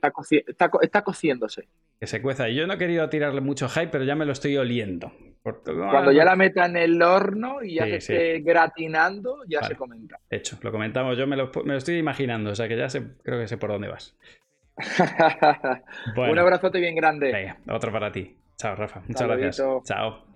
está, 0.79 1.01
cociéndose. 1.01 1.67
Que 1.99 2.05
se 2.05 2.21
cueza. 2.21 2.47
Y 2.47 2.55
yo 2.55 2.67
no 2.67 2.73
he 2.73 2.77
querido 2.77 3.09
tirarle 3.09 3.41
mucho 3.41 3.67
hype, 3.67 3.87
pero 3.87 4.03
ya 4.03 4.15
me 4.15 4.25
lo 4.25 4.31
estoy 4.31 4.57
oliendo. 4.57 5.11
Cuando 5.41 6.11
ya 6.11 6.23
la 6.23 6.35
meta 6.35 6.67
en 6.67 6.77
el 6.77 7.01
horno 7.01 7.63
y 7.63 7.75
ya 7.75 7.85
se 7.85 7.95
esté 7.95 8.39
gratinando, 8.41 9.39
ya 9.47 9.63
se 9.63 9.75
comenta. 9.75 10.19
Hecho, 10.29 10.57
lo 10.61 10.71
comentamos. 10.71 11.17
Yo 11.17 11.25
me 11.25 11.35
lo, 11.35 11.49
me 11.63 11.73
lo, 11.73 11.77
estoy 11.77 11.97
imaginando, 11.97 12.51
o 12.51 12.55
sea 12.55 12.67
que 12.67 12.77
ya 12.77 12.89
sé, 12.89 13.01
creo 13.23 13.39
que 13.39 13.47
sé 13.47 13.57
por 13.57 13.71
dónde 13.71 13.87
vas. 13.87 14.15
Un 16.17 16.39
abrazote 16.39 16.79
bien 16.79 16.95
grande. 16.95 17.31
Venga, 17.31 17.57
otro 17.69 17.91
para 17.91 18.11
ti. 18.11 18.37
Chao, 18.57 18.75
Rafa. 18.75 19.01
Muchas 19.07 19.27
gracias. 19.27 19.63
Chao. 19.83 20.30